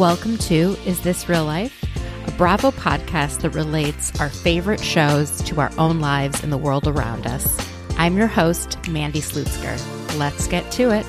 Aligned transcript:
Welcome 0.00 0.38
to 0.38 0.78
Is 0.86 1.02
This 1.02 1.28
Real 1.28 1.44
Life? 1.44 1.84
A 2.26 2.30
Bravo 2.30 2.70
podcast 2.70 3.42
that 3.42 3.50
relates 3.50 4.18
our 4.18 4.30
favorite 4.30 4.80
shows 4.80 5.42
to 5.42 5.60
our 5.60 5.70
own 5.76 6.00
lives 6.00 6.42
and 6.42 6.50
the 6.50 6.56
world 6.56 6.88
around 6.88 7.26
us. 7.26 7.68
I'm 7.98 8.16
your 8.16 8.26
host, 8.26 8.78
Mandy 8.88 9.20
Slutsker. 9.20 10.18
Let's 10.18 10.46
get 10.46 10.72
to 10.72 10.90
it. 10.90 11.04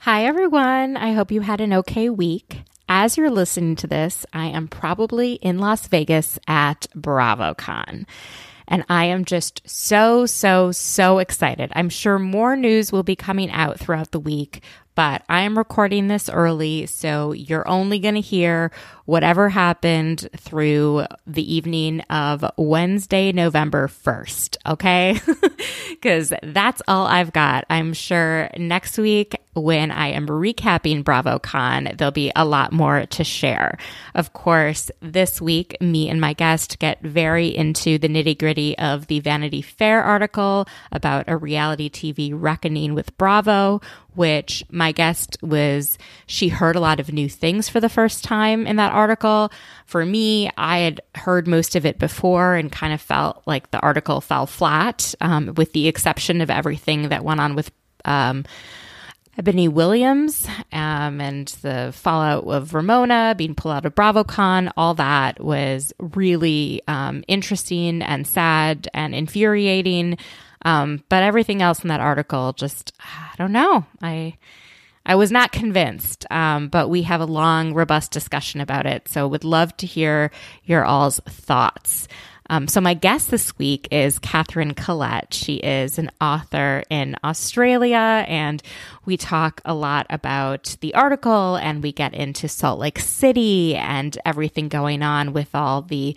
Hi, 0.00 0.24
everyone. 0.24 0.96
I 0.96 1.12
hope 1.12 1.30
you 1.30 1.42
had 1.42 1.60
an 1.60 1.72
okay 1.74 2.10
week. 2.10 2.62
As 2.94 3.16
you're 3.16 3.30
listening 3.30 3.74
to 3.76 3.86
this, 3.86 4.26
I 4.34 4.48
am 4.48 4.68
probably 4.68 5.36
in 5.36 5.58
Las 5.58 5.88
Vegas 5.88 6.38
at 6.46 6.86
BravoCon. 6.94 8.04
And 8.68 8.84
I 8.90 9.06
am 9.06 9.24
just 9.24 9.62
so, 9.64 10.26
so, 10.26 10.72
so 10.72 11.18
excited. 11.18 11.72
I'm 11.74 11.88
sure 11.88 12.18
more 12.18 12.54
news 12.54 12.92
will 12.92 13.02
be 13.02 13.16
coming 13.16 13.50
out 13.50 13.80
throughout 13.80 14.10
the 14.10 14.20
week, 14.20 14.62
but 14.94 15.22
I 15.30 15.40
am 15.40 15.56
recording 15.56 16.08
this 16.08 16.28
early, 16.28 16.84
so 16.84 17.32
you're 17.32 17.66
only 17.66 17.98
going 17.98 18.16
to 18.16 18.20
hear 18.20 18.70
whatever 19.04 19.48
happened 19.48 20.28
through 20.36 21.04
the 21.26 21.54
evening 21.54 22.00
of 22.02 22.44
Wednesday, 22.56 23.32
November 23.32 23.88
1st, 23.88 24.56
okay? 24.66 25.20
Because 25.90 26.32
that's 26.42 26.82
all 26.88 27.06
I've 27.06 27.32
got. 27.32 27.64
I'm 27.70 27.92
sure 27.92 28.50
next 28.56 28.98
week 28.98 29.36
when 29.54 29.92
I 29.92 30.08
am 30.08 30.26
recapping 30.26 31.04
BravoCon, 31.04 31.96
there'll 31.96 32.10
be 32.10 32.32
a 32.34 32.44
lot 32.44 32.72
more 32.72 33.06
to 33.06 33.22
share. 33.22 33.76
Of 34.14 34.32
course, 34.32 34.90
this 35.00 35.40
week, 35.40 35.76
me 35.80 36.08
and 36.08 36.20
my 36.20 36.32
guest 36.32 36.80
get 36.80 37.00
very 37.02 37.54
into 37.54 37.98
the 37.98 38.08
nitty 38.08 38.36
gritty 38.38 38.76
of 38.78 39.06
the 39.06 39.20
Vanity 39.20 39.62
Fair 39.62 40.02
article 40.02 40.66
about 40.90 41.26
a 41.28 41.36
reality 41.36 41.88
TV 41.88 42.32
reckoning 42.34 42.94
with 42.94 43.16
Bravo 43.16 43.80
which 44.14 44.64
my 44.70 44.92
guest 44.92 45.36
was, 45.42 45.96
she 46.26 46.48
heard 46.48 46.76
a 46.76 46.80
lot 46.80 47.00
of 47.00 47.12
new 47.12 47.28
things 47.28 47.68
for 47.68 47.80
the 47.80 47.88
first 47.88 48.24
time 48.24 48.66
in 48.66 48.76
that 48.76 48.91
article. 48.92 49.50
For 49.86 50.04
me, 50.04 50.50
I 50.56 50.78
had 50.78 51.00
heard 51.14 51.48
most 51.48 51.74
of 51.76 51.84
it 51.84 51.98
before 51.98 52.54
and 52.54 52.70
kind 52.70 52.92
of 52.92 53.00
felt 53.00 53.42
like 53.46 53.70
the 53.70 53.80
article 53.80 54.20
fell 54.20 54.46
flat, 54.46 55.14
um, 55.20 55.54
with 55.56 55.72
the 55.72 55.88
exception 55.88 56.40
of 56.40 56.50
everything 56.50 57.08
that 57.08 57.24
went 57.24 57.40
on 57.40 57.54
with, 57.54 57.70
um, 58.04 58.44
Ebony 59.38 59.66
Williams 59.66 60.46
um, 60.72 61.20
and 61.20 61.48
the 61.62 61.90
fallout 61.94 62.44
of 62.44 62.74
Ramona 62.74 63.34
being 63.36 63.54
pulled 63.54 63.74
out 63.74 63.86
of 63.86 63.94
BravoCon, 63.94 64.70
all 64.76 64.94
that 64.94 65.42
was 65.42 65.92
really 65.98 66.82
um, 66.86 67.24
interesting 67.28 68.02
and 68.02 68.26
sad 68.26 68.88
and 68.92 69.14
infuriating. 69.14 70.18
Um, 70.64 71.02
but 71.08 71.22
everything 71.22 71.62
else 71.62 71.82
in 71.82 71.88
that 71.88 72.00
article, 72.00 72.52
just 72.52 72.92
I 73.00 73.34
don't 73.38 73.52
know. 73.52 73.86
I 74.02 74.36
I 75.04 75.16
was 75.16 75.32
not 75.32 75.52
convinced, 75.52 76.26
um, 76.30 76.68
but 76.68 76.88
we 76.88 77.02
have 77.02 77.20
a 77.20 77.26
long, 77.26 77.74
robust 77.74 78.12
discussion 78.12 78.60
about 78.60 78.86
it. 78.86 79.08
So 79.08 79.26
would 79.26 79.44
love 79.44 79.76
to 79.78 79.86
hear 79.86 80.30
your 80.64 80.84
all's 80.84 81.20
thoughts. 81.26 82.06
Um, 82.52 82.68
so 82.68 82.82
my 82.82 82.92
guest 82.92 83.30
this 83.30 83.56
week 83.56 83.88
is 83.90 84.18
Katherine 84.18 84.74
Collette. 84.74 85.32
She 85.32 85.54
is 85.54 85.98
an 85.98 86.10
author 86.20 86.82
in 86.90 87.16
Australia, 87.24 88.26
and 88.28 88.62
we 89.06 89.16
talk 89.16 89.62
a 89.64 89.72
lot 89.72 90.06
about 90.10 90.76
the 90.80 90.94
article, 90.94 91.56
and 91.56 91.82
we 91.82 91.92
get 91.92 92.12
into 92.12 92.48
Salt 92.48 92.78
Lake 92.78 92.98
City 92.98 93.74
and 93.74 94.18
everything 94.26 94.68
going 94.68 95.02
on 95.02 95.32
with 95.32 95.54
all 95.54 95.80
the, 95.80 96.14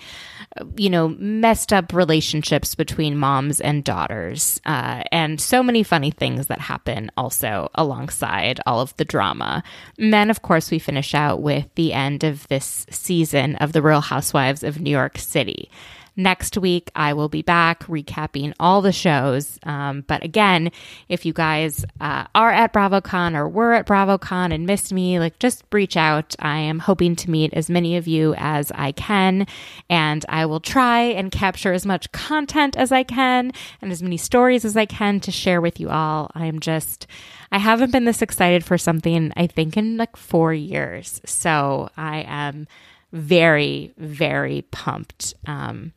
you 0.76 0.90
know, 0.90 1.08
messed 1.08 1.72
up 1.72 1.94
relationships 1.94 2.76
between 2.76 3.18
moms 3.18 3.62
and 3.62 3.86
daughters, 3.86 4.60
uh, 4.66 5.04
and 5.14 5.40
so 5.40 5.64
many 5.64 5.84
funny 5.84 6.12
things 6.12 6.48
that 6.48 6.60
happen 6.60 7.10
also 7.16 7.70
alongside 7.76 8.60
all 8.66 8.82
of 8.82 8.94
the 8.98 9.06
drama. 9.06 9.64
And 9.98 10.14
then, 10.14 10.30
of 10.30 10.42
course, 10.42 10.70
we 10.70 10.80
finish 10.80 11.16
out 11.16 11.42
with 11.42 11.74
the 11.76 11.94
end 11.94 12.26
of 12.26 12.46
this 12.50 12.86
season 12.90 13.56
of 13.56 13.72
The 13.72 13.82
Real 13.82 14.02
Housewives 14.02 14.64
of 14.64 14.82
New 14.82 14.92
York 14.92 15.18
City. 15.18 15.70
Next 16.18 16.58
week, 16.58 16.92
I 16.96 17.14
will 17.14 17.28
be 17.28 17.42
back 17.42 17.84
recapping 17.84 18.54
all 18.58 18.82
the 18.82 18.94
shows. 18.94 19.60
Um, 19.64 20.06
but 20.08 20.24
again, 20.24 20.72
if 21.10 21.26
you 21.26 21.34
guys 21.34 21.84
uh, 22.00 22.26
are 22.34 22.52
at 22.52 22.72
BravoCon 22.72 23.36
or 23.36 23.50
were 23.50 23.74
at 23.74 23.86
BravoCon 23.86 24.54
and 24.54 24.66
missed 24.66 24.94
me, 24.94 25.20
like 25.20 25.40
just 25.40 25.66
reach 25.74 25.98
out. 25.98 26.34
I 26.40 26.60
am 26.60 26.80
hoping 26.80 27.18
to 27.18 27.30
meet 27.30 27.54
as 27.54 27.70
many 27.70 27.98
of 27.98 28.08
you 28.08 28.34
as 28.38 28.72
I 28.74 28.94
can, 28.94 29.46
and 29.90 30.26
I 30.30 30.46
will 30.46 30.62
try 30.62 31.02
and 31.02 31.32
capture 31.32 31.74
as 31.74 31.86
much 31.86 32.12
content 32.14 32.78
as 32.78 32.94
I 32.94 33.04
can 33.04 33.52
and 33.82 33.92
as 33.92 34.02
many 34.02 34.18
stories 34.18 34.64
as 34.64 34.78
I 34.78 34.86
can 34.86 35.20
to 35.22 35.32
share 35.32 35.60
with 35.60 35.82
you 35.82 35.90
all. 35.90 36.32
I 36.34 36.46
am 36.46 36.60
just. 36.62 37.08
I 37.52 37.60
haven't 37.60 37.92
been 37.92 38.06
this 38.06 38.22
excited 38.22 38.66
for 38.66 38.78
something, 38.78 39.32
I 39.38 39.48
think, 39.48 39.78
in 39.78 39.98
like 39.98 40.18
four 40.18 40.54
years. 40.54 41.22
So 41.26 41.90
I 41.96 42.26
am 42.28 42.68
very, 43.16 43.94
very 43.98 44.64
pumped. 44.72 45.34
Um, 45.48 45.94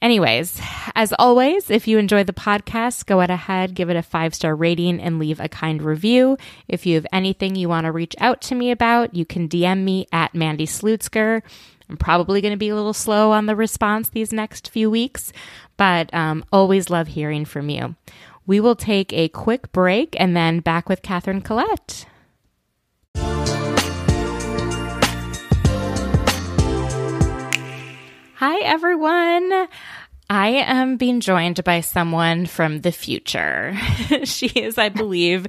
anyways, 0.00 0.60
as 0.94 1.12
always, 1.18 1.68
if 1.68 1.88
you 1.88 1.98
enjoy 1.98 2.22
the 2.22 2.32
podcast, 2.32 3.06
go 3.06 3.20
ahead, 3.20 3.74
give 3.74 3.90
it 3.90 3.96
a 3.96 4.02
five 4.02 4.34
star 4.34 4.54
rating, 4.54 5.00
and 5.00 5.18
leave 5.18 5.40
a 5.40 5.48
kind 5.48 5.82
review. 5.82 6.38
If 6.68 6.86
you 6.86 6.94
have 6.94 7.06
anything 7.12 7.56
you 7.56 7.68
want 7.68 7.86
to 7.86 7.92
reach 7.92 8.14
out 8.20 8.40
to 8.42 8.54
me 8.54 8.70
about, 8.70 9.14
you 9.14 9.26
can 9.26 9.48
DM 9.48 9.82
me 9.82 10.06
at 10.12 10.34
Mandy 10.34 10.66
Slutsker. 10.66 11.42
I'm 11.90 11.96
probably 11.96 12.40
going 12.40 12.54
to 12.54 12.58
be 12.58 12.68
a 12.68 12.74
little 12.74 12.94
slow 12.94 13.32
on 13.32 13.46
the 13.46 13.56
response 13.56 14.08
these 14.08 14.32
next 14.32 14.70
few 14.70 14.90
weeks, 14.90 15.32
but 15.76 16.12
um, 16.14 16.44
always 16.52 16.88
love 16.88 17.08
hearing 17.08 17.44
from 17.44 17.68
you. 17.68 17.96
We 18.46 18.60
will 18.60 18.76
take 18.76 19.12
a 19.12 19.28
quick 19.28 19.72
break 19.72 20.14
and 20.18 20.36
then 20.36 20.60
back 20.60 20.88
with 20.88 21.02
Katherine 21.02 21.42
Collette. 21.42 22.06
Hi, 28.46 28.58
everyone. 28.58 29.68
I 30.28 30.48
am 30.48 30.98
being 30.98 31.20
joined 31.20 31.64
by 31.64 31.80
someone 31.80 32.44
from 32.44 32.82
the 32.82 32.92
future. 32.92 33.74
she 34.24 34.48
is, 34.48 34.76
I 34.76 34.90
believe, 34.90 35.46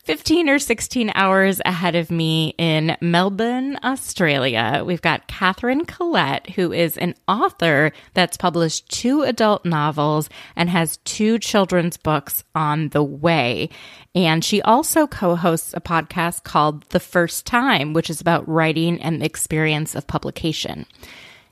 15 0.00 0.50
or 0.50 0.58
16 0.58 1.10
hours 1.14 1.62
ahead 1.64 1.94
of 1.94 2.10
me 2.10 2.54
in 2.58 2.98
Melbourne, 3.00 3.78
Australia. 3.82 4.82
We've 4.84 5.00
got 5.00 5.26
Katherine 5.26 5.86
Collette, 5.86 6.50
who 6.50 6.70
is 6.70 6.98
an 6.98 7.14
author 7.26 7.92
that's 8.12 8.36
published 8.36 8.90
two 8.90 9.22
adult 9.22 9.64
novels 9.64 10.28
and 10.54 10.68
has 10.68 10.98
two 10.98 11.38
children's 11.38 11.96
books 11.96 12.44
on 12.54 12.90
the 12.90 13.02
way. 13.02 13.70
And 14.14 14.44
she 14.44 14.60
also 14.60 15.06
co 15.06 15.34
hosts 15.34 15.72
a 15.72 15.80
podcast 15.80 16.44
called 16.44 16.82
The 16.90 17.00
First 17.00 17.46
Time, 17.46 17.94
which 17.94 18.10
is 18.10 18.20
about 18.20 18.46
writing 18.46 19.00
and 19.00 19.22
the 19.22 19.24
experience 19.24 19.94
of 19.94 20.06
publication. 20.06 20.84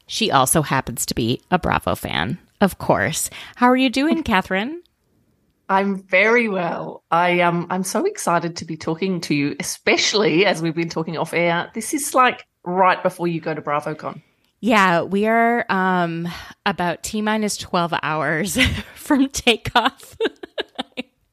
She 0.07 0.31
also 0.31 0.63
happens 0.63 1.07
to 1.07 1.15
be 1.15 1.41
a 1.51 1.59
Bravo 1.59 1.95
fan, 1.95 2.39
of 2.61 2.79
course. 2.79 3.31
How 3.57 3.69
are 3.69 3.77
you 3.77 3.91
doing, 3.91 4.23
Katherine? 4.23 4.83
I'm 5.69 6.03
very 6.03 6.49
well. 6.49 7.03
I 7.11 7.41
um 7.41 7.67
I'm 7.71 7.83
so 7.83 8.05
excited 8.05 8.57
to 8.57 8.65
be 8.65 8.77
talking 8.77 9.21
to 9.23 9.35
you, 9.35 9.57
especially 9.59 10.45
as 10.45 10.61
we've 10.61 10.75
been 10.75 10.91
talking 10.91 11.17
off 11.17 11.33
air. 11.33 11.71
This 11.73 11.95
is 11.95 12.15
like 12.15 12.45
right 12.65 13.03
before 13.03 13.27
you 13.27 13.41
go 13.41 13.55
to 13.55 13.63
BravoCon. 13.63 14.23
Yeah, 14.61 15.03
we 15.03 15.27
are 15.27 15.65
um 15.71 16.29
about 16.67 17.03
T 17.03 17.23
minus 17.23 17.57
12 17.57 17.95
hours 18.03 18.59
from 18.95 19.29
takeoff. 19.29 20.17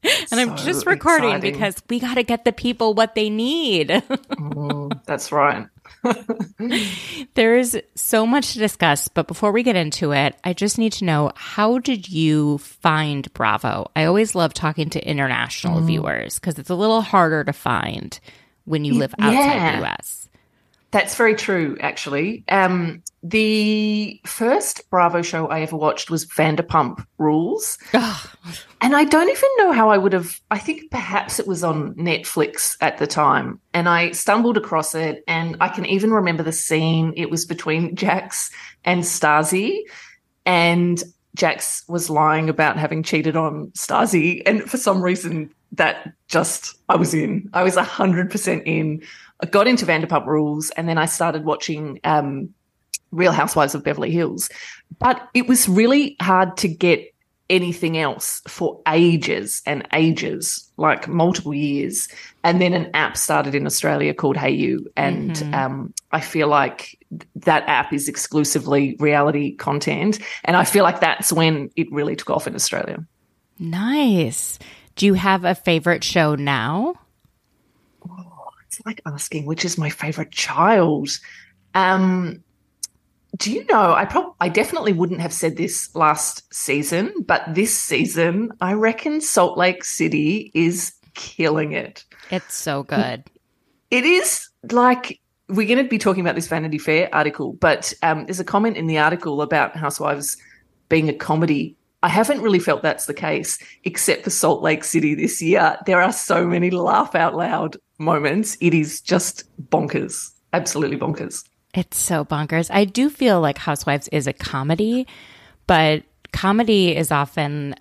and 0.02 0.28
so 0.28 0.38
I'm 0.38 0.56
just 0.56 0.86
recording 0.86 1.30
exciting. 1.30 1.52
because 1.52 1.82
we 1.88 2.00
got 2.00 2.14
to 2.14 2.22
get 2.22 2.44
the 2.44 2.52
people 2.52 2.94
what 2.94 3.14
they 3.14 3.30
need. 3.30 3.88
mm, 3.88 5.04
that's 5.04 5.32
right. 5.32 5.66
there 7.34 7.56
is 7.56 7.80
so 7.94 8.26
much 8.26 8.52
to 8.52 8.58
discuss, 8.58 9.08
but 9.08 9.28
before 9.28 9.52
we 9.52 9.62
get 9.62 9.76
into 9.76 10.12
it, 10.12 10.36
I 10.44 10.52
just 10.52 10.78
need 10.78 10.92
to 10.94 11.04
know 11.04 11.32
how 11.34 11.78
did 11.78 12.08
you 12.08 12.58
find 12.58 13.30
Bravo? 13.34 13.90
I 13.94 14.04
always 14.04 14.34
love 14.34 14.54
talking 14.54 14.90
to 14.90 15.06
international 15.06 15.80
mm. 15.80 15.86
viewers 15.86 16.38
because 16.38 16.58
it's 16.58 16.70
a 16.70 16.74
little 16.74 17.02
harder 17.02 17.44
to 17.44 17.52
find 17.52 18.18
when 18.64 18.84
you 18.84 18.94
live 18.94 19.14
outside 19.18 19.34
yeah. 19.34 19.80
the 19.80 19.86
US. 19.86 20.19
That's 20.92 21.14
very 21.14 21.36
true, 21.36 21.76
actually. 21.80 22.42
Um, 22.48 23.02
the 23.22 24.20
first 24.26 24.90
Bravo 24.90 25.22
show 25.22 25.46
I 25.46 25.60
ever 25.60 25.76
watched 25.76 26.10
was 26.10 26.26
Vanderpump 26.26 27.04
Rules. 27.18 27.78
and 27.92 28.96
I 28.96 29.04
don't 29.04 29.30
even 29.30 29.50
know 29.58 29.70
how 29.72 29.90
I 29.90 29.98
would 29.98 30.12
have, 30.12 30.40
I 30.50 30.58
think 30.58 30.90
perhaps 30.90 31.38
it 31.38 31.46
was 31.46 31.62
on 31.62 31.94
Netflix 31.94 32.76
at 32.80 32.98
the 32.98 33.06
time. 33.06 33.60
And 33.72 33.88
I 33.88 34.10
stumbled 34.10 34.56
across 34.56 34.94
it. 34.96 35.22
And 35.28 35.56
I 35.60 35.68
can 35.68 35.86
even 35.86 36.10
remember 36.10 36.42
the 36.42 36.52
scene. 36.52 37.12
It 37.16 37.30
was 37.30 37.46
between 37.46 37.94
Jax 37.94 38.50
and 38.84 39.02
Stassi. 39.02 39.82
And 40.44 41.00
Jax 41.34 41.84
was 41.88 42.10
lying 42.10 42.48
about 42.48 42.76
having 42.76 43.02
cheated 43.02 43.36
on 43.36 43.68
Stassi. 43.72 44.42
And 44.46 44.68
for 44.68 44.76
some 44.76 45.02
reason, 45.02 45.52
that 45.72 46.12
just, 46.28 46.76
I 46.88 46.96
was 46.96 47.14
in. 47.14 47.48
I 47.52 47.62
was 47.62 47.76
100% 47.76 48.62
in. 48.66 49.02
I 49.40 49.46
got 49.46 49.68
into 49.68 49.86
Vanderpump 49.86 50.26
Rules 50.26 50.70
and 50.70 50.88
then 50.88 50.98
I 50.98 51.06
started 51.06 51.44
watching 51.44 52.00
um, 52.04 52.52
Real 53.12 53.32
Housewives 53.32 53.74
of 53.74 53.84
Beverly 53.84 54.10
Hills. 54.10 54.50
But 54.98 55.28
it 55.34 55.46
was 55.46 55.68
really 55.68 56.16
hard 56.20 56.56
to 56.58 56.68
get 56.68 57.09
anything 57.50 57.98
else 57.98 58.40
for 58.48 58.80
ages 58.88 59.60
and 59.66 59.86
ages, 59.92 60.70
like 60.76 61.08
multiple 61.08 61.52
years. 61.52 62.08
And 62.44 62.62
then 62.62 62.72
an 62.72 62.90
app 62.94 63.16
started 63.16 63.54
in 63.54 63.66
Australia 63.66 64.14
called 64.14 64.36
Hayu. 64.36 64.86
And 64.96 65.32
mm-hmm. 65.32 65.54
um, 65.54 65.94
I 66.12 66.20
feel 66.20 66.48
like 66.48 66.98
that 67.34 67.64
app 67.68 67.92
is 67.92 68.08
exclusively 68.08 68.96
reality 69.00 69.54
content. 69.56 70.20
And 70.44 70.56
I 70.56 70.64
feel 70.64 70.84
like 70.84 71.00
that's 71.00 71.32
when 71.32 71.70
it 71.76 71.92
really 71.92 72.16
took 72.16 72.30
off 72.30 72.46
in 72.46 72.54
Australia. 72.54 73.04
Nice. 73.58 74.58
Do 74.94 75.04
you 75.04 75.14
have 75.14 75.44
a 75.44 75.54
favorite 75.54 76.04
show 76.04 76.36
now? 76.36 76.94
Oh, 78.08 78.48
it's 78.66 78.80
like 78.86 79.02
asking 79.06 79.44
which 79.44 79.64
is 79.64 79.76
my 79.76 79.90
favorite 79.90 80.30
child. 80.30 81.10
Um, 81.74 82.42
do 83.36 83.52
you 83.52 83.64
know? 83.66 83.92
I 83.92 84.04
probably, 84.04 84.32
I 84.40 84.48
definitely 84.48 84.92
wouldn't 84.92 85.20
have 85.20 85.32
said 85.32 85.56
this 85.56 85.94
last 85.94 86.52
season, 86.52 87.12
but 87.26 87.42
this 87.54 87.76
season, 87.76 88.52
I 88.60 88.74
reckon 88.74 89.20
Salt 89.20 89.56
Lake 89.56 89.84
City 89.84 90.50
is 90.54 90.92
killing 91.14 91.72
it. 91.72 92.04
It's 92.30 92.54
so 92.54 92.82
good. 92.82 93.24
It 93.90 94.04
is 94.04 94.48
like 94.70 95.20
we're 95.48 95.66
going 95.66 95.82
to 95.82 95.88
be 95.88 95.98
talking 95.98 96.20
about 96.20 96.34
this 96.34 96.46
Vanity 96.46 96.78
Fair 96.78 97.08
article, 97.12 97.54
but 97.54 97.92
um, 98.02 98.26
there's 98.26 98.40
a 98.40 98.44
comment 98.44 98.76
in 98.76 98.86
the 98.86 98.98
article 98.98 99.42
about 99.42 99.76
Housewives 99.76 100.36
being 100.88 101.08
a 101.08 101.12
comedy. 101.12 101.76
I 102.02 102.08
haven't 102.08 102.40
really 102.40 102.58
felt 102.58 102.82
that's 102.82 103.06
the 103.06 103.14
case, 103.14 103.58
except 103.84 104.24
for 104.24 104.30
Salt 104.30 104.62
Lake 104.62 104.84
City 104.84 105.14
this 105.14 105.42
year. 105.42 105.76
There 105.86 106.00
are 106.00 106.12
so 106.12 106.46
many 106.46 106.70
laugh 106.70 107.14
out 107.14 107.34
loud 107.34 107.76
moments. 107.98 108.56
It 108.60 108.74
is 108.74 109.00
just 109.00 109.44
bonkers, 109.70 110.30
absolutely 110.52 110.96
bonkers. 110.96 111.44
It's 111.74 111.98
so 111.98 112.24
bonkers. 112.24 112.70
I 112.72 112.84
do 112.84 113.10
feel 113.10 113.40
like 113.40 113.58
Housewives 113.58 114.08
is 114.08 114.26
a 114.26 114.32
comedy, 114.32 115.06
but 115.66 116.02
comedy 116.32 116.96
is 116.96 117.12
often 117.12 117.74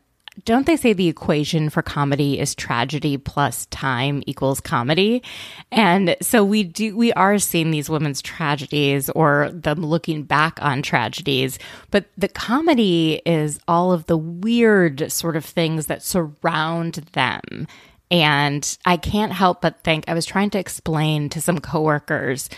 don't 0.45 0.65
they 0.65 0.77
say 0.77 0.93
the 0.93 1.07
equation 1.07 1.69
for 1.69 1.81
comedy 1.81 2.39
is 2.39 2.55
tragedy 2.55 3.17
plus 3.17 3.65
time 3.67 4.23
equals 4.25 4.61
comedy? 4.61 5.23
And 5.71 6.15
so 6.21 6.43
we 6.43 6.63
do, 6.63 6.95
we 6.95 7.11
are 7.13 7.39
seeing 7.39 7.71
these 7.71 7.89
women's 7.89 8.21
tragedies 8.21 9.09
or 9.09 9.49
them 9.51 9.85
looking 9.85 10.23
back 10.23 10.57
on 10.61 10.81
tragedies, 10.81 11.59
but 11.91 12.05
the 12.17 12.27
comedy 12.27 13.21
is 13.25 13.59
all 13.67 13.91
of 13.91 14.05
the 14.05 14.17
weird 14.17 15.11
sort 15.11 15.35
of 15.35 15.45
things 15.45 15.87
that 15.87 16.03
surround 16.03 16.95
them. 17.13 17.67
And 18.11 18.77
I 18.85 18.97
can't 18.97 19.33
help 19.33 19.61
but 19.61 19.83
think 19.83 20.05
I 20.07 20.13
was 20.13 20.25
trying 20.25 20.49
to 20.51 20.59
explain 20.59 21.29
to 21.29 21.41
some 21.41 21.59
coworkers 21.59 22.49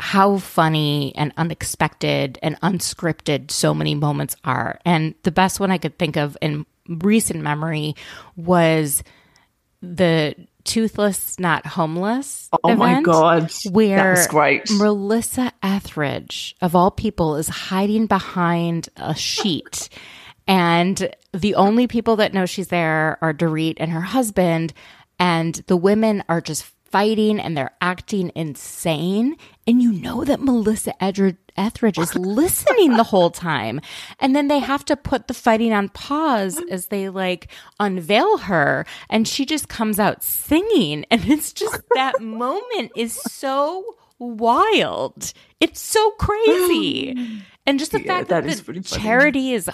how 0.00 0.38
funny 0.38 1.12
and 1.16 1.32
unexpected 1.36 2.38
and 2.42 2.60
unscripted 2.60 3.50
so 3.50 3.72
many 3.74 3.94
moments 3.94 4.36
are. 4.44 4.78
And 4.84 5.14
the 5.22 5.30
best 5.30 5.60
one 5.60 5.70
I 5.70 5.78
could 5.78 5.98
think 5.98 6.16
of 6.16 6.36
in 6.40 6.66
recent 6.88 7.40
memory 7.40 7.94
was 8.36 9.02
the 9.80 10.34
toothless 10.64 11.38
not 11.38 11.66
homeless 11.66 12.48
oh 12.52 12.72
event, 12.72 12.78
my 12.78 13.02
god 13.02 13.52
where 13.70 13.96
that 13.98 14.10
was 14.12 14.26
great 14.28 14.70
melissa 14.70 15.52
etheridge 15.62 16.56
of 16.62 16.74
all 16.74 16.90
people 16.90 17.36
is 17.36 17.48
hiding 17.48 18.06
behind 18.06 18.88
a 18.96 19.14
sheet 19.14 19.90
and 20.46 21.14
the 21.34 21.54
only 21.56 21.86
people 21.86 22.16
that 22.16 22.32
know 22.32 22.46
she's 22.46 22.68
there 22.68 23.18
are 23.20 23.34
dorit 23.34 23.74
and 23.76 23.90
her 23.90 24.00
husband 24.00 24.72
and 25.18 25.56
the 25.66 25.76
women 25.76 26.24
are 26.30 26.40
just 26.40 26.64
fighting 26.94 27.40
and 27.40 27.56
they're 27.56 27.74
acting 27.80 28.30
insane. 28.36 29.36
And 29.66 29.82
you 29.82 29.92
know 29.92 30.24
that 30.24 30.40
Melissa 30.40 30.92
Etheridge 31.02 31.98
is 31.98 32.14
listening 32.14 32.96
the 32.96 33.04
whole 33.04 33.30
time. 33.30 33.80
And 34.20 34.36
then 34.36 34.48
they 34.48 34.58
have 34.58 34.84
to 34.86 34.96
put 34.96 35.26
the 35.26 35.34
fighting 35.34 35.72
on 35.72 35.88
pause 35.88 36.60
as 36.70 36.88
they 36.88 37.08
like 37.08 37.48
unveil 37.80 38.38
her. 38.38 38.84
And 39.08 39.26
she 39.26 39.46
just 39.46 39.68
comes 39.68 39.98
out 39.98 40.22
singing. 40.22 41.06
And 41.10 41.24
it's 41.26 41.52
just 41.52 41.80
that 41.94 42.20
moment 42.20 42.92
is 42.96 43.14
so 43.14 43.84
wild. 44.18 45.32
It's 45.60 45.80
so 45.80 46.10
crazy. 46.12 47.42
And 47.66 47.78
just 47.78 47.92
the 47.92 48.02
yeah, 48.02 48.06
fact 48.06 48.28
that, 48.28 48.44
that 48.44 48.66
the 48.66 48.80
charity 48.82 49.52
is 49.52 49.70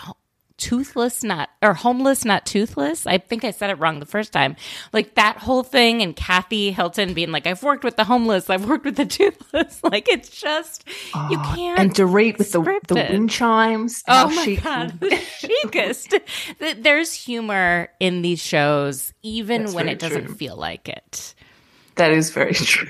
toothless, 0.61 1.25
not 1.25 1.51
or 1.63 1.75
homeless, 1.75 2.25
not 2.25 2.47
toothless. 2.47 3.07
I 3.07 3.19
think 3.19 3.45
I 3.45 3.51
said 3.51 3.71
it 3.71 3.79
wrong 3.79 3.99
the 3.99 4.07
first 4.07 4.33
time. 4.33 4.55
Like 4.93 5.15
that 5.15 5.39
whole 5.39 5.63
thing, 5.63 6.03
and 6.03 6.15
Kathy 6.15 6.71
Hilton 6.71 7.15
being 7.15 7.33
like, 7.33 7.47
"I've 7.47 7.63
worked 7.63 7.83
with 7.83 7.97
the 7.97 8.05
homeless, 8.05 8.49
I've 8.51 8.69
worked 8.69 8.85
with 8.85 8.97
the 8.97 9.07
toothless." 9.07 9.81
Like 9.91 10.09
it's 10.09 10.29
just 10.29 10.85
oh, 11.15 11.29
you 11.31 11.39
ah, 11.41 11.55
can't. 11.57 11.79
And 11.79 11.95
Dorit 11.95 12.39
with 12.39 12.53
the 12.53 12.81
the 12.87 12.95
wind 12.95 13.31
chimes. 13.31 14.05
Oh 14.07 14.31
my 14.31 14.45
chic. 14.45 14.63
god, 14.63 15.01
the 15.01 15.11
chicest. 15.73 16.15
There's 16.79 17.13
humor 17.13 17.89
in 17.99 18.23
these 18.23 18.41
shows, 18.41 19.13
even 19.23 19.63
That's 19.63 19.75
when 19.75 19.89
it 19.89 19.99
doesn't 19.99 20.27
true. 20.27 20.35
feel 20.35 20.57
like 20.57 20.89
it. 20.89 21.35
That 21.97 22.13
is 22.13 22.31
very 22.31 22.55
true. 22.55 22.89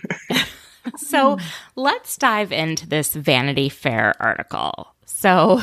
so 0.97 1.39
let's 1.77 2.19
dive 2.19 2.53
into 2.53 2.87
this 2.87 3.15
Vanity 3.15 3.69
Fair 3.69 4.15
article. 4.21 4.95
So 5.07 5.61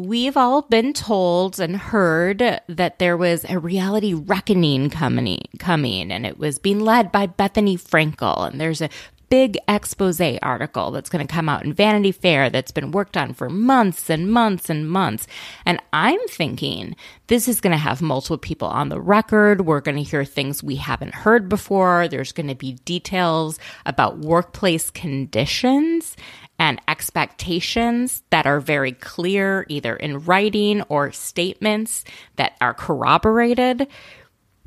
We've 0.00 0.36
all 0.36 0.62
been 0.62 0.94
told 0.94 1.60
and 1.60 1.76
heard 1.76 2.38
that 2.66 2.98
there 2.98 3.18
was 3.18 3.44
a 3.50 3.58
reality 3.58 4.14
reckoning 4.14 4.88
coming, 4.88 5.42
coming, 5.58 6.10
and 6.10 6.24
it 6.24 6.38
was 6.38 6.58
being 6.58 6.80
led 6.80 7.12
by 7.12 7.26
Bethenny 7.26 7.78
Frankel. 7.78 8.50
And 8.50 8.58
there's 8.58 8.80
a 8.80 8.88
big 9.28 9.58
expose 9.68 10.20
article 10.42 10.90
that's 10.90 11.10
going 11.10 11.24
to 11.24 11.32
come 11.32 11.50
out 11.50 11.64
in 11.64 11.74
Vanity 11.74 12.12
Fair 12.12 12.48
that's 12.48 12.72
been 12.72 12.92
worked 12.92 13.16
on 13.16 13.34
for 13.34 13.50
months 13.50 14.08
and 14.08 14.30
months 14.30 14.70
and 14.70 14.90
months. 14.90 15.26
And 15.66 15.78
I'm 15.92 16.18
thinking 16.28 16.96
this 17.26 17.46
is 17.46 17.60
going 17.60 17.72
to 17.72 17.76
have 17.76 18.00
multiple 18.00 18.38
people 18.38 18.68
on 18.68 18.88
the 18.88 19.00
record. 19.00 19.60
We're 19.66 19.82
going 19.82 19.98
to 19.98 20.02
hear 20.02 20.24
things 20.24 20.62
we 20.62 20.76
haven't 20.76 21.14
heard 21.14 21.48
before. 21.48 22.08
There's 22.08 22.32
going 22.32 22.48
to 22.48 22.54
be 22.54 22.72
details 22.84 23.58
about 23.84 24.18
workplace 24.18 24.90
conditions 24.90 26.16
and 26.60 26.78
expectations 26.86 28.22
that 28.28 28.46
are 28.46 28.60
very 28.60 28.92
clear, 28.92 29.64
either 29.70 29.96
in 29.96 30.22
writing 30.24 30.82
or 30.82 31.10
statements 31.10 32.04
that 32.36 32.52
are 32.60 32.74
corroborated. 32.74 33.88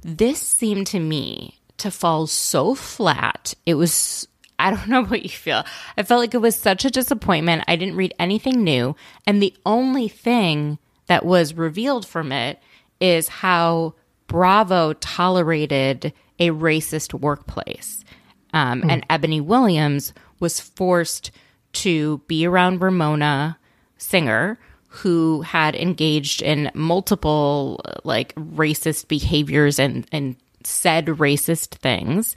This 0.02 0.42
seemed 0.42 0.88
to 0.88 1.00
me 1.00 1.60
to 1.78 1.92
fall 1.92 2.26
so 2.26 2.74
flat. 2.74 3.54
It 3.68 3.76
was, 3.76 4.28
I 4.58 4.72
don't 4.72 4.88
know 4.90 5.04
what 5.04 5.22
you 5.22 5.30
feel. 5.30 5.64
I 5.96 6.02
felt 6.02 6.20
like 6.20 6.34
it 6.34 6.40
was 6.40 6.56
such 6.56 6.84
a 6.84 6.90
disappointment. 6.90 7.64
I 7.68 7.76
didn't 7.76 7.96
read 7.96 8.16
anything 8.18 8.64
new. 8.64 8.96
And 9.28 9.42
the 9.42 9.54
only 9.64 10.08
thing 10.08 10.80
that 11.06 11.24
was 11.24 11.54
revealed 11.54 12.08
from 12.08 12.32
it 12.32 12.60
is 13.00 13.28
how 13.28 13.94
Bravo 14.26 14.94
tolerated 14.94 16.12
a 16.40 16.50
racist 16.50 17.14
workplace. 17.14 18.04
Um, 18.52 18.82
mm. 18.82 18.92
And 18.92 19.06
Ebony 19.12 19.42
Williams 19.42 20.12
was 20.40 20.60
forced 20.60 21.30
to 21.74 22.20
be 22.28 22.46
around 22.46 22.82
Ramona 22.82 23.58
Singer, 23.98 24.60
who 24.88 25.42
had 25.42 25.76
engaged 25.76 26.42
in 26.42 26.70
multiple 26.74 27.82
like 28.04 28.34
racist 28.36 29.08
behaviors 29.08 29.80
and, 29.80 30.08
and 30.12 30.36
said 30.64 31.08
racist 31.08 31.76
things. 31.76 32.36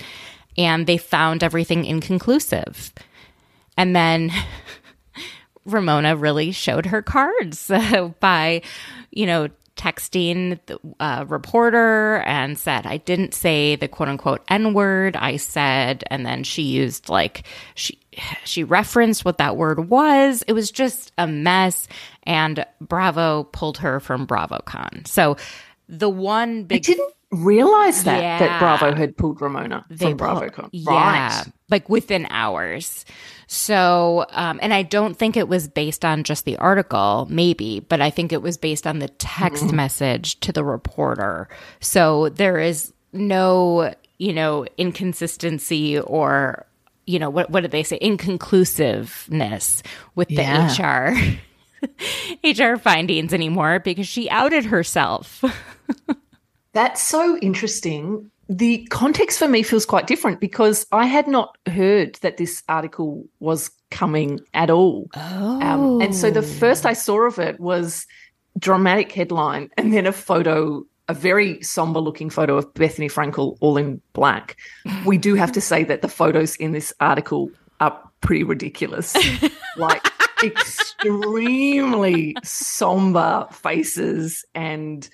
And 0.56 0.86
they 0.86 0.96
found 0.96 1.44
everything 1.44 1.84
inconclusive. 1.84 2.94
And 3.76 3.94
then 3.94 4.32
Ramona 5.66 6.16
really 6.16 6.50
showed 6.52 6.86
her 6.86 7.02
cards 7.02 7.70
by, 8.20 8.62
you 9.10 9.26
know, 9.26 9.48
texting 9.76 10.58
the 10.66 10.78
uh, 10.98 11.24
reporter 11.28 12.22
and 12.26 12.58
said, 12.58 12.86
I 12.86 12.96
didn't 12.96 13.34
say 13.34 13.76
the 13.76 13.88
quote 13.88 14.08
unquote 14.08 14.42
N 14.48 14.72
word. 14.72 15.16
I 15.16 15.36
said, 15.36 16.02
and 16.08 16.24
then 16.24 16.42
she 16.44 16.62
used 16.62 17.08
like, 17.08 17.46
she, 17.74 17.98
she 18.44 18.64
referenced 18.64 19.25
what 19.25 19.38
that 19.38 19.56
word 19.56 19.88
was. 19.88 20.42
It 20.46 20.52
was 20.52 20.70
just 20.70 21.12
a 21.18 21.26
mess. 21.26 21.88
And 22.25 22.64
Bravo 22.80 23.44
pulled 23.44 23.78
her 23.78 24.00
from 24.00 24.26
BravoCon. 24.26 25.06
So 25.06 25.37
the 25.88 26.11
one 26.11 26.64
big. 26.64 26.78
I 26.78 26.80
didn't 26.80 27.12
realize 27.30 28.04
that, 28.04 28.23
yeah. 28.23 28.38
that 28.38 28.58
Bravo 28.58 28.94
had 28.94 29.16
pulled 29.16 29.40
Ramona 29.40 29.85
they 29.88 30.11
from 30.11 30.18
BravoCon. 30.18 30.68
Yeah. 30.73 31.38
Right. 31.38 31.52
Like 31.70 31.88
within 31.88 32.26
hours. 32.30 33.04
So, 33.49 34.26
um, 34.30 34.58
and 34.62 34.75
I 34.75 34.82
don't 34.82 35.16
think 35.16 35.37
it 35.37 35.49
was 35.49 35.68
based 35.68 36.04
on 36.04 36.25
just 36.25 36.44
the 36.44 36.56
article, 36.56 37.26
maybe, 37.30 37.80
but 37.80 38.00
I 38.00 38.11
think 38.11 38.32
it 38.32 38.42
was 38.42 38.56
based 38.56 38.87
on 38.87 38.99
the 38.99 39.08
text 39.08 39.64
mm-hmm. 39.64 39.76
message 39.76 40.40
to 40.40 40.52
the 40.52 40.64
reporter. 40.64 41.49
So 41.80 42.28
there 42.30 42.58
is 42.58 42.92
no, 43.12 43.94
you 44.18 44.32
know, 44.32 44.66
inconsistency 44.78 45.99
or 45.99 46.65
you 47.06 47.18
know 47.18 47.30
what 47.30 47.50
what 47.50 47.60
did 47.60 47.70
they 47.70 47.82
say 47.82 47.98
inconclusiveness 48.00 49.82
with 50.14 50.28
the 50.28 50.34
yeah. 50.34 50.72
HR 50.72 51.14
HR 52.44 52.76
findings 52.78 53.32
anymore 53.32 53.78
because 53.80 54.08
she 54.08 54.28
outed 54.30 54.64
herself. 54.64 55.44
That's 56.72 57.02
so 57.02 57.38
interesting 57.38 58.30
the 58.48 58.86
context 58.90 59.38
for 59.38 59.48
me 59.48 59.62
feels 59.62 59.84
quite 59.84 60.06
different 60.06 60.40
because 60.40 60.86
I 60.92 61.06
had 61.06 61.26
not 61.26 61.56
heard 61.66 62.14
that 62.16 62.36
this 62.36 62.62
article 62.68 63.25
was 63.40 63.70
coming 63.90 64.40
at 64.54 64.70
all. 64.70 65.08
Oh. 65.16 65.60
Um, 65.60 66.00
and 66.00 66.14
so 66.14 66.30
the 66.30 66.42
first 66.42 66.86
I 66.86 66.92
saw 66.92 67.26
of 67.26 67.38
it 67.38 67.58
was 67.58 68.06
dramatic 68.58 69.10
headline 69.12 69.70
and 69.76 69.92
then 69.92 70.06
a 70.06 70.12
photo, 70.12 70.84
a 71.08 71.14
very 71.14 71.62
somber 71.62 72.00
looking 72.00 72.30
photo 72.30 72.56
of 72.56 72.72
Bethenny 72.75 73.10
Frankel 73.10 73.56
all 73.60 73.76
in 73.76 74.00
black. 74.12 74.56
We 75.04 75.18
do 75.18 75.34
have 75.34 75.52
to 75.52 75.60
say 75.60 75.84
that 75.84 76.02
the 76.02 76.08
photos 76.08 76.56
in 76.56 76.72
this 76.72 76.92
article 77.00 77.50
are 77.80 77.98
pretty 78.20 78.42
ridiculous. 78.42 79.14
like 79.76 80.02
extremely 80.42 82.36
somber 82.42 83.46
faces 83.50 84.44
and 84.54 85.08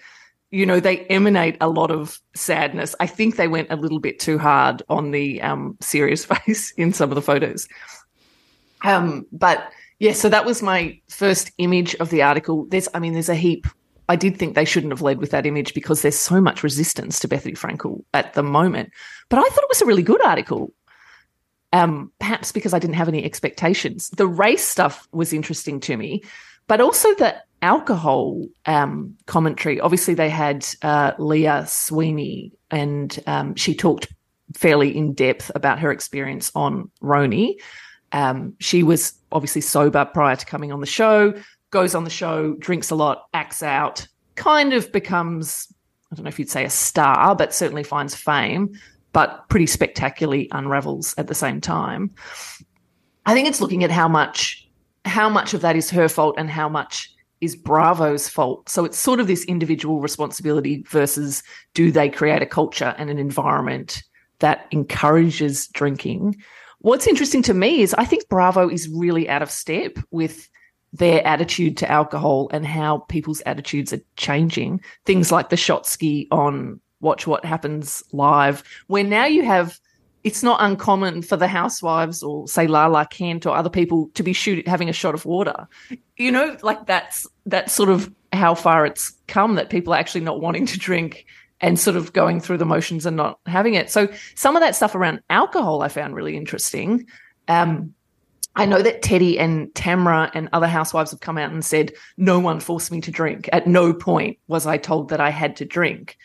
you 0.51 0.67
know 0.67 0.81
they 0.81 1.01
emanate 1.07 1.57
a 1.61 1.69
lot 1.69 1.91
of 1.93 2.21
sadness 2.35 2.95
i 2.99 3.07
think 3.07 3.37
they 3.37 3.47
went 3.47 3.71
a 3.71 3.77
little 3.77 4.01
bit 4.01 4.19
too 4.19 4.37
hard 4.37 4.83
on 4.89 5.13
the 5.13 5.41
um, 5.43 5.77
serious 5.81 6.25
face 6.47 6.73
in 6.73 6.93
some 6.93 7.11
of 7.11 7.15
the 7.15 7.23
photos 7.23 7.69
um, 8.83 9.25
but 9.31 9.71
yeah 10.01 10.13
so 10.13 10.29
that 10.29 10.45
was 10.45 10.61
my 10.61 10.99
first 11.09 11.53
image 11.59 11.95
of 11.97 12.11
the 12.11 12.23
article 12.23 12.67
there's 12.67 12.89
i 12.95 12.99
mean 12.99 13.13
there's 13.13 13.29
a 13.29 13.35
heap 13.35 13.67
i 14.09 14.17
did 14.17 14.37
think 14.37 14.55
they 14.55 14.65
shouldn't 14.65 14.93
have 14.93 15.03
led 15.03 15.19
with 15.19 15.31
that 15.31 15.47
image 15.47 15.75
because 15.75 16.03
there's 16.03 16.19
so 16.19 16.41
much 16.41 16.63
resistance 16.63 17.19
to 17.19 17.29
Bethenny 17.29 17.57
frankel 17.59 18.05
at 18.15 18.35
the 18.35 18.43
moment 18.43 18.91
but 19.29 19.39
i 19.39 19.43
thought 19.43 19.65
it 19.65 19.69
was 19.69 19.83
a 19.83 19.87
really 19.87 20.03
good 20.03 20.23
article 20.23 20.73
um, 21.73 22.13
perhaps 22.19 22.53
because 22.53 22.75
I 22.75 22.79
didn't 22.79 22.97
have 22.97 23.09
any 23.09 23.25
expectations. 23.25 24.11
The 24.11 24.27
race 24.27 24.67
stuff 24.67 25.09
was 25.13 25.33
interesting 25.33 25.81
to 25.81 25.97
me, 25.97 26.23
but 26.69 26.81
also 26.81 27.15
the 27.15 27.35
alcohol 27.63 28.45
um, 28.67 29.17
commentary. 29.27 29.81
Obviously, 29.81 30.15
they 30.15 30.29
had 30.29 30.67
uh, 30.83 31.13
Leah 31.19 31.63
McSweeney, 31.65 32.53
and 32.71 33.19
um, 33.27 33.55
she 33.55 33.75
talked 33.75 34.09
fairly 34.55 34.95
in 34.95 35.15
depth 35.15 35.51
about 35.55 35.79
her 35.79 35.91
experience 35.91 36.53
on 36.55 36.91
RHONY. 37.03 37.55
Um, 38.13 38.55
she 38.61 38.83
was 38.83 39.15
obviously 39.33 39.63
sober 39.63 40.05
prior 40.05 40.37
to 40.37 40.45
coming 40.45 40.73
on 40.73 40.81
the 40.81 40.87
show, 40.87 41.33
goes 41.73 41.97
on 41.97 42.05
the 42.05 42.11
show, 42.11 42.55
drinks 42.55 42.91
a 42.91 42.95
lot, 42.95 43.27
acts 43.35 43.63
out, 43.63 44.07
kind 44.37 44.73
of 44.73 44.93
becomes, 44.93 45.67
I 46.11 46.15
don't 46.15 46.25
know 46.25 46.29
if 46.29 46.39
you'd 46.39 46.49
say 46.49 46.65
a 46.65 46.71
star, 46.71 47.35
but 47.35 47.53
certainly 47.53 47.83
finds 47.83 48.15
fame 48.15 48.73
but 49.13 49.49
pretty 49.49 49.67
spectacularly 49.67 50.49
unravels 50.53 51.15
at 51.19 51.27
the 51.27 51.35
same 51.35 51.61
time. 51.61 52.11
I 53.27 53.35
think 53.35 53.49
it's 53.49 53.61
looking 53.61 53.85
at 53.85 53.91
how 53.91 54.09
much 54.09 54.59
how 55.05 55.29
much 55.29 55.53
of 55.53 55.63
that 55.63 55.75
is 55.75 55.91
her 55.91 56.09
fault 56.09 56.37
and 56.39 56.49
how 56.49 56.69
much 56.69 57.13
is 57.41 57.57
Bravo's 57.57 58.29
fault. 58.29 58.69
So 58.69 58.85
it's 58.85 58.97
sort 58.97 59.19
of 59.19 59.27
this 59.27 59.45
individual 59.47 60.01
responsibility 60.01 60.85
versus 60.89 61.43
do 61.75 61.91
they 61.91 62.09
create 62.09 62.41
a 62.41 62.47
culture 62.47 62.95
and 62.99 63.11
an 63.11 63.19
environment 63.19 64.05
that 64.39 64.67
encourages 64.71 65.67
drinking. 65.69 66.37
What's 66.81 67.09
interesting 67.09 67.43
to 67.43 67.55
me 67.55 67.83
is 67.83 67.95
I 67.95 68.05
think 68.05 68.29
Bravo 68.29 68.69
is 68.69 68.89
really 68.89 69.29
out 69.29 69.43
of 69.43 69.51
step 69.51 69.99
with 70.13 70.49
their 70.93 71.27
attitude 71.27 71.77
to 71.79 71.91
alcohol 71.91 72.51
and 72.53 72.67
how 72.67 72.99
people's 72.99 73.43
attitudes 73.47 73.93
are 73.93 74.01
changing. 74.17 74.81
Things 75.07 75.33
like 75.33 75.49
the 75.49 75.57
shotski 75.57 76.27
on 76.31 76.81
watch 77.01 77.27
what 77.27 77.45
happens 77.45 78.03
live, 78.13 78.63
where 78.87 79.05
now 79.05 79.25
you 79.25 79.45
have 79.45 79.79
it's 80.25 80.43
not 80.43 80.63
uncommon 80.63 81.23
for 81.23 81.37
the 81.37 81.49
housewives 81.49 82.23
or 82.23 82.47
say 82.47 82.67
Lala 82.67 83.07
Kent 83.07 83.45
or 83.45 83.57
other 83.57 83.71
people 83.71 84.09
to 84.15 84.23
be 84.23 84.33
having 84.67 84.89
a 84.89 84.93
shot 84.93 85.15
of 85.15 85.25
water. 85.25 85.67
You 86.17 86.31
know, 86.31 86.57
like 86.63 86.87
that's 86.87 87.27
that's 87.47 87.73
sort 87.73 87.89
of 87.89 88.13
how 88.33 88.55
far 88.55 88.87
it's 88.87 89.13
come 89.27 89.57
that 89.57 89.69
people 89.69 89.93
are 89.93 89.99
actually 89.99 90.21
not 90.23 90.41
wanting 90.41 90.67
to 90.67 90.79
drink 90.79 91.27
and 91.61 91.79
sort 91.79 91.97
of 91.97 92.13
going 92.13 92.41
through 92.41 92.59
the 92.59 92.65
motions 92.65 93.05
and 93.07 93.17
not 93.17 93.39
having 93.47 93.75
it. 93.75 93.91
So 93.91 94.09
some 94.35 94.57
of 94.57 94.61
that 94.61 94.77
stuff 94.77 94.95
around 94.95 95.21
alcohol 95.29 95.83
I 95.83 95.89
found 95.89 96.15
really 96.15 96.37
interesting. 96.37 97.07
Um, 97.49 97.95
I 98.55 98.67
know 98.67 98.83
that 98.83 99.03
Teddi 99.03 99.41
and 99.41 99.69
Tamra 99.69 100.31
and 100.35 100.49
other 100.53 100.67
housewives 100.67 101.11
have 101.11 101.21
come 101.21 101.39
out 101.39 101.53
and 101.53 101.65
said, 101.65 101.93
no 102.17 102.39
one 102.39 102.61
forced 102.61 102.93
me 102.93 103.01
to 103.01 103.11
drink. 103.11 103.49
At 103.53 103.67
no 103.67 103.95
point 103.95 104.39
was 104.47 104.67
I 104.67 104.77
told 104.77 105.09
that 105.09 105.21
I 105.21 105.31
had 105.31 105.57
to 105.57 105.65
drink. 105.65 106.19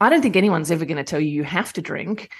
I 0.00 0.10
don't 0.10 0.20
think 0.20 0.36
anyone's 0.36 0.70
ever 0.70 0.84
going 0.84 0.96
to 0.96 1.04
tell 1.04 1.20
you 1.20 1.28
you 1.28 1.44
have 1.44 1.72
to 1.74 1.82
drink, 1.82 2.30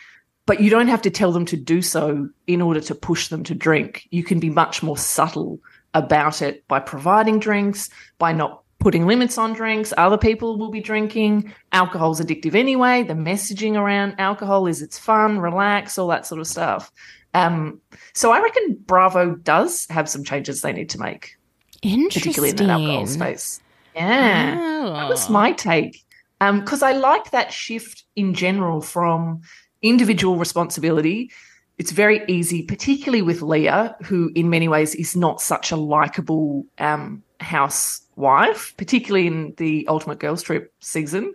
but 0.47 0.61
you 0.61 0.69
don't 0.69 0.89
have 0.89 1.03
to 1.03 1.11
tell 1.11 1.31
them 1.31 1.47
to 1.47 1.57
do 1.57 1.81
so 1.81 2.29
in 2.47 2.61
order 2.61 2.81
to 2.81 2.95
push 2.95 3.29
them 3.29 3.45
to 3.45 3.55
drink. 3.55 4.07
You 4.11 4.25
can 4.25 4.41
be 4.41 4.51
much 4.51 4.83
more 4.83 4.99
subtle 4.99 5.61
about 5.95 6.43
it 6.43 6.67
by 6.67 6.81
providing 6.81 7.39
drinks, 7.39 7.91
by 8.19 8.33
not 8.33 8.65
putting 8.81 9.07
limits 9.07 9.39
on 9.39 9.53
drinks. 9.53 9.95
Other 9.97 10.19
people 10.19 10.59
will 10.59 10.71
be 10.71 10.81
drinking. 10.81 11.55
Alcohol's 11.73 12.21
addictive 12.21 12.55
anyway. 12.55 13.05
The 13.05 13.15
messaging 13.15 13.77
around 13.77 14.17
alcohol 14.19 14.67
is 14.67 14.83
it's 14.83 14.99
fun, 14.99 15.39
relax, 15.39 15.97
all 15.97 16.09
that 16.09 16.27
sort 16.27 16.41
of 16.41 16.49
stuff. 16.49 16.91
Um, 17.35 17.81
so 18.15 18.31
I 18.31 18.41
reckon 18.41 18.77
Bravo 18.87 19.35
does 19.35 19.87
have 19.91 20.09
some 20.09 20.25
changes 20.25 20.63
they 20.63 20.73
need 20.73 20.89
to 20.91 20.99
make, 20.99 21.37
particularly 21.83 22.51
in 22.51 22.57
that 22.57 22.71
alcohol 22.71 23.07
space. 23.07 23.61
Yeah, 23.95 24.57
oh. 24.59 24.93
that 24.93 25.09
was 25.09 25.29
my 25.29 25.53
take 25.53 26.05
because 26.41 26.83
um, 26.83 26.89
I 26.89 26.93
like 26.93 27.31
that 27.31 27.53
shift 27.53 28.05
in 28.17 28.35
general 28.35 28.81
from 28.81 29.43
individual 29.83 30.37
responsibility. 30.37 31.31
It's 31.79 31.91
very 31.91 32.23
easy, 32.29 32.63
particularly 32.63 33.23
with 33.23 33.43
Leah, 33.43 33.97
who 34.05 34.31
in 34.35 34.51
many 34.51 34.69
ways 34.69 34.95
is 34.95 35.17
not 35.17 35.41
such 35.41 35.73
a 35.73 35.77
likable 35.77 36.67
um, 36.79 37.23
housewife, 37.41 38.75
particularly 38.77 39.27
in 39.27 39.55
the 39.57 39.87
Ultimate 39.89 40.19
Girls 40.19 40.43
Trip 40.43 40.73
season. 40.81 41.33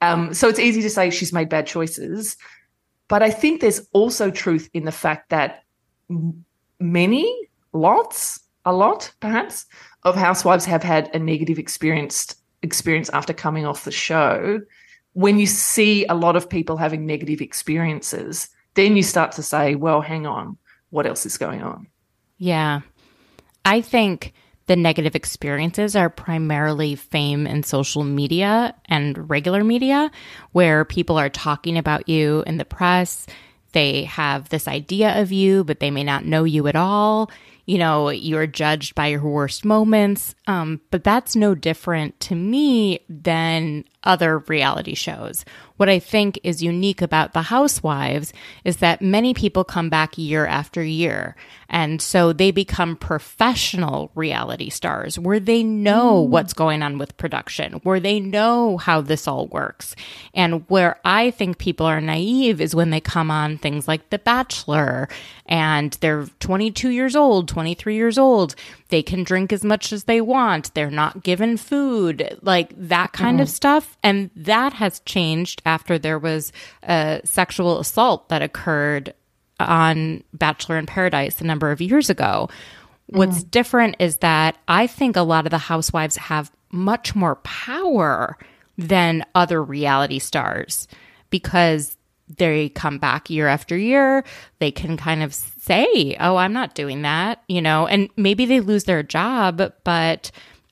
Um, 0.00 0.32
so 0.32 0.48
it's 0.48 0.58
easy 0.58 0.80
to 0.82 0.90
say 0.90 1.10
she's 1.10 1.32
made 1.32 1.48
bad 1.48 1.66
choices. 1.66 2.36
But 3.10 3.24
I 3.24 3.30
think 3.30 3.60
there's 3.60 3.88
also 3.92 4.30
truth 4.30 4.70
in 4.72 4.84
the 4.84 4.92
fact 4.92 5.30
that 5.30 5.64
many, 6.78 7.48
lots, 7.72 8.38
a 8.64 8.72
lot 8.72 9.12
perhaps, 9.18 9.66
of 10.04 10.14
housewives 10.14 10.64
have 10.64 10.84
had 10.84 11.12
a 11.12 11.18
negative 11.18 11.58
experience 11.58 12.36
experience 12.62 13.10
after 13.10 13.32
coming 13.32 13.66
off 13.66 13.84
the 13.84 13.90
show, 13.90 14.60
when 15.14 15.38
you 15.38 15.46
see 15.46 16.06
a 16.06 16.14
lot 16.14 16.36
of 16.36 16.48
people 16.48 16.76
having 16.76 17.04
negative 17.04 17.40
experiences, 17.40 18.48
then 18.74 18.96
you 18.96 19.02
start 19.02 19.32
to 19.32 19.42
say, 19.42 19.74
well, 19.74 20.00
hang 20.00 20.26
on, 20.26 20.56
what 20.90 21.06
else 21.06 21.26
is 21.26 21.36
going 21.36 21.62
on? 21.62 21.86
Yeah. 22.38 22.80
I 23.64 23.80
think 23.80 24.34
the 24.70 24.76
negative 24.76 25.16
experiences 25.16 25.96
are 25.96 26.08
primarily 26.08 26.94
fame 26.94 27.44
and 27.44 27.66
social 27.66 28.04
media 28.04 28.72
and 28.84 29.28
regular 29.28 29.64
media, 29.64 30.12
where 30.52 30.84
people 30.84 31.18
are 31.18 31.28
talking 31.28 31.76
about 31.76 32.08
you 32.08 32.44
in 32.46 32.56
the 32.56 32.64
press. 32.64 33.26
They 33.72 34.04
have 34.04 34.48
this 34.48 34.68
idea 34.68 35.20
of 35.20 35.32
you, 35.32 35.64
but 35.64 35.80
they 35.80 35.90
may 35.90 36.04
not 36.04 36.24
know 36.24 36.44
you 36.44 36.68
at 36.68 36.76
all 36.76 37.32
you 37.70 37.78
know, 37.78 38.08
you're 38.08 38.48
judged 38.48 38.96
by 38.96 39.06
your 39.06 39.22
worst 39.22 39.64
moments. 39.64 40.34
Um, 40.48 40.80
but 40.90 41.04
that's 41.04 41.36
no 41.36 41.54
different 41.54 42.18
to 42.20 42.34
me 42.34 42.98
than 43.08 43.84
other 44.04 44.38
reality 44.38 44.94
shows. 44.94 45.44
What 45.76 45.88
I 45.88 45.98
think 45.98 46.38
is 46.42 46.62
unique 46.62 47.00
about 47.00 47.32
The 47.32 47.42
Housewives 47.42 48.34
is 48.64 48.78
that 48.78 49.00
many 49.00 49.32
people 49.32 49.64
come 49.64 49.88
back 49.88 50.18
year 50.18 50.44
after 50.44 50.82
year. 50.82 51.36
And 51.70 52.02
so 52.02 52.34
they 52.34 52.50
become 52.50 52.96
professional 52.96 54.10
reality 54.14 54.68
stars 54.68 55.18
where 55.18 55.40
they 55.40 55.62
know 55.62 56.22
mm. 56.22 56.28
what's 56.28 56.52
going 56.52 56.82
on 56.82 56.98
with 56.98 57.16
production, 57.16 57.74
where 57.82 58.00
they 58.00 58.20
know 58.20 58.76
how 58.76 59.00
this 59.00 59.26
all 59.26 59.46
works. 59.46 59.96
And 60.34 60.68
where 60.68 60.98
I 61.04 61.30
think 61.30 61.56
people 61.56 61.86
are 61.86 62.00
naive 62.00 62.60
is 62.60 62.74
when 62.74 62.90
they 62.90 63.00
come 63.00 63.30
on 63.30 63.56
things 63.56 63.88
like 63.88 64.10
The 64.10 64.18
Bachelor 64.18 65.08
and 65.46 65.92
they're 66.00 66.26
22 66.40 66.90
years 66.90 67.16
old, 67.16 67.48
23 67.48 67.94
years 67.94 68.18
old. 68.18 68.54
They 68.88 69.02
can 69.02 69.24
drink 69.24 69.52
as 69.52 69.64
much 69.64 69.92
as 69.92 70.04
they 70.04 70.20
want. 70.20 70.74
They're 70.74 70.90
not 70.90 71.22
given 71.22 71.56
food, 71.56 72.38
like 72.42 72.72
that 72.76 73.12
kind 73.12 73.36
mm-hmm. 73.36 73.42
of 73.42 73.48
stuff. 73.48 73.89
And 74.02 74.30
that 74.36 74.72
has 74.74 75.00
changed 75.00 75.62
after 75.66 75.98
there 75.98 76.18
was 76.18 76.52
a 76.82 77.20
sexual 77.24 77.78
assault 77.78 78.28
that 78.28 78.42
occurred 78.42 79.14
on 79.58 80.24
Bachelor 80.32 80.78
in 80.78 80.86
Paradise 80.86 81.40
a 81.40 81.44
number 81.44 81.70
of 81.70 81.80
years 81.80 82.10
ago. 82.10 82.48
What's 83.06 83.44
mm. 83.44 83.50
different 83.50 83.96
is 83.98 84.18
that 84.18 84.56
I 84.68 84.86
think 84.86 85.16
a 85.16 85.22
lot 85.22 85.46
of 85.46 85.50
the 85.50 85.58
housewives 85.58 86.16
have 86.16 86.50
much 86.70 87.14
more 87.14 87.36
power 87.36 88.38
than 88.78 89.24
other 89.34 89.62
reality 89.62 90.18
stars 90.18 90.88
because 91.28 91.96
they 92.38 92.68
come 92.70 92.98
back 92.98 93.28
year 93.28 93.48
after 93.48 93.76
year. 93.76 94.24
They 94.60 94.70
can 94.70 94.96
kind 94.96 95.22
of 95.22 95.34
say, 95.34 96.16
Oh, 96.20 96.36
I'm 96.36 96.52
not 96.52 96.74
doing 96.74 97.02
that, 97.02 97.42
you 97.48 97.60
know, 97.60 97.86
and 97.86 98.08
maybe 98.16 98.46
they 98.46 98.60
lose 98.60 98.84
their 98.84 99.02
job, 99.02 99.72
but 99.84 100.30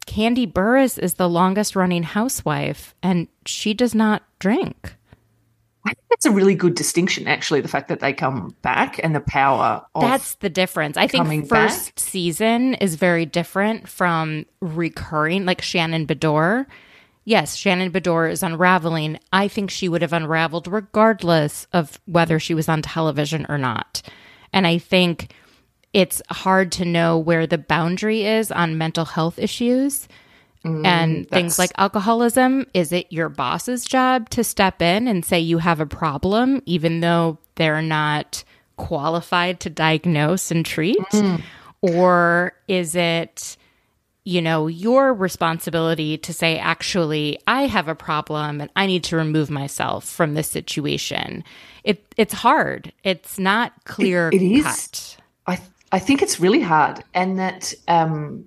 Kandi 0.09 0.51
Burruss 0.51 0.99
is 0.99 1.15
the 1.15 1.29
longest 1.29 1.77
running 1.77 2.03
housewife 2.03 2.95
and 3.03 3.29
she 3.45 3.75
does 3.75 3.95
not 3.95 4.23
drink. 4.39 4.95
I 5.85 5.91
think 5.91 6.07
that's 6.11 6.27
a 6.27 6.31
really 6.31 6.55
good 6.55 6.75
distinction, 6.75 7.29
actually, 7.29 7.61
the 7.61 7.69
fact 7.69 7.89
that 7.89 8.01
they 8.01 8.13
come 8.13 8.55
back 8.63 9.01
and 9.03 9.15
the 9.15 9.21
power 9.21 9.85
That's 9.99 10.35
the 10.37 10.51
difference. 10.51 10.97
I 10.97 11.07
think 11.07 11.49
first 11.49 11.95
back. 11.95 12.01
season 12.01 12.75
is 12.75 12.97
very 12.97 13.27
different 13.27 13.89
from 13.89 14.45
recurring, 14.61 15.47
like 15.47 15.63
Shannon 15.63 16.07
Beador 16.07 16.67
yes, 17.29 17.57
Shannon 17.57 17.93
Beador 17.93 18.31
is 18.31 18.43
unraveling. 18.43 19.21
I 19.33 19.49
think 19.49 19.71
she 19.71 19.89
would 19.89 20.01
have 20.01 20.15
unraveled 20.15 20.67
regardless 20.67 21.67
of 21.75 22.01
whether 22.07 22.41
she 22.41 22.55
was 22.55 22.71
on 22.71 22.81
television 22.81 23.45
or 23.51 23.59
not. 23.59 24.01
And 24.53 24.67
I 24.67 24.79
think 24.79 25.35
it's 25.93 26.21
hard 26.31 26.73
to 26.73 26.85
know 26.85 27.19
where 27.19 27.47
the 27.47 27.59
boundary 27.59 28.25
is 28.25 28.51
on 28.53 28.79
mental 28.79 29.05
health 29.05 29.39
issues. 29.39 30.09
Mm, 30.65 30.85
and 30.85 31.29
things 31.29 31.57
like 31.57 31.71
alcoholism 31.79 32.67
is 32.75 32.91
it 32.91 33.07
your 33.13 33.29
boss's 33.29 33.85
job 33.85 34.29
to 34.31 34.43
step 34.43 34.83
in 34.83 35.07
and 35.07 35.25
say 35.25 35.39
you 35.39 35.59
have 35.59 35.79
a 35.79 35.87
problem 35.87 36.61
even 36.67 36.99
though 36.99 37.39
they're 37.55 37.81
not 37.81 38.43
qualified 38.77 39.61
to 39.61 39.71
diagnose 39.71 40.51
and 40.51 40.67
treat? 40.67 40.99
Or 41.81 42.55
is 42.67 42.97
it 42.97 43.57
you 44.25 44.43
know 44.43 44.67
your 44.67 45.15
responsibility 45.15 46.19
to 46.19 46.35
say 46.35 46.59
actually 46.59 47.39
i 47.47 47.63
have 47.63 47.89
a 47.89 47.95
problem 47.95 48.61
and 48.61 48.71
i 48.77 48.85
need 48.85 49.03
to 49.03 49.17
remove 49.17 49.51
myself 49.51 50.05
from 50.05 50.35
this 50.35 50.49
situation? 50.49 51.45
It 51.85 52.05
it's 52.17 52.35
hard. 52.35 52.93
It's 53.05 53.39
not 53.39 53.73
clear 53.85 54.31
it 54.33 54.43
is. 54.43 54.65
cut. 54.65 55.17
I 55.47 55.61
I 55.93 55.99
think 55.99 56.23
it's 56.23 56.41
really 56.41 56.61
hard, 56.61 57.03
and 57.15 57.39
that 57.39 57.73
um, 57.89 58.45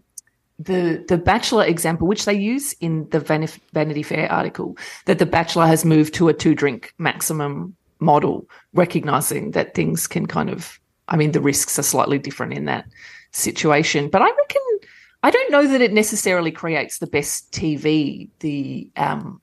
the 0.59 1.03
the 1.07 1.17
Bachelor 1.17 1.65
example, 1.65 2.07
which 2.07 2.25
they 2.25 2.33
use 2.33 2.73
in 2.73 3.09
the 3.09 3.19
Vanity 3.19 4.03
Fair 4.03 4.31
article, 4.31 4.77
that 5.05 5.19
the 5.19 5.25
Bachelor 5.25 5.65
has 5.65 5.85
moved 5.85 6.13
to 6.15 6.29
a 6.29 6.33
two 6.33 6.55
drink 6.55 6.93
maximum 6.97 7.75
model, 7.99 8.47
recognizing 8.73 9.51
that 9.51 9.73
things 9.73 10.07
can 10.07 10.25
kind 10.25 10.49
of, 10.49 10.79
I 11.07 11.17
mean, 11.17 11.31
the 11.31 11.41
risks 11.41 11.77
are 11.79 11.83
slightly 11.83 12.19
different 12.19 12.53
in 12.53 12.65
that 12.65 12.85
situation. 13.31 14.09
But 14.09 14.21
I 14.21 14.25
reckon 14.25 14.61
I 15.23 15.31
don't 15.31 15.51
know 15.51 15.67
that 15.67 15.81
it 15.81 15.93
necessarily 15.93 16.51
creates 16.51 16.99
the 16.99 17.07
best 17.07 17.51
TV. 17.51 18.29
The 18.39 18.89
um, 18.97 19.41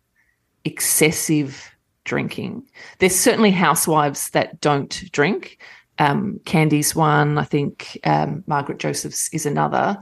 excessive 0.64 1.71
drinking. 2.05 2.67
There's 2.99 3.14
certainly 3.14 3.50
housewives 3.50 4.31
that 4.31 4.61
don't 4.61 5.05
drink. 5.12 5.59
Um, 5.99 6.40
Kandi's 6.45 6.95
one. 6.95 7.38
I 7.38 7.45
think 7.45 7.99
um, 8.05 8.45
Margaret 8.47 8.78
Josephs 8.78 9.28
is 9.33 9.47
another. 9.47 9.99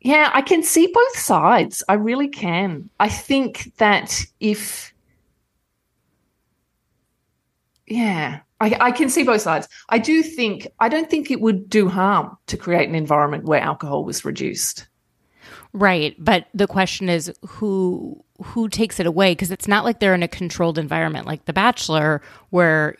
Yeah, 0.00 0.30
I 0.32 0.42
can 0.42 0.62
see 0.62 0.86
both 0.92 1.18
sides. 1.18 1.82
I 1.88 1.94
really 1.94 2.28
can. 2.28 2.88
I 2.98 3.08
think 3.08 3.76
that 3.76 4.24
if, 4.40 4.94
yeah, 7.86 8.40
I, 8.60 8.76
I 8.80 8.90
can 8.92 9.10
see 9.10 9.24
both 9.24 9.42
sides. 9.42 9.68
I 9.90 9.98
do 9.98 10.22
think, 10.22 10.66
I 10.80 10.88
don't 10.88 11.10
think 11.10 11.30
it 11.30 11.40
would 11.40 11.68
do 11.68 11.88
harm 11.88 12.36
to 12.46 12.56
create 12.56 12.88
an 12.88 12.94
environment 12.94 13.44
where 13.44 13.60
alcohol 13.60 14.04
was 14.04 14.24
reduced. 14.24 14.86
Right, 15.72 16.16
but 16.18 16.46
the 16.52 16.66
question 16.66 17.08
is 17.08 17.32
who 17.46 18.24
who 18.42 18.68
takes 18.68 18.98
it 18.98 19.06
away 19.06 19.32
because 19.32 19.50
it's 19.50 19.68
not 19.68 19.84
like 19.84 20.00
they're 20.00 20.14
in 20.14 20.22
a 20.22 20.28
controlled 20.28 20.78
environment 20.78 21.26
like 21.26 21.44
The 21.44 21.52
Bachelor 21.52 22.22
where 22.48 22.96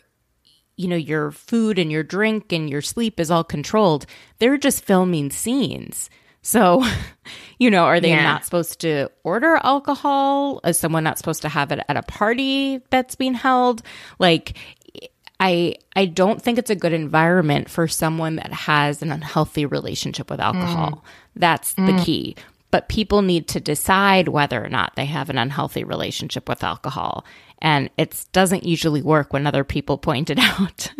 you 0.81 0.87
know 0.87 0.95
your 0.95 1.31
food 1.31 1.77
and 1.77 1.91
your 1.91 2.03
drink 2.03 2.51
and 2.51 2.69
your 2.69 2.81
sleep 2.81 3.19
is 3.19 3.29
all 3.29 3.43
controlled. 3.43 4.05
They're 4.39 4.57
just 4.57 4.83
filming 4.83 5.29
scenes. 5.29 6.09
So, 6.41 6.83
you 7.59 7.69
know, 7.69 7.83
are 7.83 7.99
they 7.99 8.09
Yeah. 8.09 8.23
not 8.23 8.45
supposed 8.45 8.81
to 8.81 9.09
order 9.23 9.59
alcohol? 9.63 10.59
Is 10.63 10.77
someone 10.77 11.03
not 11.03 11.17
supposed 11.17 11.43
to 11.43 11.49
have 11.49 11.71
it 11.71 11.79
at 11.87 11.97
a 11.97 12.03
party 12.03 12.81
that's 12.89 13.15
being 13.15 13.35
held? 13.35 13.83
Like 14.17 14.57
I 15.39 15.75
I 15.95 16.05
don't 16.05 16.41
think 16.41 16.57
it's 16.57 16.69
a 16.69 16.75
good 16.75 16.93
environment 16.93 17.69
for 17.69 17.87
someone 17.87 18.35
that 18.35 18.53
has 18.53 19.01
an 19.01 19.11
unhealthy 19.11 19.65
relationship 19.65 20.29
with 20.29 20.39
alcohol. 20.39 20.91
Mm. 20.91 21.01
That's 21.35 21.73
the 21.73 21.81
mm. 21.81 22.05
key. 22.05 22.35
But 22.71 22.87
people 22.87 23.21
need 23.21 23.49
to 23.49 23.59
decide 23.59 24.29
whether 24.29 24.63
or 24.63 24.69
not 24.69 24.95
they 24.95 25.05
have 25.05 25.29
an 25.29 25.37
unhealthy 25.37 25.83
relationship 25.83 26.47
with 26.47 26.63
alcohol. 26.63 27.25
And 27.61 27.89
it 27.97 28.25
doesn't 28.31 28.63
usually 28.65 29.01
work 29.01 29.33
when 29.33 29.45
other 29.47 29.63
people 29.63 29.97
point 29.97 30.29
it 30.29 30.39
out. 30.59 30.91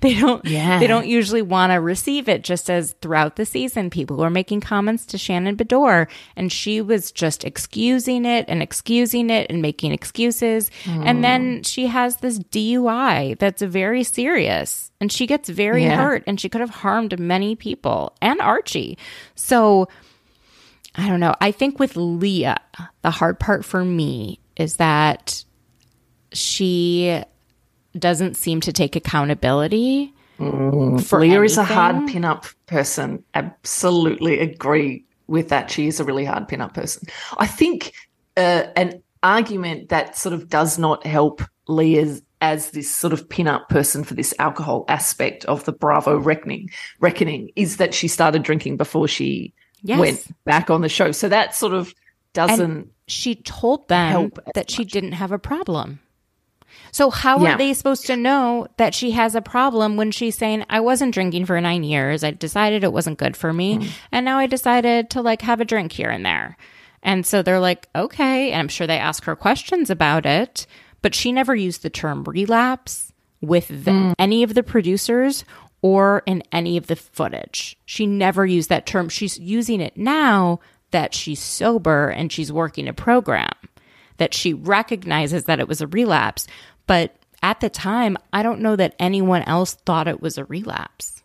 they 0.00 0.14
don't 0.18 0.42
Yeah. 0.46 0.78
they 0.78 0.86
don't 0.86 1.06
usually 1.06 1.42
want 1.42 1.70
to 1.70 1.76
receive 1.76 2.30
it 2.30 2.42
just 2.42 2.70
as 2.70 2.94
throughout 3.02 3.36
the 3.36 3.44
season 3.44 3.90
people 3.90 4.16
were 4.16 4.30
making 4.30 4.62
comments 4.62 5.04
to 5.06 5.18
Shannon 5.18 5.54
Beador 5.54 6.06
and 6.34 6.50
she 6.50 6.80
was 6.80 7.12
just 7.12 7.44
excusing 7.44 8.24
it 8.24 8.46
and 8.48 8.62
excusing 8.62 9.28
it 9.28 9.50
and 9.50 9.60
making 9.60 9.92
excuses 9.92 10.70
and 10.86 11.22
then 11.22 11.58
oh. 11.58 11.62
she 11.68 11.88
has 11.88 12.16
this 12.18 12.38
DUI 12.38 13.38
that's 13.38 13.60
very 13.60 14.02
serious 14.02 14.90
and 14.98 15.12
she 15.12 15.26
gets 15.26 15.50
very 15.50 15.82
Yeah. 15.84 15.96
hurt 15.96 16.24
and 16.26 16.40
she 16.40 16.48
could 16.48 16.62
have 16.62 16.70
harmed 16.70 17.18
many 17.20 17.54
people 17.54 18.16
and 18.22 18.40
Archie 18.40 18.96
so 19.34 19.88
I 20.94 21.06
don't 21.06 21.20
know 21.20 21.34
I 21.42 21.50
think 21.50 21.78
with 21.78 21.96
Leah 21.96 22.56
the 23.02 23.10
hard 23.10 23.38
part 23.38 23.62
for 23.62 23.84
me 23.84 24.40
is 24.56 24.76
that 24.76 25.44
she 26.36 27.22
doesn't 27.98 28.36
seem 28.36 28.60
to 28.60 28.72
take 28.72 28.94
accountability 28.96 30.12
for 30.38 31.20
Leah 31.20 31.42
is 31.42 31.56
a 31.56 31.64
hard 31.64 32.06
pin-up 32.08 32.44
person. 32.66 33.24
Absolutely 33.34 34.38
agree 34.40 35.02
with 35.28 35.48
that. 35.48 35.70
She 35.70 35.86
is 35.86 35.98
a 35.98 36.04
really 36.04 36.26
hard 36.26 36.46
pin-up 36.46 36.74
person. 36.74 37.08
I 37.38 37.46
think 37.46 37.94
uh, 38.36 38.64
an 38.76 39.02
argument 39.22 39.88
that 39.88 40.16
sort 40.18 40.34
of 40.34 40.48
does 40.50 40.78
not 40.78 41.06
help 41.06 41.42
Leah 41.68 42.18
as 42.42 42.70
this 42.72 42.90
sort 42.90 43.14
of 43.14 43.26
pin-up 43.30 43.68
person 43.70 44.04
for 44.04 44.12
this 44.12 44.34
alcohol 44.38 44.84
aspect 44.88 45.46
of 45.46 45.64
the 45.64 45.72
Bravo 45.72 46.18
reckoning 46.18 46.68
reckoning 47.00 47.50
is 47.56 47.78
that 47.78 47.94
she 47.94 48.06
started 48.06 48.42
drinking 48.42 48.76
before 48.76 49.08
she 49.08 49.54
Yes. 49.82 49.98
went 49.98 50.44
back 50.44 50.68
on 50.68 50.80
the 50.82 50.88
show. 50.88 51.12
So 51.12 51.28
that 51.30 51.54
sort 51.54 51.72
of 51.72 51.94
doesn't. 52.34 52.60
and 52.60 52.90
she 53.06 53.36
told 53.36 53.88
them 53.88 54.32
that 54.54 54.70
she 54.70 54.84
didn't 54.84 55.12
have 55.12 55.32
a 55.32 55.38
problem. 55.38 56.00
So 56.92 57.10
how 57.10 57.38
Yeah. 57.40 57.54
are 57.54 57.58
they 57.58 57.74
supposed 57.74 58.06
to 58.06 58.16
know 58.16 58.66
that 58.78 58.94
she 58.94 59.10
has 59.12 59.34
a 59.34 59.42
problem 59.42 59.96
when 59.96 60.10
she's 60.10 60.36
saying 60.36 60.64
I 60.70 60.80
wasn't 60.80 61.14
drinking 61.14 61.46
for 61.46 61.60
9 61.60 61.84
years. 61.84 62.24
I 62.24 62.30
decided 62.30 62.84
it 62.84 62.92
wasn't 62.92 63.18
good 63.18 63.36
for 63.36 63.52
me 63.52 63.78
Mm. 63.78 63.88
and 64.12 64.24
now 64.24 64.38
I 64.38 64.46
decided 64.46 65.10
to 65.10 65.20
like 65.22 65.42
have 65.42 65.60
a 65.60 65.64
drink 65.64 65.92
here 65.92 66.08
and 66.10 66.24
there. 66.24 66.56
And 67.02 67.24
so 67.26 67.42
they're 67.42 67.60
like, 67.60 67.88
"Okay." 67.94 68.50
And 68.52 68.60
I'm 68.60 68.68
sure 68.68 68.86
they 68.86 68.98
ask 68.98 69.24
her 69.24 69.36
questions 69.36 69.90
about 69.90 70.26
it, 70.26 70.66
but 71.02 71.14
she 71.14 71.30
never 71.32 71.54
used 71.54 71.82
the 71.82 71.90
term 71.90 72.24
relapse 72.24 73.12
with 73.40 73.68
the, 73.68 73.90
Mm. 73.92 74.14
any 74.18 74.42
of 74.42 74.54
the 74.54 74.62
producers 74.62 75.44
or 75.82 76.22
in 76.26 76.42
any 76.50 76.76
of 76.78 76.86
the 76.86 76.96
footage. 76.96 77.76
She 77.84 78.06
never 78.06 78.44
used 78.46 78.70
that 78.70 78.86
term. 78.86 79.08
She's 79.08 79.38
using 79.38 79.80
it 79.80 79.96
now 79.96 80.58
that 80.90 81.14
she's 81.14 81.38
sober 81.40 82.08
and 82.08 82.32
she's 82.32 82.50
working 82.50 82.88
a 82.88 82.92
program, 82.94 83.50
that 84.18 84.34
she 84.34 84.54
recognizes 84.54 85.44
that 85.44 85.60
it 85.60 85.68
was 85.68 85.80
a 85.80 85.86
relapse. 85.86 86.46
But 86.86 87.16
at 87.42 87.60
the 87.60 87.70
time, 87.70 88.16
I 88.32 88.42
don't 88.42 88.60
know 88.60 88.76
that 88.76 88.94
anyone 88.98 89.42
else 89.42 89.74
thought 89.74 90.08
it 90.08 90.20
was 90.20 90.38
a 90.38 90.44
relapse. 90.44 91.22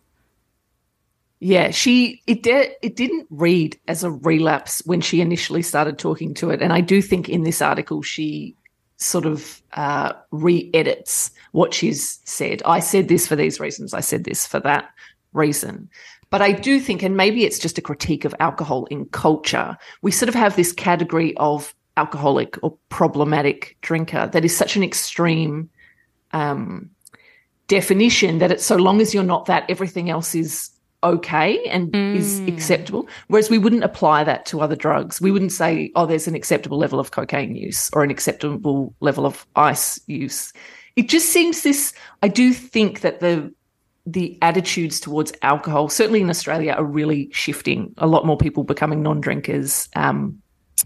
Yeah, 1.40 1.72
she 1.72 2.22
it 2.28 2.44
did 2.44 2.70
it 2.82 2.94
didn't 2.94 3.26
read 3.30 3.76
as 3.88 4.04
a 4.04 4.12
relapse 4.12 4.80
when 4.86 5.00
she 5.00 5.20
initially 5.20 5.62
started 5.62 5.98
talking 5.98 6.34
to 6.34 6.50
it, 6.50 6.62
and 6.62 6.72
I 6.72 6.80
do 6.80 7.02
think 7.02 7.28
in 7.28 7.42
this 7.42 7.60
article 7.60 8.00
she 8.00 8.56
sort 8.96 9.26
of 9.26 9.60
uh, 9.72 10.12
re-edits 10.30 11.32
what 11.50 11.74
she's 11.74 12.20
said. 12.24 12.62
I 12.64 12.78
said 12.78 13.08
this 13.08 13.26
for 13.26 13.34
these 13.34 13.58
reasons. 13.58 13.92
I 13.92 14.00
said 14.00 14.22
this 14.22 14.46
for 14.46 14.60
that 14.60 14.88
reason. 15.32 15.90
But 16.30 16.42
I 16.42 16.52
do 16.52 16.80
think, 16.80 17.02
and 17.02 17.16
maybe 17.16 17.44
it's 17.44 17.58
just 17.58 17.76
a 17.76 17.82
critique 17.82 18.24
of 18.24 18.34
alcohol 18.40 18.86
in 18.86 19.06
culture. 19.06 19.76
We 20.00 20.12
sort 20.12 20.28
of 20.28 20.34
have 20.34 20.56
this 20.56 20.72
category 20.72 21.36
of 21.36 21.74
alcoholic 21.96 22.58
or 22.62 22.76
problematic 22.88 23.76
drinker 23.82 24.28
that 24.32 24.44
is 24.44 24.56
such 24.56 24.76
an 24.76 24.82
extreme 24.82 25.68
um, 26.32 26.90
definition 27.68 28.38
that 28.38 28.50
it's 28.50 28.64
so 28.64 28.76
long 28.76 29.00
as 29.00 29.14
you're 29.14 29.22
not 29.22 29.46
that, 29.46 29.64
everything 29.68 30.10
else 30.10 30.34
is 30.34 30.70
okay 31.04 31.64
and 31.64 31.94
is 31.96 32.40
acceptable. 32.46 33.08
Whereas 33.26 33.50
we 33.50 33.58
wouldn't 33.58 33.82
apply 33.82 34.24
that 34.24 34.46
to 34.46 34.60
other 34.60 34.76
drugs. 34.76 35.20
We 35.20 35.30
wouldn't 35.30 35.52
say, 35.52 35.90
oh, 35.96 36.06
there's 36.06 36.28
an 36.28 36.34
acceptable 36.34 36.78
level 36.78 37.00
of 37.00 37.10
cocaine 37.10 37.56
use 37.56 37.90
or 37.92 38.04
an 38.04 38.10
acceptable 38.10 38.94
level 39.00 39.26
of 39.26 39.46
ice 39.56 40.00
use. 40.06 40.52
It 40.94 41.08
just 41.08 41.30
seems 41.30 41.62
this. 41.62 41.92
I 42.22 42.28
do 42.28 42.52
think 42.52 43.00
that 43.00 43.20
the 43.20 43.52
the 44.04 44.36
attitudes 44.42 44.98
towards 44.98 45.32
alcohol, 45.42 45.88
certainly 45.88 46.20
in 46.20 46.28
Australia, 46.28 46.72
are 46.72 46.84
really 46.84 47.28
shifting. 47.32 47.94
A 47.98 48.06
lot 48.06 48.26
more 48.26 48.36
people 48.36 48.64
becoming 48.64 49.00
non-drinkers. 49.00 49.88
Um, 49.94 50.41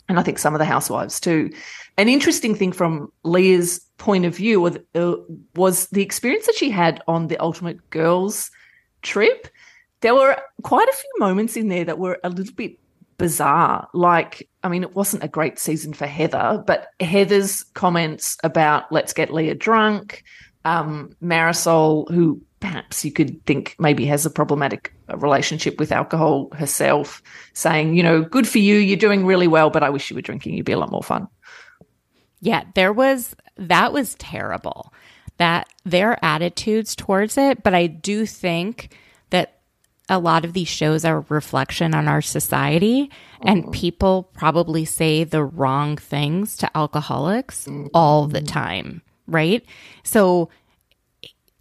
and 0.08 0.18
I 0.18 0.22
think 0.22 0.38
some 0.38 0.54
of 0.54 0.58
the 0.58 0.64
housewives 0.64 1.20
too. 1.20 1.50
An 1.96 2.08
interesting 2.08 2.54
thing 2.54 2.72
from 2.72 3.10
Leah's 3.22 3.80
point 3.98 4.24
of 4.24 4.36
view 4.36 4.60
was, 4.60 4.76
uh, 4.94 5.16
the 5.92 6.02
experience 6.02 6.46
that 6.46 6.56
she 6.56 6.70
had 6.70 7.02
on 7.08 7.28
the 7.28 7.38
Ultimate 7.38 7.90
Girls 7.90 8.50
trip. 9.02 9.48
There 10.00 10.14
were 10.14 10.36
quite 10.62 10.88
a 10.88 10.92
few 10.96 11.12
moments 11.18 11.56
in 11.56 11.68
there 11.68 11.84
that 11.84 11.98
were 11.98 12.18
a 12.22 12.28
little 12.28 12.54
bit 12.54 12.78
bizarre. 13.18 13.88
Like, 13.94 14.48
I 14.62 14.68
mean, 14.68 14.82
it 14.82 14.94
wasn't 14.94 15.24
a 15.24 15.28
great 15.28 15.58
season 15.58 15.94
for 15.94 16.06
Heather, 16.06 16.62
but 16.66 16.88
Heather's 17.00 17.62
comments 17.74 18.36
about 18.44 18.92
let's 18.92 19.12
get 19.12 19.32
Leah 19.32 19.54
drunk, 19.54 20.22
um, 20.64 21.16
Marisol, 21.22 22.10
who 22.12 22.42
perhaps 22.60 23.04
you 23.04 23.12
could 23.12 23.44
think 23.44 23.76
maybe 23.78 24.06
has 24.06 24.24
a 24.24 24.30
problematic 24.30 24.94
relationship 25.14 25.78
with 25.78 25.92
alcohol 25.92 26.48
herself, 26.52 27.22
saying, 27.52 27.94
you 27.94 28.02
know, 28.02 28.22
good 28.22 28.48
for 28.48 28.58
you, 28.58 28.76
you're 28.76 28.96
doing 28.96 29.26
really 29.26 29.48
well, 29.48 29.70
but 29.70 29.82
I 29.82 29.90
wish 29.90 30.10
you 30.10 30.16
were 30.16 30.22
drinking, 30.22 30.54
you'd 30.54 30.66
be 30.66 30.72
a 30.72 30.78
lot 30.78 30.90
more 30.90 31.02
fun. 31.02 31.28
Yeah, 32.40 32.64
there 32.74 32.92
was 32.92 33.34
that 33.56 33.92
was 33.92 34.14
terrible. 34.16 34.92
That 35.38 35.68
their 35.84 36.22
attitudes 36.24 36.96
towards 36.96 37.36
it, 37.36 37.62
but 37.62 37.74
I 37.74 37.86
do 37.86 38.24
think 38.24 38.96
that 39.30 39.58
a 40.08 40.18
lot 40.18 40.44
of 40.44 40.52
these 40.52 40.68
shows 40.68 41.04
are 41.04 41.18
a 41.18 41.26
reflection 41.28 41.94
on 41.94 42.08
our 42.08 42.22
society 42.22 43.10
and 43.42 43.62
mm-hmm. 43.62 43.72
people 43.72 44.30
probably 44.34 44.84
say 44.84 45.24
the 45.24 45.44
wrong 45.44 45.96
things 45.96 46.56
to 46.58 46.76
alcoholics 46.76 47.66
mm-hmm. 47.66 47.88
all 47.92 48.26
the 48.26 48.40
time, 48.40 49.02
right? 49.26 49.64
So 50.04 50.48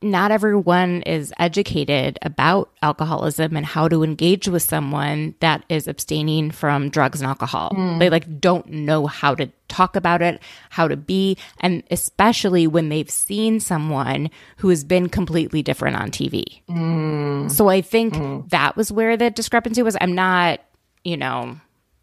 not 0.06 0.32
everyone 0.32 1.02
is 1.02 1.34
educated 1.39 2.20
about 2.22 2.72
alcoholism 2.82 3.58
and 3.58 3.65
how 3.65 3.88
to 3.88 4.04
engage 4.04 4.48
with 4.48 4.62
someone 4.62 5.36
that 5.39 5.65
is 5.68 5.88
abstaining 5.88 6.52
from 6.52 6.89
drugs 6.89 7.22
and 7.22 7.28
alcohol. 7.28 7.72
Mm. 7.72 8.00
They 8.00 8.10
like 8.10 8.39
don't 8.39 8.68
know 8.68 9.08
how 9.08 9.34
to 9.36 9.52
talk 9.68 9.96
about 9.96 10.22
it, 10.22 10.41
how 10.70 10.88
to 10.88 10.96
be, 10.96 11.38
and 11.60 11.84
especially 11.89 12.68
when 12.68 12.89
they've 12.89 13.10
seen 13.10 13.60
someone 13.60 14.30
who 14.58 14.70
has 14.70 14.84
been 14.84 15.10
completely 15.10 15.63
different 15.63 15.98
on 15.98 16.12
TV. 16.12 16.62
Mm. 16.70 17.50
So 17.50 17.68
I 17.68 17.82
think 17.82 18.13
mm. 18.13 18.48
that 18.52 18.78
was 18.78 18.91
where 18.91 19.18
the 19.18 19.32
discrepancy 19.32 19.82
was. 19.82 19.98
I'm 20.00 20.13
not, 20.13 20.62
you 21.04 21.18
know, 21.18 21.60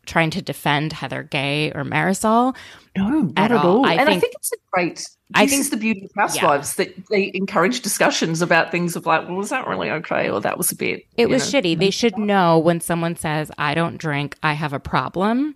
trying 0.07 0.31
to 0.31 0.43
defend 0.43 0.93
Heather 0.93 1.23
Gay 1.23 1.73
or 1.73 1.85
Marisol. 1.85 2.57
No, 2.97 3.09
not 3.09 3.33
at, 3.37 3.53
at 3.53 3.59
all. 3.59 3.79
all. 3.79 3.87
I 3.87 3.95
and 3.95 4.07
think, 4.07 4.17
I 4.17 4.21
think 4.21 4.35
it's 4.37 4.53
a 4.53 4.57
great 4.73 5.07
I 5.35 5.47
think 5.47 5.61
it's 5.61 5.71
the 5.71 5.77
beauty 5.77 6.05
of 6.05 6.11
housewives 6.17 6.79
yeah. 6.79 6.85
that 6.85 7.09
they 7.09 7.31
encourage 7.35 7.81
discussions 7.81 8.43
about 8.43 8.71
things 8.71 8.97
of 8.97 9.07
like, 9.07 9.27
well, 9.27 9.37
was 9.37 9.51
that 9.51 9.67
really 9.67 9.91
okay? 9.91 10.29
Or 10.29 10.41
that 10.41 10.59
was 10.59 10.71
a 10.73 10.77
bit. 10.77 11.05
It 11.17 11.29
was 11.29 11.53
know. 11.53 11.61
shitty. 11.61 11.79
They 11.79 11.91
should 11.91 12.19
know 12.19 12.59
when 12.59 12.81
someone 12.81 13.17
says, 13.17 13.51
I 13.57 13.75
don't 13.75 13.97
drink, 13.97 14.37
I 14.43 14.53
have 14.53 14.73
a 14.73 14.81
problem. 14.81 15.55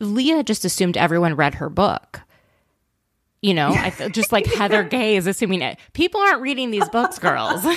Leah 0.00 0.42
just 0.42 0.64
assumed 0.64 0.96
everyone 0.96 1.36
read 1.36 1.54
her 1.54 1.68
book. 1.68 2.20
You 3.40 3.54
know, 3.54 3.68
I 3.68 3.90
just 4.08 4.32
like 4.32 4.46
Heather 4.46 4.82
Gay 4.88 5.16
is 5.16 5.26
assuming 5.26 5.60
it. 5.60 5.78
People 5.92 6.20
aren't 6.20 6.40
reading 6.40 6.70
these 6.70 6.88
books, 6.88 7.18
girls. 7.18 7.62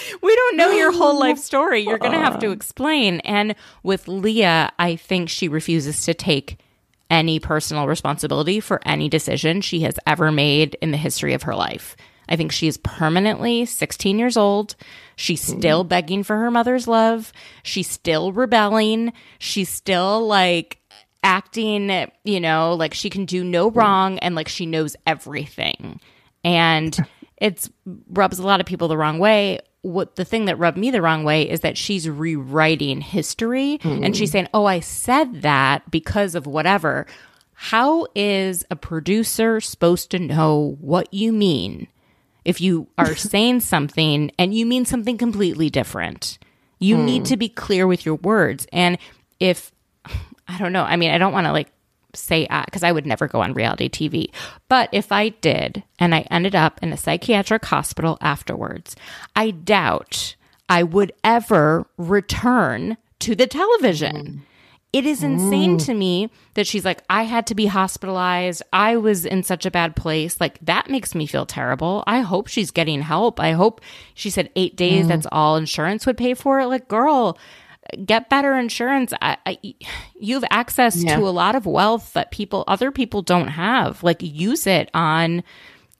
we 0.22 0.34
don't 0.34 0.56
know 0.56 0.70
your 0.70 0.92
whole 0.92 1.18
life 1.18 1.38
story. 1.52 1.80
You're 1.80 1.98
going 1.98 2.12
to 2.12 2.18
have 2.18 2.38
to 2.40 2.50
explain. 2.50 3.20
And 3.20 3.54
with 3.82 4.08
Leah, 4.08 4.70
I 4.78 4.96
think 4.96 5.28
she 5.28 5.48
refuses 5.48 6.04
to 6.04 6.14
take 6.14 6.58
any 7.10 7.38
personal 7.38 7.86
responsibility 7.86 8.58
for 8.60 8.80
any 8.86 9.08
decision 9.08 9.60
she 9.60 9.80
has 9.80 9.98
ever 10.06 10.32
made 10.32 10.76
in 10.80 10.92
the 10.92 10.96
history 10.96 11.34
of 11.34 11.42
her 11.42 11.54
life. 11.54 11.96
I 12.28 12.36
think 12.36 12.52
she 12.52 12.68
is 12.68 12.78
permanently 12.78 13.66
16 13.66 14.18
years 14.18 14.36
old. 14.36 14.76
She's 15.16 15.44
mm-hmm. 15.44 15.58
still 15.58 15.84
begging 15.84 16.22
for 16.22 16.38
her 16.38 16.50
mother's 16.50 16.88
love. 16.88 17.32
She's 17.62 17.90
still 17.90 18.32
rebelling. 18.32 19.12
She's 19.38 19.68
still 19.68 20.26
like 20.26 20.78
acting, 21.22 22.10
you 22.24 22.40
know, 22.40 22.74
like 22.74 22.94
she 22.94 23.10
can 23.10 23.26
do 23.26 23.44
no 23.44 23.70
wrong 23.70 24.18
and 24.20 24.34
like 24.34 24.48
she 24.48 24.66
knows 24.66 24.96
everything. 25.06 26.00
And 26.44 26.96
it's 27.42 27.68
rubs 28.08 28.38
a 28.38 28.46
lot 28.46 28.60
of 28.60 28.66
people 28.66 28.88
the 28.88 28.96
wrong 28.96 29.18
way 29.18 29.58
what 29.82 30.14
the 30.14 30.24
thing 30.24 30.44
that 30.44 30.58
rubbed 30.58 30.78
me 30.78 30.90
the 30.90 31.02
wrong 31.02 31.24
way 31.24 31.48
is 31.48 31.60
that 31.60 31.76
she's 31.76 32.08
rewriting 32.08 33.00
history 33.00 33.78
mm. 33.82 34.04
and 34.04 34.16
she's 34.16 34.30
saying, 34.30 34.48
"Oh, 34.54 34.64
I 34.64 34.78
said 34.80 35.42
that 35.42 35.90
because 35.90 36.34
of 36.34 36.46
whatever." 36.46 37.06
How 37.54 38.06
is 38.14 38.64
a 38.70 38.76
producer 38.76 39.60
supposed 39.60 40.10
to 40.12 40.18
know 40.18 40.76
what 40.80 41.12
you 41.12 41.32
mean 41.32 41.88
if 42.44 42.60
you 42.60 42.88
are 42.96 43.14
saying 43.16 43.60
something 43.60 44.30
and 44.38 44.54
you 44.54 44.66
mean 44.66 44.84
something 44.84 45.18
completely 45.18 45.68
different? 45.68 46.38
You 46.78 46.96
mm. 46.96 47.04
need 47.04 47.24
to 47.26 47.36
be 47.36 47.48
clear 47.48 47.86
with 47.86 48.06
your 48.06 48.16
words. 48.16 48.66
And 48.72 48.98
if 49.40 49.72
I 50.48 50.58
don't 50.58 50.72
know, 50.72 50.84
I 50.84 50.94
mean, 50.94 51.10
I 51.10 51.18
don't 51.18 51.32
want 51.32 51.46
to 51.46 51.52
like 51.52 51.72
say 52.14 52.46
because 52.64 52.82
I 52.82 52.92
would 52.92 53.06
never 53.06 53.28
go 53.28 53.40
on 53.40 53.54
reality 53.54 53.88
TV. 53.88 54.32
But 54.68 54.88
if 54.92 55.12
I 55.12 55.30
did 55.30 55.82
and 55.98 56.14
I 56.14 56.26
ended 56.30 56.54
up 56.54 56.78
in 56.82 56.92
a 56.92 56.96
psychiatric 56.96 57.64
hospital 57.64 58.18
afterwards, 58.20 58.96
I 59.34 59.50
doubt 59.50 60.36
I 60.68 60.82
would 60.82 61.12
ever 61.24 61.86
return 61.96 62.96
to 63.20 63.34
the 63.34 63.46
television. 63.46 64.16
Mm. 64.16 64.40
It 64.92 65.06
is 65.06 65.22
insane 65.22 65.78
mm. 65.78 65.86
to 65.86 65.94
me 65.94 66.30
that 66.52 66.66
she's 66.66 66.84
like, 66.84 67.02
I 67.08 67.22
had 67.22 67.46
to 67.46 67.54
be 67.54 67.64
hospitalized. 67.64 68.62
I 68.74 68.96
was 68.96 69.24
in 69.24 69.42
such 69.42 69.64
a 69.64 69.70
bad 69.70 69.96
place. 69.96 70.38
Like, 70.38 70.58
that 70.60 70.90
makes 70.90 71.14
me 71.14 71.26
feel 71.26 71.46
terrible. 71.46 72.04
I 72.06 72.20
hope 72.20 72.46
she's 72.46 72.70
getting 72.70 73.00
help. 73.00 73.40
I 73.40 73.52
hope 73.52 73.80
she 74.12 74.28
said 74.28 74.50
eight 74.54 74.76
days, 74.76 75.06
mm. 75.06 75.08
that's 75.08 75.26
all 75.32 75.56
insurance 75.56 76.04
would 76.04 76.18
pay 76.18 76.34
for 76.34 76.60
it. 76.60 76.66
Like, 76.66 76.88
girl, 76.88 77.38
get 78.04 78.28
better 78.28 78.54
insurance. 78.56 79.12
I, 79.20 79.36
I, 79.46 79.58
you 80.14 80.34
have 80.34 80.44
access 80.50 81.02
yeah. 81.02 81.16
to 81.16 81.28
a 81.28 81.30
lot 81.30 81.54
of 81.54 81.66
wealth 81.66 82.12
that 82.14 82.30
people, 82.30 82.64
other 82.66 82.90
people 82.90 83.22
don't 83.22 83.48
have. 83.48 84.02
Like 84.02 84.18
use 84.20 84.66
it 84.66 84.90
on 84.94 85.42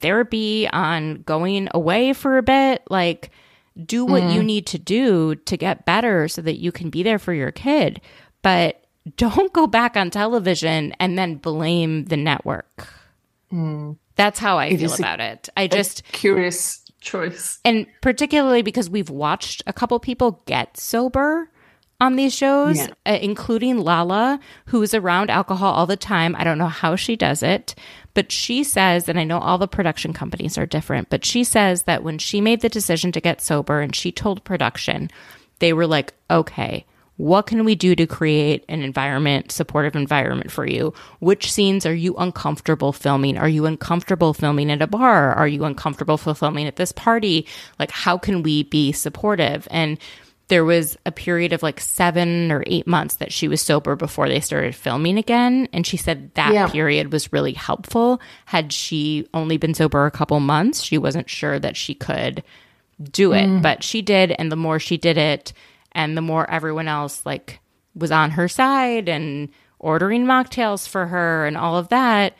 therapy, 0.01 0.69
on 0.69 1.23
going 1.23 1.69
away 1.73 2.13
for 2.13 2.39
a 2.39 2.43
bit. 2.43 2.83
Like 2.89 3.31
do 3.85 4.05
what 4.05 4.23
mm. 4.23 4.35
you 4.35 4.43
need 4.43 4.67
to 4.69 4.79
do 4.79 5.35
to 5.35 5.57
get 5.57 5.87
better 5.87 6.29
so 6.29 6.43
that 6.43 6.59
you 6.59 6.73
can 6.73 6.91
be 6.91 7.03
there 7.03 7.19
for 7.19 7.33
your 7.33 7.53
kid. 7.53 8.01
But 8.43 8.85
don't 9.17 9.53
go 9.53 9.67
back 9.67 9.97
on 9.97 10.11
television 10.11 10.93
and 11.01 11.19
then 11.19 11.37
blame 11.37 12.05
the 12.07 12.17
network. 12.17 12.89
Mm. 13.53 13.97
That's 14.17 14.39
how 14.39 14.59
I 14.59 14.67
it 14.67 14.79
feel 14.79 14.95
about 14.95 15.21
a, 15.21 15.33
it. 15.33 15.49
I 15.57 15.67
just 15.67 16.05
curious 16.13 16.83
choice. 17.01 17.59
And 17.65 17.87
particularly 18.01 18.63
because 18.63 18.89
we've 18.89 19.11
watched 19.11 19.63
a 19.67 19.73
couple 19.73 19.99
people 20.01 20.43
get 20.47 20.77
sober 20.77 21.51
on 22.03 22.17
these 22.17 22.35
shows, 22.35 22.79
yeah. 22.79 22.89
uh, 23.07 23.19
including 23.23 23.79
Lala, 23.79 24.41
who 24.67 24.83
is 24.83 24.93
around 24.93 25.31
alcohol 25.31 25.73
all 25.73 25.87
the 25.87 25.97
time. 25.97 26.35
I 26.37 26.43
don't 26.43 26.59
know 26.59 26.67
how 26.67 26.97
she 26.97 27.15
does 27.15 27.45
it, 27.45 27.77
but 28.13 28.33
she 28.33 28.65
says, 28.65 29.09
and 29.09 29.21
I 29.21 29.25
know 29.25 29.39
all 29.39 29.57
the 29.57 29.69
production 29.69 30.13
companies 30.13 30.59
are 30.59 30.67
different, 30.67 31.11
but 31.11 31.25
she 31.25 31.45
says 31.45 31.85
that 31.85 32.03
when 32.03 32.19
she 32.19 32.41
made 32.41 32.61
the 32.61 32.69
decision 32.69 33.13
to 33.13 33.21
get 33.21 33.41
sober 33.41 33.81
and 33.81 33.95
she 33.95 34.11
told 34.11 34.43
production, 34.43 35.11
they 35.61 35.73
were 35.73 35.87
like, 35.87 36.13
okay, 36.29 36.85
what 37.19 37.47
can 37.47 37.65
we 37.65 37.77
do 37.77 37.95
to 37.95 38.05
create 38.05 38.65
an 38.69 38.83
environment, 38.83 39.53
supportive 39.53 39.95
environment 39.95 40.51
for 40.51 40.67
you? 40.67 40.93
Which 41.21 41.53
scenes 41.53 41.87
are 41.87 41.95
you 41.95 42.17
uncomfortable 42.17 42.93
filming? 42.93 43.39
Are 43.39 43.49
you 43.49 43.65
uncomfortable 43.67 44.35
filming 44.35 44.73
at 44.73 44.83
a 44.83 44.89
bar? 44.89 45.33
Are 45.35 45.47
you 45.47 45.65
uncomfortable 45.65 46.17
filming 46.17 46.67
at 46.67 46.77
this 46.77 46.91
party? 46.91 47.47
Like, 47.79 47.93
how 47.93 48.19
can 48.19 48.43
we 48.43 48.65
be 48.65 48.91
supportive? 48.91 49.69
And 49.71 49.99
there 50.49 50.65
was 50.65 50.99
a 51.07 51.13
period 51.13 51.53
of 51.53 51.63
like 51.63 51.81
seven 51.81 52.53
or 52.53 52.63
eight 52.67 52.87
months 52.87 53.17
that 53.17 53.33
she 53.33 53.49
was 53.49 53.63
sober 53.63 53.97
before 53.97 54.29
they 54.29 54.41
started 54.41 54.75
filming 54.75 55.19
again. 55.19 55.69
And 55.73 55.87
she 55.87 55.97
said 55.97 56.35
that 56.35 56.53
yeah. 56.53 56.69
period 56.69 57.13
was 57.13 57.33
really 57.33 57.53
helpful. 57.53 58.21
Had 58.47 58.73
she 58.73 59.27
only 59.33 59.57
been 59.57 59.75
sober 59.75 60.05
a 60.05 60.11
couple 60.11 60.39
months, 60.41 60.83
she 60.83 60.99
wasn't 60.99 61.31
sure 61.31 61.59
that 61.59 61.77
she 61.77 61.95
could 61.95 62.43
do 63.03 63.33
it, 63.33 63.47
mm. 63.47 63.63
but 63.63 63.83
she 63.83 64.03
did. 64.03 64.33
And 64.33 64.53
the 64.53 64.57
more 64.57 64.79
she 64.79 64.97
did 64.97 65.17
it, 65.17 65.53
and 65.93 66.17
the 66.17 66.23
more 66.23 66.49
everyone 66.51 66.89
else 66.89 67.25
like 67.25 67.61
was 67.95 68.11
on 68.11 68.31
her 68.33 68.49
side 68.49 69.09
and 69.09 69.49
ordering 69.79 70.25
mocktails 70.25 70.89
for 70.89 71.07
her 71.07 71.47
and 71.47 71.57
all 71.57 71.77
of 71.77 71.89
that, 71.89 72.35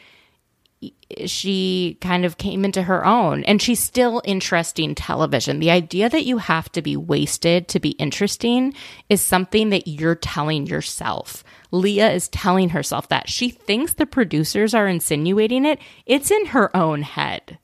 she 1.27 1.99
kind 2.01 2.25
of 2.25 2.39
came 2.39 2.65
into 2.65 2.83
her 2.83 3.05
own 3.07 3.45
and 3.45 3.61
she's 3.61 3.81
still 3.81 4.23
interesting 4.25 4.95
television. 4.95 5.59
The 5.59 5.71
idea 5.71 6.09
that 6.09 6.25
you 6.25 6.39
have 6.39 6.71
to 6.73 6.83
be 6.83 6.97
wasted 6.97 7.69
to 7.69 7.81
be 7.81 7.91
interesting 7.91 8.75
is 9.09 9.21
something 9.21 9.71
that 9.71 9.89
you're 9.89 10.15
telling 10.15 10.67
yourself. 10.67 11.45
Leah 11.71 12.11
is 12.11 12.29
telling 12.29 12.71
herself 12.71 13.09
that. 13.09 13.29
She 13.29 13.51
thinks 13.51 13.95
the 13.95 14.07
producers 14.07 14.75
are 14.75 14.87
insinuating 14.87 15.65
it. 15.65 15.79
It's 16.07 16.31
in 16.31 16.47
her 16.47 16.75
own 16.77 17.03
head. 17.03 17.59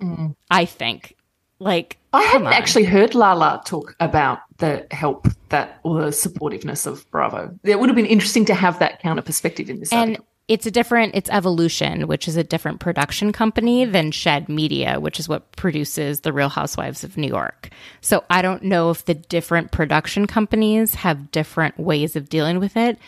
Mm. 0.00 0.34
I 0.50 0.64
think. 0.64 1.16
Like 1.58 1.98
I 2.12 2.22
hadn't 2.22 2.48
on. 2.48 2.52
actually 2.52 2.84
heard 2.84 3.14
Lala 3.14 3.62
talk 3.64 3.96
about 3.98 4.40
the 4.58 4.86
help 4.90 5.26
that 5.48 5.80
or 5.84 6.02
the 6.02 6.08
supportiveness 6.08 6.86
of 6.86 7.10
Bravo. 7.10 7.58
It 7.64 7.80
would 7.80 7.88
have 7.88 7.96
been 7.96 8.04
interesting 8.04 8.44
to 8.46 8.54
have 8.54 8.78
that 8.80 9.00
counter 9.00 9.22
perspective 9.22 9.70
in 9.70 9.80
this 9.80 9.90
and 9.92 10.10
article 10.10 10.26
it's 10.48 10.66
a 10.66 10.70
different 10.70 11.14
it's 11.14 11.30
evolution 11.30 12.06
which 12.06 12.28
is 12.28 12.36
a 12.36 12.44
different 12.44 12.80
production 12.80 13.32
company 13.32 13.84
than 13.84 14.10
shed 14.10 14.48
media 14.48 15.00
which 15.00 15.18
is 15.18 15.28
what 15.28 15.50
produces 15.52 16.20
the 16.20 16.32
real 16.32 16.48
housewives 16.48 17.04
of 17.04 17.16
new 17.16 17.28
york. 17.28 17.70
So 18.00 18.24
i 18.30 18.42
don't 18.42 18.62
know 18.62 18.90
if 18.90 19.04
the 19.04 19.14
different 19.14 19.72
production 19.72 20.26
companies 20.26 20.94
have 20.94 21.30
different 21.30 21.78
ways 21.78 22.16
of 22.16 22.28
dealing 22.28 22.60
with 22.60 22.76
it. 22.76 22.98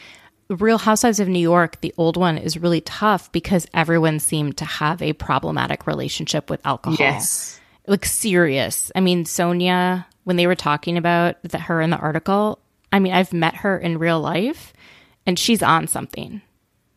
Real 0.48 0.78
housewives 0.78 1.20
of 1.20 1.28
new 1.28 1.38
york 1.38 1.80
the 1.80 1.94
old 1.96 2.16
one 2.16 2.38
is 2.38 2.58
really 2.58 2.80
tough 2.80 3.30
because 3.32 3.66
everyone 3.72 4.18
seemed 4.18 4.56
to 4.58 4.64
have 4.64 5.00
a 5.02 5.12
problematic 5.12 5.86
relationship 5.86 6.50
with 6.50 6.64
alcohol. 6.66 6.96
Yes. 6.98 7.60
Like 7.86 8.04
serious. 8.04 8.90
I 8.94 9.00
mean 9.00 9.24
sonja 9.24 10.04
when 10.24 10.36
they 10.36 10.46
were 10.46 10.54
talking 10.54 10.98
about 10.98 11.36
the, 11.42 11.58
her 11.58 11.80
in 11.80 11.90
the 11.90 11.96
article 11.96 12.58
i 12.92 12.98
mean 12.98 13.12
i've 13.12 13.32
met 13.32 13.54
her 13.54 13.78
in 13.78 13.98
real 13.98 14.20
life 14.20 14.72
and 15.24 15.38
she's 15.38 15.62
on 15.62 15.86
something 15.86 16.42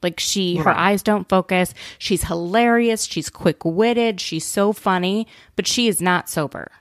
Like 0.02 0.20
she, 0.20 0.58
right. 0.58 0.66
her 0.66 0.72
eyes 0.72 1.04
don't 1.04 1.30
focus. 1.30 1.74
She's 1.98 2.24
hilarious. 2.24 3.06
She's 3.06 3.30
quick 3.30 3.64
witted. 3.64 4.20
She's 4.20 4.46
so 4.46 4.74
funny, 4.74 5.28
but 5.56 5.68
she 5.68 5.88
is 5.88 6.02
not 6.02 6.30
sober 6.30 6.72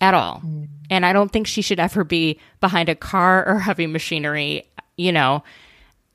at 0.00 0.14
all. 0.14 0.40
Mm. 0.44 0.68
And 0.88 1.06
I 1.06 1.12
don't 1.12 1.30
think 1.30 1.46
she 1.46 1.62
should 1.62 1.80
ever 1.80 2.04
be 2.04 2.40
behind 2.60 2.88
a 2.88 2.94
car 2.94 3.46
or 3.46 3.58
heavy 3.60 3.86
machinery. 3.86 4.68
You 4.96 5.12
know, 5.12 5.44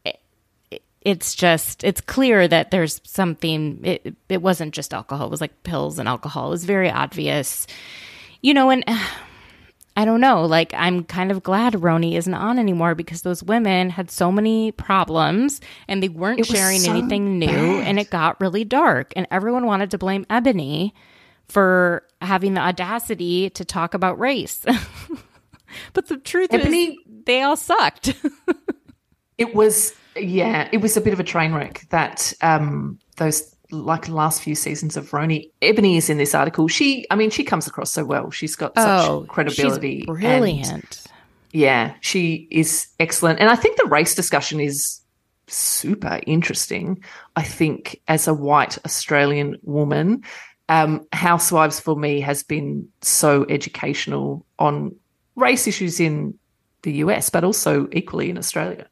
it, 0.03 0.19
it's 1.01 1.35
just, 1.35 1.83
it's 1.83 2.01
clear 2.01 2.47
that 2.47 2.71
there's 2.71 3.01
something, 3.03 3.79
it, 3.83 4.15
it 4.29 4.41
wasn't 4.41 4.73
just 4.73 4.93
alcohol. 4.93 5.27
It 5.27 5.31
was 5.31 5.41
like 5.41 5.63
pills 5.63 5.99
and 5.99 6.09
alcohol. 6.09 6.47
It 6.47 6.51
was 6.51 6.65
very 6.65 6.89
obvious, 6.89 7.67
you 8.41 8.53
know, 8.53 8.69
and 8.69 8.83
I 9.97 10.03
don't 10.03 10.19
know. 10.19 10.45
Like, 10.45 10.73
I'm 10.73 11.05
kind 11.05 11.31
of 11.31 11.41
glad 11.41 11.73
RHONY 11.73 12.17
isn't 12.17 12.33
on 12.33 12.59
anymore 12.59 12.95
because 12.95 13.21
those 13.21 13.41
women 13.41 13.89
had 13.89 14.11
so 14.11 14.29
many 14.29 14.73
problems 14.73 15.61
and 15.87 16.03
they 16.03 16.09
weren't 16.09 16.45
sharing 16.45 16.81
so 16.81 16.91
anything 16.91 17.39
new 17.39 17.47
bad. 17.47 17.87
and 17.87 17.99
it 17.99 18.09
got 18.09 18.39
really 18.41 18.65
dark. 18.65 19.13
And 19.15 19.25
everyone 19.31 19.65
wanted 19.65 19.91
to 19.91 19.97
blame 19.97 20.25
Ebony 20.29 20.93
for 21.47 22.03
having 22.21 22.55
the 22.55 22.61
audacity 22.61 23.49
to 23.51 23.63
talk 23.63 23.93
about 23.93 24.19
race. 24.19 24.65
but 25.93 26.07
the 26.07 26.17
truth 26.17 26.49
Ebony, 26.51 26.87
is, 26.87 26.97
they 27.25 27.41
all 27.41 27.55
sucked. 27.55 28.13
it 29.37 29.55
was, 29.55 29.93
yeah, 30.17 30.67
it 30.73 30.81
was 30.81 30.97
a 30.97 31.01
bit 31.01 31.13
of 31.13 31.21
a 31.21 31.23
train 31.23 31.53
wreck 31.53 31.85
that 31.89 32.33
um, 32.41 32.99
those 33.15 33.54
like 33.75 34.05
the 34.05 34.13
last 34.13 34.41
few 34.41 34.55
seasons 34.55 34.97
of 34.97 35.09
RHONY. 35.11 35.49
Ebony 35.61 35.97
is 35.97 36.09
in 36.09 36.17
this 36.17 36.33
article. 36.33 36.67
She, 36.67 37.05
I 37.11 37.15
mean, 37.15 37.29
she 37.29 37.43
comes 37.43 37.67
across 37.67 37.91
so 37.91 38.05
well. 38.05 38.31
She's 38.31 38.55
got 38.55 38.75
such 38.75 39.09
oh, 39.09 39.25
credibility. 39.27 40.05
brilliant. 40.05 40.71
And, 40.71 41.01
yeah, 41.51 41.93
she 42.01 42.47
is 42.51 42.87
excellent. 42.99 43.39
And 43.39 43.49
I 43.49 43.55
think 43.55 43.77
the 43.77 43.85
race 43.85 44.15
discussion 44.15 44.59
is 44.59 45.01
super 45.47 46.19
interesting. 46.25 47.03
I 47.35 47.43
think 47.43 48.01
as 48.07 48.27
a 48.27 48.33
white 48.33 48.77
Australian 48.85 49.57
woman, 49.63 50.23
um, 50.69 51.05
Housewives 51.13 51.79
for 51.79 51.95
me 51.95 52.19
has 52.21 52.43
been 52.43 52.87
so 53.01 53.45
educational 53.49 54.45
on 54.57 54.95
race 55.35 55.67
issues 55.67 55.99
in 55.99 56.37
the 56.81 56.93
US, 56.93 57.29
but 57.29 57.43
also 57.43 57.87
equally 57.91 58.29
in 58.29 58.37
Australia. 58.37 58.87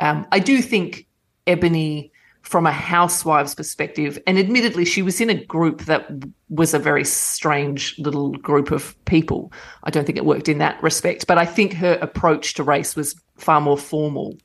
Um, 0.00 0.26
I 0.32 0.38
do 0.38 0.60
think 0.62 1.06
Ebony 1.46 2.12
from 2.42 2.66
a 2.66 2.72
housewife's 2.72 3.54
perspective. 3.54 4.18
And 4.26 4.38
admittedly, 4.38 4.84
she 4.84 5.02
was 5.02 5.20
in 5.20 5.30
a 5.30 5.44
group 5.44 5.82
that 5.82 6.08
was 6.48 6.72
a 6.72 6.78
very 6.78 7.04
strange 7.04 7.98
little 7.98 8.32
group 8.32 8.70
of 8.70 8.96
people. 9.04 9.52
I 9.84 9.90
don't 9.90 10.04
think 10.04 10.18
it 10.18 10.24
worked 10.24 10.48
in 10.48 10.58
that 10.58 10.82
respect, 10.82 11.26
but 11.26 11.38
I 11.38 11.44
think 11.44 11.74
her 11.74 11.98
approach 12.00 12.54
to 12.54 12.62
race 12.62 12.96
was 12.96 13.20
far 13.36 13.60
more 13.60 13.76
formal 13.78 14.38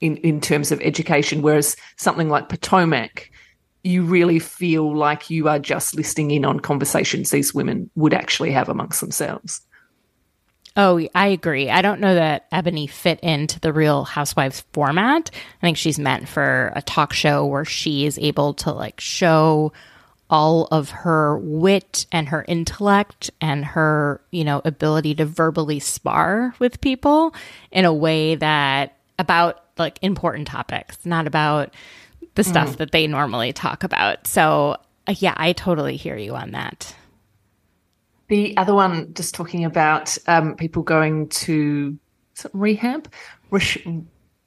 in, 0.00 0.16
in 0.18 0.40
terms 0.40 0.72
of 0.72 0.80
education, 0.80 1.42
whereas 1.42 1.76
something 1.96 2.28
like 2.28 2.48
Potomac, 2.48 3.30
you 3.84 4.02
really 4.02 4.38
feel 4.38 4.94
like 4.96 5.30
you 5.30 5.48
are 5.48 5.58
just 5.58 5.94
listening 5.94 6.32
in 6.32 6.44
on 6.44 6.58
conversations 6.60 7.30
these 7.30 7.54
women 7.54 7.88
would 7.94 8.12
actually 8.12 8.50
have 8.50 8.68
amongst 8.68 9.00
themselves. 9.00 9.60
Oh, 10.76 11.08
I 11.14 11.28
agree. 11.28 11.70
I 11.70 11.80
don't 11.80 12.00
know 12.00 12.14
that 12.14 12.46
Ebony 12.52 12.86
fit 12.86 13.18
into 13.20 13.58
the 13.58 13.72
Real 13.72 14.04
Housewives 14.04 14.62
format. 14.72 15.30
I 15.32 15.66
think 15.66 15.78
she's 15.78 15.98
meant 15.98 16.28
for 16.28 16.70
a 16.76 16.82
talk 16.82 17.14
show 17.14 17.46
where 17.46 17.64
she 17.64 18.04
is 18.04 18.18
able 18.18 18.52
to 18.54 18.72
like 18.72 19.00
show 19.00 19.72
all 20.28 20.68
of 20.70 20.90
her 20.90 21.38
wit 21.38 22.06
and 22.12 22.28
her 22.28 22.44
intellect 22.46 23.30
and 23.40 23.64
her, 23.64 24.20
you 24.30 24.44
know, 24.44 24.60
ability 24.64 25.14
to 25.14 25.24
verbally 25.24 25.78
spar 25.80 26.54
with 26.58 26.80
people 26.80 27.34
in 27.70 27.84
a 27.84 27.94
way 27.94 28.34
that 28.34 28.98
about 29.18 29.62
like 29.78 29.98
important 30.02 30.46
topics, 30.46 30.98
not 31.06 31.26
about 31.26 31.72
the 32.34 32.44
stuff 32.44 32.72
mm. 32.72 32.76
that 32.76 32.90
they 32.90 33.06
normally 33.06 33.52
talk 33.52 33.82
about. 33.82 34.26
So, 34.26 34.76
uh, 35.06 35.14
yeah, 35.18 35.34
I 35.36 35.52
totally 35.52 35.96
hear 35.96 36.16
you 36.16 36.34
on 36.34 36.50
that. 36.50 36.94
The 38.28 38.56
other 38.56 38.74
one, 38.74 39.14
just 39.14 39.34
talking 39.34 39.64
about 39.64 40.16
um, 40.26 40.56
people 40.56 40.82
going 40.82 41.28
to 41.28 41.96
rehab. 42.52 43.12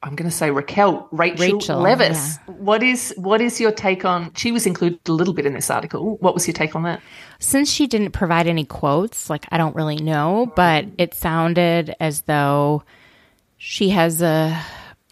I'm 0.02 0.14
going 0.16 0.30
to 0.30 0.34
say 0.34 0.50
Raquel, 0.50 1.08
Rachel, 1.10 1.58
Rachel 1.58 1.82
Leviss. 1.82 2.38
Yeah. 2.48 2.54
What 2.54 2.82
is 2.82 3.12
what 3.18 3.42
is 3.42 3.60
your 3.60 3.70
take 3.70 4.04
on? 4.04 4.32
She 4.34 4.50
was 4.50 4.66
included 4.66 5.00
a 5.06 5.12
little 5.12 5.34
bit 5.34 5.44
in 5.44 5.52
this 5.52 5.70
article. 5.70 6.16
What 6.18 6.32
was 6.32 6.46
your 6.46 6.54
take 6.54 6.74
on 6.74 6.84
that? 6.84 7.02
Since 7.38 7.70
she 7.70 7.86
didn't 7.86 8.12
provide 8.12 8.46
any 8.46 8.64
quotes, 8.64 9.28
like 9.28 9.46
I 9.50 9.58
don't 9.58 9.76
really 9.76 9.96
know, 9.96 10.50
but 10.56 10.86
it 10.96 11.12
sounded 11.12 11.94
as 12.00 12.22
though 12.22 12.82
she 13.58 13.90
has 13.90 14.22
a 14.22 14.58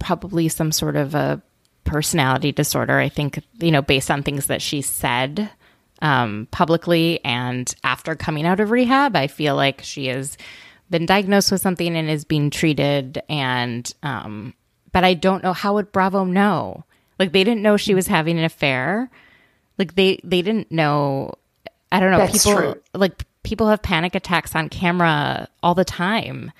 probably 0.00 0.48
some 0.48 0.72
sort 0.72 0.96
of 0.96 1.14
a 1.14 1.42
personality 1.84 2.52
disorder. 2.52 2.98
I 2.98 3.10
think 3.10 3.42
you 3.58 3.70
know 3.70 3.82
based 3.82 4.10
on 4.10 4.22
things 4.22 4.46
that 4.46 4.62
she 4.62 4.80
said 4.80 5.50
um, 6.00 6.48
publicly 6.50 7.24
and 7.24 7.72
after 7.84 8.14
coming 8.14 8.46
out 8.46 8.60
of 8.60 8.70
rehab. 8.70 9.16
I 9.16 9.26
feel 9.26 9.56
like 9.56 9.82
she 9.82 10.06
has 10.06 10.36
been 10.90 11.06
diagnosed 11.06 11.52
with 11.52 11.60
something 11.60 11.96
and 11.96 12.08
is 12.08 12.24
being 12.24 12.50
treated. 12.50 13.22
And, 13.28 13.92
um, 14.02 14.54
but 14.92 15.04
I 15.04 15.14
don't 15.14 15.42
know 15.42 15.52
how 15.52 15.74
would 15.74 15.92
Bravo 15.92 16.24
know? 16.24 16.84
Like 17.18 17.32
they 17.32 17.44
didn't 17.44 17.62
know 17.62 17.76
she 17.76 17.94
was 17.94 18.06
having 18.06 18.38
an 18.38 18.44
affair. 18.44 19.10
Like 19.76 19.94
they 19.94 20.20
they 20.24 20.42
didn't 20.42 20.70
know. 20.70 21.34
I 21.90 22.00
don't 22.00 22.10
know. 22.10 22.18
That's 22.18 22.44
people 22.44 22.60
true. 22.60 22.82
like 22.94 23.24
people 23.42 23.68
have 23.68 23.82
panic 23.82 24.14
attacks 24.14 24.54
on 24.54 24.68
camera 24.68 25.48
all 25.62 25.74
the 25.74 25.84
time 25.84 26.52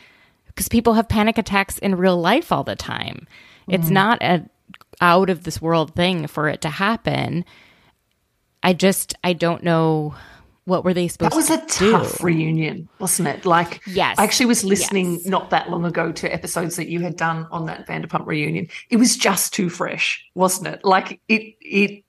because 0.47 0.69
people 0.69 0.95
have 0.95 1.09
panic 1.09 1.39
attacks 1.39 1.79
in 1.79 1.97
real 1.97 2.21
life 2.21 2.51
all 2.51 2.65
the 2.65 2.77
time. 2.77 3.27
Mm. 3.69 3.75
It's 3.75 3.91
not 3.91 4.21
a 4.23 4.49
out 5.01 5.31
of 5.31 5.45
this 5.45 5.63
world 5.63 5.95
thing 5.95 6.27
for 6.27 6.49
it 6.49 6.61
to 6.63 6.69
happen. 6.69 7.45
I 8.63 8.73
just 8.73 9.15
I 9.25 9.33
don't 9.33 9.63
know 9.63 10.15
what 10.69 10.85
were 10.85 10.93
they 10.93 11.09
supposed 11.09 11.33
to 11.33 11.41
do? 11.41 11.47
That 11.47 11.65
was 11.65 11.79
a 11.81 11.91
tough 11.91 12.23
reunion, 12.23 12.89
wasn't 12.99 13.29
it? 13.29 13.47
Like 13.47 13.81
yes. 13.87 14.19
I 14.19 14.25
actually 14.25 14.47
was 14.47 14.65
listening 14.65 15.15
yes. 15.15 15.27
not 15.27 15.49
that 15.51 15.71
long 15.71 15.87
ago 15.87 16.13
to 16.13 16.33
episodes 16.33 16.77
that 16.77 16.89
you 16.89 17.01
had 17.01 17.17
done 17.17 17.47
on 17.51 17.67
that 17.67 17.87
Vanderpump 17.87 18.27
reunion. 18.27 18.69
It 18.91 18.99
was 18.99 19.17
just 19.17 19.55
too 19.55 19.71
fresh, 19.71 20.25
wasn't 20.35 20.69
it? 20.69 20.85
Like 20.85 21.21
it 21.29 21.55
it 21.61 22.05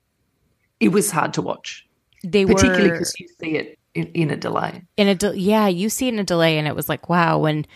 it 0.78 0.88
was 0.88 1.10
hard 1.10 1.32
to 1.34 1.42
watch. 1.42 1.86
They 2.22 2.44
particularly 2.44 2.90
because 2.90 3.18
you 3.18 3.28
see 3.40 3.56
it 3.56 3.78
in, 3.94 4.08
in 4.08 4.30
a 4.30 4.36
delay. 4.36 4.82
In 4.98 5.08
a 5.08 5.14
de- 5.14 5.38
yeah, 5.38 5.66
you 5.66 5.88
see 5.88 6.08
it 6.08 6.14
in 6.14 6.20
a 6.20 6.24
delay, 6.24 6.58
and 6.58 6.68
it 6.68 6.76
was 6.76 6.88
like 6.88 7.08
wow 7.08 7.38
when 7.38 7.66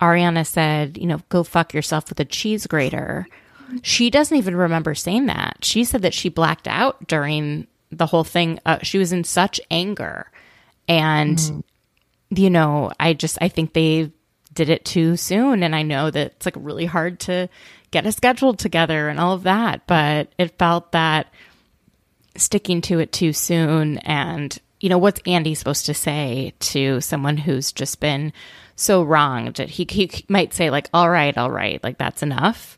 Ariana 0.00 0.46
said, 0.46 0.98
you 0.98 1.06
know, 1.06 1.20
go 1.30 1.42
fuck 1.42 1.72
yourself 1.72 2.10
with 2.10 2.20
a 2.20 2.24
cheese 2.26 2.66
grater. 2.66 3.26
She 3.82 4.10
doesn't 4.10 4.36
even 4.36 4.54
remember 4.56 4.94
saying 4.94 5.24
that. 5.26 5.58
She 5.62 5.84
said 5.84 6.02
that 6.02 6.12
she 6.12 6.28
blacked 6.28 6.68
out 6.68 7.08
during 7.08 7.66
the 7.94 8.06
whole 8.06 8.24
thing. 8.24 8.58
Uh, 8.66 8.78
she 8.82 8.98
was 8.98 9.12
in 9.12 9.24
such 9.24 9.60
anger, 9.70 10.30
and 10.88 11.38
mm. 11.38 11.62
you 12.30 12.50
know, 12.50 12.92
I 12.98 13.14
just 13.14 13.38
I 13.40 13.48
think 13.48 13.72
they 13.72 14.12
did 14.52 14.68
it 14.68 14.84
too 14.84 15.16
soon, 15.16 15.62
and 15.62 15.74
I 15.74 15.82
know 15.82 16.10
that 16.10 16.26
it's 16.32 16.46
like 16.46 16.56
really 16.58 16.86
hard 16.86 17.20
to 17.20 17.48
get 17.90 18.06
a 18.06 18.12
schedule 18.12 18.54
together 18.54 19.08
and 19.08 19.20
all 19.20 19.34
of 19.34 19.44
that, 19.44 19.86
but 19.86 20.32
it 20.38 20.58
felt 20.58 20.92
that 20.92 21.28
sticking 22.36 22.80
to 22.80 22.98
it 22.98 23.12
too 23.12 23.32
soon 23.32 23.98
and 23.98 24.58
you 24.80 24.88
know 24.88 24.98
what's 24.98 25.20
andy 25.26 25.54
supposed 25.54 25.86
to 25.86 25.94
say 25.94 26.52
to 26.58 27.00
someone 27.00 27.36
who's 27.36 27.72
just 27.72 28.00
been 28.00 28.32
so 28.76 29.02
wronged 29.02 29.58
he, 29.58 29.86
he 29.88 30.10
might 30.28 30.52
say 30.52 30.70
like 30.70 30.88
all 30.92 31.08
right 31.08 31.38
all 31.38 31.50
right 31.50 31.82
like 31.84 31.96
that's 31.96 32.22
enough 32.22 32.76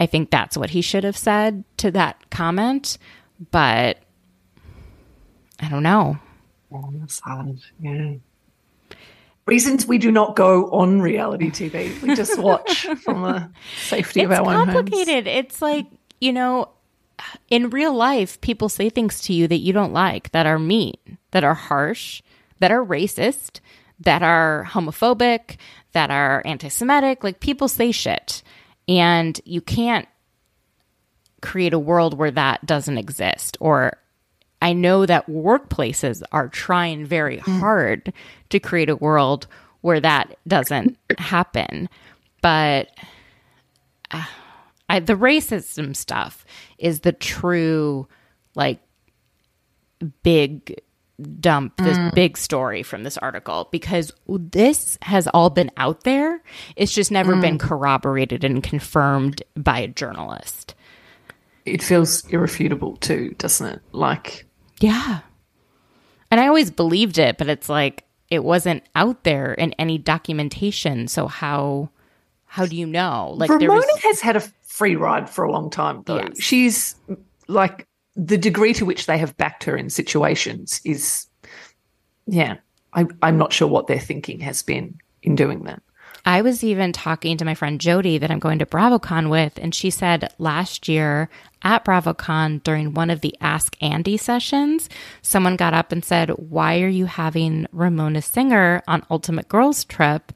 i 0.00 0.06
think 0.06 0.30
that's 0.30 0.56
what 0.56 0.70
he 0.70 0.82
should 0.82 1.04
have 1.04 1.16
said 1.16 1.62
to 1.76 1.90
that 1.90 2.28
comment 2.30 2.98
but 3.50 3.98
I 5.62 5.68
don't 5.68 5.84
know. 5.84 6.18
Oh, 6.72 6.92
that's. 6.94 7.20
Yeah. 7.80 8.14
Reasons 9.46 9.86
we 9.86 9.98
do 9.98 10.10
not 10.10 10.36
go 10.36 10.70
on 10.70 11.00
reality 11.00 11.50
TV. 11.50 12.00
We 12.02 12.14
just 12.14 12.38
watch 12.38 12.86
from 13.02 13.22
the 13.22 13.50
safety 13.86 14.20
it's 14.20 14.26
of 14.26 14.32
our 14.32 14.38
own 14.40 14.46
homes. 14.46 14.68
It's 14.68 14.74
complicated. 14.74 15.26
It's 15.26 15.62
like, 15.62 15.86
you 16.20 16.32
know, 16.32 16.68
in 17.48 17.70
real 17.70 17.94
life, 17.94 18.40
people 18.40 18.68
say 18.68 18.88
things 18.88 19.20
to 19.22 19.32
you 19.32 19.48
that 19.48 19.58
you 19.58 19.72
don't 19.72 19.92
like, 19.92 20.30
that 20.32 20.46
are 20.46 20.58
mean, 20.58 20.96
that 21.30 21.44
are 21.44 21.54
harsh, 21.54 22.22
that 22.60 22.70
are 22.70 22.84
racist, 22.84 23.60
that 24.00 24.22
are 24.22 24.66
homophobic, 24.70 25.56
that 25.92 26.10
are 26.10 26.42
anti 26.44 26.68
Semitic. 26.68 27.22
Like 27.22 27.40
people 27.40 27.68
say 27.68 27.92
shit. 27.92 28.42
And 28.88 29.40
you 29.44 29.60
can't 29.60 30.08
create 31.40 31.72
a 31.72 31.78
world 31.78 32.14
where 32.16 32.30
that 32.30 32.64
doesn't 32.66 32.98
exist 32.98 33.56
or 33.60 33.98
I 34.62 34.72
know 34.72 35.04
that 35.06 35.26
workplaces 35.26 36.22
are 36.30 36.48
trying 36.48 37.04
very 37.04 37.38
mm. 37.38 37.58
hard 37.58 38.12
to 38.50 38.60
create 38.60 38.88
a 38.88 38.96
world 38.96 39.48
where 39.80 40.00
that 40.00 40.38
doesn't 40.46 40.96
happen. 41.18 41.88
But 42.42 42.88
uh, 44.12 44.24
I, 44.88 45.00
the 45.00 45.16
racism 45.16 45.96
stuff 45.96 46.44
is 46.78 47.00
the 47.00 47.12
true, 47.12 48.06
like, 48.54 48.78
big 50.22 50.80
dump, 51.40 51.76
this 51.78 51.98
mm. 51.98 52.14
big 52.14 52.38
story 52.38 52.84
from 52.84 53.02
this 53.02 53.18
article 53.18 53.68
because 53.72 54.12
this 54.28 54.96
has 55.02 55.26
all 55.28 55.50
been 55.50 55.72
out 55.76 56.04
there. 56.04 56.40
It's 56.76 56.94
just 56.94 57.10
never 57.10 57.34
mm. 57.34 57.40
been 57.40 57.58
corroborated 57.58 58.44
and 58.44 58.62
confirmed 58.62 59.42
by 59.56 59.80
a 59.80 59.88
journalist. 59.88 60.76
it 61.64 61.82
feels 61.82 62.26
irrefutable 62.28 62.96
too, 62.96 63.34
doesn't 63.38 63.66
it? 63.66 63.82
Like, 63.92 64.46
yeah. 64.82 65.20
And 66.30 66.40
I 66.40 66.46
always 66.48 66.70
believed 66.70 67.18
it, 67.18 67.38
but 67.38 67.48
it's 67.48 67.68
like 67.68 68.04
it 68.30 68.44
wasn't 68.44 68.82
out 68.94 69.24
there 69.24 69.52
in 69.52 69.72
any 69.74 69.98
documentation. 69.98 71.08
So 71.08 71.26
how 71.26 71.90
how 72.46 72.66
do 72.66 72.76
you 72.76 72.86
know? 72.86 73.34
Like 73.36 73.50
Ramona 73.50 73.74
was... 73.74 74.02
has 74.02 74.20
had 74.20 74.36
a 74.36 74.40
free 74.62 74.96
ride 74.96 75.28
for 75.28 75.44
a 75.44 75.52
long 75.52 75.70
time 75.70 76.02
though. 76.06 76.16
Yes. 76.16 76.40
She's 76.40 76.96
like 77.48 77.86
the 78.16 78.38
degree 78.38 78.74
to 78.74 78.84
which 78.84 79.06
they 79.06 79.18
have 79.18 79.36
backed 79.36 79.64
her 79.64 79.76
in 79.76 79.90
situations 79.90 80.80
is 80.84 81.26
yeah. 82.26 82.56
I, 82.94 83.06
I'm 83.22 83.38
not 83.38 83.54
sure 83.54 83.68
what 83.68 83.86
their 83.86 83.98
thinking 83.98 84.40
has 84.40 84.62
been 84.62 84.98
in 85.22 85.34
doing 85.34 85.64
that. 85.64 85.82
I 86.24 86.42
was 86.42 86.62
even 86.62 86.92
talking 86.92 87.36
to 87.36 87.44
my 87.44 87.54
friend 87.54 87.80
Jody 87.80 88.18
that 88.18 88.30
I'm 88.30 88.38
going 88.38 88.60
to 88.60 88.66
BravoCon 88.66 89.28
with, 89.28 89.58
and 89.60 89.74
she 89.74 89.90
said 89.90 90.32
last 90.38 90.88
year 90.88 91.28
at 91.62 91.84
BravoCon 91.84 92.62
during 92.62 92.94
one 92.94 93.10
of 93.10 93.22
the 93.22 93.36
Ask 93.40 93.76
Andy 93.80 94.16
sessions, 94.16 94.88
someone 95.20 95.56
got 95.56 95.74
up 95.74 95.90
and 95.90 96.04
said, 96.04 96.30
Why 96.30 96.80
are 96.80 96.88
you 96.88 97.06
having 97.06 97.66
Ramona 97.72 98.22
Singer 98.22 98.82
on 98.86 99.04
Ultimate 99.10 99.48
Girls 99.48 99.84
Trip? 99.84 100.32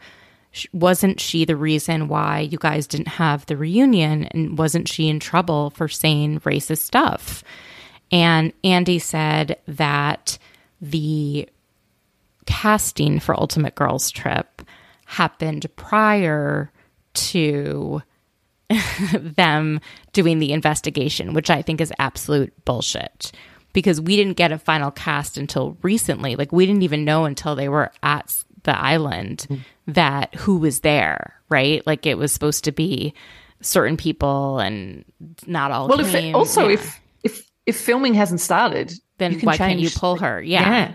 Wasn't 0.72 1.20
she 1.20 1.44
the 1.44 1.56
reason 1.56 2.08
why 2.08 2.40
you 2.40 2.58
guys 2.58 2.88
didn't 2.88 3.08
have 3.08 3.46
the 3.46 3.56
reunion? 3.56 4.24
And 4.24 4.58
wasn't 4.58 4.88
she 4.88 5.08
in 5.08 5.20
trouble 5.20 5.70
for 5.70 5.86
saying 5.86 6.40
racist 6.40 6.78
stuff? 6.78 7.44
And 8.10 8.52
Andy 8.64 8.98
said 8.98 9.58
that 9.68 10.38
the 10.80 11.48
casting 12.46 13.20
for 13.20 13.38
Ultimate 13.38 13.74
Girls 13.74 14.10
Trip 14.10 14.55
happened 15.06 15.66
prior 15.76 16.70
to 17.14 18.02
them 19.14 19.80
doing 20.12 20.38
the 20.38 20.52
investigation, 20.52 21.32
which 21.32 21.50
I 21.50 21.62
think 21.62 21.80
is 21.80 21.92
absolute 21.98 22.52
bullshit 22.64 23.32
because 23.72 24.00
we 24.00 24.16
didn't 24.16 24.38
get 24.38 24.52
a 24.52 24.58
final 24.58 24.90
cast 24.90 25.36
until 25.36 25.76
recently. 25.82 26.36
Like 26.36 26.52
we 26.52 26.66
didn't 26.66 26.82
even 26.82 27.04
know 27.04 27.24
until 27.24 27.54
they 27.54 27.68
were 27.68 27.92
at 28.02 28.42
the 28.62 28.78
island 28.78 29.46
mm. 29.48 29.60
that 29.88 30.34
who 30.34 30.58
was 30.58 30.80
there, 30.80 31.34
right? 31.48 31.86
Like 31.86 32.06
it 32.06 32.18
was 32.18 32.32
supposed 32.32 32.64
to 32.64 32.72
be 32.72 33.14
certain 33.60 33.96
people 33.96 34.58
and 34.58 35.04
not 35.46 35.70
all. 35.70 35.88
Well, 35.88 35.98
came. 35.98 36.30
if 36.30 36.34
also 36.34 36.68
yeah. 36.68 36.74
if 36.74 37.00
if 37.22 37.50
if 37.66 37.76
filming 37.76 38.14
hasn't 38.14 38.40
started, 38.40 38.92
then 39.18 39.40
why 39.40 39.56
change. 39.56 39.70
can't 39.70 39.80
you 39.80 39.90
pull 39.90 40.16
her? 40.16 40.42
Yeah. 40.42 40.68
yeah, 40.68 40.94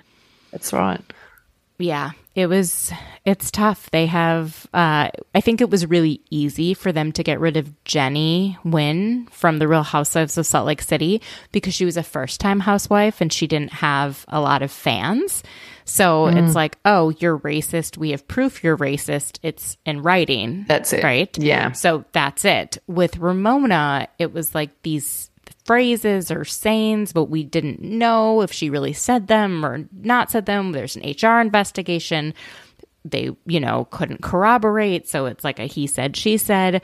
that's 0.51 0.73
right. 0.73 1.01
Yeah, 1.81 2.11
it 2.35 2.47
was 2.47 2.91
it's 3.25 3.51
tough. 3.51 3.89
They 3.91 4.05
have 4.05 4.67
uh 4.73 5.09
I 5.35 5.41
think 5.41 5.61
it 5.61 5.69
was 5.69 5.85
really 5.85 6.21
easy 6.29 6.73
for 6.73 6.91
them 6.91 7.11
to 7.13 7.23
get 7.23 7.39
rid 7.39 7.57
of 7.57 7.83
Jennie 7.83 8.57
Nguyen 8.63 9.29
from 9.29 9.59
the 9.59 9.67
Real 9.67 9.83
Housewives 9.83 10.37
of 10.37 10.45
Salt 10.45 10.67
Lake 10.67 10.81
City 10.81 11.21
because 11.51 11.73
she 11.73 11.85
was 11.85 11.97
a 11.97 12.03
first-time 12.03 12.61
housewife 12.61 13.21
and 13.21 13.33
she 13.33 13.47
didn't 13.47 13.73
have 13.73 14.25
a 14.27 14.39
lot 14.39 14.61
of 14.61 14.71
fans. 14.71 15.43
So 15.83 16.25
mm. 16.25 16.41
it's 16.41 16.55
like, 16.55 16.77
"Oh, 16.85 17.09
you're 17.19 17.39
racist. 17.39 17.97
We 17.97 18.11
have 18.11 18.27
proof 18.27 18.63
you're 18.63 18.77
racist. 18.77 19.39
It's 19.41 19.77
in 19.85 20.01
writing." 20.01 20.65
That's 20.67 20.93
it. 20.93 21.03
Right? 21.03 21.35
Yeah. 21.37 21.71
So 21.71 22.05
that's 22.11 22.45
it. 22.45 22.77
With 22.87 23.17
Ramona, 23.17 24.07
it 24.19 24.31
was 24.31 24.55
like 24.55 24.69
these 24.83 25.30
phrases 25.65 26.31
or 26.31 26.45
sayings, 26.45 27.13
but 27.13 27.25
we 27.25 27.43
didn't 27.43 27.81
know 27.81 28.41
if 28.41 28.51
she 28.51 28.69
really 28.69 28.93
said 28.93 29.27
them 29.27 29.65
or 29.65 29.85
not 29.91 30.31
said 30.31 30.45
them. 30.45 30.71
There's 30.71 30.95
an 30.95 31.03
HR 31.03 31.39
investigation. 31.39 32.33
They, 33.03 33.31
you 33.45 33.59
know, 33.59 33.85
couldn't 33.91 34.21
corroborate. 34.21 35.07
So 35.07 35.25
it's 35.25 35.43
like 35.43 35.59
a 35.59 35.65
he 35.65 35.87
said, 35.87 36.15
she 36.15 36.37
said. 36.37 36.81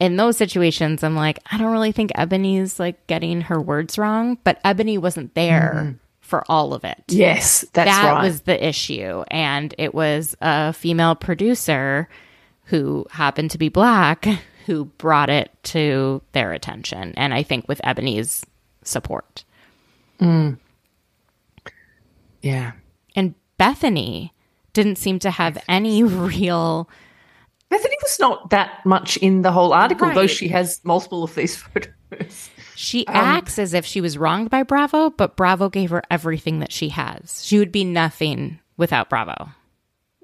In 0.00 0.16
those 0.16 0.36
situations, 0.36 1.04
I'm 1.04 1.14
like, 1.14 1.38
I 1.50 1.56
don't 1.56 1.72
really 1.72 1.92
think 1.92 2.10
Ebony's 2.16 2.80
like 2.80 3.06
getting 3.06 3.42
her 3.42 3.60
words 3.60 3.96
wrong, 3.96 4.38
but 4.42 4.60
Ebony 4.64 4.98
wasn't 4.98 5.34
there. 5.34 5.72
Mm-hmm 5.76 5.98
for 6.24 6.42
all 6.48 6.72
of 6.72 6.84
it. 6.84 7.04
Yes, 7.08 7.66
that's 7.74 7.90
that 7.90 8.12
right. 8.12 8.24
was 8.24 8.40
the 8.40 8.66
issue, 8.66 9.22
and 9.28 9.74
it 9.76 9.94
was 9.94 10.34
a 10.40 10.72
female 10.72 11.14
producer 11.14 12.08
who 12.64 13.06
happened 13.10 13.50
to 13.50 13.58
be 13.58 13.68
black 13.68 14.26
who 14.66 14.86
brought 14.86 15.30
it 15.30 15.50
to 15.62 16.22
their 16.32 16.52
attention. 16.52 17.14
And 17.16 17.34
I 17.34 17.42
think 17.42 17.68
with 17.68 17.80
Ebony's 17.84 18.44
support. 18.82 19.44
Mm. 20.20 20.58
Yeah. 22.42 22.72
And 23.16 23.34
Bethenny 23.58 24.30
didn't 24.72 24.96
seem 24.96 25.18
to 25.20 25.30
have 25.30 25.62
any 25.68 26.02
real. 26.02 26.88
Bethenny 27.70 27.96
was 28.02 28.18
not 28.20 28.50
that 28.50 28.84
much 28.84 29.16
in 29.18 29.42
the 29.42 29.52
whole 29.52 29.72
article, 29.72 30.08
right. 30.08 30.14
though 30.14 30.26
she 30.26 30.48
has 30.48 30.80
multiple 30.84 31.24
of 31.24 31.34
these 31.34 31.56
photos. 32.10 32.50
She 32.76 33.06
um, 33.06 33.14
acts 33.16 33.58
as 33.58 33.74
if 33.74 33.86
she 33.86 34.00
was 34.00 34.18
wronged 34.18 34.50
by 34.50 34.62
Bravo, 34.62 35.10
but 35.10 35.36
Bravo 35.36 35.68
gave 35.68 35.90
her 35.90 36.02
everything 36.10 36.60
that 36.60 36.72
she 36.72 36.88
has. 36.90 37.44
She 37.44 37.58
would 37.58 37.72
be 37.72 37.84
nothing 37.84 38.60
without 38.76 39.08
Bravo. 39.08 39.48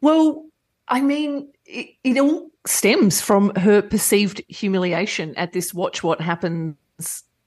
Well, 0.00 0.46
I 0.88 1.00
mean, 1.00 1.53
it, 1.64 1.90
it 2.03 2.18
all 2.18 2.49
stems 2.66 3.20
from 3.20 3.55
her 3.57 3.83
perceived 3.83 4.42
humiliation 4.49 5.35
at 5.37 5.53
this 5.53 5.73
Watch 5.73 6.03
What 6.03 6.20
Happens 6.20 6.77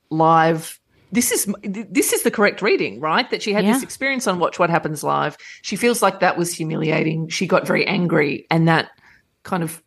live 0.10 0.80
this 1.14 1.32
is 1.32 1.54
this 1.64 2.12
is 2.12 2.24
the 2.24 2.32
correct 2.32 2.64
reading, 2.64 3.00
right? 3.00 3.30
That 3.30 3.44
she 3.44 3.54
had 3.54 3.64
yeah. 3.64 3.74
this 3.74 3.84
experience 3.84 4.26
on 4.26 4.40
Watch 4.40 4.58
What 4.58 4.72
Happens 4.72 5.04
Live. 5.04 5.38
She 5.62 5.76
feels 5.76 6.02
like 6.02 6.20
that 6.20 6.38
was 6.38 6.52
humiliating. 6.52 7.30
She 7.30 7.46
got 7.46 7.68
very 7.68 7.86
angry, 7.86 8.48
and 8.50 8.68
that 8.68 8.90
kind 9.44 9.62
of 9.62 9.84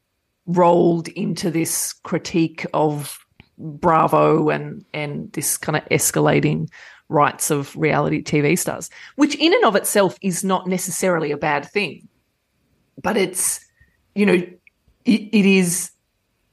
rolled 0.47 1.09
into 1.09 1.51
this 1.51 1.93
critique 1.93 2.65
of 2.73 3.19
Bravo 3.59 4.51
and 4.51 4.85
and 4.95 5.33
this 5.33 5.59
kind 5.59 5.77
of 5.77 5.85
escalating 5.89 6.69
rights 7.09 7.51
of 7.51 7.75
reality 7.75 8.23
TV 8.23 8.57
stars, 8.57 8.89
which 9.17 9.35
in 9.35 9.53
and 9.53 9.65
of 9.65 9.75
itself 9.75 10.17
is 10.23 10.45
not 10.45 10.69
necessarily 10.69 11.33
a 11.33 11.37
bad 11.37 11.69
thing, 11.69 12.07
but 13.03 13.17
it's 13.17 13.59
you 14.15 14.25
know 14.25 14.41
it, 15.07 15.23
it 15.33 15.47
is 15.47 15.91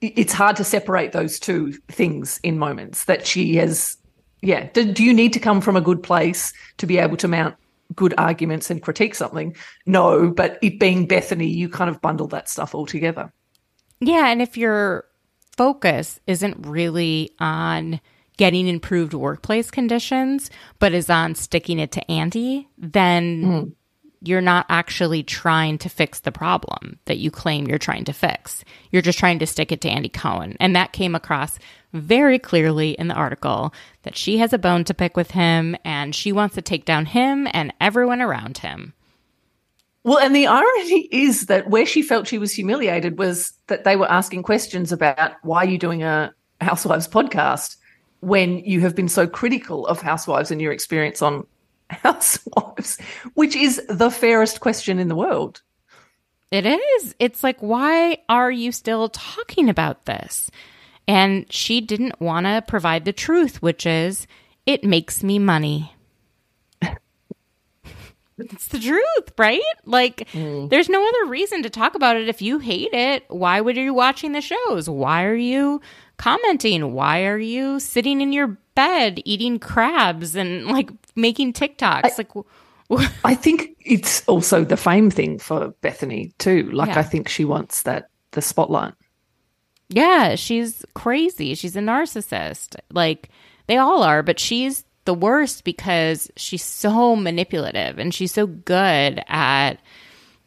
it's 0.02 0.34
hard 0.34 0.56
to 0.58 0.64
separate 0.64 1.12
those 1.14 1.40
two 1.40 1.72
things 1.90 2.40
in 2.44 2.60
moments 2.60 3.06
that 3.06 3.26
she 3.26 3.56
has 3.56 3.98
yeah. 4.42 4.68
Do, 4.74 4.92
do, 4.92 5.06
you 5.06 5.14
need 5.14 5.32
to 5.34 5.40
come 5.40 5.62
from 5.62 5.78
a 5.78 5.82
good 5.82 6.04
place 6.04 6.52
to 6.80 6.86
be 6.86 6.98
able 6.98 7.16
to 7.16 7.30
mount 7.30 7.56
good 7.96 8.14
arguments 8.18 8.70
and 8.70 8.82
critique 8.82 9.16
something? 9.16 9.56
No 9.86 10.30
but 10.30 10.60
it 10.62 10.80
being 10.80 11.08
bethenny 11.08 11.54
you 11.54 11.70
kind 11.70 11.90
of 11.90 12.02
bundle 12.02 12.28
that 12.28 12.50
stuff 12.50 12.76
all 12.76 12.86
together. 12.86 13.32
Yeah 14.00 14.28
and 14.28 14.42
if 14.42 14.58
your 14.58 15.06
focus 15.56 16.20
isn't 16.28 16.66
really 16.66 17.32
on 17.40 18.02
getting 18.38 18.68
improved 18.68 19.14
workplace 19.14 19.70
conditions 19.72 20.50
but 20.80 20.94
is 20.94 21.10
on 21.10 21.36
sticking 21.36 21.80
it 21.80 21.92
to 21.92 22.12
andy 22.12 22.68
then 22.78 23.44
mm 23.44 23.74
you're 24.28 24.42
not 24.42 24.66
actually 24.70 25.22
trying 25.24 25.78
to 25.80 25.90
fix 25.90 26.22
the 26.22 26.32
problem 26.32 26.98
that 27.06 27.18
you 27.18 27.30
claim 27.30 27.68
you're 27.68 27.78
trying 27.78 28.06
to 28.06 28.14
fix. 28.14 28.64
You're 28.92 29.02
just 29.02 29.20
trying 29.20 29.40
to 29.40 29.48
stick 29.48 29.72
it 29.72 29.82
to 29.82 29.90
Andy 29.90 30.10
Cohen. 30.10 30.56
And 30.60 30.76
that 30.76 30.94
came 30.94 31.14
across 31.14 31.60
very 31.92 32.40
clearly 32.40 32.92
in 32.92 33.08
the 33.08 33.14
article 33.14 33.74
that 34.04 34.16
she 34.16 34.38
has 34.38 34.54
a 34.54 34.58
bone 34.58 34.84
to 34.86 34.94
pick 34.94 35.18
with 35.18 35.32
him 35.32 35.76
and 35.84 36.16
she 36.16 36.32
wants 36.32 36.56
to 36.56 36.62
take 36.62 36.86
down 36.86 37.06
him 37.06 37.48
and 37.54 37.74
everyone 37.82 38.22
around 38.22 38.60
him. 38.60 38.94
Well, 40.04 40.20
and 40.20 40.36
the 40.36 40.48
irony 40.48 41.08
is 41.12 41.46
that 41.46 41.70
where 41.70 41.86
she 41.86 42.02
felt 42.02 42.28
she 42.28 42.38
was 42.38 42.52
humiliated 42.52 43.18
was 43.18 43.54
that 43.68 43.84
they 43.84 43.96
were 43.96 44.12
asking 44.12 44.44
questions 44.44 44.92
about 44.92 45.34
why 45.44 45.64
are 45.64 45.70
you 45.70 45.78
doing 45.78 46.04
a 46.04 46.34
Housewives 46.60 47.08
podcast 47.08 47.78
when 48.20 48.60
you 48.60 48.82
have 48.82 48.96
been 48.96 49.10
so 49.10 49.28
critical 49.28 49.86
of 49.88 50.02
Housewives 50.02 50.52
and 50.52 50.62
your 50.62 50.72
experience 50.72 51.22
on 51.22 51.46
housewives, 52.04 52.98
which 53.34 53.56
is 53.56 53.82
the 53.88 54.12
fairest 54.12 54.60
question 54.60 55.00
in 55.00 55.08
the 55.08 55.16
world. 55.16 55.62
It 56.52 56.66
is. 56.68 57.16
It's 57.18 57.44
like, 57.44 57.60
why 57.62 58.20
are 58.30 58.52
you 58.52 58.72
still 58.72 59.10
talking 59.10 59.70
about 59.70 60.06
this? 60.06 60.52
And 61.08 61.52
she 61.52 61.82
didn't 61.82 62.22
want 62.22 62.46
to 62.46 62.64
provide 62.68 63.06
the 63.06 63.12
truth, 63.12 63.62
which 63.62 63.86
is, 63.88 64.28
it 64.66 64.84
makes 64.84 65.24
me 65.24 65.40
money. 65.40 65.96
it's 68.38 68.68
the 68.68 68.80
truth, 68.80 69.34
right? 69.38 69.62
Like, 69.86 70.30
mm. 70.32 70.70
there's 70.70 70.90
no 70.90 71.06
other 71.06 71.26
reason 71.26 71.64
to 71.64 71.72
talk 71.72 71.96
about 71.96 72.18
it 72.18 72.30
if 72.30 72.42
you 72.42 72.60
hate 72.60 72.94
it. 72.94 73.26
Why 73.30 73.60
would 73.60 73.76
you 73.76 73.94
watching 73.94 74.34
the 74.34 74.42
shows? 74.42 74.88
Why 74.88 75.24
are 75.24 75.36
you 75.36 75.82
commenting? 76.18 76.94
Why 76.94 77.26
are 77.26 77.40
you 77.40 77.80
sitting 77.80 78.22
in 78.22 78.32
your 78.32 78.60
bed 78.76 79.22
eating 79.26 79.60
crabs 79.60 80.36
and 80.36 80.68
like 80.68 80.90
making 81.16 81.54
TikToks. 81.54 82.04
I, 82.04 82.12
like, 82.18 83.12
I 83.26 83.36
think 83.36 83.76
it's 83.80 84.26
also 84.28 84.64
the 84.64 84.78
fame 84.78 85.10
thing 85.10 85.40
for 85.40 85.74
Bethenny 85.82 86.38
too. 86.38 86.70
Like, 86.72 86.90
yeah. 86.90 87.00
I 87.00 87.04
think 87.04 87.30
she 87.30 87.46
wants 87.46 87.84
that 87.84 88.10
the 88.32 88.42
spotlight. 88.42 88.94
Yeah, 89.90 90.36
she's 90.36 90.84
crazy. 90.96 91.56
She's 91.56 91.76
a 91.76 91.80
narcissist. 91.80 92.76
Like 92.92 93.30
they 93.68 93.78
all 93.78 94.04
are, 94.04 94.24
but 94.24 94.40
she's 94.40 94.84
the 95.06 95.14
worst 95.14 95.64
because 95.64 96.32
she's 96.36 96.64
so 96.64 97.16
manipulative 97.16 98.00
and 98.00 98.14
she's 98.14 98.32
so 98.32 98.48
good 98.48 99.22
at 99.28 99.74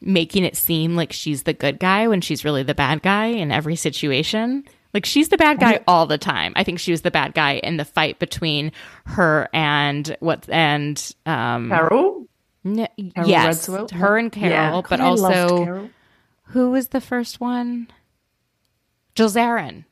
making 0.00 0.44
it 0.44 0.56
seem 0.56 0.96
like 0.96 1.12
she's 1.12 1.44
the 1.44 1.52
good 1.52 1.78
guy 1.78 2.08
when 2.08 2.20
she's 2.20 2.44
really 2.44 2.62
the 2.62 2.74
bad 2.74 3.02
guy 3.02 3.26
in 3.26 3.50
every 3.50 3.76
situation. 3.76 4.64
Like 4.96 5.04
she's 5.04 5.28
the 5.28 5.36
bad 5.36 5.60
guy 5.60 5.80
all 5.86 6.06
the 6.06 6.16
time. 6.16 6.54
I 6.56 6.64
think 6.64 6.78
she 6.80 6.90
was 6.90 7.02
the 7.02 7.10
bad 7.10 7.34
guy 7.34 7.56
in 7.56 7.76
the 7.76 7.84
fight 7.84 8.18
between 8.18 8.72
her 9.04 9.46
and 9.52 10.16
what 10.20 10.48
and 10.48 10.96
um 11.26 11.68
Carole. 11.68 12.26
n- 12.64 12.88
Carole 13.14 13.28
yes, 13.28 13.68
Radziwill? 13.68 13.90
her 13.90 14.16
and 14.16 14.32
Carole, 14.32 14.50
Yeah. 14.80 14.82
but 14.88 14.98
I 15.02 15.04
also 15.04 15.64
Carole. 15.66 15.90
who 16.44 16.70
was 16.70 16.88
the 16.88 17.02
first 17.02 17.42
one? 17.42 17.88
Jill 19.14 19.28
Zarin. 19.28 19.84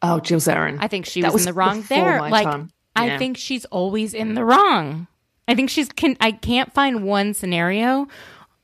Oh, 0.00 0.20
Jill 0.20 0.38
Zarin. 0.38 0.78
I 0.80 0.86
think 0.86 1.06
she 1.06 1.24
was, 1.24 1.32
was 1.32 1.42
in 1.46 1.52
the 1.52 1.58
wrong 1.58 1.82
there. 1.88 2.20
Like 2.20 2.44
time. 2.44 2.70
I 2.94 3.18
think 3.18 3.36
she's 3.36 3.64
always 3.64 4.14
in 4.14 4.34
the 4.34 4.44
wrong. 4.44 5.08
I 5.48 5.56
think 5.56 5.70
she's 5.70 5.88
can 5.88 6.16
I 6.20 6.30
can't 6.30 6.72
find 6.72 7.02
one 7.02 7.34
scenario 7.34 8.06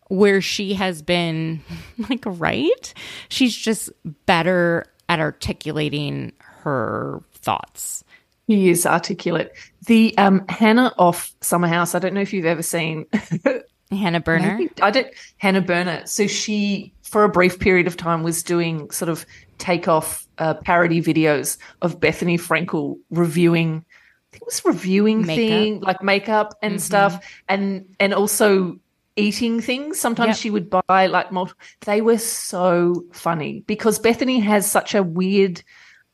where 0.07 0.41
she 0.41 0.75
has 0.75 1.03
been 1.03 1.61
like 2.09 2.23
right. 2.25 2.95
She's 3.29 3.57
just 3.57 3.91
better 4.27 4.87
at 5.13 5.21
articulating 5.21 6.33
her 6.39 7.23
thoughts. 7.35 8.03
He 8.47 8.71
is 8.71 8.87
articulate. 8.87 9.53
The 9.87 10.17
um, 10.17 10.47
Hannah 10.49 10.95
off 10.97 11.35
Summer 11.43 11.69
House. 11.69 11.95
I 11.95 11.99
don't 11.99 12.15
know 12.15 12.23
if 12.23 12.33
you've 12.33 12.47
ever 12.47 12.63
seen. 12.63 13.07
Hannah 13.91 14.21
Berner. 14.21 14.57
Maybe- 14.57 14.71
I 14.81 14.91
don't. 14.91 15.09
Hannah 15.37 15.61
Berner. 15.61 16.07
So 16.07 16.27
she, 16.27 16.95
for 17.03 17.25
a 17.25 17.29
brief 17.29 17.59
period 17.59 17.87
of 17.87 17.97
time, 17.99 18.23
was 18.23 18.43
doing 18.43 18.91
sort 18.91 19.11
of 19.11 19.27
take 19.59 19.87
off 19.87 20.27
uh, 20.39 20.55
parody 20.55 21.03
videos 21.03 21.59
of 21.83 22.01
Bethenny 22.01 22.41
Frankel 22.41 22.99
reviewing. 23.11 23.85
I 23.85 24.31
think 24.33 24.43
it 24.43 24.47
was 24.47 24.65
reviewing 24.65 25.27
Makeup. 25.27 25.37
thing 25.37 25.81
like 25.81 26.03
makeup 26.03 26.55
and 26.63 26.81
stuff, 26.81 27.23
and 27.51 27.95
and 28.01 28.15
also 28.15 28.79
eating 29.17 29.61
things. 29.61 29.99
Sometimes 30.01 30.29
Yep. 30.31 30.37
she 30.37 30.51
would 30.51 30.71
buy 30.71 31.07
like 31.07 31.31
multiple. 31.33 31.61
They 31.83 32.01
were 32.01 32.19
so 32.19 33.05
funny 33.13 33.63
because 33.67 33.99
Bethenny 33.99 34.43
has 34.43 34.71
such 34.71 34.95
a 34.95 35.03
weird, 35.03 35.63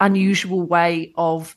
unusual 0.01 0.63
way 0.63 1.13
of. 1.17 1.57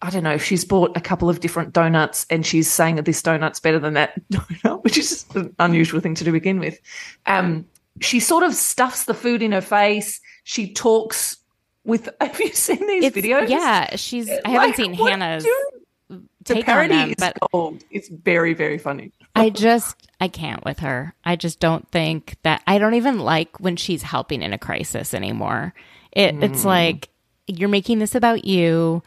I 0.00 0.10
don't 0.10 0.22
know 0.22 0.32
if 0.34 0.44
she's 0.44 0.64
bought 0.64 0.96
a 0.96 1.00
couple 1.00 1.28
of 1.28 1.40
different 1.40 1.72
donuts 1.72 2.24
and 2.30 2.46
she's 2.46 2.70
saying 2.70 2.94
that 2.96 3.04
this 3.04 3.20
donut's 3.20 3.58
better 3.58 3.80
than 3.80 3.94
that 3.94 4.12
donut, 4.30 4.84
which 4.84 4.96
is 4.96 5.24
an 5.34 5.52
unusual 5.58 5.98
thing 6.00 6.14
to 6.14 6.22
do 6.24 6.30
begin 6.30 6.60
with. 6.60 6.78
Um, 7.26 7.66
she 8.00 8.20
sort 8.20 8.44
of 8.44 8.54
stuffs 8.54 9.06
the 9.06 9.14
food 9.14 9.42
in 9.42 9.50
her 9.50 9.60
face. 9.60 10.20
She 10.44 10.72
talks 10.72 11.36
with. 11.84 12.08
Have 12.20 12.38
you 12.40 12.52
seen 12.52 12.86
these 12.86 13.04
It's- 13.06 13.24
videos? 13.24 13.48
Yeah, 13.48 13.96
she's 13.96 14.30
I 14.30 14.34
haven't 14.48 14.54
Like, 14.68 14.76
seen 14.76 14.94
Hannah's 14.94 15.42
do- 15.42 16.22
The 16.44 16.62
parody 16.62 16.94
them, 16.94 17.08
is 17.10 17.14
but 17.18 17.36
gold. 17.50 17.82
It's 17.90 18.08
very 18.08 18.54
very 18.54 18.78
funny. 18.78 19.10
I 19.38 19.50
just 19.50 20.08
I 20.20 20.28
can't 20.28 20.64
with 20.64 20.80
her. 20.80 21.14
I 21.24 21.36
just 21.36 21.60
don't 21.60 21.88
think 21.90 22.36
that 22.42 22.62
I 22.66 22.78
don't 22.78 22.94
even 22.94 23.18
like 23.18 23.58
when 23.60 23.76
she's 23.76 24.02
helping 24.02 24.42
in 24.42 24.52
a 24.52 24.58
crisis 24.58 25.14
anymore. 25.14 25.74
It 26.12 26.42
it's 26.42 26.62
mm. 26.62 26.66
like 26.66 27.08
you're 27.46 27.68
making 27.68 27.98
this 27.98 28.14
about 28.14 28.44
you. 28.44 29.02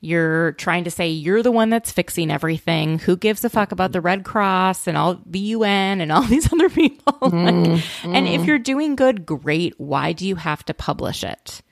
You're 0.00 0.52
trying 0.52 0.84
to 0.84 0.90
say 0.90 1.08
you're 1.08 1.42
the 1.42 1.50
one 1.50 1.70
that's 1.70 1.90
fixing 1.90 2.30
everything. 2.30 2.98
Who 2.98 3.16
gives 3.16 3.42
a 3.42 3.48
fuck 3.48 3.72
about 3.72 3.92
the 3.92 4.02
Red 4.02 4.22
Cross 4.22 4.86
and 4.86 4.98
all 4.98 5.18
the 5.24 5.38
UN 5.38 6.02
and 6.02 6.12
all 6.12 6.22
these 6.28 6.52
other 6.52 6.68
people? 6.68 7.00
Like, 7.22 7.32
mm-hmm. 7.32 8.14
And 8.14 8.28
if 8.28 8.40
mm-hmm. 8.40 8.44
you're 8.44 8.58
doing 8.58 8.96
good, 8.96 9.24
great. 9.24 9.74
Why 9.78 10.12
do 10.12 10.28
you 10.28 10.36
have 10.36 10.62
to 10.66 10.74
publish 10.74 11.24
it? 11.24 11.62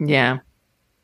Yeah. 0.00 0.38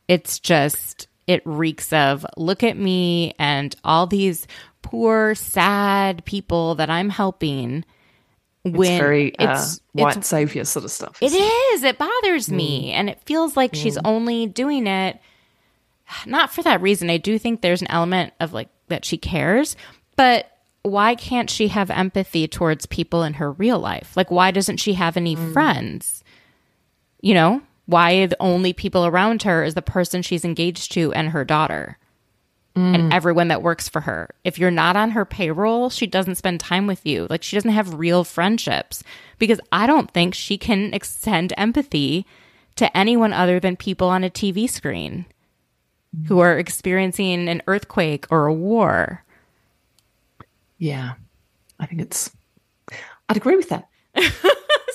it's 0.09 0.39
just 0.39 1.07
it 1.27 1.41
reeks 1.45 1.93
of 1.93 2.27
look 2.37 2.63
at 2.63 2.77
me 2.77 3.35
and 3.39 3.75
all 3.85 4.07
these 4.07 4.47
poor 4.83 5.35
sad 5.35 6.25
people 6.25 6.75
that 6.75 6.91
i'm 6.91 7.09
helping 7.09 7.85
when 8.63 8.75
it's 8.75 9.01
very 9.01 9.39
uh, 9.39 9.55
it's, 9.55 9.81
white 9.93 10.17
it's 10.17 10.29
savior 10.29 10.65
sort 10.65 10.85
of 10.85 10.91
stuff. 10.91 11.19
it 11.21 11.33
is. 11.33 11.83
It 11.83 11.99
bothers 11.99 12.51
me. 12.51 12.91
Mm. 12.91 12.95
And 12.95 13.11
it 13.11 13.21
feels 13.25 13.57
like 13.57 13.75
she's 13.75 13.97
mm. 13.97 14.03
only 14.05 14.47
doing 14.47 14.87
it 14.87 15.21
not 16.27 16.53
for 16.53 16.63
that 16.63 16.83
reason. 16.83 17.11
I 17.11 17.17
do 17.17 17.39
think 17.39 17.61
there's 17.61 17.81
an 17.81 17.91
element 17.91 18.35
of 18.39 18.53
like 18.53 18.69
that 18.89 19.05
she 19.05 19.19
cares 19.19 19.77
but 20.17 20.49
why 20.83 21.15
can't 21.15 21.49
she 21.49 21.69
have 21.69 21.91
empathy 21.91 22.47
towards 22.49 22.87
people 22.87 23.23
in 23.23 23.35
her 23.35 23.53
real 23.53 23.79
life? 23.79 24.17
Like 24.17 24.31
why 24.31 24.51
doesn't 24.51 24.79
she 24.79 24.95
have 24.95 25.17
any 25.17 25.37
mm. 25.37 25.53
friends? 25.53 26.23
You 27.21 27.35
know 27.35 27.63
why 27.87 28.27
the 28.27 28.37
only 28.41 28.73
people 28.73 29.07
around 29.07 29.43
her 29.43 29.65
is 29.65 29.75
the 29.75 29.83
person 29.83 30.23
she's 30.23 30.45
engaged 30.45 30.93
to 30.93 31.13
and 31.13 31.31
her 31.31 31.45
daughter 31.45 31.99
and 32.75 33.11
mm. 33.11 33.15
everyone 33.15 33.49
that 33.49 33.63
works 33.63 33.89
for 33.89 34.01
her 34.01 34.31
if 34.45 34.59
you're 34.59 34.71
not 34.71 34.97
on 34.97 35.11
her 35.11 35.25
payroll 35.25 35.91
she 35.91 36.07
doesn't 36.07 36.37
spend 36.37 36.59
time 36.59 36.87
with 36.87 37.05
you 37.05 37.27
like 37.29 37.43
she 37.43 37.57
doesn't 37.57 37.71
have 37.71 37.95
real 37.95 38.25
friendships 38.25 39.05
because 39.39 39.61
i 39.71 39.87
don't 39.87 40.11
think 40.13 40.35
she 40.35 40.57
can 40.57 40.93
extend 40.95 41.53
empathy 41.57 42.25
to 42.75 42.97
anyone 42.97 43.33
other 43.33 43.61
than 43.61 43.77
people 43.77 44.09
on 44.09 44.25
a 44.25 44.31
tv 44.31 44.69
screen 44.69 45.27
who 46.29 46.41
are 46.41 46.59
experiencing 46.59 47.49
an 47.49 47.63
earthquake 47.67 48.27
or 48.31 48.47
a 48.47 48.55
war 48.55 49.23
Yeah. 50.79 51.13
I 51.79 51.87
think 51.87 52.01
it's. 52.01 52.31
I'd 53.29 53.37
agree 53.37 53.55
with 53.55 53.69
that. 53.69 53.89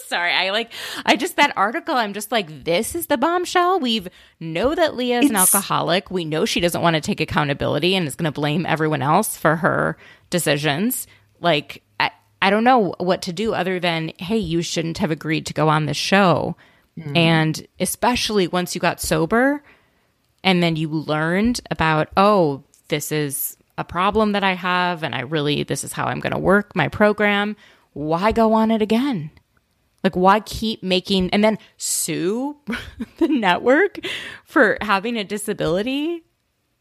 sorry 0.08 0.32
i 0.32 0.52
like 0.52 0.72
i 1.06 1.16
just 1.16 1.36
that 1.36 1.52
article 1.58 1.96
i'm 1.96 2.14
just 2.14 2.32
like 2.32 2.64
this 2.64 2.96
is 2.96 3.08
the 3.08 3.18
bombshell. 3.18 3.80
We've 3.80 4.08
know 4.40 4.74
that 4.76 4.96
leah 4.96 5.20
is 5.20 5.30
an 5.30 5.36
alcoholic. 5.36 6.10
We 6.12 6.26
know 6.26 6.46
she 6.46 6.60
doesn't 6.60 6.82
want 6.82 6.96
to 6.96 7.02
take 7.02 7.22
accountability 7.22 7.96
and 7.96 8.08
is 8.08 8.16
going 8.16 8.32
to 8.32 8.32
blame 8.32 8.66
everyone 8.66 9.02
else 9.02 9.38
for 9.38 9.58
her 9.58 9.98
decisions. 10.30 11.08
Like 11.40 11.84
I, 12.00 12.12
I 12.42 12.50
don't 12.50 12.64
know 12.64 12.96
what 13.00 13.22
to 13.24 13.34
do 13.34 13.54
other 13.54 13.80
than 13.80 14.12
hey 14.18 14.38
you 14.38 14.62
shouldn't 14.62 14.98
have 15.00 15.12
agreed 15.12 15.46
to 15.48 15.54
go 15.54 15.70
on 15.70 15.86
this 15.86 15.98
show. 15.98 16.56
Hmm. 17.02 17.16
And 17.16 17.68
especially 17.80 18.48
once 18.48 18.76
you 18.76 18.82
got 18.82 19.00
sober 19.00 19.64
and 20.44 20.62
then 20.62 20.76
you 20.76 20.90
learned 20.90 21.62
about 21.72 22.10
oh 22.18 22.64
this 22.88 23.12
is 23.12 23.58
a 23.78 23.84
problem 23.84 24.32
that 24.32 24.44
i 24.44 24.54
have 24.54 25.04
and 25.04 25.14
i 25.14 25.20
really 25.20 25.64
this 25.64 25.84
is 25.84 25.94
how 25.94 26.06
i'm 26.06 26.20
going 26.20 26.34
to 26.34 26.40
work 26.40 26.76
my 26.76 26.88
program 26.88 27.56
why 27.98 28.32
go 28.32 28.54
on 28.54 28.72
it 28.72 28.82
again 28.82 29.32
like 30.04 30.16
why 30.16 30.40
keep 30.40 30.84
making 30.84 31.30
and 31.32 31.44
then 31.44 31.58
sue 31.78 32.56
the 33.18 33.28
network 33.28 34.00
for 34.46 34.78
having 34.82 35.18
a 35.18 35.24
disability 35.24 36.24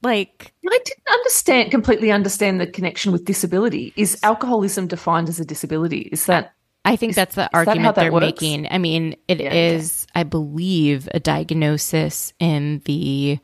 like 0.02 0.52
I 0.68 0.78
didn't 0.84 1.08
understand 1.10 1.70
completely 1.70 2.10
understand 2.12 2.60
the 2.60 2.66
connection 2.66 3.12
with 3.12 3.24
disability. 3.24 3.92
Is 3.96 4.18
alcoholism 4.22 4.86
defined 4.86 5.28
as 5.28 5.40
a 5.40 5.44
disability? 5.44 6.08
Is 6.12 6.26
that 6.26 6.52
I 6.84 6.96
think 6.96 7.14
that's 7.14 7.34
the 7.34 7.50
argument 7.52 7.96
that 7.96 7.96
they're 7.96 8.12
works? 8.12 8.24
making. 8.24 8.68
I 8.70 8.78
mean, 8.78 9.16
it 9.26 9.40
is, 9.40 10.06
Yeah, 10.14 10.20
okay. 10.20 10.20
I 10.20 10.22
believe, 10.22 11.08
a 11.12 11.18
diagnosis 11.18 12.32
in 12.38 12.82
the 12.84 13.40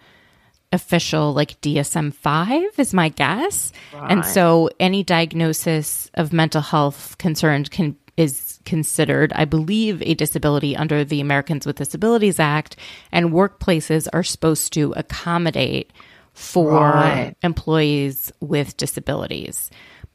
official 0.73 1.33
like 1.33 1.61
DSM 1.61 2.13
5 2.15 2.63
is 2.79 2.95
my 2.95 3.09
guess. 3.11 3.73
And 3.93 4.25
so 4.25 4.71
any 4.81 5.03
diagnosis 5.05 6.11
of 6.15 6.33
mental 6.33 6.63
health 6.63 7.17
concerns 7.19 7.69
can 7.69 7.97
is 8.17 8.61
considered, 8.67 9.33
I 9.35 9.47
believe, 9.47 10.03
a 10.03 10.13
disability 10.15 10.77
under 10.77 11.03
the 11.03 11.21
Americans 11.21 11.65
with 11.65 11.77
Disabilities 11.77 12.39
Act 12.39 12.77
and 13.11 13.31
workplaces 13.33 14.07
are 14.13 14.23
supposed 14.23 14.73
to 14.75 14.93
accommodate 14.97 15.91
for 16.35 16.79
Right. 16.79 17.35
employees 17.43 18.31
with 18.41 18.77
disabilities. 18.77 19.71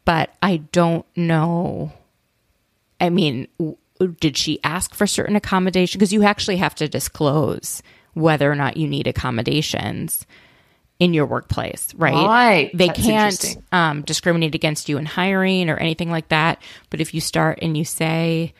But 0.06 0.36
I 0.42 0.58
don't 0.58 1.06
know 1.16 1.92
I 3.00 3.10
mean, 3.12 3.48
w- 3.60 3.78
did 4.20 4.38
she 4.38 4.60
ask 4.64 4.96
for 4.96 5.06
certain 5.06 5.36
accommodation? 5.36 6.00
Because 6.00 6.14
you 6.14 6.24
actually 6.24 6.58
have 6.58 6.76
to 6.76 6.88
disclose 6.88 7.84
whether 8.14 8.52
or 8.52 8.56
not 8.56 8.78
you 8.78 8.88
need 8.88 9.06
accommodations 9.08 10.26
in 11.00 11.14
your 11.14 11.26
workplace, 11.26 11.94
right? 11.96 12.14
Right. 12.14 12.72
They 12.74 12.88
That's 12.88 13.04
can't 13.04 13.58
um, 13.72 14.02
discriminate 14.02 14.56
against 14.56 14.90
you 14.90 14.98
in 14.98 15.06
hiring 15.06 15.70
or 15.70 15.78
anything 15.78 16.10
like 16.10 16.30
that. 16.30 16.62
But 16.90 17.02
if 17.02 17.14
you 17.14 17.22
start 17.22 17.60
and 17.62 17.78
you 17.78 17.86
say, 17.86 18.54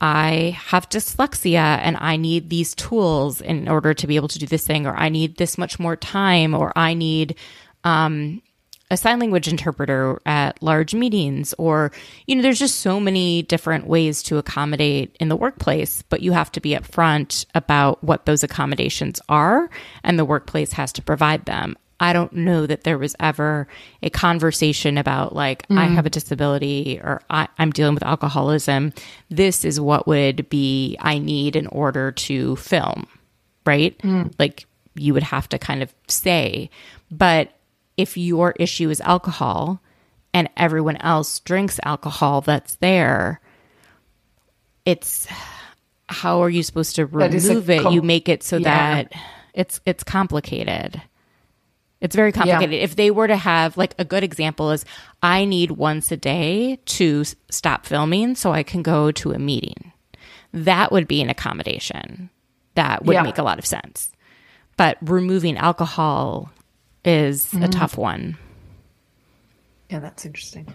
I 0.00 0.58
have 0.66 0.88
dyslexia 0.88 1.56
and 1.56 1.96
I 1.98 2.16
need 2.16 2.50
these 2.50 2.74
tools 2.74 3.40
in 3.40 3.68
order 3.68 3.94
to 3.94 4.06
be 4.06 4.16
able 4.16 4.28
to 4.28 4.38
do 4.38 4.46
this 4.46 4.66
thing, 4.66 4.86
or 4.86 4.94
I 4.94 5.08
need 5.08 5.36
this 5.36 5.58
much 5.58 5.78
more 5.78 5.96
time, 5.96 6.54
or 6.54 6.72
I 6.76 6.94
need 6.94 7.36
um, 7.84 8.42
a 8.94 8.96
sign 8.96 9.18
language 9.18 9.46
interpreter 9.48 10.20
at 10.24 10.62
large 10.62 10.94
meetings, 10.94 11.54
or, 11.58 11.92
you 12.26 12.34
know, 12.34 12.42
there's 12.42 12.58
just 12.58 12.80
so 12.80 12.98
many 12.98 13.42
different 13.42 13.86
ways 13.86 14.22
to 14.22 14.38
accommodate 14.38 15.14
in 15.20 15.28
the 15.28 15.36
workplace, 15.36 16.02
but 16.02 16.22
you 16.22 16.32
have 16.32 16.50
to 16.52 16.60
be 16.60 16.74
upfront 16.74 17.44
about 17.54 18.02
what 18.02 18.24
those 18.24 18.42
accommodations 18.42 19.20
are, 19.28 19.68
and 20.02 20.18
the 20.18 20.24
workplace 20.24 20.72
has 20.72 20.92
to 20.92 21.02
provide 21.02 21.44
them. 21.44 21.76
I 22.00 22.12
don't 22.12 22.32
know 22.32 22.66
that 22.66 22.84
there 22.84 22.98
was 22.98 23.14
ever 23.20 23.68
a 24.02 24.10
conversation 24.10 24.98
about 24.98 25.34
like 25.34 25.64
I 25.70 25.86
mm. 25.86 25.94
have 25.94 26.06
a 26.06 26.10
disability 26.10 27.00
or 27.02 27.22
I, 27.30 27.48
I'm 27.58 27.70
dealing 27.70 27.94
with 27.94 28.02
alcoholism. 28.02 28.92
This 29.30 29.64
is 29.64 29.80
what 29.80 30.06
would 30.06 30.48
be 30.48 30.96
I 31.00 31.18
need 31.18 31.54
in 31.56 31.66
order 31.68 32.10
to 32.12 32.56
film, 32.56 33.06
right? 33.64 33.96
Mm. 33.98 34.34
Like 34.38 34.66
you 34.96 35.14
would 35.14 35.22
have 35.22 35.48
to 35.50 35.58
kind 35.58 35.82
of 35.82 35.94
say. 36.08 36.68
But 37.10 37.52
if 37.96 38.16
your 38.16 38.54
issue 38.58 38.90
is 38.90 39.00
alcohol 39.02 39.80
and 40.32 40.48
everyone 40.56 40.96
else 40.96 41.38
drinks 41.40 41.78
alcohol 41.84 42.40
that's 42.40 42.76
there, 42.76 43.40
it's 44.84 45.26
how 46.08 46.42
are 46.42 46.50
you 46.50 46.62
supposed 46.62 46.96
to 46.96 47.06
That 47.06 47.34
is 47.34 47.46
a 47.46 47.50
remove 47.50 47.70
it? 47.70 47.82
com- 47.82 47.94
you 47.94 48.02
make 48.02 48.28
it 48.28 48.42
so 48.42 48.56
Yeah. 48.58 49.02
that 49.04 49.12
It's 49.54 49.80
it's 49.86 50.02
complicated. 50.04 51.00
It's 52.00 52.16
very 52.16 52.32
complicated. 52.32 52.74
Yeah. 52.74 52.80
If 52.82 52.96
they 52.96 53.10
were 53.10 53.28
to 53.28 53.36
have 53.36 53.76
like 53.76 53.94
a 53.98 54.04
good 54.04 54.24
example 54.24 54.72
is 54.72 54.84
I 55.22 55.44
need 55.44 55.70
once 55.70 56.10
a 56.12 56.16
day 56.16 56.78
to 56.86 57.24
stop 57.50 57.86
filming 57.86 58.34
so 58.34 58.52
I 58.52 58.62
can 58.62 58.82
go 58.82 59.10
to 59.12 59.32
a 59.32 59.38
meeting. 59.38 59.92
That 60.52 60.92
would 60.92 61.08
be 61.08 61.22
an 61.22 61.30
accommodation. 61.30 62.30
That 62.74 63.04
would 63.04 63.14
yeah. 63.14 63.22
make 63.22 63.38
a 63.38 63.42
lot 63.42 63.58
of 63.58 63.64
sense. 63.64 64.10
But 64.76 64.98
removing 65.00 65.56
alcohol 65.56 66.50
is 67.04 67.46
mm. 67.46 67.64
a 67.64 67.68
tough 67.68 67.96
one. 67.96 68.36
Yeah, 69.90 70.00
that's 70.00 70.24
interesting. 70.24 70.72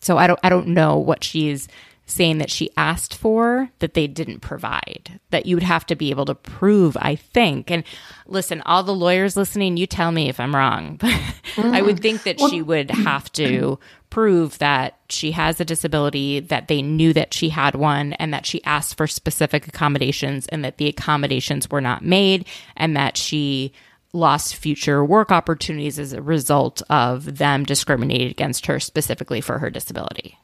So 0.00 0.18
I 0.18 0.26
don't 0.26 0.40
I 0.42 0.48
don't 0.48 0.68
know 0.68 0.98
what 0.98 1.22
she's 1.22 1.68
saying 2.06 2.38
that 2.38 2.50
she 2.50 2.70
asked 2.76 3.14
for 3.14 3.70
that 3.78 3.94
they 3.94 4.06
didn't 4.06 4.40
provide. 4.40 5.20
That 5.30 5.46
you 5.46 5.56
would 5.56 5.62
have 5.62 5.86
to 5.86 5.96
be 5.96 6.10
able 6.10 6.24
to 6.26 6.34
prove, 6.34 6.96
I 7.00 7.16
think. 7.16 7.70
And 7.70 7.84
listen, 8.26 8.60
all 8.62 8.82
the 8.82 8.94
lawyers 8.94 9.36
listening, 9.36 9.76
you 9.76 9.86
tell 9.86 10.12
me 10.12 10.28
if 10.28 10.38
I'm 10.38 10.54
wrong. 10.54 11.00
But 11.54 11.66
mm. 11.66 11.74
I 11.74 11.82
would 11.82 12.00
think 12.00 12.22
that 12.22 12.38
well, 12.38 12.48
she 12.48 12.62
would 12.62 12.90
have 12.90 13.30
to 13.32 13.78
prove 14.08 14.56
that 14.58 14.98
she 15.10 15.32
has 15.32 15.60
a 15.60 15.66
disability, 15.66 16.40
that 16.40 16.68
they 16.68 16.80
knew 16.80 17.12
that 17.12 17.34
she 17.34 17.50
had 17.50 17.74
one, 17.74 18.14
and 18.14 18.32
that 18.32 18.46
she 18.46 18.64
asked 18.64 18.96
for 18.96 19.06
specific 19.06 19.66
accommodations 19.68 20.46
and 20.46 20.64
that 20.64 20.78
the 20.78 20.88
accommodations 20.88 21.68
were 21.68 21.82
not 21.82 22.02
made, 22.02 22.46
and 22.74 22.96
that 22.96 23.18
she 23.18 23.74
lost 24.12 24.56
future 24.56 25.04
work 25.04 25.30
opportunities 25.30 25.98
as 25.98 26.12
a 26.12 26.22
result 26.22 26.82
of 26.90 27.38
them 27.38 27.64
discriminating 27.64 28.28
against 28.28 28.66
her 28.66 28.78
specifically 28.78 29.40
for 29.40 29.58
her 29.58 29.70
disability. 29.70 30.38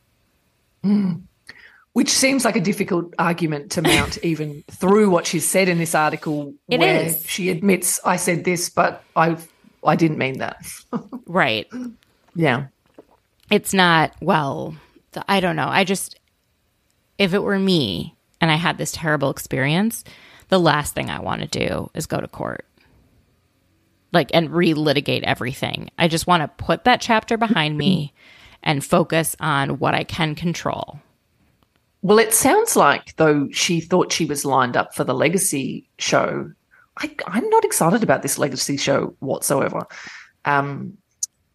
Mm. 0.84 1.22
Which 1.92 2.10
seems 2.10 2.44
like 2.44 2.56
a 2.56 2.60
difficult 2.60 3.12
argument 3.18 3.72
to 3.72 3.82
mount, 3.82 4.18
even 4.22 4.62
through 4.70 5.10
what 5.10 5.26
she's 5.26 5.46
said 5.46 5.68
in 5.68 5.78
this 5.78 5.94
article, 5.94 6.54
it 6.68 6.80
where 6.80 7.06
is. 7.06 7.26
she 7.26 7.50
admits, 7.50 8.00
"I 8.04 8.16
said 8.16 8.44
this, 8.44 8.70
but 8.70 9.02
I, 9.16 9.36
I 9.84 9.96
didn't 9.96 10.18
mean 10.18 10.38
that." 10.38 10.64
right. 11.26 11.66
Yeah. 12.34 12.66
It's 13.50 13.74
not 13.74 14.14
well. 14.20 14.76
I 15.26 15.40
don't 15.40 15.56
know. 15.56 15.68
I 15.68 15.84
just, 15.84 16.20
if 17.16 17.34
it 17.34 17.42
were 17.42 17.58
me 17.58 18.14
and 18.40 18.50
I 18.50 18.56
had 18.56 18.78
this 18.78 18.92
terrible 18.92 19.30
experience, 19.30 20.04
the 20.48 20.60
last 20.60 20.94
thing 20.94 21.10
I 21.10 21.20
want 21.20 21.40
to 21.40 21.48
do 21.48 21.90
is 21.94 22.06
go 22.06 22.20
to 22.20 22.28
court 22.28 22.64
like 24.12 24.30
and 24.34 24.50
relitigate 24.50 25.22
everything. 25.22 25.90
I 25.98 26.08
just 26.08 26.26
want 26.26 26.42
to 26.42 26.64
put 26.64 26.84
that 26.84 27.00
chapter 27.00 27.36
behind 27.36 27.76
me 27.76 28.12
and 28.62 28.84
focus 28.84 29.36
on 29.40 29.78
what 29.78 29.94
I 29.94 30.04
can 30.04 30.34
control. 30.34 31.00
Well, 32.02 32.18
it 32.18 32.32
sounds 32.32 32.76
like 32.76 33.16
though 33.16 33.48
she 33.50 33.80
thought 33.80 34.12
she 34.12 34.24
was 34.24 34.44
lined 34.44 34.76
up 34.76 34.94
for 34.94 35.04
the 35.04 35.14
legacy 35.14 35.88
show. 35.98 36.50
I, 36.96 37.10
am 37.28 37.48
not 37.50 37.64
excited 37.64 38.02
about 38.02 38.22
this 38.22 38.38
legacy 38.38 38.76
show 38.76 39.14
whatsoever. 39.20 39.86
Um, 40.44 40.96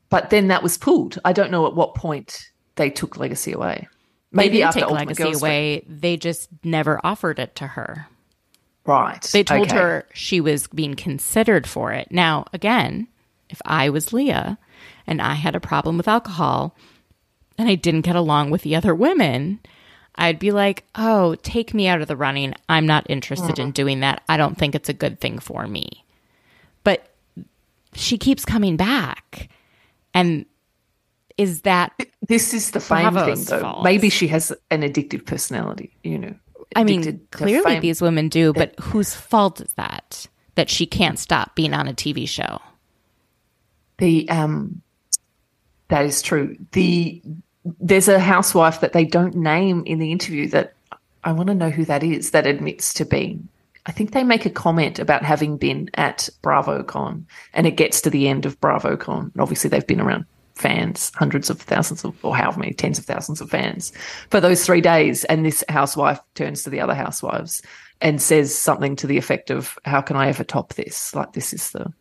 but 0.09 0.29
then 0.29 0.49
that 0.49 0.63
was 0.63 0.77
pulled. 0.77 1.19
I 1.25 1.33
don't 1.33 1.51
know 1.51 1.65
at 1.65 1.75
what 1.75 1.95
point 1.95 2.51
they 2.75 2.89
took 2.89 3.17
legacy 3.17 3.51
away. 3.51 3.87
Maybe 4.31 4.57
they 4.57 4.63
after 4.63 4.81
take 4.81 4.89
legacy 4.89 5.31
away, 5.31 5.85
they 5.87 6.17
just 6.17 6.49
never 6.63 6.99
offered 7.03 7.39
it 7.39 7.55
to 7.55 7.67
her. 7.67 8.07
Right. 8.85 9.21
They 9.21 9.43
told 9.43 9.67
okay. 9.67 9.77
her 9.77 10.05
she 10.13 10.41
was 10.41 10.67
being 10.67 10.95
considered 10.95 11.67
for 11.67 11.91
it. 11.93 12.11
Now, 12.11 12.45
again, 12.51 13.07
if 13.49 13.61
I 13.65 13.89
was 13.89 14.11
Leah 14.11 14.57
and 15.07 15.21
I 15.21 15.35
had 15.35 15.55
a 15.55 15.59
problem 15.59 15.97
with 15.97 16.07
alcohol 16.07 16.75
and 17.57 17.69
I 17.69 17.75
didn't 17.75 18.01
get 18.01 18.15
along 18.15 18.49
with 18.49 18.63
the 18.63 18.75
other 18.75 18.93
women, 18.93 19.59
I'd 20.15 20.39
be 20.39 20.51
like, 20.51 20.83
oh, 20.95 21.35
take 21.35 21.73
me 21.73 21.87
out 21.87 22.01
of 22.01 22.07
the 22.07 22.15
running. 22.15 22.53
I'm 22.67 22.85
not 22.85 23.05
interested 23.09 23.55
mm. 23.55 23.63
in 23.63 23.71
doing 23.71 24.01
that. 24.01 24.21
I 24.27 24.37
don't 24.37 24.57
think 24.57 24.75
it's 24.75 24.89
a 24.89 24.93
good 24.93 25.19
thing 25.19 25.39
for 25.39 25.67
me. 25.67 26.03
But 26.83 27.07
she 27.93 28.17
keeps 28.17 28.43
coming 28.43 28.75
back. 28.75 29.49
And 30.13 30.45
is 31.37 31.61
that. 31.61 31.93
This 32.27 32.53
is 32.53 32.71
the 32.71 32.79
fame 32.79 33.13
thing, 33.13 33.43
though. 33.45 33.59
Fault? 33.59 33.83
Maybe 33.83 34.09
she 34.09 34.27
has 34.27 34.51
an 34.69 34.81
addictive 34.81 35.25
personality, 35.25 35.95
you 36.03 36.19
know. 36.19 36.35
I 36.75 36.83
mean, 36.83 37.21
clearly 37.31 37.79
these 37.79 38.01
women 38.01 38.29
do, 38.29 38.53
but 38.53 38.77
whose 38.79 39.15
fault 39.15 39.61
is 39.61 39.73
that? 39.73 40.27
That 40.55 40.69
she 40.69 40.85
can't 40.85 41.17
stop 41.17 41.55
being 41.55 41.73
on 41.73 41.87
a 41.87 41.93
TV 41.93 42.27
show. 42.27 42.61
The 43.97 44.29
um, 44.29 44.81
that 45.87 46.05
is 46.05 46.21
true. 46.21 46.57
The 46.71 47.21
there's 47.79 48.07
a 48.07 48.19
housewife 48.19 48.81
that 48.81 48.93
they 48.93 49.05
don't 49.05 49.35
name 49.35 49.83
in 49.85 49.99
the 49.99 50.11
interview 50.11 50.47
that 50.49 50.73
I 51.23 51.31
want 51.31 51.47
to 51.47 51.55
know 51.55 51.69
who 51.69 51.85
that 51.85 52.03
is 52.03 52.31
that 52.31 52.45
admits 52.45 52.93
to 52.95 53.05
being. 53.05 53.47
I 53.85 53.91
think 53.91 54.11
they 54.11 54.23
make 54.23 54.45
a 54.45 54.49
comment 54.49 54.99
about 54.99 55.23
having 55.23 55.57
been 55.57 55.89
at 55.95 56.29
BravoCon, 56.41 57.23
and 57.53 57.67
it 57.67 57.71
gets 57.71 58.01
to 58.01 58.09
the 58.09 58.27
end 58.27 58.45
of 58.45 58.59
BravoCon. 58.61 59.31
And 59.33 59.41
obviously, 59.41 59.69
they've 59.69 59.85
been 59.85 60.01
around 60.01 60.25
fans, 60.55 61.11
hundreds 61.15 61.49
of 61.49 61.59
thousands 61.59 62.03
of, 62.03 62.23
or 62.23 62.35
however 62.35 62.59
many, 62.59 62.73
tens 62.73 62.99
of 62.99 63.05
thousands 63.05 63.41
of 63.41 63.49
fans 63.49 63.91
for 64.29 64.39
those 64.39 64.65
three 64.65 64.81
days. 64.81 65.23
And 65.25 65.45
this 65.45 65.63
housewife 65.69 66.19
turns 66.35 66.63
to 66.63 66.69
the 66.69 66.79
other 66.79 66.95
housewives 66.95 67.61
and 68.01 68.21
says 68.21 68.55
something 68.55 68.95
to 68.97 69.07
the 69.07 69.17
effect 69.17 69.49
of, 69.49 69.77
How 69.85 70.01
can 70.01 70.15
I 70.15 70.27
ever 70.27 70.43
top 70.43 70.73
this? 70.73 71.15
Like, 71.15 71.33
this 71.33 71.53
is 71.53 71.71
the, 71.71 71.91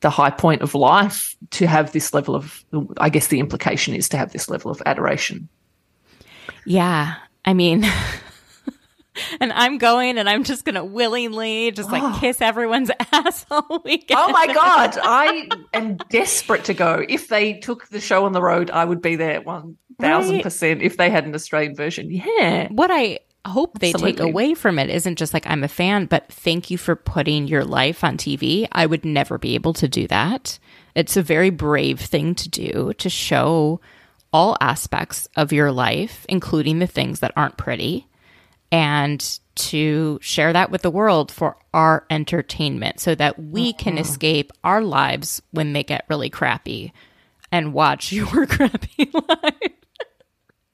the 0.00 0.10
high 0.10 0.30
point 0.30 0.62
of 0.62 0.74
life 0.74 1.36
to 1.50 1.66
have 1.66 1.92
this 1.92 2.14
level 2.14 2.34
of, 2.34 2.64
I 2.98 3.08
guess 3.08 3.26
the 3.26 3.40
implication 3.40 3.94
is 3.94 4.08
to 4.10 4.16
have 4.16 4.32
this 4.32 4.48
level 4.48 4.70
of 4.70 4.82
adoration. 4.86 5.48
Yeah. 6.64 7.16
I 7.44 7.54
mean, 7.54 7.84
and 9.40 9.52
I'm 9.52 9.78
going 9.78 10.18
and 10.18 10.28
I'm 10.28 10.44
just 10.44 10.64
going 10.64 10.74
to 10.74 10.84
willingly 10.84 11.70
just 11.70 11.90
like 11.90 12.02
oh. 12.02 12.16
kiss 12.20 12.40
everyone's 12.40 12.90
ass 13.12 13.46
all 13.50 13.82
weekend. 13.84 14.18
Oh 14.20 14.30
my 14.30 14.46
God. 14.46 14.98
I 15.02 15.48
am 15.72 15.96
desperate 16.08 16.64
to 16.64 16.74
go. 16.74 17.04
If 17.08 17.28
they 17.28 17.54
took 17.54 17.88
the 17.88 18.00
show 18.00 18.24
on 18.24 18.32
the 18.32 18.42
road, 18.42 18.70
I 18.70 18.84
would 18.84 19.02
be 19.02 19.16
there 19.16 19.40
1000% 19.40 19.64
right? 20.00 20.82
if 20.82 20.96
they 20.96 21.10
had 21.10 21.26
an 21.26 21.34
Australian 21.34 21.74
version. 21.74 22.10
Yeah. 22.10 22.68
What 22.70 22.90
I 22.90 23.20
hope 23.46 23.78
they 23.78 23.90
Absolutely. 23.90 24.12
take 24.12 24.20
away 24.20 24.54
from 24.54 24.78
it 24.78 24.90
isn't 24.90 25.16
just 25.16 25.34
like 25.34 25.46
I'm 25.46 25.64
a 25.64 25.68
fan, 25.68 26.06
but 26.06 26.30
thank 26.30 26.70
you 26.70 26.78
for 26.78 26.94
putting 26.94 27.48
your 27.48 27.64
life 27.64 28.04
on 28.04 28.16
TV. 28.16 28.68
I 28.72 28.86
would 28.86 29.04
never 29.04 29.38
be 29.38 29.54
able 29.54 29.72
to 29.74 29.88
do 29.88 30.06
that. 30.08 30.58
It's 30.94 31.16
a 31.16 31.22
very 31.22 31.50
brave 31.50 32.00
thing 32.00 32.34
to 32.36 32.48
do 32.48 32.92
to 32.98 33.08
show 33.08 33.80
all 34.32 34.56
aspects 34.60 35.28
of 35.36 35.52
your 35.52 35.72
life, 35.72 36.26
including 36.28 36.78
the 36.78 36.86
things 36.86 37.20
that 37.20 37.32
aren't 37.36 37.56
pretty 37.56 38.06
and 38.70 39.38
to 39.54 40.18
share 40.22 40.52
that 40.52 40.70
with 40.70 40.82
the 40.82 40.90
world 40.90 41.32
for 41.32 41.56
our 41.74 42.06
entertainment 42.10 43.00
so 43.00 43.14
that 43.14 43.42
we 43.42 43.72
can 43.72 43.94
uh-huh. 43.94 44.02
escape 44.02 44.52
our 44.62 44.82
lives 44.82 45.42
when 45.50 45.72
they 45.72 45.82
get 45.82 46.04
really 46.08 46.30
crappy 46.30 46.92
and 47.50 47.72
watch 47.72 48.12
your 48.12 48.46
crappy 48.46 49.10
life. 49.12 49.72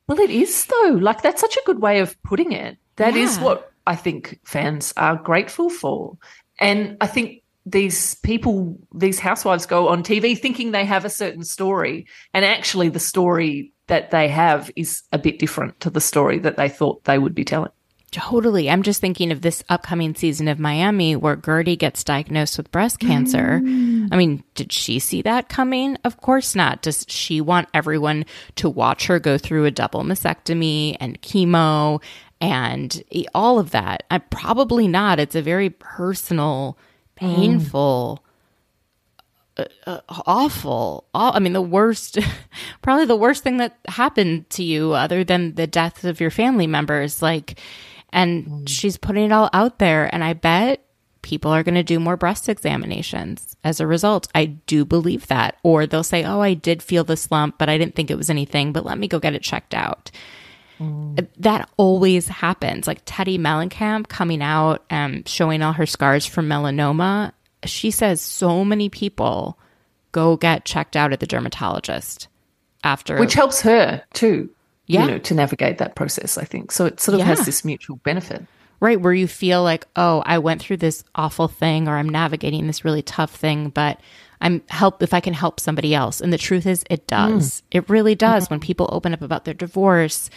well, 0.07 0.21
it 0.21 0.31
is 0.31 0.67
though. 0.67 0.99
Like 1.01 1.23
that's 1.23 1.41
such 1.41 1.57
a 1.57 1.63
good 1.65 1.81
way 1.81 2.01
of 2.01 2.21
putting 2.23 2.53
it. 2.53 2.77
That 2.97 3.15
yeah. 3.15 3.23
is 3.23 3.39
what 3.39 3.73
I 3.87 3.97
think 3.97 4.39
fans 4.45 4.93
are 4.97 5.17
grateful 5.17 5.71
for. 5.71 6.17
And 6.61 6.97
I 7.01 7.07
think 7.07 7.43
these 7.67 8.17
people, 8.17 8.79
these 8.95 9.19
housewives 9.19 9.67
go 9.67 9.89
on 9.89 10.03
TV 10.03 10.39
thinking 10.39 10.71
they 10.71 10.85
have 10.85 11.05
a 11.05 11.11
certain 11.11 11.45
story, 11.45 12.07
and 12.33 12.45
actually 12.45 12.91
the 12.91 13.01
story 13.01 13.73
that 13.87 14.11
they 14.11 14.29
have 14.29 14.71
is 14.77 15.03
a 15.13 15.19
bit 15.19 15.39
different 15.39 15.81
to 15.81 15.91
the 15.91 16.01
story 16.01 16.39
that 16.39 16.57
they 16.57 16.69
thought 16.69 17.05
they 17.05 17.19
would 17.19 17.35
be 17.35 17.45
telling. 17.45 17.73
Totally. 18.15 18.71
I'm 18.71 18.85
just 18.85 19.01
thinking 19.01 19.33
of 19.33 19.41
this 19.41 19.65
upcoming 19.69 20.15
season 20.15 20.47
of 20.47 20.61
Miami 20.61 21.17
where 21.17 21.35
Guerdy 21.35 21.77
gets 21.77 22.05
diagnosed 22.05 22.57
with 22.57 22.71
breast 22.71 23.01
cancer. 23.01 23.61
Mm. 23.61 24.09
I 24.13 24.17
mean, 24.17 24.45
did 24.55 24.73
she 24.73 25.01
see 25.01 25.21
that 25.23 25.49
coming? 25.49 25.99
Of 26.05 26.21
course 26.21 26.55
not. 26.55 26.81
Does 26.81 27.05
she 27.09 27.41
want 27.41 27.69
everyone 27.75 28.25
to 28.55 28.71
watch 28.71 29.09
her 29.09 29.19
go 29.19 29.37
through 29.37 29.65
a 29.65 29.73
double 29.73 30.05
mastectomy 30.05 30.97
and 31.01 31.21
chemo 31.23 32.01
and 32.41 33.03
all 33.35 33.59
of 33.59 33.73
that? 33.73 34.05
I, 34.13 34.19
probably 34.19 34.87
not. 34.87 35.19
It's 35.19 35.35
a 35.35 35.43
very 35.43 35.71
personal, 35.71 36.79
painful. 37.17 38.23
Mm. 39.59 39.65
Uh, 39.87 39.91
uh, 39.91 40.23
awful. 40.25 41.09
I 41.15 41.41
mean, 41.41 41.53
the 41.53 41.61
worst, 41.61 42.21
probably 42.81 43.07
the 43.07 43.17
worst 43.17 43.43
thing 43.43 43.57
that 43.57 43.77
happened 43.89 44.49
to 44.51 44.63
you, 44.63 44.93
other 44.93 45.25
than 45.25 45.57
the 45.57 45.67
death 45.67 46.05
of 46.05 46.21
your 46.21 46.31
family 46.31 46.69
members. 46.69 47.21
Like, 47.21 47.59
and 48.15 48.47
mm. 48.47 48.69
she's 48.69 48.97
putting 48.97 49.25
it 49.25 49.33
all 49.33 49.51
out 49.53 49.79
there. 49.79 50.13
And 50.15 50.25
I 50.25 50.33
bet 50.33 50.83
people 51.21 51.51
are 51.51 51.63
going 51.63 51.75
to 51.75 51.83
do 51.83 51.99
more 51.99 52.17
breast 52.17 52.49
examinations 52.49 53.57
as 53.65 53.81
a 53.81 53.87
result. 53.87 54.29
I 54.35 54.47
do 54.47 54.85
believe 54.85 55.27
that. 55.27 55.59
Or 55.63 55.87
they'll 55.87 56.05
say, 56.05 56.25
oh, 56.25 56.41
I 56.41 56.55
did 56.55 56.83
feel 56.83 57.05
the 57.05 57.27
lump, 57.31 57.59
but 57.59 57.69
I 57.69 57.77
didn't 57.77 57.97
think 57.97 58.11
it 58.11 58.17
was 58.17 58.31
anything, 58.31 58.73
but 58.73 58.87
let 58.87 58.99
me 58.99 59.09
go 59.09 59.19
get 59.19 59.35
it 59.35 59.43
checked 59.43 59.75
out. 59.75 60.11
Mm. 60.79 61.27
That 61.39 61.69
always 61.77 62.29
happens. 62.29 62.87
Like 62.87 63.05
Teddi 63.05 63.39
Mellencamp 63.39 64.09
coming 64.09 64.43
out 64.43 64.85
and 64.89 65.29
showing 65.29 65.61
all 65.61 65.73
her 65.73 65.87
scars 65.87 66.25
from 66.25 66.49
melanoma. 66.49 67.33
She 67.65 67.91
says 67.91 68.21
so 68.21 68.65
many 68.65 68.89
people 68.89 69.59
go 70.13 70.37
get 70.37 70.65
checked 70.65 70.95
out 70.95 71.13
at 71.13 71.21
the 71.21 71.27
dermatologist 71.27 72.29
after. 72.85 73.19
Which 73.19 73.35
helps 73.35 73.63
her 73.63 74.03
too 74.13 74.54
yeah. 74.87 75.05
you 75.05 75.11
know, 75.13 75.19
to 75.19 75.35
navigate 75.35 75.79
that 75.79 75.95
process, 75.95 76.37
I 76.39 76.45
think. 76.45 76.73
So 76.73 76.87
it 76.87 77.01
sort 77.01 77.15
of 77.15 77.21
yeah. 77.21 77.27
has 77.27 77.47
this 77.47 77.65
mutual 77.65 77.97
benefit. 77.97 78.45
right 78.81 79.01
where 79.01 79.15
you 79.15 79.27
feel 79.27 79.63
like 79.63 79.87
oh 79.97 80.23
i 80.27 80.37
went 80.37 80.61
through 80.61 80.77
this 80.77 81.05
awful 81.15 81.49
thing 81.49 81.89
or 81.89 81.97
i'm 81.97 82.09
navigating 82.09 82.67
this 82.67 82.85
really 82.85 83.03
tough 83.03 83.35
thing 83.35 83.71
but 83.71 84.01
i'm 84.41 84.63
help 84.69 85.03
if 85.03 85.15
i 85.15 85.21
can 85.21 85.33
help 85.33 85.61
somebody 85.61 85.95
else 85.95 86.21
and 86.21 86.33
the 86.33 86.39
truth 86.39 86.67
is 86.67 86.85
it 86.91 87.07
does 87.07 87.61
mm. 87.61 87.63
it 87.71 87.89
really 87.89 88.15
does 88.17 88.45
mm-hmm. 88.45 88.55
when 88.55 88.61
people 88.61 88.89
open 88.93 89.15
up 89.15 89.23
about 89.23 89.45
their 89.45 89.55
divorce 89.55 90.29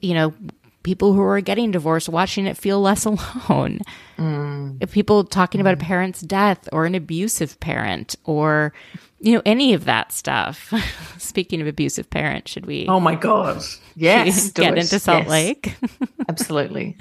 you 0.00 0.14
know 0.14 0.34
people 0.82 1.14
who 1.14 1.22
are 1.22 1.40
getting 1.40 1.72
divorced 1.72 2.08
watching 2.08 2.46
it 2.46 2.56
feel 2.56 2.80
less 2.80 3.04
alone 3.48 3.80
mm. 4.16 4.76
if 4.80 4.92
people 4.92 5.24
talking 5.24 5.58
mm. 5.58 5.62
about 5.62 5.74
a 5.74 5.78
mm. 5.78 5.88
parent's 5.88 6.20
death 6.20 6.68
or 6.72 6.84
an 6.86 6.94
abusive 6.94 7.58
parent 7.58 8.14
or 8.24 8.72
you 9.20 9.34
know 9.34 9.42
any 9.44 9.72
of 9.74 9.84
that 9.84 10.12
stuff. 10.12 10.72
Speaking 11.18 11.60
of 11.60 11.66
abusive 11.66 12.08
parents, 12.10 12.50
should 12.50 12.66
we 12.66 12.86
oh 12.88 13.00
my 13.00 13.14
god. 13.14 13.62
Yes. 13.94 14.50
get 14.52 14.76
into 14.76 14.98
salt 14.98 15.24
yes. 15.24 15.30
lake? 15.30 15.74
Absolutely. 16.28 16.96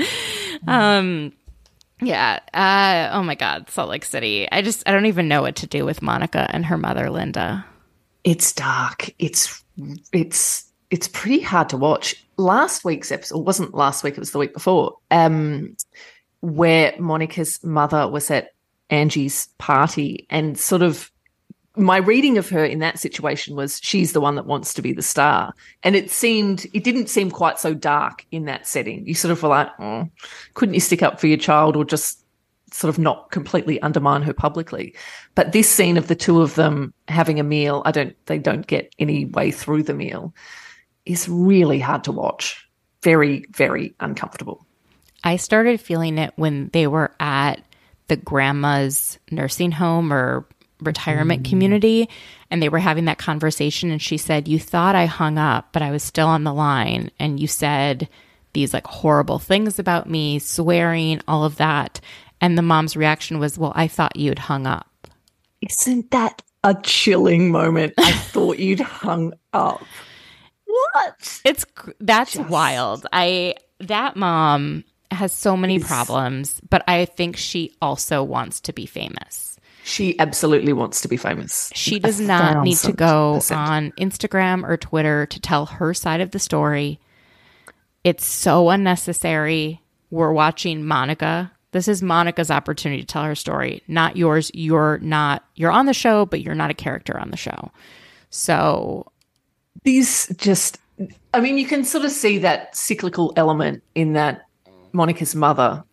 Um 0.67 1.33
yeah 2.01 2.39
uh 2.53 3.15
oh 3.15 3.23
my 3.23 3.35
god 3.35 3.69
salt 3.69 3.89
lake 3.89 4.05
city. 4.05 4.47
I 4.51 4.61
just 4.61 4.83
i 4.87 4.91
don't 4.91 5.05
even 5.05 5.27
know 5.27 5.41
what 5.41 5.55
to 5.57 5.67
do 5.67 5.85
with 5.85 6.01
monica 6.01 6.47
and 6.51 6.65
her 6.65 6.77
mother 6.77 7.09
linda. 7.09 7.65
It's 8.23 8.53
dark. 8.53 9.13
It's 9.19 9.63
it's 10.11 10.65
it's 10.89 11.07
pretty 11.07 11.41
hard 11.41 11.69
to 11.69 11.77
watch. 11.77 12.23
Last 12.37 12.85
week's 12.85 13.11
episode 13.11 13.39
wasn't 13.39 13.73
last 13.73 14.03
week 14.03 14.13
it 14.13 14.19
was 14.19 14.31
the 14.31 14.39
week 14.39 14.53
before 14.53 14.97
um 15.11 15.75
where 16.41 16.93
monica's 16.99 17.63
mother 17.63 18.07
was 18.07 18.29
at 18.29 18.51
angie's 18.89 19.47
party 19.57 20.27
and 20.29 20.59
sort 20.59 20.81
of 20.81 21.11
my 21.77 21.97
reading 21.97 22.37
of 22.37 22.49
her 22.49 22.63
in 22.63 22.79
that 22.79 22.99
situation 22.99 23.55
was 23.55 23.79
she's 23.83 24.13
the 24.13 24.21
one 24.21 24.35
that 24.35 24.45
wants 24.45 24.73
to 24.73 24.81
be 24.81 24.93
the 24.93 25.01
star. 25.01 25.53
And 25.83 25.95
it 25.95 26.09
seemed, 26.09 26.65
it 26.73 26.83
didn't 26.83 27.07
seem 27.07 27.31
quite 27.31 27.59
so 27.59 27.73
dark 27.73 28.25
in 28.31 28.45
that 28.45 28.67
setting. 28.67 29.05
You 29.05 29.13
sort 29.13 29.31
of 29.31 29.41
were 29.41 29.49
like, 29.49 29.69
oh, 29.79 30.09
couldn't 30.53 30.73
you 30.73 30.79
stick 30.79 31.03
up 31.03 31.19
for 31.19 31.27
your 31.27 31.37
child 31.37 31.75
or 31.75 31.85
just 31.85 32.23
sort 32.71 32.89
of 32.89 32.99
not 32.99 33.31
completely 33.31 33.81
undermine 33.81 34.21
her 34.23 34.33
publicly? 34.33 34.95
But 35.35 35.51
this 35.51 35.69
scene 35.69 35.97
of 35.97 36.07
the 36.07 36.15
two 36.15 36.41
of 36.41 36.55
them 36.55 36.93
having 37.07 37.39
a 37.39 37.43
meal, 37.43 37.81
I 37.85 37.91
don't, 37.91 38.15
they 38.25 38.37
don't 38.37 38.67
get 38.67 38.93
any 38.99 39.25
way 39.25 39.51
through 39.51 39.83
the 39.83 39.93
meal, 39.93 40.33
is 41.05 41.29
really 41.29 41.79
hard 41.79 42.03
to 42.05 42.11
watch. 42.11 42.67
Very, 43.03 43.45
very 43.51 43.93
uncomfortable. 43.99 44.65
I 45.23 45.37
started 45.37 45.79
feeling 45.81 46.17
it 46.17 46.33
when 46.35 46.69
they 46.73 46.87
were 46.87 47.11
at 47.19 47.61
the 48.07 48.15
grandma's 48.15 49.17
nursing 49.31 49.71
home 49.71 50.13
or 50.13 50.47
retirement 50.81 51.43
mm. 51.43 51.49
community 51.49 52.09
and 52.51 52.61
they 52.61 52.69
were 52.69 52.79
having 52.79 53.05
that 53.05 53.17
conversation 53.17 53.91
and 53.91 54.01
she 54.01 54.17
said 54.17 54.47
you 54.47 54.59
thought 54.59 54.95
I 54.95 55.05
hung 55.05 55.37
up 55.37 55.69
but 55.71 55.81
I 55.81 55.91
was 55.91 56.03
still 56.03 56.27
on 56.27 56.43
the 56.43 56.53
line 56.53 57.11
and 57.19 57.39
you 57.39 57.47
said 57.47 58.09
these 58.55 58.73
like 58.73 58.87
horrible 58.87 59.37
things 59.37 59.77
about 59.77 60.09
me 60.09 60.39
swearing 60.39 61.21
all 61.27 61.43
of 61.43 61.57
that. 61.57 62.01
And 62.41 62.57
the 62.57 62.63
mom's 62.63 62.95
reaction 62.95 63.37
was 63.37 63.57
well 63.57 63.73
I 63.75 63.87
thought 63.87 64.15
you'd 64.15 64.39
hung 64.39 64.65
up. 64.65 64.89
Isn't 65.61 66.09
that 66.11 66.41
a 66.63 66.73
chilling 66.81 67.51
moment? 67.51 67.93
I 67.99 68.11
thought 68.31 68.57
you'd 68.57 68.79
hung 68.79 69.33
up. 69.53 69.83
What? 70.65 71.41
It's 71.45 71.65
that's 71.99 72.33
Just... 72.33 72.49
wild. 72.49 73.05
I 73.13 73.55
that 73.81 74.15
mom 74.15 74.83
has 75.11 75.31
so 75.31 75.55
many 75.55 75.79
problems 75.79 76.59
but 76.69 76.83
I 76.87 77.05
think 77.05 77.37
she 77.37 77.73
also 77.81 78.23
wants 78.23 78.59
to 78.61 78.73
be 78.73 78.85
famous 78.85 79.54
she 79.85 80.17
absolutely 80.17 80.73
wants 80.73 81.01
to 81.01 81.07
be 81.07 81.15
famous. 81.15 81.69
She 81.75 81.99
does 81.99 82.19
not 82.19 82.63
need 82.63 82.77
to 82.77 82.91
go 82.91 83.35
on 83.51 83.91
Instagram 83.99 84.67
or 84.67 84.77
Twitter 84.77 85.27
to 85.27 85.39
tell 85.39 85.67
her 85.67 85.93
side 85.93 86.21
of 86.21 86.31
the 86.31 86.39
story. 86.39 86.99
It's 88.03 88.25
so 88.25 88.71
unnecessary. 88.71 89.83
We're 90.09 90.33
watching 90.33 90.85
Monica. 90.85 91.51
This 91.71 91.87
is 91.87 92.01
Monica's 92.01 92.49
opportunity 92.49 93.01
to 93.01 93.07
tell 93.07 93.25
her 93.25 93.35
story, 93.35 93.83
not 93.87 94.17
yours. 94.17 94.49
You're 94.55 94.97
not, 95.03 95.43
you're 95.53 95.71
on 95.71 95.85
the 95.85 95.93
show, 95.93 96.25
but 96.25 96.41
you're 96.41 96.55
not 96.55 96.71
a 96.71 96.75
character 96.75 97.19
on 97.19 97.29
the 97.29 97.37
show. 97.37 97.71
So 98.31 99.11
these 99.83 100.33
just, 100.37 100.79
I 101.31 101.41
mean, 101.41 101.59
you 101.59 101.67
can 101.67 101.83
sort 101.83 102.05
of 102.05 102.11
see 102.11 102.39
that 102.39 102.75
cyclical 102.75 103.33
element 103.35 103.83
in 103.93 104.13
that 104.13 104.47
Monica's 104.93 105.35
mother 105.35 105.83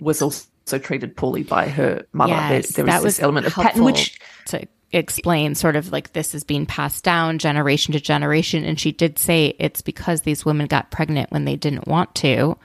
was 0.00 0.22
also 0.22 0.46
also 0.68 0.78
treated 0.78 1.16
poorly 1.16 1.42
by 1.42 1.68
her 1.68 2.04
mother. 2.12 2.32
Yes, 2.32 2.74
there, 2.74 2.84
there 2.84 2.94
was 2.96 3.04
this 3.04 3.20
element 3.20 3.46
of 3.46 3.54
pattern, 3.54 3.84
which 3.84 4.20
to 4.46 4.66
explain 4.92 5.54
sort 5.54 5.76
of 5.76 5.92
like 5.92 6.12
this 6.12 6.34
is 6.34 6.44
being 6.44 6.66
passed 6.66 7.04
down 7.04 7.38
generation 7.38 7.92
to 7.92 8.00
generation. 8.00 8.64
And 8.64 8.78
she 8.78 8.92
did 8.92 9.18
say 9.18 9.54
it's 9.58 9.80
because 9.80 10.22
these 10.22 10.44
women 10.44 10.66
got 10.66 10.90
pregnant 10.90 11.30
when 11.30 11.46
they 11.46 11.56
didn't 11.56 11.88
want 11.88 12.14
to, 12.16 12.58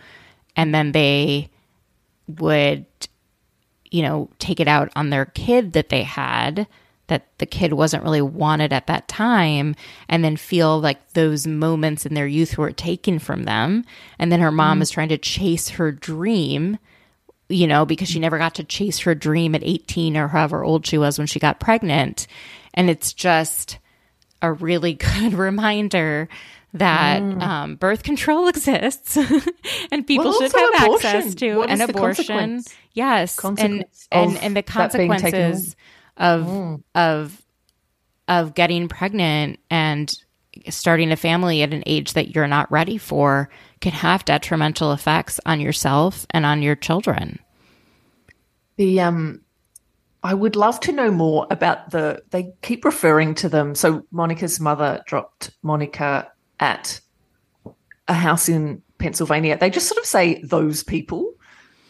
and 0.57 0.75
then 0.75 0.91
they 0.91 1.49
would, 2.27 2.85
you 3.89 4.01
know, 4.01 4.29
take 4.39 4.59
it 4.59 4.67
out 4.67 4.91
on 4.95 5.09
their 5.09 5.25
kid 5.25 5.73
that 5.73 5.89
they 5.89 6.03
had 6.03 6.67
that 7.07 7.27
the 7.37 7.45
kid 7.45 7.73
wasn't 7.73 8.03
really 8.03 8.21
wanted 8.21 8.71
at 8.71 8.87
that 8.87 9.07
time 9.07 9.75
and 10.07 10.23
then 10.23 10.37
feel 10.37 10.79
like 10.79 11.13
those 11.13 11.45
moments 11.45 12.05
in 12.05 12.13
their 12.13 12.27
youth 12.27 12.57
were 12.57 12.71
taken 12.71 13.19
from 13.19 13.43
them 13.43 13.83
and 14.17 14.31
then 14.31 14.39
her 14.39 14.51
mom 14.53 14.79
mm. 14.79 14.81
is 14.81 14.89
trying 14.89 15.09
to 15.09 15.17
chase 15.17 15.67
her 15.67 15.91
dream 15.91 16.77
you 17.53 17.67
know, 17.67 17.85
because 17.85 18.09
she 18.09 18.19
never 18.19 18.37
got 18.37 18.55
to 18.55 18.63
chase 18.63 18.99
her 18.99 19.15
dream 19.15 19.55
at 19.55 19.63
18 19.63 20.17
or 20.17 20.27
however 20.27 20.63
old 20.63 20.85
she 20.85 20.97
was 20.97 21.17
when 21.17 21.27
she 21.27 21.39
got 21.39 21.59
pregnant. 21.59 22.27
And 22.73 22.89
it's 22.89 23.13
just 23.13 23.79
a 24.41 24.51
really 24.51 24.93
good 25.19 25.33
reminder 25.33 26.27
that 26.73 27.21
mm. 27.21 27.41
um, 27.41 27.75
birth 27.75 28.03
control 28.03 28.47
exists 28.49 29.15
and 29.91 30.07
people 30.07 30.25
well, 30.25 30.41
should 30.41 30.51
have 30.53 30.83
abortion. 30.83 31.09
access 31.09 31.35
to 31.35 31.57
what 31.57 31.69
an 31.69 31.81
abortion. 31.81 32.63
Yes. 32.93 33.39
And, 33.43 33.85
and, 34.11 34.37
and 34.37 34.57
the 34.57 34.63
consequences 34.63 35.75
of, 36.17 36.41
mm. 36.41 36.83
of, 36.95 37.41
of 38.27 38.55
getting 38.55 38.87
pregnant 38.87 39.59
and 39.69 40.13
starting 40.69 41.11
a 41.11 41.15
family 41.15 41.61
at 41.61 41.73
an 41.73 41.83
age 41.85 42.13
that 42.13 42.33
you're 42.33 42.47
not 42.47 42.71
ready 42.71 42.97
for 42.97 43.49
can 43.81 43.91
have 43.91 44.25
detrimental 44.25 44.93
effects 44.93 45.39
on 45.45 45.59
yourself 45.59 46.25
and 46.31 46.45
on 46.45 46.61
your 46.61 46.75
children. 46.75 47.39
The 48.83 48.99
um 48.99 49.39
I 50.23 50.33
would 50.33 50.57
love 50.57 50.81
to 50.81 50.91
know 50.91 51.09
more 51.09 51.47
about 51.49 51.91
the 51.91 52.21
they 52.31 52.51
keep 52.61 52.83
referring 52.83 53.33
to 53.35 53.47
them. 53.47 53.75
So 53.75 54.05
Monica's 54.11 54.59
mother 54.59 55.01
dropped 55.07 55.51
Monica 55.61 56.29
at 56.59 56.99
a 58.09 58.13
house 58.13 58.49
in 58.49 58.81
Pennsylvania. 58.97 59.57
They 59.57 59.69
just 59.69 59.87
sort 59.87 59.99
of 59.99 60.05
say 60.05 60.41
those 60.41 60.83
people. 60.83 61.33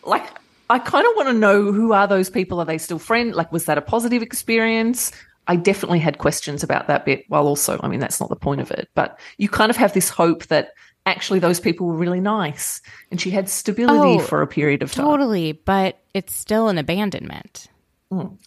Like 0.04 0.38
I 0.70 0.78
kind 0.78 1.08
of 1.08 1.14
want 1.16 1.30
to 1.30 1.34
know 1.34 1.72
who 1.72 1.94
are 1.94 2.06
those 2.06 2.30
people? 2.30 2.60
Are 2.60 2.66
they 2.66 2.78
still 2.78 3.00
friends? 3.00 3.36
Like 3.36 3.52
was 3.52 3.66
that 3.66 3.80
a 3.80 3.82
positive 3.82 4.22
experience? 4.22 5.12
I 5.48 5.56
definitely 5.56 5.98
had 5.98 6.20
questions 6.20 6.62
about 6.62 6.86
that 6.90 7.06
bit 7.06 7.26
while 7.28 7.48
also, 7.48 7.80
I 7.82 7.88
mean, 7.88 8.00
that's 8.00 8.20
not 8.20 8.30
the 8.30 8.36
point 8.36 8.62
of 8.62 8.70
it, 8.70 8.88
but 8.94 9.20
you 9.40 9.50
kind 9.50 9.72
of 9.72 9.78
have 9.78 9.94
this 9.94 10.10
hope 10.10 10.46
that 10.46 10.74
actually 11.06 11.40
those 11.40 11.60
people 11.60 11.88
were 11.88 11.96
really 11.96 12.22
nice 12.22 12.82
and 13.12 13.20
she 13.20 13.30
had 13.30 13.50
stability 13.50 14.20
oh, 14.22 14.26
for 14.26 14.42
a 14.42 14.48
period 14.48 14.84
of 14.84 14.92
time. 14.92 15.06
Totally, 15.06 15.52
but 15.52 16.00
it's 16.14 16.34
still 16.34 16.70
an 16.70 16.78
abandonment. 16.78 17.68
Mm. 18.12 18.38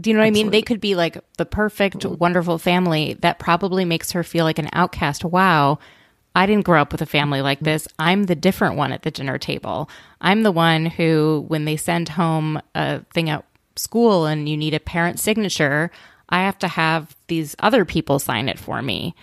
Do 0.00 0.10
you 0.10 0.14
know 0.14 0.20
what 0.20 0.28
Absolutely. 0.28 0.40
I 0.40 0.44
mean? 0.44 0.50
They 0.50 0.62
could 0.62 0.80
be 0.80 0.94
like 0.94 1.18
the 1.36 1.46
perfect, 1.46 1.98
mm. 1.98 2.18
wonderful 2.18 2.58
family 2.58 3.14
that 3.20 3.38
probably 3.38 3.84
makes 3.84 4.12
her 4.12 4.22
feel 4.22 4.44
like 4.44 4.58
an 4.58 4.70
outcast. 4.72 5.24
Wow, 5.24 5.78
I 6.34 6.46
didn't 6.46 6.64
grow 6.64 6.80
up 6.80 6.92
with 6.92 7.02
a 7.02 7.06
family 7.06 7.42
like 7.42 7.60
this. 7.60 7.88
I'm 7.98 8.24
the 8.24 8.34
different 8.34 8.76
one 8.76 8.92
at 8.92 9.02
the 9.02 9.10
dinner 9.10 9.38
table. 9.38 9.90
I'm 10.20 10.42
the 10.42 10.52
one 10.52 10.86
who, 10.86 11.44
when 11.48 11.64
they 11.64 11.76
send 11.76 12.10
home 12.10 12.60
a 12.74 13.00
thing 13.12 13.30
at 13.30 13.44
school 13.76 14.26
and 14.26 14.48
you 14.48 14.56
need 14.56 14.74
a 14.74 14.80
parent 14.80 15.18
signature, 15.18 15.90
I 16.28 16.42
have 16.42 16.58
to 16.60 16.68
have 16.68 17.16
these 17.26 17.56
other 17.58 17.84
people 17.84 18.18
sign 18.18 18.48
it 18.48 18.58
for 18.58 18.80
me. 18.80 19.14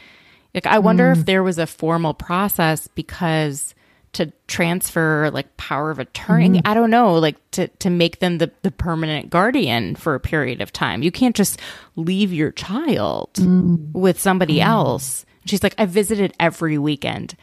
Like, 0.58 0.66
I 0.66 0.80
wonder 0.80 1.14
mm. 1.14 1.20
if 1.20 1.28
there 1.28 1.44
was 1.44 1.60
a 1.60 1.68
formal 1.68 2.16
process 2.16 2.88
because 2.96 3.76
to 4.14 4.34
transfer 4.48 5.30
like 5.30 5.56
power 5.56 5.92
of 5.92 6.00
attorney, 6.00 6.58
mm. 6.58 6.62
I 6.66 6.74
don't 6.74 6.90
know, 6.90 7.14
like 7.14 7.36
to, 7.52 7.68
to 7.68 7.92
make 7.92 8.18
them 8.22 8.40
the, 8.40 8.52
the 8.64 8.72
permanent 8.72 9.30
guardian 9.30 9.96
for 9.96 10.16
a 10.16 10.20
period 10.20 10.60
of 10.60 10.74
time. 10.74 11.04
You 11.04 11.12
can't 11.12 11.36
just 11.36 11.60
leave 11.96 12.34
your 12.34 12.52
child 12.52 13.34
mm. 13.36 13.92
with 13.94 14.20
somebody 14.20 14.58
mm. 14.58 14.66
else. 14.66 15.28
She's 15.46 15.62
like, 15.62 15.76
I 15.78 15.86
visited 15.86 16.34
every 16.40 16.80
weekend. 16.80 17.38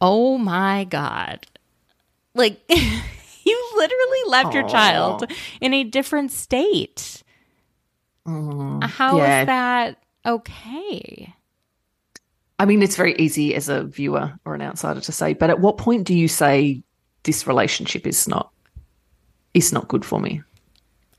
Oh 0.00 0.38
my 0.38 0.84
God. 0.84 1.46
Like, 2.34 2.58
you 2.70 3.70
literally 3.76 4.22
left 4.28 4.48
Aww. 4.48 4.54
your 4.54 4.68
child 4.70 5.30
in 5.60 5.74
a 5.74 5.84
different 5.84 6.32
state. 6.32 7.22
Mm, 8.26 8.82
How 8.82 9.18
yeah. 9.18 9.40
is 9.42 9.46
that 9.46 9.98
okay? 10.24 11.34
I 12.64 12.66
mean, 12.66 12.82
it's 12.82 12.96
very 12.96 13.14
easy 13.16 13.54
as 13.54 13.68
a 13.68 13.84
viewer 13.84 14.32
or 14.46 14.54
an 14.54 14.62
outsider 14.62 15.02
to 15.02 15.12
say, 15.12 15.34
but 15.34 15.50
at 15.50 15.60
what 15.60 15.76
point 15.76 16.04
do 16.06 16.14
you 16.14 16.28
say 16.28 16.82
this 17.22 17.46
relationship 17.46 18.06
is 18.06 18.26
not 18.26 18.50
is 19.52 19.70
not 19.70 19.86
good 19.86 20.02
for 20.02 20.18
me? 20.18 20.40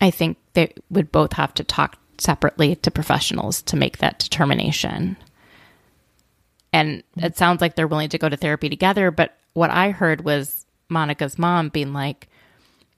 I 0.01 0.09
think 0.09 0.37
they 0.53 0.73
would 0.89 1.11
both 1.11 1.33
have 1.33 1.53
to 1.53 1.63
talk 1.63 1.99
separately 2.17 2.77
to 2.77 2.89
professionals 2.89 3.61
to 3.61 3.75
make 3.75 3.99
that 3.99 4.17
determination. 4.17 5.17
And 6.73 7.03
it 7.15 7.37
sounds 7.37 7.61
like 7.61 7.75
they're 7.75 7.87
willing 7.87 8.09
to 8.09 8.17
go 8.17 8.27
to 8.27 8.35
therapy 8.35 8.67
together, 8.67 9.11
but 9.11 9.37
what 9.53 9.69
I 9.69 9.91
heard 9.91 10.21
was 10.25 10.65
Monica's 10.89 11.37
mom 11.37 11.69
being 11.69 11.93
like, 11.93 12.27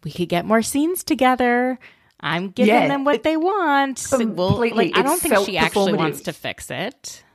we 0.06 0.12
could 0.12 0.30
get 0.30 0.46
more 0.46 0.62
scenes 0.62 1.04
together. 1.04 1.78
I'm 2.22 2.52
giving 2.52 2.74
Yeah, 2.74 2.88
them 2.88 3.04
what 3.04 3.24
they 3.24 3.36
want. 3.36 4.00
So 4.00 4.26
we'll- 4.26 4.52
Completely. 4.52 4.86
like, 4.94 4.98
I 4.98 5.02
don't 5.02 5.20
think 5.20 5.36
she 5.46 5.58
actually 5.58 5.94
wants 5.96 6.22
to 6.22 6.32
fix 6.32 6.72
it. 6.72 7.26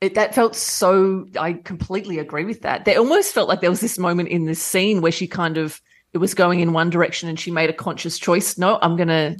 It, 0.00 0.14
that 0.14 0.34
felt 0.34 0.54
so. 0.54 1.26
I 1.38 1.54
completely 1.54 2.18
agree 2.18 2.44
with 2.44 2.62
that. 2.62 2.84
There 2.84 2.98
almost 2.98 3.34
felt 3.34 3.48
like 3.48 3.60
there 3.60 3.70
was 3.70 3.80
this 3.80 3.98
moment 3.98 4.28
in 4.28 4.46
this 4.46 4.62
scene 4.62 5.00
where 5.00 5.10
she 5.10 5.26
kind 5.26 5.56
of 5.56 5.80
it 6.12 6.18
was 6.18 6.34
going 6.34 6.60
in 6.60 6.72
one 6.72 6.90
direction 6.90 7.28
and 7.28 7.38
she 7.38 7.50
made 7.50 7.68
a 7.68 7.74
conscious 7.74 8.18
choice. 8.18 8.56
No, 8.58 8.78
I'm 8.80 8.96
going 8.96 9.08
to 9.08 9.36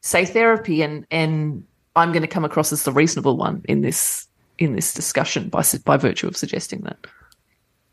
say 0.00 0.24
therapy 0.24 0.82
and 0.82 1.06
and 1.10 1.64
I'm 1.94 2.10
going 2.10 2.22
to 2.22 2.28
come 2.28 2.44
across 2.44 2.72
as 2.72 2.82
the 2.82 2.92
reasonable 2.92 3.36
one 3.36 3.62
in 3.68 3.82
this 3.82 4.26
in 4.58 4.74
this 4.74 4.92
discussion 4.92 5.48
by 5.48 5.62
by 5.84 5.96
virtue 5.96 6.26
of 6.26 6.36
suggesting 6.36 6.80
that. 6.80 6.98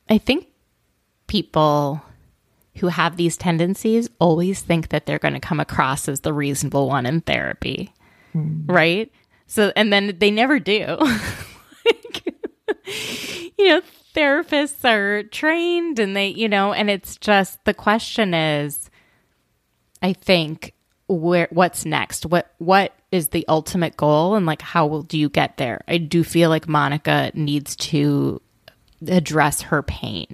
I 0.10 0.18
think 0.18 0.48
people 1.28 2.02
who 2.78 2.88
have 2.88 3.18
these 3.18 3.38
tendencies 3.38 4.10
always 4.20 4.62
think 4.62 4.90
that 4.90 5.06
they're 5.06 5.20
going 5.20 5.34
to 5.34 5.40
come 5.40 5.60
across 5.60 6.08
as 6.08 6.22
the 6.22 6.34
reasonable 6.34 6.88
one 6.88 7.06
in 7.06 7.22
therapy. 7.22 7.94
Hmm. 8.34 8.66
Right? 8.66 9.12
So, 9.48 9.72
and 9.76 9.92
then 9.92 10.16
they 10.20 10.32
never 10.32 10.60
do. 10.60 10.98
like, 11.90 12.24
you 13.58 13.68
know, 13.68 13.82
therapists 14.16 14.84
are 14.86 15.24
trained 15.24 16.00
and 16.00 16.16
they, 16.16 16.28
you 16.28 16.50
know, 16.50 16.74
and 16.74 16.90
it's 16.90 17.18
just 17.18 17.64
the 17.66 17.74
question 17.74 18.34
is, 18.34 18.90
I 20.02 20.14
think, 20.14 20.74
where 21.08 21.48
what's 21.52 21.86
next? 21.86 22.26
What 22.26 22.54
what 22.60 22.94
is 23.12 23.30
the 23.30 23.46
ultimate 23.48 23.98
goal 23.98 24.36
and 24.36 24.46
like 24.46 24.62
how 24.62 24.86
will 24.86 25.02
do 25.02 25.18
you 25.18 25.30
get 25.30 25.58
there? 25.58 25.82
I 25.88 25.98
do 25.98 26.24
feel 26.24 26.50
like 26.50 26.68
Monica 26.68 27.32
needs 27.34 27.76
to 27.78 28.42
address 29.08 29.62
her 29.62 29.82
pain 29.82 30.28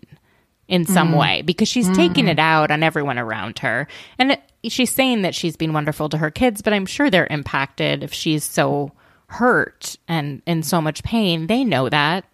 in 0.68 0.86
some 0.86 1.10
mm-hmm. 1.10 1.18
way 1.18 1.42
because 1.44 1.68
she's 1.68 1.90
taking 1.96 2.28
it 2.28 2.38
mm-hmm. 2.38 2.40
out 2.40 2.72
on 2.72 2.84
everyone 2.84 3.20
around 3.20 3.60
her. 3.60 3.88
And 4.18 4.34
it, 4.34 4.42
she's 4.68 4.92
saying 4.92 5.22
that 5.22 5.36
she's 5.36 5.56
been 5.56 5.74
wonderful 5.74 6.10
to 6.10 6.18
her 6.18 6.32
kids, 6.32 6.62
but 6.62 6.74
I'm 6.74 6.88
sure 6.88 7.10
they're 7.10 7.28
impacted 7.30 8.04
if 8.04 8.14
she's 8.14 8.44
so 8.44 8.92
hurt 9.28 9.98
and 10.08 10.42
in 10.46 10.64
so 10.64 10.82
much 10.82 11.04
pain. 11.04 11.48
They 11.48 11.64
know 11.64 11.90
that. 11.90 12.26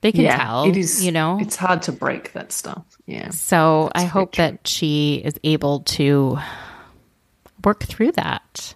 They 0.00 0.10
can 0.10 0.24
tell, 0.36 0.64
it 0.64 0.76
is. 0.76 1.04
you 1.04 1.12
know. 1.12 1.38
it's 1.40 1.54
hard 1.54 1.82
to 1.82 1.92
break 1.92 2.32
that 2.32 2.50
stuff. 2.50 2.84
Yeah, 3.06 3.30
So 3.30 3.88
I 3.94 4.02
hope 4.02 4.32
true. 4.32 4.44
that 4.44 4.66
she 4.66 5.22
is 5.24 5.34
able 5.44 5.80
to 5.80 6.38
work 7.64 7.84
through 7.84 8.10
that 8.12 8.74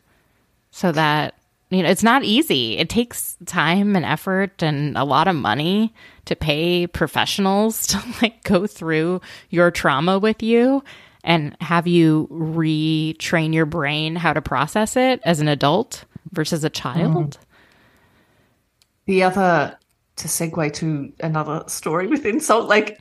so 0.70 0.92
that 0.92 1.34
you 1.70 1.82
know 1.82 1.88
it's 1.88 2.04
not 2.04 2.22
easy. 2.22 2.78
It 2.78 2.88
takes 2.88 3.36
time 3.44 3.96
and 3.96 4.04
effort 4.04 4.62
and 4.62 4.96
a 4.96 5.02
lot 5.02 5.26
of 5.26 5.34
money 5.34 5.92
to 6.26 6.36
pay 6.36 6.86
professionals 6.86 7.86
to 7.88 8.00
like 8.22 8.44
go 8.44 8.68
through 8.68 9.20
your 9.50 9.72
trauma 9.72 10.20
with 10.20 10.44
you 10.44 10.84
and 11.24 11.56
have 11.60 11.88
you 11.88 12.28
retrain 12.30 13.52
your 13.52 13.66
brain 13.66 14.14
how 14.14 14.32
to 14.32 14.40
process 14.40 14.94
it 14.96 15.20
as 15.24 15.40
an 15.40 15.48
adult 15.48 16.04
versus 16.36 16.62
a 16.62 16.70
child. 16.70 17.38
The 19.06 19.24
other 19.24 19.76
to 20.16 20.28
segue 20.28 20.72
to 20.74 21.12
another 21.20 21.64
story 21.66 22.06
within 22.06 22.38
Salt 22.40 22.68
Lake, 22.68 22.96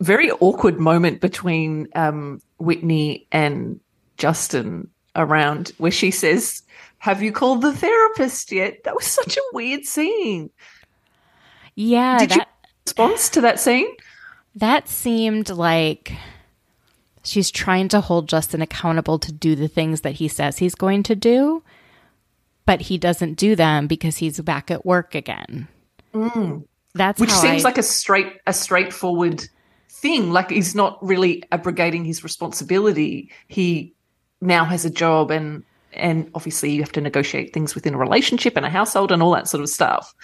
very 0.00 0.30
awkward 0.32 0.78
moment 0.78 1.20
between 1.20 1.88
um, 1.94 2.40
Whitney 2.58 3.26
and 3.32 3.80
Justin 4.18 4.88
around 5.16 5.72
where 5.78 5.90
she 5.90 6.10
says, 6.10 6.62
"Have 6.98 7.22
you 7.22 7.32
called 7.32 7.62
the 7.62 7.72
therapist 7.72 8.52
yet?" 8.52 8.84
That 8.84 8.94
was 8.94 9.06
such 9.06 9.36
a 9.36 9.42
weird 9.52 9.84
scene. 9.84 10.50
Yeah, 11.76 12.18
Did 12.18 12.36
you 12.36 12.42
response 12.86 13.28
to 13.30 13.40
that 13.40 13.58
scene? 13.58 13.88
That 14.54 14.88
seemed 14.88 15.50
like 15.50 16.12
she's 17.24 17.50
trying 17.50 17.88
to 17.88 18.00
hold 18.00 18.28
Justin 18.28 18.62
accountable 18.62 19.18
to 19.18 19.32
do 19.32 19.56
the 19.56 19.68
things 19.68 20.02
that 20.02 20.12
he 20.14 20.28
says 20.28 20.58
he's 20.58 20.76
going 20.76 21.02
to 21.04 21.16
do, 21.16 21.62
but 22.66 22.80
he 22.82 22.98
doesn't 22.98 23.34
do 23.34 23.54
them 23.56 23.86
because 23.86 24.16
he's 24.18 24.40
back 24.40 24.70
at 24.70 24.84
work 24.86 25.14
again. 25.14 25.68
That's 26.12 27.18
Mm. 27.18 27.20
Which 27.20 27.30
how 27.30 27.40
seems 27.40 27.64
I- 27.64 27.68
like 27.68 27.78
a 27.78 27.82
straight 27.82 28.32
a 28.46 28.52
straightforward 28.52 29.42
thing. 29.90 30.30
Like 30.32 30.50
he's 30.50 30.74
not 30.74 30.98
really 31.04 31.42
abrogating 31.50 32.04
his 32.04 32.22
responsibility. 32.22 33.30
He 33.48 33.92
now 34.40 34.64
has 34.64 34.84
a 34.84 34.90
job 34.90 35.30
and 35.30 35.64
and 35.92 36.30
obviously 36.34 36.72
you 36.72 36.82
have 36.82 36.92
to 36.92 37.00
negotiate 37.00 37.52
things 37.52 37.74
within 37.74 37.94
a 37.94 37.98
relationship 37.98 38.56
and 38.56 38.66
a 38.66 38.70
household 38.70 39.12
and 39.12 39.22
all 39.22 39.32
that 39.32 39.48
sort 39.48 39.62
of 39.62 39.68
stuff. 39.68 40.14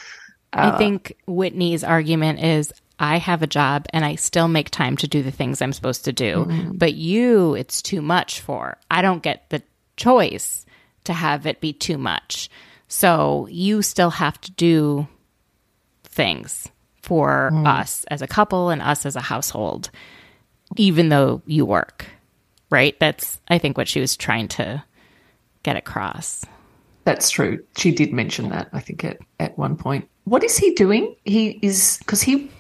I 0.53 0.77
think 0.79 1.17
Whitney's 1.29 1.85
argument 1.85 2.41
is 2.41 2.73
I 2.99 3.19
have 3.19 3.43
a 3.43 3.47
job 3.47 3.87
and 3.93 4.05
I 4.05 4.17
still 4.17 4.49
make 4.49 4.71
time 4.71 4.97
to 4.99 5.07
do 5.09 5.23
the 5.23 5.31
things 5.31 5.63
I'm 5.63 5.73
supposed 5.73 6.05
to 6.07 6.13
do, 6.13 6.45
but 6.75 6.95
you, 6.95 7.55
it's 7.55 7.81
too 7.83 8.03
much 8.03 8.41
for. 8.41 8.77
I 8.91 9.01
don't 9.01 9.23
get 9.23 9.49
the 9.51 9.63
choice 9.97 10.67
to 11.05 11.13
have 11.13 11.47
it 11.47 11.61
be 11.61 11.73
too 11.73 11.99
much. 11.99 12.49
So 12.89 13.47
you 13.51 13.83
still 13.83 14.11
have 14.11 14.41
to 14.43 14.51
do 14.53 15.07
things 16.05 16.69
for 17.03 17.51
hmm. 17.53 17.67
us 17.67 18.05
as 18.05 18.23
a 18.23 18.27
couple 18.27 18.71
and 18.71 18.83
us 18.83 19.07
as 19.07 19.17
a 19.17 19.21
household, 19.21 19.91
even 20.77 21.09
though 21.09 21.43
you 21.47 21.65
work, 21.65 22.07
right? 22.71 22.99
That's, 23.01 23.41
I 23.49 23.59
think, 23.59 23.79
what 23.79 23.89
she 23.89 24.01
was 24.01 24.17
trying 24.17 24.49
to 24.49 24.83
get 25.63 25.77
across. 25.77 26.45
That's 27.05 27.31
true. 27.31 27.65
She 27.77 27.93
did 27.93 28.13
mention 28.13 28.51
that, 28.51 28.69
I 28.73 28.81
think, 28.81 29.05
at, 29.05 29.19
at 29.39 29.57
one 29.57 29.77
point. 29.77 30.09
What 30.25 30.45
is 30.45 30.59
he 30.59 30.75
doing? 30.75 31.17
He 31.25 31.59
is 31.63 31.99
because 32.01 32.23
he 32.23 32.51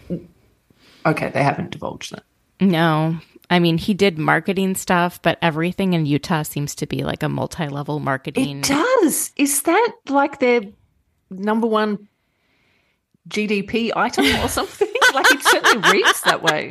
Okay, 1.06 1.30
they 1.30 1.42
haven't 1.42 1.70
divulged 1.70 2.12
that. 2.12 2.24
No. 2.60 3.16
I 3.50 3.58
mean, 3.58 3.78
he 3.78 3.94
did 3.94 4.16
marketing 4.16 4.76
stuff, 4.76 5.20
but 5.20 5.36
everything 5.42 5.92
in 5.92 6.06
Utah 6.06 6.42
seems 6.42 6.76
to 6.76 6.86
be 6.86 7.02
like 7.02 7.24
a 7.24 7.28
multi 7.28 7.68
level 7.68 7.98
marketing. 7.98 8.60
It 8.60 8.64
does. 8.64 9.32
Is 9.36 9.62
that 9.62 9.92
like 10.08 10.38
their 10.38 10.62
number 11.30 11.66
one 11.66 12.08
GDP 13.28 13.90
item 13.94 14.24
or 14.44 14.48
something? 14.48 14.88
like 15.14 15.30
it 15.32 15.42
certainly 15.42 15.90
reads 15.90 16.20
that 16.22 16.42
way. 16.42 16.70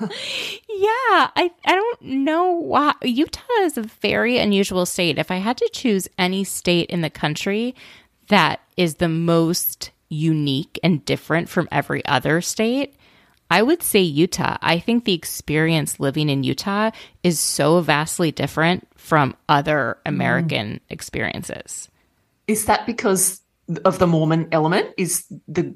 Yeah, 0.00 1.30
I, 1.36 1.50
I 1.64 1.74
don't 1.74 2.02
know 2.02 2.52
why. 2.52 2.94
Utah 3.02 3.42
is 3.60 3.76
a 3.76 3.82
very 3.82 4.38
unusual 4.38 4.86
state. 4.86 5.18
If 5.18 5.30
I 5.30 5.36
had 5.36 5.56
to 5.58 5.68
choose 5.72 6.08
any 6.18 6.44
state 6.44 6.88
in 6.90 7.00
the 7.00 7.10
country 7.10 7.74
that 8.28 8.60
is 8.76 8.96
the 8.96 9.08
most 9.08 9.90
unique 10.08 10.78
and 10.82 11.04
different 11.04 11.48
from 11.48 11.68
every 11.70 12.04
other 12.06 12.40
state, 12.40 12.94
I 13.50 13.62
would 13.62 13.82
say 13.82 14.00
Utah. 14.00 14.58
I 14.60 14.78
think 14.78 15.04
the 15.04 15.14
experience 15.14 15.98
living 15.98 16.28
in 16.28 16.44
Utah 16.44 16.90
is 17.22 17.40
so 17.40 17.80
vastly 17.80 18.30
different 18.30 18.86
from 18.96 19.34
other 19.48 19.98
American 20.04 20.80
experiences. 20.90 21.88
Is 22.46 22.66
that 22.66 22.84
because 22.86 23.40
of 23.84 23.98
the 23.98 24.06
Mormon 24.06 24.48
element? 24.52 24.88
Is 24.96 25.24
the 25.46 25.74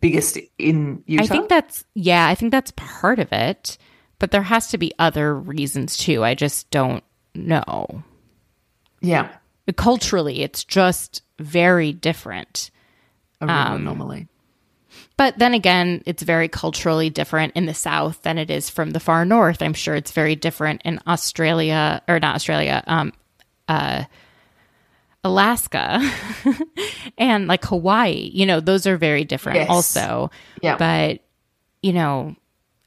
biggest 0.00 0.38
in 0.58 1.02
Utah? 1.06 1.24
I 1.24 1.26
think 1.26 1.48
that's 1.48 1.84
yeah, 1.94 2.26
I 2.26 2.34
think 2.34 2.50
that's 2.50 2.72
part 2.76 3.18
of 3.18 3.32
it, 3.32 3.78
but 4.18 4.30
there 4.32 4.42
has 4.42 4.68
to 4.68 4.78
be 4.78 4.92
other 4.98 5.34
reasons 5.34 5.96
too. 5.96 6.24
I 6.24 6.34
just 6.34 6.70
don't 6.70 7.04
know. 7.34 8.02
yeah, 9.00 9.36
Culturally, 9.76 10.42
it's 10.42 10.64
just 10.64 11.22
very 11.38 11.92
different. 11.92 12.70
a 13.40 13.44
Um, 13.44 13.82
anomaly. 13.82 14.28
But 15.16 15.38
then 15.38 15.54
again, 15.54 16.02
it's 16.06 16.22
very 16.24 16.48
culturally 16.48 17.08
different 17.08 17.52
in 17.54 17.66
the 17.66 17.74
South 17.74 18.20
than 18.22 18.36
it 18.36 18.50
is 18.50 18.68
from 18.68 18.90
the 18.90 18.98
far 19.00 19.24
north. 19.24 19.62
I'm 19.62 19.74
sure 19.74 19.94
it's 19.94 20.10
very 20.10 20.34
different 20.34 20.82
in 20.84 20.98
Australia 21.06 22.02
or 22.08 22.18
not 22.18 22.34
Australia, 22.34 22.82
um, 22.86 23.12
uh, 23.68 24.04
Alaska 25.22 26.00
and 27.18 27.46
like 27.46 27.64
Hawaii. 27.64 28.30
You 28.34 28.44
know, 28.46 28.60
those 28.60 28.86
are 28.86 28.96
very 28.96 29.24
different 29.24 29.58
Yes. 29.58 29.70
also. 29.70 30.30
Yeah. 30.62 30.76
But, 30.76 31.20
you 31.82 31.92
know, 31.92 32.34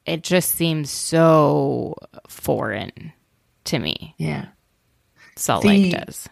it 0.06 0.22
just 0.24 0.52
seems 0.52 0.90
so 0.90 1.96
foreign 2.28 3.14
to 3.66 3.80
me. 3.80 4.14
Yeah. 4.18 4.48
Salt 5.36 5.64
The- 5.64 5.68
Lake 5.70 5.94
does. 6.06 6.30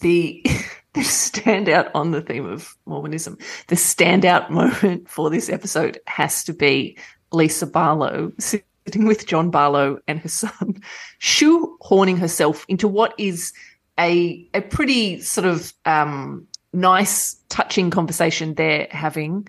the 0.00 0.44
the 0.94 1.00
standout 1.00 1.90
on 1.94 2.12
the 2.12 2.22
theme 2.22 2.46
of 2.46 2.76
Mormonism, 2.86 3.36
the 3.66 3.74
standout 3.74 4.48
moment 4.48 5.08
for 5.08 5.28
this 5.28 5.50
episode 5.50 5.98
has 6.06 6.44
to 6.44 6.52
be 6.52 6.96
Lisa 7.32 7.66
Barlow 7.66 8.32
sitting 8.38 8.62
with 9.04 9.26
John 9.26 9.50
Barlow 9.50 9.98
and 10.06 10.20
her 10.20 10.28
son, 10.28 10.80
shoehorning 11.20 12.18
herself 12.18 12.64
into 12.68 12.86
what 12.86 13.12
is 13.18 13.52
a 13.98 14.48
a 14.54 14.60
pretty 14.60 15.20
sort 15.20 15.46
of 15.46 15.72
um, 15.84 16.46
nice, 16.72 17.34
touching 17.48 17.90
conversation 17.90 18.54
they're 18.54 18.88
having. 18.90 19.46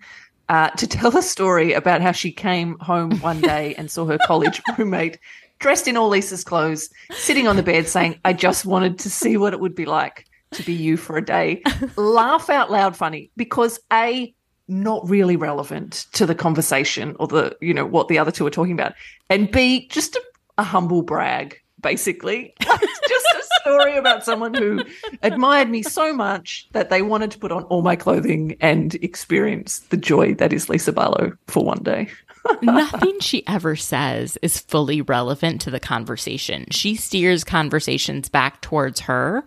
Uh, 0.48 0.70
to 0.72 0.86
tell 0.86 1.18
a 1.18 1.24
story 1.24 1.74
about 1.74 2.02
how 2.02 2.12
she 2.12 2.32
came 2.32 2.78
home 2.78 3.20
one 3.20 3.42
day 3.54 3.74
and 3.80 3.90
saw 3.90 4.06
her 4.06 4.20
college 4.28 4.62
roommate 4.78 5.18
dressed 5.58 5.88
in 5.88 5.98
all 5.98 6.10
Lisa's 6.10 6.44
clothes, 6.44 6.88
sitting 7.12 7.48
on 7.48 7.56
the 7.56 7.64
bed 7.64 7.88
saying, 7.88 8.20
I 8.24 8.34
just 8.34 8.64
wanted 8.64 9.00
to 9.00 9.10
see 9.10 9.38
what 9.38 9.54
it 9.54 9.60
would 9.60 9.74
be 9.74 9.86
like 9.86 10.28
to 10.56 10.64
be 10.64 10.74
you 10.74 10.98
for 10.98 11.18
a 11.18 11.26
day. 11.26 11.62
Laugh 11.96 12.50
out 12.50 12.72
loud 12.72 12.96
funny 12.96 13.32
because 13.38 13.80
A, 13.92 14.34
not 14.68 15.08
really 15.08 15.36
relevant 15.36 16.08
to 16.14 16.26
the 16.26 16.36
conversation 16.36 17.16
or 17.20 17.28
the 17.28 17.56
you 17.62 17.74
know 17.74 17.86
what 17.86 18.08
the 18.08 18.18
other 18.18 18.32
two 18.32 18.46
are 18.46 18.52
talking 18.52 18.74
about, 18.74 18.94
and 19.30 19.52
b 19.52 19.88
just 19.90 20.16
a, 20.16 20.22
a 20.58 20.64
humble 20.64 21.02
brag 21.02 21.60
basically. 21.82 22.52
just 22.62 23.26
a 23.38 23.44
story 23.62 23.96
about 23.96 24.26
someone 24.26 24.56
who 24.56 24.84
admired 25.22 25.70
me 25.70 25.84
so 25.84 26.12
much 26.12 26.68
that 26.72 26.90
they 26.90 27.04
wanted 27.04 27.30
to 27.30 27.38
put 27.38 27.52
on 27.52 27.64
all 27.66 27.84
my 27.84 27.96
clothing 27.96 28.58
and 28.60 28.96
experience 28.96 29.80
the 29.90 29.98
joy 29.98 30.34
that 30.34 30.52
is 30.52 30.68
Lisa 30.68 30.92
Barlow 30.92 31.34
for 31.46 31.64
one 31.64 31.84
day. 31.84 32.10
Nothing 32.64 33.20
she 33.20 33.46
ever 33.48 33.76
says 33.76 34.36
is 34.42 34.60
fully 34.60 35.02
relevant 35.02 35.62
to 35.62 35.70
the 35.70 35.80
conversation. 35.80 36.66
She 36.72 36.96
steers 36.96 37.44
conversations 37.44 38.30
back 38.30 38.62
towards 38.62 39.02
her 39.02 39.46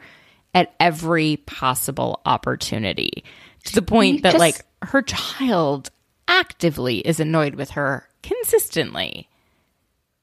at 0.55 0.75
every 0.81 1.37
possible 1.47 2.21
opportunity 2.25 3.25
to 3.65 3.75
the 3.75 3.83
point 3.83 4.23
that, 4.23 4.33
just, 4.33 4.41
like, 4.41 4.65
her 4.83 5.03
child 5.03 5.91
actively 6.27 6.99
is 6.99 7.21
annoyed 7.21 7.55
with 7.55 7.71
her 7.71 8.09
consistently. 8.23 9.29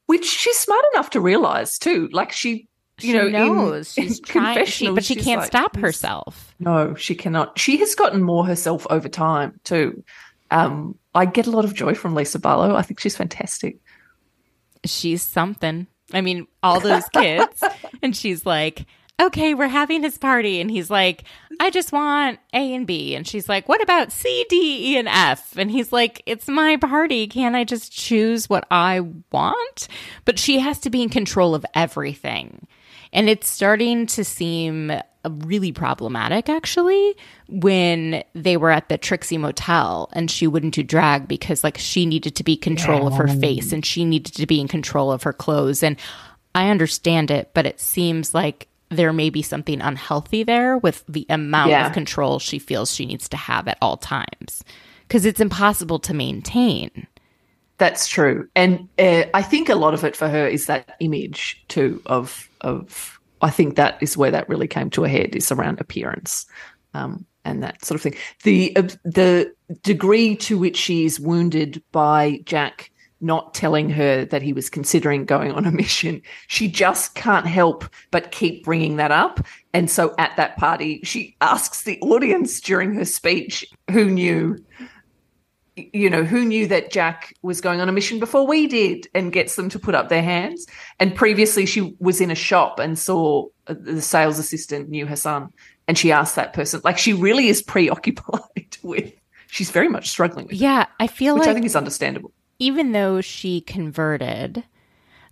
Which 0.06 0.24
she's 0.24 0.58
smart 0.58 0.84
enough 0.94 1.10
to 1.10 1.20
realize, 1.20 1.78
too. 1.78 2.08
Like, 2.12 2.32
she 2.32 2.68
you 3.00 3.12
she 3.12 3.12
know, 3.12 3.28
knows 3.28 3.96
in, 3.98 4.04
she's 4.04 4.18
in 4.18 4.24
trying, 4.24 4.66
she, 4.66 4.90
but 4.90 5.04
she 5.04 5.16
can't 5.16 5.40
like, 5.40 5.48
stop 5.48 5.76
herself. 5.76 6.54
No, 6.58 6.94
she 6.94 7.14
cannot. 7.14 7.58
She 7.58 7.76
has 7.78 7.94
gotten 7.94 8.22
more 8.22 8.46
herself 8.46 8.86
over 8.88 9.08
time 9.08 9.60
too. 9.64 10.02
Um, 10.50 10.96
I 11.14 11.26
get 11.26 11.46
a 11.46 11.50
lot 11.50 11.64
of 11.64 11.74
joy 11.74 11.94
from 11.94 12.14
Lisa 12.14 12.38
Barlow. 12.38 12.74
I 12.74 12.82
think 12.82 13.00
she's 13.00 13.16
fantastic. 13.16 13.78
She's 14.84 15.22
something. 15.22 15.86
I 16.14 16.20
mean, 16.20 16.46
all 16.62 16.80
those 16.80 17.06
kids, 17.08 17.62
and 18.02 18.16
she's 18.16 18.46
like, 18.46 18.86
okay, 19.20 19.54
we're 19.54 19.68
having 19.68 20.02
his 20.02 20.18
party. 20.18 20.60
And 20.60 20.70
he's 20.70 20.90
like, 20.90 21.24
I 21.58 21.70
just 21.70 21.92
want 21.92 22.38
A 22.52 22.74
and 22.74 22.86
B. 22.86 23.14
And 23.14 23.26
she's 23.26 23.48
like, 23.48 23.68
what 23.68 23.82
about 23.82 24.12
C, 24.12 24.44
D, 24.48 24.92
E, 24.92 24.98
and 24.98 25.08
F? 25.08 25.56
And 25.56 25.70
he's 25.70 25.92
like, 25.92 26.22
it's 26.26 26.48
my 26.48 26.76
party. 26.76 27.26
Can't 27.26 27.56
I 27.56 27.64
just 27.64 27.92
choose 27.92 28.48
what 28.48 28.66
I 28.70 29.00
want? 29.32 29.88
But 30.24 30.38
she 30.38 30.58
has 30.58 30.78
to 30.80 30.90
be 30.90 31.02
in 31.02 31.08
control 31.08 31.54
of 31.54 31.64
everything. 31.74 32.66
And 33.12 33.30
it's 33.30 33.48
starting 33.48 34.06
to 34.08 34.24
seem 34.24 34.90
uh, 34.90 35.00
really 35.24 35.72
problematic 35.72 36.48
actually 36.48 37.16
when 37.48 38.22
they 38.34 38.56
were 38.56 38.70
at 38.70 38.88
the 38.88 38.98
Trixie 38.98 39.38
Motel 39.38 40.08
and 40.12 40.30
she 40.30 40.46
wouldn't 40.46 40.74
do 40.74 40.82
drag 40.82 41.26
because 41.26 41.64
like 41.64 41.78
she 41.78 42.04
needed 42.04 42.36
to 42.36 42.44
be 42.44 42.56
control 42.56 43.02
yeah. 43.02 43.06
of 43.06 43.14
her 43.14 43.28
face 43.28 43.72
and 43.72 43.84
she 43.84 44.04
needed 44.04 44.34
to 44.34 44.46
be 44.46 44.60
in 44.60 44.68
control 44.68 45.10
of 45.10 45.22
her 45.22 45.32
clothes 45.32 45.82
and 45.82 45.96
I 46.54 46.68
understand 46.68 47.30
it 47.30 47.50
but 47.54 47.66
it 47.66 47.80
seems 47.80 48.34
like 48.34 48.68
there 48.90 49.12
may 49.12 49.30
be 49.30 49.42
something 49.42 49.80
unhealthy 49.80 50.42
there 50.42 50.78
with 50.78 51.04
the 51.08 51.26
amount 51.28 51.70
yeah. 51.70 51.86
of 51.86 51.92
control 51.92 52.38
she 52.38 52.58
feels 52.58 52.94
she 52.94 53.06
needs 53.06 53.28
to 53.28 53.36
have 53.36 53.68
at 53.68 53.78
all 53.82 53.96
times 53.96 54.62
because 55.06 55.24
it's 55.24 55.40
impossible 55.40 55.98
to 56.00 56.14
maintain. 56.14 57.06
That's 57.78 58.08
true, 58.08 58.48
and 58.56 58.88
uh, 58.98 59.24
I 59.34 59.42
think 59.42 59.68
a 59.68 59.74
lot 59.74 59.92
of 59.92 60.02
it 60.02 60.16
for 60.16 60.28
her 60.28 60.46
is 60.46 60.66
that 60.66 60.96
image 61.00 61.62
too 61.68 62.00
of 62.06 62.48
of. 62.62 63.20
I 63.42 63.50
think 63.50 63.76
that 63.76 63.98
is 64.00 64.16
where 64.16 64.30
that 64.30 64.48
really 64.48 64.66
came 64.66 64.88
to 64.90 65.04
a 65.04 65.10
head 65.10 65.36
is 65.36 65.52
around 65.52 65.78
appearance, 65.78 66.46
um, 66.94 67.26
and 67.44 67.62
that 67.62 67.84
sort 67.84 67.96
of 67.96 68.02
thing. 68.02 68.14
The 68.44 68.74
uh, 68.76 68.82
the 69.04 69.52
degree 69.82 70.36
to 70.36 70.56
which 70.56 70.78
she 70.78 71.04
is 71.04 71.20
wounded 71.20 71.82
by 71.92 72.40
Jack 72.46 72.90
not 73.20 73.54
telling 73.54 73.88
her 73.90 74.24
that 74.26 74.42
he 74.42 74.52
was 74.52 74.68
considering 74.68 75.24
going 75.24 75.52
on 75.52 75.66
a 75.66 75.70
mission. 75.70 76.20
She 76.48 76.68
just 76.68 77.14
can't 77.14 77.46
help 77.46 77.84
but 78.10 78.30
keep 78.30 78.64
bringing 78.64 78.96
that 78.96 79.10
up. 79.10 79.44
And 79.72 79.90
so 79.90 80.14
at 80.18 80.36
that 80.36 80.56
party, 80.56 81.00
she 81.02 81.36
asks 81.40 81.82
the 81.82 81.98
audience 82.00 82.60
during 82.60 82.94
her 82.94 83.04
speech 83.04 83.64
who 83.90 84.06
knew, 84.06 84.58
you 85.76 86.10
know, 86.10 86.24
who 86.24 86.44
knew 86.44 86.66
that 86.66 86.92
Jack 86.92 87.34
was 87.42 87.60
going 87.60 87.80
on 87.80 87.88
a 87.88 87.92
mission 87.92 88.18
before 88.18 88.46
we 88.46 88.66
did 88.66 89.08
and 89.14 89.32
gets 89.32 89.56
them 89.56 89.68
to 89.70 89.78
put 89.78 89.94
up 89.94 90.08
their 90.08 90.22
hands. 90.22 90.66
And 91.00 91.14
previously, 91.14 91.64
she 91.66 91.96
was 91.98 92.20
in 92.20 92.30
a 92.30 92.36
shop 92.36 92.78
and 92.78 92.98
saw 92.98 93.46
the 93.66 94.02
sales 94.02 94.38
assistant 94.38 94.90
knew 94.90 95.06
her 95.06 95.16
son. 95.16 95.52
And 95.88 95.96
she 95.96 96.12
asked 96.12 96.36
that 96.36 96.52
person, 96.52 96.80
like, 96.84 96.98
she 96.98 97.12
really 97.12 97.48
is 97.48 97.62
preoccupied 97.62 98.76
with. 98.82 99.12
She's 99.48 99.70
very 99.70 99.88
much 99.88 100.10
struggling 100.10 100.46
with. 100.46 100.56
Yeah, 100.56 100.86
I 100.98 101.06
feel 101.06 101.34
which 101.34 101.42
like 101.42 101.50
I 101.50 101.54
think 101.54 101.66
is 101.66 101.76
understandable 101.76 102.32
even 102.58 102.92
though 102.92 103.20
she 103.20 103.60
converted, 103.60 104.64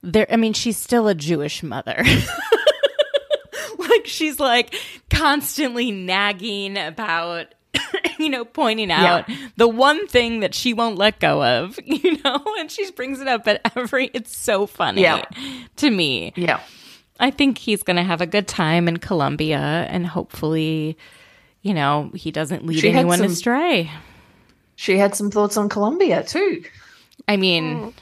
there 0.02 0.26
I 0.30 0.36
mean 0.36 0.52
she's 0.52 0.76
still 0.76 1.08
a 1.08 1.14
Jewish 1.14 1.62
mother. 1.62 2.02
like 3.78 4.06
she's 4.06 4.38
like 4.38 4.74
constantly 5.10 5.90
nagging 5.90 6.76
about 6.76 7.54
you 8.18 8.28
know 8.28 8.44
pointing 8.44 8.90
out 8.90 9.28
yeah. 9.28 9.36
the 9.56 9.68
one 9.68 10.06
thing 10.06 10.40
that 10.40 10.54
she 10.54 10.72
won't 10.74 10.96
let 10.96 11.20
go 11.20 11.42
of, 11.42 11.78
you 11.84 12.18
know, 12.22 12.42
and 12.58 12.70
she 12.70 12.90
brings 12.92 13.20
it 13.20 13.28
up 13.28 13.46
at 13.48 13.60
every 13.76 14.10
it's 14.14 14.36
so 14.36 14.66
funny 14.66 15.02
yeah. 15.02 15.24
to 15.76 15.90
me. 15.90 16.32
Yeah. 16.36 16.60
I 17.20 17.30
think 17.30 17.58
he's 17.58 17.84
going 17.84 17.96
to 17.96 18.02
have 18.02 18.20
a 18.20 18.26
good 18.26 18.48
time 18.48 18.88
in 18.88 18.96
Colombia 18.96 19.86
and 19.88 20.04
hopefully 20.04 20.98
you 21.64 21.72
know, 21.72 22.10
he 22.14 22.30
doesn't 22.30 22.64
lead 22.66 22.80
she 22.80 22.90
anyone 22.90 23.18
some, 23.18 23.26
astray. 23.26 23.90
She 24.76 24.98
had 24.98 25.16
some 25.16 25.30
thoughts 25.30 25.56
on 25.56 25.70
Colombia 25.70 26.22
too. 26.22 26.62
I 27.28 27.36
mean, 27.36 27.64
mm. 27.76 27.94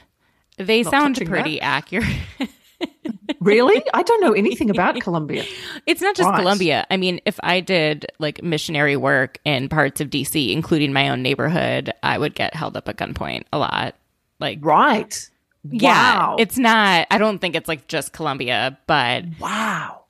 they 0.57 0.83
Not 0.83 0.91
sound 0.91 1.25
pretty 1.25 1.59
that. 1.59 1.63
accurate. 1.63 2.07
really? 3.39 3.83
I 3.93 4.03
don't 4.03 4.21
know 4.21 4.33
anything 4.33 4.69
about 4.69 4.99
Colombia. 5.01 5.45
It's 5.85 6.01
not 6.01 6.15
just 6.15 6.29
right. 6.29 6.39
Colombia. 6.39 6.85
I 6.89 6.97
mean, 6.97 7.19
if 7.25 7.39
I 7.43 7.59
did 7.59 8.05
like 8.19 8.43
missionary 8.43 8.95
work 8.95 9.39
in 9.45 9.69
parts 9.69 10.01
of 10.01 10.09
DC, 10.09 10.51
including 10.51 10.93
my 10.93 11.09
own 11.09 11.21
neighborhood, 11.21 11.93
I 12.01 12.17
would 12.17 12.35
get 12.35 12.55
held 12.55 12.77
up 12.77 12.87
at 12.89 12.97
gunpoint 12.97 13.43
a 13.51 13.57
lot. 13.57 13.95
Like, 14.39 14.59
right. 14.61 15.29
Yeah. 15.69 16.17
Wow. 16.17 16.35
It's 16.39 16.57
not, 16.57 17.07
I 17.09 17.17
don't 17.17 17.39
think 17.39 17.55
it's 17.55 17.67
like 17.67 17.87
just 17.87 18.13
Colombia, 18.13 18.77
but. 18.87 19.23
Wow. 19.39 20.01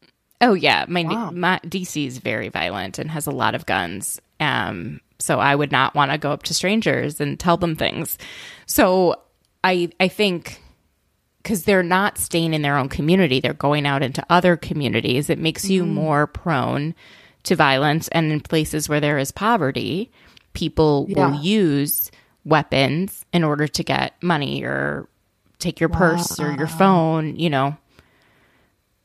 Oh, 0.41 0.53
yeah. 0.53 0.85
My, 0.87 1.03
wow. 1.03 1.31
my 1.31 1.59
DC 1.65 2.07
is 2.07 2.17
very 2.17 2.49
violent 2.49 2.99
and 2.99 3.09
has 3.11 3.27
a 3.27 3.31
lot 3.31 3.55
of 3.55 3.65
guns. 3.65 4.19
Um, 4.39 4.99
so 5.23 5.39
I 5.39 5.55
would 5.55 5.71
not 5.71 5.95
want 5.95 6.11
to 6.11 6.17
go 6.17 6.31
up 6.31 6.43
to 6.43 6.53
strangers 6.53 7.21
and 7.21 7.39
tell 7.39 7.55
them 7.55 7.75
things. 7.75 8.17
So 8.65 9.15
I 9.63 9.89
I 9.99 10.09
think 10.09 10.61
because 11.41 11.63
they're 11.63 11.83
not 11.83 12.17
staying 12.17 12.53
in 12.53 12.61
their 12.61 12.77
own 12.77 12.89
community, 12.89 13.39
they're 13.39 13.53
going 13.53 13.85
out 13.85 14.03
into 14.03 14.25
other 14.29 14.55
communities. 14.55 15.29
It 15.29 15.39
makes 15.39 15.69
you 15.69 15.83
mm. 15.83 15.89
more 15.89 16.27
prone 16.27 16.93
to 17.43 17.55
violence. 17.55 18.07
And 18.09 18.31
in 18.31 18.39
places 18.39 18.87
where 18.87 19.01
there 19.01 19.17
is 19.17 19.31
poverty, 19.31 20.11
people 20.53 21.05
yeah. 21.09 21.27
will 21.27 21.41
use 21.41 22.11
weapons 22.45 23.25
in 23.33 23.43
order 23.43 23.67
to 23.67 23.83
get 23.83 24.21
money 24.21 24.63
or 24.63 25.07
take 25.59 25.79
your 25.79 25.89
wow. 25.89 25.97
purse 25.97 26.39
or 26.39 26.51
your 26.53 26.67
phone. 26.67 27.37
You 27.37 27.49
know, 27.49 27.77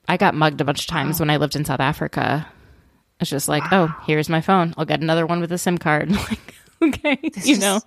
I 0.08 0.16
got 0.16 0.34
mugged 0.34 0.60
a 0.60 0.64
bunch 0.64 0.82
of 0.82 0.86
times 0.86 1.18
wow. 1.18 1.24
when 1.24 1.30
I 1.30 1.36
lived 1.36 1.56
in 1.56 1.64
South 1.64 1.80
Africa. 1.80 2.46
It's 3.20 3.30
just 3.30 3.48
like, 3.48 3.64
oh, 3.72 3.86
wow. 3.86 3.96
oh, 3.98 4.04
here's 4.06 4.28
my 4.28 4.40
phone. 4.40 4.74
I'll 4.76 4.84
get 4.84 5.00
another 5.00 5.26
one 5.26 5.40
with 5.40 5.52
a 5.52 5.58
SIM 5.58 5.78
card. 5.78 6.10
like, 6.30 6.54
okay, 6.82 7.18
this 7.34 7.46
you 7.46 7.58
know. 7.58 7.80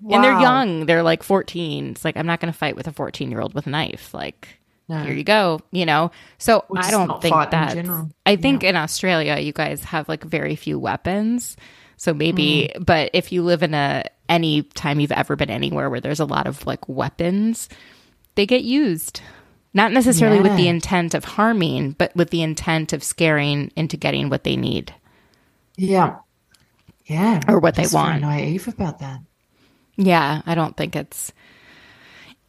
Wow. 0.00 0.16
And 0.16 0.24
they're 0.24 0.40
young. 0.40 0.86
They're 0.86 1.02
like 1.02 1.22
14. 1.22 1.90
It's 1.90 2.04
like 2.04 2.16
I'm 2.16 2.26
not 2.26 2.40
going 2.40 2.52
to 2.52 2.58
fight 2.58 2.76
with 2.76 2.86
a 2.86 2.92
14 2.92 3.30
year 3.30 3.40
old 3.40 3.54
with 3.54 3.66
a 3.66 3.70
knife. 3.70 4.12
Like 4.12 4.48
no. 4.88 5.02
here 5.02 5.14
you 5.14 5.24
go. 5.24 5.60
You 5.70 5.86
know. 5.86 6.10
So 6.38 6.64
Which 6.68 6.84
I 6.84 6.90
don't 6.90 7.20
think 7.20 7.34
that. 7.34 7.76
I 8.24 8.36
think 8.36 8.62
yeah. 8.62 8.70
in 8.70 8.76
Australia 8.76 9.38
you 9.38 9.52
guys 9.52 9.84
have 9.84 10.08
like 10.08 10.24
very 10.24 10.56
few 10.56 10.78
weapons. 10.78 11.56
So 11.96 12.12
maybe, 12.12 12.70
mm. 12.74 12.84
but 12.84 13.10
if 13.14 13.32
you 13.32 13.42
live 13.42 13.62
in 13.62 13.72
a 13.72 14.04
any 14.28 14.62
time 14.62 15.00
you've 15.00 15.12
ever 15.12 15.36
been 15.36 15.50
anywhere 15.50 15.88
where 15.88 16.00
there's 16.00 16.20
a 16.20 16.24
lot 16.24 16.46
of 16.46 16.66
like 16.66 16.86
weapons, 16.88 17.68
they 18.34 18.46
get 18.46 18.64
used. 18.64 19.20
Not 19.76 19.92
necessarily 19.92 20.38
yeah. 20.38 20.42
with 20.44 20.56
the 20.56 20.68
intent 20.68 21.12
of 21.12 21.26
harming, 21.26 21.92
but 21.92 22.16
with 22.16 22.30
the 22.30 22.40
intent 22.40 22.94
of 22.94 23.04
scaring 23.04 23.70
into 23.76 23.98
getting 23.98 24.30
what 24.30 24.42
they 24.42 24.56
need. 24.56 24.94
Yeah. 25.76 26.16
Yeah. 27.04 27.42
Or 27.46 27.58
what 27.58 27.74
they 27.74 27.86
want. 27.92 28.22
naive 28.22 28.68
about 28.68 29.00
that. 29.00 29.20
Yeah, 29.98 30.40
I 30.46 30.54
don't 30.54 30.74
think 30.78 30.96
it's 30.96 31.30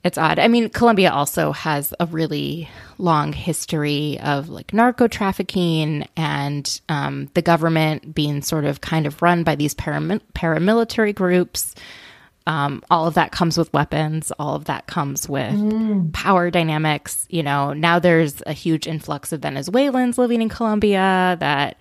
it's 0.05 0.17
odd. 0.17 0.39
I 0.39 0.47
mean, 0.47 0.69
Colombia 0.69 1.11
also 1.11 1.51
has 1.51 1.93
a 1.99 2.05
really 2.05 2.69
long 2.97 3.33
history 3.33 4.17
of 4.23 4.47
like 4.47 4.73
narco 4.73 5.09
trafficking 5.09 6.07
and 6.15 6.79
um, 6.87 7.29
the 7.33 7.41
government 7.41 8.15
being 8.15 8.41
sort 8.41 8.63
of 8.63 8.79
kind 8.79 9.05
of 9.05 9.21
run 9.21 9.43
by 9.43 9.55
these 9.55 9.75
param- 9.75 10.21
paramilitary 10.33 11.13
groups. 11.13 11.75
Um, 12.47 12.81
all 12.89 13.07
of 13.07 13.15
that 13.15 13.33
comes 13.33 13.57
with 13.57 13.71
weapons. 13.73 14.31
All 14.39 14.55
of 14.55 14.65
that 14.65 14.87
comes 14.87 15.27
with 15.27 15.53
mm. 15.53 16.13
power 16.13 16.49
dynamics. 16.49 17.27
You 17.29 17.43
know, 17.43 17.73
now 17.73 17.99
there's 17.99 18.41
a 18.45 18.53
huge 18.53 18.87
influx 18.87 19.33
of 19.33 19.41
Venezuelans 19.41 20.17
living 20.17 20.41
in 20.41 20.47
Colombia 20.47 21.35
that, 21.41 21.77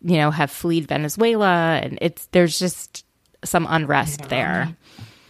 you 0.00 0.16
know, 0.16 0.30
have 0.30 0.50
fled 0.50 0.88
Venezuela, 0.88 1.80
and 1.82 1.98
it's 2.00 2.26
there's 2.32 2.58
just 2.58 3.04
some 3.44 3.66
unrest 3.68 4.20
yeah. 4.22 4.28
there. 4.28 4.76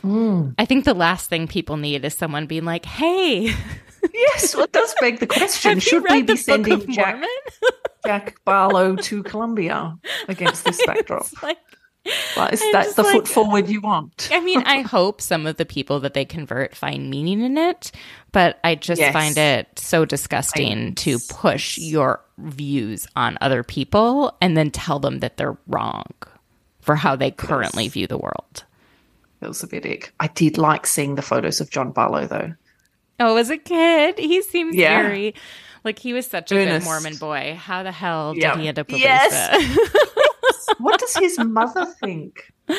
Mm. 0.04 0.54
I 0.56 0.64
think 0.64 0.84
the 0.84 0.94
last 0.94 1.28
thing 1.28 1.48
people 1.48 1.76
need 1.76 2.04
is 2.04 2.14
someone 2.14 2.46
being 2.46 2.64
like, 2.64 2.84
"Hey." 2.84 3.52
yes, 4.14 4.54
well, 4.54 4.66
it 4.66 4.72
does 4.72 4.94
beg 5.00 5.18
the 5.18 5.26
question: 5.26 5.80
Should 5.80 6.04
we 6.08 6.22
be 6.22 6.36
sending 6.36 6.92
Jack, 6.92 7.24
Jack 8.04 8.44
Barlow 8.44 8.94
to 8.94 9.22
Colombia 9.24 9.98
against 10.28 10.64
this 10.64 10.80
backdrop? 10.86 11.26
like, 11.42 11.58
Well, 12.36 12.48
is 12.48 12.60
that 12.72 12.94
the 12.96 13.02
like, 13.02 13.12
foot 13.12 13.28
forward 13.28 13.68
you 13.68 13.80
want? 13.80 14.28
I 14.32 14.40
mean, 14.40 14.62
I 14.62 14.80
hope 14.82 15.20
some 15.20 15.46
of 15.46 15.56
the 15.56 15.64
people 15.64 16.00
that 16.00 16.14
they 16.14 16.24
convert 16.24 16.74
find 16.74 17.10
meaning 17.10 17.40
in 17.40 17.58
it, 17.58 17.92
but 18.32 18.58
I 18.64 18.74
just 18.74 19.00
yes. 19.00 19.12
find 19.12 19.36
it 19.36 19.78
so 19.78 20.04
disgusting 20.04 20.94
to 20.96 21.18
push 21.28 21.78
your 21.78 22.20
views 22.38 23.06
on 23.16 23.38
other 23.40 23.62
people 23.62 24.36
and 24.40 24.56
then 24.56 24.70
tell 24.70 24.98
them 24.98 25.20
that 25.20 25.36
they're 25.36 25.56
wrong 25.66 26.12
for 26.80 26.96
how 26.96 27.16
they 27.16 27.30
currently 27.30 27.84
yes. 27.84 27.92
view 27.92 28.06
the 28.06 28.18
world. 28.18 28.64
It 29.40 29.48
was 29.48 29.62
a 29.62 29.66
bit 29.66 29.84
ick. 29.84 30.12
I 30.20 30.28
did 30.28 30.58
like 30.58 30.86
seeing 30.86 31.14
the 31.14 31.22
photos 31.22 31.60
of 31.60 31.70
John 31.70 31.92
Barlow 31.92 32.26
though. 32.26 32.54
Oh, 33.18 33.36
as 33.36 33.50
a 33.50 33.56
kid, 33.56 34.18
he 34.18 34.42
seems 34.42 34.76
yeah. 34.76 35.02
very 35.02 35.34
like 35.86 35.98
he 35.98 36.12
was 36.12 36.26
such 36.26 36.52
a 36.52 36.54
good 36.54 36.84
Mormon 36.84 37.16
boy. 37.16 37.56
How 37.58 37.82
the 37.82 37.92
hell 37.92 38.34
did 38.34 38.42
yep. 38.42 38.58
he 38.58 38.68
end 38.68 38.78
up 38.78 38.90
with 38.90 39.00
yes. 39.00 39.56
Lisa? 39.56 40.74
what 40.78 41.00
does 41.00 41.16
his 41.16 41.38
mother 41.38 41.86
think? 41.86 42.52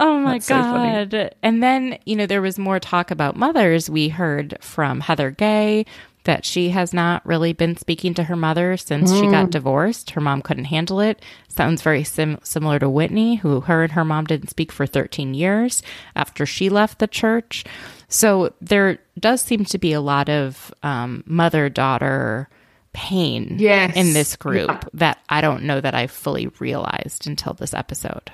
Oh 0.00 0.20
my 0.20 0.34
That's 0.34 0.48
god. 0.48 1.10
So 1.10 1.30
and 1.42 1.60
then, 1.60 1.98
you 2.06 2.14
know, 2.14 2.26
there 2.26 2.42
was 2.42 2.56
more 2.56 2.78
talk 2.78 3.10
about 3.10 3.34
mothers. 3.34 3.90
We 3.90 4.08
heard 4.08 4.56
from 4.60 5.00
Heather 5.00 5.32
Gay 5.32 5.86
that 6.22 6.44
she 6.44 6.68
has 6.68 6.92
not 6.92 7.24
really 7.26 7.52
been 7.52 7.76
speaking 7.76 8.14
to 8.14 8.24
her 8.24 8.36
mother 8.36 8.76
since 8.76 9.10
mm. 9.10 9.18
she 9.18 9.26
got 9.26 9.46
mm. 9.46 9.50
divorced. 9.50 10.10
Her 10.10 10.20
mom 10.20 10.42
couldn't 10.42 10.66
handle 10.66 11.00
it. 11.00 11.24
Sounds 11.48 11.82
very 11.82 12.04
sim- 12.04 12.38
similar 12.44 12.78
to 12.78 12.88
Whitney, 12.88 13.36
who 13.36 13.62
her 13.62 13.82
and 13.82 13.92
her 13.92 14.04
mom 14.04 14.26
didn't 14.26 14.50
speak 14.50 14.70
for 14.70 14.86
13 14.86 15.34
years 15.34 15.82
after 16.14 16.46
she 16.46 16.68
left 16.68 16.98
the 17.00 17.08
church. 17.08 17.64
So 18.08 18.54
there 18.60 18.98
does 19.18 19.42
seem 19.42 19.64
to 19.66 19.78
be 19.78 19.92
a 19.92 20.00
lot 20.00 20.28
of 20.28 20.72
um, 20.82 21.22
mother 21.26 21.68
daughter 21.68 22.48
pain 22.92 23.56
yes. 23.58 23.94
in 23.94 24.14
this 24.14 24.34
group 24.34 24.68
yeah. 24.68 24.80
that 24.94 25.18
I 25.28 25.40
don't 25.40 25.64
know 25.64 25.80
that 25.80 25.94
I 25.94 26.06
fully 26.06 26.48
realized 26.58 27.26
until 27.26 27.52
this 27.52 27.74
episode. 27.74 28.32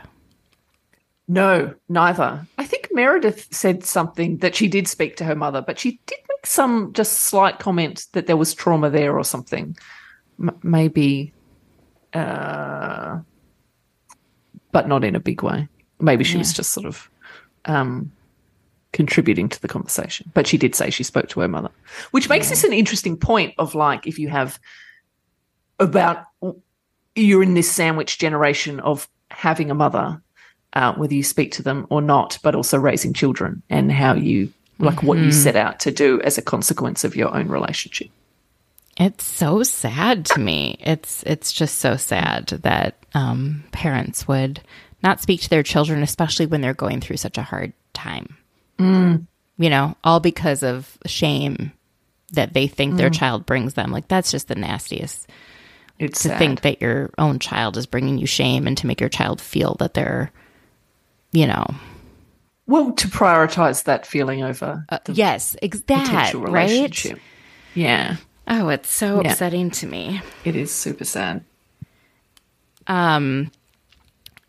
No, 1.26 1.74
neither. 1.88 2.46
I 2.58 2.64
think 2.64 2.88
Meredith 2.92 3.48
said 3.52 3.84
something 3.84 4.38
that 4.38 4.54
she 4.54 4.68
did 4.68 4.86
speak 4.86 5.16
to 5.16 5.24
her 5.24 5.34
mother, 5.34 5.62
but 5.62 5.78
she 5.78 5.98
did 6.06 6.18
make 6.28 6.46
some 6.46 6.92
just 6.92 7.20
slight 7.20 7.58
comment 7.58 8.06
that 8.12 8.26
there 8.26 8.36
was 8.36 8.54
trauma 8.54 8.90
there 8.90 9.16
or 9.16 9.24
something. 9.24 9.76
M- 10.38 10.58
maybe, 10.62 11.32
uh, 12.12 13.18
but 14.70 14.86
not 14.86 15.02
in 15.02 15.16
a 15.16 15.20
big 15.20 15.42
way. 15.42 15.66
Maybe 15.98 16.24
she 16.24 16.34
yeah. 16.34 16.40
was 16.40 16.52
just 16.52 16.72
sort 16.72 16.86
of 16.86 17.10
um, 17.64 18.12
contributing 18.94 19.48
to 19.50 19.60
the 19.60 19.68
conversation. 19.68 20.30
But 20.32 20.46
she 20.46 20.56
did 20.56 20.74
say 20.74 20.88
she 20.88 21.02
spoke 21.02 21.28
to 21.30 21.40
her 21.40 21.48
mother, 21.48 21.70
which 22.12 22.30
makes 22.30 22.48
this 22.48 22.64
an 22.64 22.72
interesting 22.72 23.18
point 23.18 23.52
of 23.58 23.74
like 23.74 24.06
if 24.06 24.18
you 24.18 24.28
have 24.28 24.58
about 25.78 26.24
you're 27.14 27.42
in 27.42 27.54
this 27.54 27.70
sandwich 27.70 28.18
generation 28.18 28.80
of 28.80 29.08
having 29.30 29.70
a 29.70 29.74
mother, 29.74 30.22
uh, 30.72 30.94
whether 30.94 31.14
you 31.14 31.22
speak 31.22 31.52
to 31.52 31.62
them 31.62 31.86
or 31.90 32.00
not, 32.00 32.38
but 32.42 32.54
also 32.54 32.78
raising 32.78 33.12
children 33.12 33.62
and 33.68 33.92
how 33.92 34.14
you 34.14 34.52
like 34.78 34.96
mm-hmm. 34.96 35.06
what 35.06 35.18
you 35.18 35.24
mm-hmm. 35.24 35.42
set 35.42 35.56
out 35.56 35.80
to 35.80 35.90
do 35.90 36.20
as 36.22 36.38
a 36.38 36.42
consequence 36.42 37.04
of 37.04 37.16
your 37.16 37.34
own 37.36 37.48
relationship. 37.48 38.08
It's 38.96 39.24
so 39.24 39.64
sad 39.64 40.24
to 40.26 40.40
me. 40.40 40.76
It's 40.78 41.24
it's 41.24 41.52
just 41.52 41.78
so 41.78 41.96
sad 41.96 42.46
that 42.62 42.94
um, 43.12 43.64
parents 43.72 44.28
would 44.28 44.60
not 45.02 45.20
speak 45.20 45.40
to 45.42 45.50
their 45.50 45.64
children, 45.64 46.02
especially 46.02 46.46
when 46.46 46.60
they're 46.60 46.74
going 46.74 47.00
through 47.00 47.16
such 47.16 47.38
a 47.38 47.42
hard 47.42 47.72
time. 47.92 48.36
Mm. 48.78 49.26
You 49.56 49.70
know, 49.70 49.96
all 50.02 50.20
because 50.20 50.62
of 50.62 50.98
shame 51.06 51.72
that 52.32 52.54
they 52.54 52.66
think 52.66 52.94
mm. 52.94 52.96
their 52.96 53.10
child 53.10 53.46
brings 53.46 53.74
them. 53.74 53.90
Like 53.90 54.08
that's 54.08 54.30
just 54.30 54.48
the 54.48 54.54
nastiest. 54.54 55.28
It's 55.98 56.22
to 56.22 56.30
sad. 56.30 56.38
think 56.38 56.60
that 56.62 56.82
your 56.82 57.10
own 57.18 57.38
child 57.38 57.76
is 57.76 57.86
bringing 57.86 58.18
you 58.18 58.26
shame 58.26 58.66
and 58.66 58.76
to 58.78 58.86
make 58.86 59.00
your 59.00 59.08
child 59.08 59.40
feel 59.40 59.76
that 59.78 59.94
they're, 59.94 60.32
you 61.30 61.46
know, 61.46 61.66
well, 62.66 62.92
to 62.92 63.08
prioritize 63.08 63.84
that 63.84 64.06
feeling 64.06 64.42
over. 64.42 64.84
Uh, 64.88 64.98
yes, 65.08 65.54
exactly. 65.60 66.40
Right? 66.40 67.14
Yeah. 67.74 68.16
Oh, 68.48 68.68
it's 68.68 68.90
so 68.90 69.20
yeah. 69.20 69.32
upsetting 69.32 69.70
to 69.72 69.86
me. 69.86 70.20
It 70.44 70.56
is 70.56 70.72
super 70.72 71.04
sad. 71.04 71.44
Um, 72.86 73.50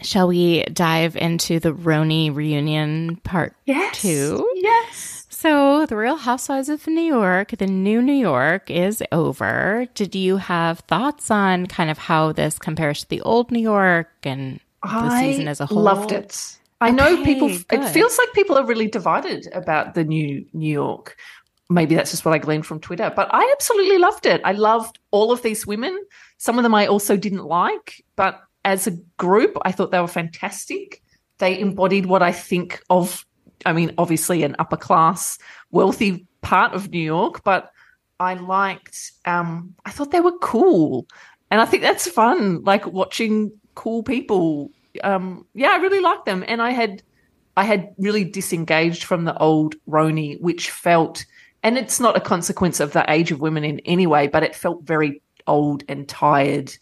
Shall 0.02 0.28
we 0.28 0.64
dive 0.66 1.16
into 1.16 1.60
the 1.60 1.72
RHONY 1.72 2.36
reunion 2.36 3.18
part 3.18 3.56
yes. 3.66 4.02
two? 4.02 4.48
Yes. 4.56 5.26
So, 5.30 5.86
the 5.86 5.96
Real 5.96 6.16
Housewives 6.16 6.70
of 6.70 6.88
New 6.88 7.02
York, 7.02 7.52
the 7.58 7.68
new 7.68 8.02
New 8.02 8.14
York 8.14 8.72
is 8.72 9.04
over. 9.12 9.86
Did 9.94 10.16
you 10.16 10.38
have 10.38 10.80
thoughts 10.80 11.30
on 11.30 11.68
kind 11.68 11.92
of 11.92 11.98
how 11.98 12.32
this 12.32 12.58
compares 12.58 13.02
to 13.02 13.10
the 13.10 13.22
old 13.22 13.52
New 13.52 13.60
York 13.60 14.10
and 14.24 14.60
the 14.82 14.90
I 14.90 15.22
season 15.22 15.48
as 15.48 15.60
a 15.60 15.66
whole? 15.66 15.84
Loved 15.84 16.12
it. 16.12 16.58
I 16.82 16.88
okay, 16.88 16.96
know 16.96 17.24
people, 17.24 17.48
good. 17.48 17.66
it 17.70 17.90
feels 17.90 18.18
like 18.18 18.34
people 18.34 18.58
are 18.58 18.66
really 18.66 18.88
divided 18.88 19.48
about 19.54 19.94
the 19.94 20.04
new 20.04 20.46
New 20.54 20.72
York. 20.72 21.18
Maybe 21.70 21.96
that's 21.96 22.12
just 22.12 22.26
what 22.26 22.34
I 22.34 22.38
gleaned 22.38 22.66
from 22.66 22.80
Twitter, 22.80 23.12
but 23.16 23.28
I 23.34 23.50
absolutely 23.56 23.98
loved 23.98 24.26
it. 24.26 24.42
I 24.44 24.52
loved 24.52 25.00
all 25.12 25.32
of 25.32 25.42
these 25.42 25.66
women. 25.66 25.98
Some 26.38 26.60
of 26.60 26.64
them 26.64 26.76
I 26.76 26.88
also 26.88 27.18
didn't 27.18 27.46
like, 27.46 28.04
but 28.16 28.42
as 28.66 28.88
a 28.88 28.98
group, 29.18 29.56
I 29.62 29.72
thought 29.72 29.92
they 29.92 30.02
were 30.02 30.08
fantastic. 30.08 31.02
They 31.38 31.58
embodied 31.58 32.08
what 32.08 32.24
I 32.24 32.32
think 32.32 32.82
of, 32.90 33.26
I 33.66 33.72
mean, 33.72 33.94
obviously 33.98 34.44
an 34.44 34.56
upper 34.60 34.76
class, 34.76 35.38
wealthy 35.72 36.26
part 36.42 36.74
of 36.74 36.90
New 36.90 37.00
York, 37.00 37.44
but 37.44 37.72
I 38.20 38.34
liked, 38.34 39.12
um, 39.26 39.76
I 39.86 39.92
thought 39.92 40.12
they 40.12 40.20
were 40.20 40.38
cool. 40.40 41.06
And 41.52 41.62
I 41.62 41.66
think 41.66 41.84
that's 41.84 42.10
fun, 42.10 42.64
like 42.64 42.88
watching 42.88 43.52
cool 43.76 44.02
people. 44.02 44.72
Um, 45.04 45.46
yeah, 45.54 45.70
I 45.70 45.78
really 45.78 46.00
liked 46.00 46.26
them. 46.26 46.44
And 46.48 46.62
I 46.62 46.72
had, 46.72 47.04
I 47.56 47.66
had 47.66 47.94
really 48.00 48.24
disengaged 48.24 49.04
from 49.04 49.26
the 49.26 49.38
old 49.38 49.76
RHONY, 49.88 50.42
which 50.42 50.72
felt, 50.72 51.26
and 51.62 51.78
it's 51.78 52.00
not 52.00 52.18
a 52.18 52.22
consequence 52.22 52.80
of 52.80 52.94
the 52.94 53.06
age 53.12 53.32
of 53.32 53.42
women 53.42 53.64
in 53.64 53.80
any 53.82 54.08
way, 54.08 54.28
but 54.28 54.44
it 54.44 54.56
felt 54.56 54.84
very 54.84 55.22
old 55.46 55.84
and 55.88 56.10
tired 56.10 56.76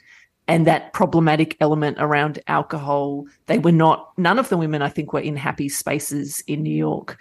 and 0.47 0.67
that 0.67 0.93
problematic 0.93 1.55
element 1.59 1.97
around 1.99 2.39
alcohol. 2.47 3.25
They 3.45 3.59
were 3.59 3.71
not, 3.71 4.11
none 4.17 4.39
of 4.39 4.49
the 4.49 4.57
women, 4.57 4.81
I 4.81 4.89
think, 4.89 5.13
were 5.13 5.19
in 5.19 5.37
happy 5.37 5.69
spaces 5.69 6.43
in 6.47 6.63
New 6.63 6.75
York. 6.75 7.19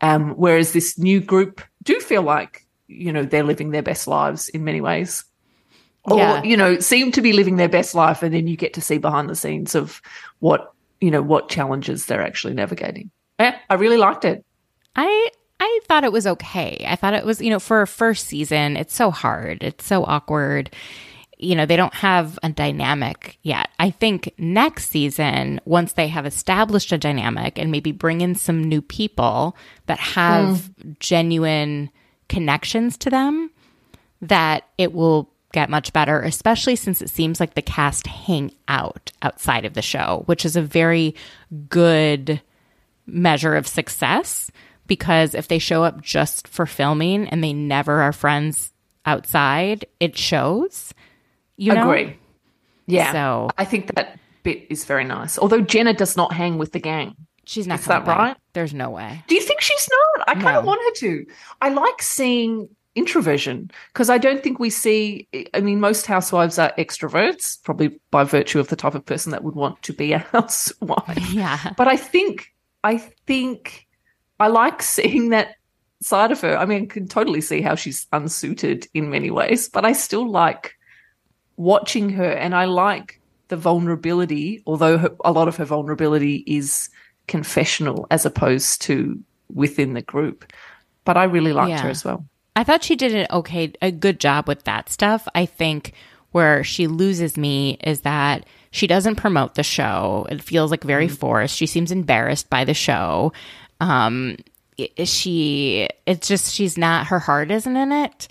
Um, 0.00 0.30
whereas 0.32 0.72
this 0.72 0.98
new 0.98 1.20
group 1.20 1.62
do 1.82 2.00
feel 2.00 2.22
like, 2.22 2.66
you 2.88 3.12
know, 3.12 3.24
they're 3.24 3.44
living 3.44 3.70
their 3.70 3.82
best 3.82 4.06
lives 4.06 4.48
in 4.48 4.64
many 4.64 4.80
ways. 4.80 5.24
Or, 6.04 6.18
yeah. 6.18 6.42
you 6.42 6.56
know, 6.56 6.78
seem 6.80 7.12
to 7.12 7.22
be 7.22 7.32
living 7.32 7.56
their 7.56 7.68
best 7.68 7.94
life. 7.94 8.22
And 8.22 8.34
then 8.34 8.46
you 8.46 8.56
get 8.56 8.74
to 8.74 8.80
see 8.80 8.98
behind 8.98 9.30
the 9.30 9.36
scenes 9.36 9.74
of 9.74 10.02
what, 10.40 10.72
you 11.00 11.10
know, 11.10 11.22
what 11.22 11.48
challenges 11.48 12.06
they're 12.06 12.22
actually 12.22 12.54
navigating. 12.54 13.10
Yeah, 13.38 13.56
I 13.70 13.74
really 13.74 13.96
liked 13.96 14.24
it. 14.24 14.44
I 14.96 15.30
I 15.60 15.80
thought 15.86 16.04
it 16.04 16.12
was 16.12 16.26
okay. 16.26 16.84
I 16.86 16.96
thought 16.96 17.14
it 17.14 17.24
was, 17.24 17.40
you 17.40 17.50
know, 17.50 17.58
for 17.58 17.80
a 17.80 17.86
first 17.86 18.26
season, 18.26 18.76
it's 18.76 18.94
so 18.94 19.10
hard. 19.10 19.62
It's 19.62 19.86
so 19.86 20.04
awkward 20.04 20.70
you 21.44 21.54
know, 21.54 21.66
they 21.66 21.76
don't 21.76 21.94
have 21.94 22.38
a 22.42 22.48
dynamic 22.50 23.38
yet. 23.42 23.68
I 23.78 23.90
think 23.90 24.32
next 24.38 24.90
season, 24.90 25.60
once 25.64 25.92
they 25.92 26.08
have 26.08 26.26
established 26.26 26.92
a 26.92 26.98
dynamic 26.98 27.58
and 27.58 27.70
maybe 27.70 27.92
bring 27.92 28.20
in 28.20 28.34
some 28.34 28.62
new 28.62 28.82
people 28.82 29.56
that 29.86 29.98
have 29.98 30.56
mm. 30.56 30.98
genuine 30.98 31.90
connections 32.28 32.96
to 32.98 33.10
them, 33.10 33.50
that 34.22 34.64
it 34.78 34.92
will 34.92 35.30
get 35.52 35.70
much 35.70 35.92
better, 35.92 36.20
especially 36.20 36.76
since 36.76 37.00
it 37.00 37.10
seems 37.10 37.38
like 37.38 37.54
the 37.54 37.62
cast 37.62 38.06
hang 38.06 38.50
out 38.66 39.12
outside 39.22 39.64
of 39.64 39.74
the 39.74 39.82
show, 39.82 40.22
which 40.26 40.44
is 40.44 40.56
a 40.56 40.62
very 40.62 41.14
good 41.68 42.42
measure 43.06 43.54
of 43.54 43.66
success. 43.66 44.50
Because 44.86 45.34
if 45.34 45.48
they 45.48 45.58
show 45.58 45.82
up 45.82 46.02
just 46.02 46.46
for 46.48 46.66
filming 46.66 47.28
and 47.28 47.42
they 47.42 47.52
never 47.54 48.02
are 48.02 48.12
friends 48.12 48.72
outside, 49.06 49.86
it 50.00 50.16
shows. 50.16 50.92
You 51.56 51.74
know? 51.74 51.90
Agree. 51.90 52.18
Yeah. 52.86 53.12
So 53.12 53.50
I 53.56 53.64
think 53.64 53.94
that 53.94 54.18
bit 54.42 54.66
is 54.70 54.84
very 54.84 55.04
nice. 55.04 55.38
Although 55.38 55.60
Jenna 55.60 55.92
does 55.92 56.16
not 56.16 56.32
hang 56.32 56.58
with 56.58 56.72
the 56.72 56.80
gang. 56.80 57.16
She's 57.46 57.66
not. 57.66 57.80
Is 57.80 57.86
that 57.86 58.06
right? 58.06 58.36
There's 58.52 58.72
no 58.72 58.90
way. 58.90 59.22
Do 59.26 59.34
you 59.34 59.42
think 59.42 59.60
she's 59.60 59.88
not? 59.90 60.28
I 60.28 60.40
kind 60.40 60.56
of 60.56 60.64
want 60.64 60.80
her 60.82 61.00
to. 61.00 61.26
I 61.60 61.68
like 61.70 62.00
seeing 62.00 62.68
introversion 62.94 63.70
because 63.92 64.08
I 64.08 64.18
don't 64.18 64.42
think 64.42 64.58
we 64.58 64.70
see. 64.70 65.28
I 65.52 65.60
mean, 65.60 65.80
most 65.80 66.06
housewives 66.06 66.58
are 66.58 66.72
extroverts, 66.78 67.62
probably 67.62 68.00
by 68.10 68.24
virtue 68.24 68.60
of 68.60 68.68
the 68.68 68.76
type 68.76 68.94
of 68.94 69.04
person 69.04 69.32
that 69.32 69.44
would 69.44 69.54
want 69.54 69.82
to 69.82 69.92
be 69.92 70.12
a 70.12 70.18
housewife. 70.32 71.32
Yeah. 71.32 71.72
But 71.76 71.88
I 71.88 71.96
think, 71.96 72.52
I 72.82 72.98
think, 72.98 73.86
I 74.40 74.48
like 74.48 74.82
seeing 74.82 75.30
that 75.30 75.56
side 76.00 76.32
of 76.32 76.40
her. 76.40 76.56
I 76.56 76.64
mean, 76.64 76.84
I 76.84 76.86
can 76.86 77.08
totally 77.08 77.40
see 77.40 77.60
how 77.60 77.74
she's 77.74 78.06
unsuited 78.12 78.88
in 78.94 79.10
many 79.10 79.30
ways, 79.30 79.68
but 79.68 79.84
I 79.84 79.92
still 79.92 80.30
like 80.30 80.73
watching 81.56 82.10
her, 82.10 82.30
and 82.30 82.54
I 82.54 82.64
like 82.64 83.20
the 83.48 83.56
vulnerability, 83.56 84.62
although 84.66 84.98
her, 84.98 85.10
a 85.24 85.32
lot 85.32 85.48
of 85.48 85.56
her 85.56 85.64
vulnerability 85.64 86.44
is 86.46 86.88
confessional 87.28 88.06
as 88.10 88.26
opposed 88.26 88.82
to 88.82 89.18
within 89.52 89.94
the 89.94 90.02
group. 90.02 90.52
But 91.04 91.16
I 91.16 91.24
really 91.24 91.52
liked 91.52 91.70
yeah. 91.70 91.82
her 91.82 91.90
as 91.90 92.04
well. 92.04 92.24
I 92.56 92.64
thought 92.64 92.84
she 92.84 92.96
did 92.96 93.14
an 93.14 93.26
okay, 93.30 93.72
a 93.82 93.90
good 93.90 94.20
job 94.20 94.48
with 94.48 94.64
that 94.64 94.88
stuff. 94.88 95.28
I 95.34 95.46
think 95.46 95.92
where 96.32 96.64
she 96.64 96.86
loses 96.86 97.36
me 97.36 97.78
is 97.82 98.00
that 98.00 98.46
She 98.74 98.88
doesn't 98.88 99.14
promote 99.14 99.54
the 99.54 99.62
show. 99.62 100.26
It 100.28 100.42
feels 100.42 100.72
like 100.72 100.82
very 100.82 101.06
Mm-hmm. 101.06 101.14
forced. 101.14 101.56
She 101.56 101.66
seems 101.66 101.92
embarrassed 101.92 102.50
by 102.50 102.64
the 102.64 102.74
show. 102.74 103.32
Um, 103.78 104.38
she, 105.04 105.88
it's 106.06 106.26
just, 106.26 106.52
she's 106.52 106.76
not, 106.76 107.06
her 107.06 107.20
heart 107.20 107.52
isn't 107.52 107.76
in 107.76 107.92
it. 107.92 108.26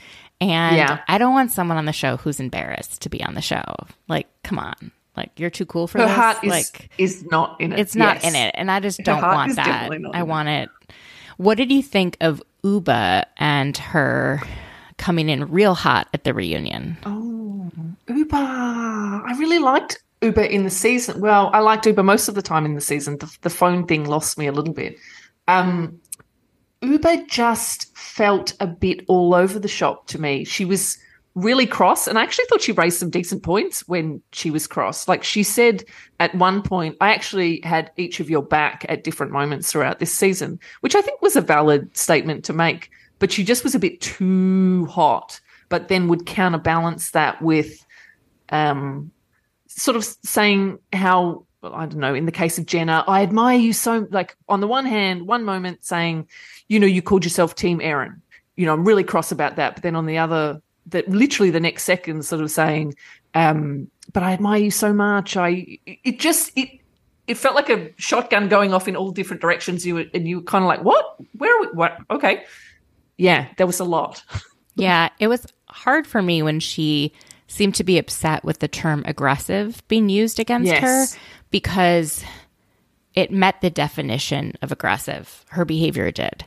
And 0.52 0.76
Yeah. 0.78 1.00
I 1.08 1.18
don't 1.18 1.34
want 1.34 1.52
someone 1.52 1.78
on 1.78 1.86
the 1.86 1.94
show 1.94 2.18
who's 2.18 2.39
embarrassed 2.39 3.02
to 3.04 3.10
be 3.10 3.24
on 3.24 3.34
the 3.34 3.41
show. 3.41 3.64
Like, 4.08 4.28
come 4.44 4.60
on. 4.60 4.91
Like, 5.16 5.32
you're 5.38 5.50
too 5.52 5.66
cool 5.66 5.88
for 5.88 6.00
Her 6.00 6.06
this. 6.08 6.16
heart 6.16 6.44
is 6.44 6.50
like, 6.50 6.89
is 6.98 7.24
not 7.26 7.62
in 7.62 7.72
it. 7.74 7.80
it's 7.80 7.96
not 7.96 8.16
Yes. 8.24 8.30
in 8.30 8.36
it. 8.36 8.56
And 8.58 8.72
I 8.72 8.80
just 8.80 9.00
don't 9.04 9.22
want 9.22 9.56
that. 9.58 9.91
I 10.14 10.20
it. 10.22 10.28
want 10.28 10.50
it. 10.50 10.70
What 11.38 11.58
did 11.58 11.72
you 11.72 11.82
think 11.84 12.18
of 12.22 12.41
Ubah 12.64 13.26
and 13.38 13.78
her 13.78 14.41
coming 14.98 15.30
in 15.30 15.50
real 15.52 15.76
hot 15.76 16.08
at 16.14 16.24
the 16.24 16.34
reunion? 16.34 16.98
Oh, 17.06 17.70
Ubah. 18.08 18.34
I 19.26 19.36
really 19.38 19.60
liked 19.60 20.02
Ubah 20.22 20.50
in 20.50 20.64
the 20.64 20.70
season. 20.70 21.20
Well, 21.22 21.50
I 21.54 21.60
liked 21.60 21.86
Ubah 21.86 22.04
most 22.06 22.28
of 22.28 22.36
the 22.36 22.41
time 22.41 22.66
in 22.66 22.74
the 22.76 22.82
season. 22.82 23.18
The, 23.18 23.36
the 23.41 23.50
phone 23.50 23.86
thing 23.86 24.06
lost 24.06 24.38
me 24.38 24.48
a 24.48 24.52
little 24.52 24.74
bit. 24.74 24.98
Um, 25.48 26.00
Ubah 26.84 27.27
just 27.27 27.95
felt 27.97 28.53
a 28.59 28.67
bit 28.67 29.05
all 29.07 29.34
over 29.34 29.57
the 29.57 29.67
shop 29.67 30.07
to 30.07 30.19
me. 30.19 30.43
She 30.43 30.65
was 30.65 30.97
really 31.36 31.65
cross, 31.65 32.07
and 32.07 32.19
I 32.19 32.23
actually 32.23 32.45
thought 32.45 32.61
she 32.61 32.73
raised 32.73 32.99
some 32.99 33.09
decent 33.09 33.41
points 33.41 33.88
when 33.88 34.21
she 34.34 34.51
was 34.51 34.67
cross. 34.67 35.07
Like 35.07 35.23
she 35.23 35.43
said 35.43 35.84
at 36.19 36.36
one 36.36 36.61
point, 36.61 36.97
I 37.01 37.13
actually 37.13 37.61
had 37.63 37.89
each 37.97 38.19
of 38.19 38.29
your 38.29 38.43
back 38.43 38.86
at 38.89 39.03
different 39.03 39.31
moments 39.31 39.71
throughout 39.71 39.99
this 39.99 40.13
season, 40.13 40.59
which 40.81 40.93
I 40.93 41.01
think 41.01 41.21
was 41.21 41.36
a 41.36 41.41
valid 41.41 41.95
statement 41.95 42.43
to 42.45 42.53
make. 42.53 42.91
But 43.17 43.31
she 43.31 43.43
just 43.43 43.63
was 43.63 43.73
a 43.73 43.79
bit 43.79 44.01
too 44.01 44.86
hot, 44.88 45.39
but 45.69 45.88
then 45.88 46.09
would 46.09 46.25
counterbalance 46.25 47.11
that 47.11 47.41
with 47.41 47.86
um, 48.49 49.09
sort 49.67 49.95
of 49.95 50.03
saying 50.03 50.79
how 50.91 51.45
well, 51.63 51.73
I 51.73 51.86
don't 51.86 51.99
know. 51.99 52.13
In 52.13 52.25
the 52.25 52.31
case 52.31 52.57
of 52.57 52.65
Jenna, 52.65 53.05
I 53.07 53.23
admire 53.23 53.57
you 53.57 53.71
so. 53.71 54.05
Like 54.11 54.36
on 54.49 54.59
the 54.59 54.67
one 54.67 54.86
hand, 54.86 55.25
one 55.25 55.45
moment 55.45 55.86
saying, 55.86 56.27
you 56.68 56.80
know, 56.80 56.88
you 56.88 57.01
called 57.01 57.24
yourself 57.24 57.55
Team 57.55 57.80
Erin. 57.82 58.22
You 58.55 58.66
know, 58.66 58.74
I'm 58.74 58.86
really 58.86 59.03
cross 59.03 59.32
about 59.32 59.55
that. 59.55 59.76
But 59.76 59.84
then 59.84 59.95
on 59.95 60.05
the 60.05 60.18
other, 60.18 60.61
that 60.88 61.07
literally 61.09 61.49
the 61.49 61.59
next 61.59 61.84
second, 61.84 62.26
sort 62.26 62.41
of 62.41 62.51
saying, 62.51 62.95
um, 63.34 63.89
but 64.11 64.24
I 64.24 64.34
admire 64.34 64.61
you 64.61 64.72
so 64.72 64.93
much. 64.93 65.36
I 65.38 65.80
it 65.86 66.20
just 66.20 66.51
it 66.57 66.70
it 67.28 67.36
felt 67.38 67.55
like 67.55 67.70
a 67.70 67.89
shotgun 67.97 68.49
going 68.49 68.74
off 68.74 68.88
in 68.88 68.95
all 68.95 69.11
different 69.11 69.41
directions. 69.41 69.86
You 69.86 69.95
were, 69.95 70.05
and 70.14 70.28
you 70.28 70.38
were 70.38 70.43
kind 70.43 70.64
of 70.64 70.68
like, 70.68 70.84
what? 70.84 71.16
Where? 71.38 71.55
Are 71.57 71.61
we? 71.61 71.68
What? 71.68 71.97
Okay, 72.11 72.43
yeah, 73.18 73.47
there 73.57 73.68
was 73.68 73.80
a 73.80 73.86
lot. 73.86 74.24
Yeah, 74.76 75.09
it 75.20 75.28
was 75.28 75.45
hard 75.68 76.07
for 76.07 76.24
me 76.24 76.41
when 76.41 76.59
she 76.59 77.14
seemed 77.45 77.76
to 77.76 77.84
be 77.84 77.99
upset 77.99 78.43
with 78.43 78.57
the 78.57 78.68
term 78.68 79.03
aggressive 79.05 79.88
being 79.88 80.09
used 80.09 80.39
against 80.39 80.66
Yes. 80.66 80.82
her 81.14 81.20
because 81.51 82.24
it 83.14 83.30
met 83.32 83.61
the 83.61 83.70
definition 83.70 84.53
of 84.64 84.72
aggressive. 84.72 85.45
Her 85.49 85.64
behavior 85.64 86.09
did. 86.09 86.45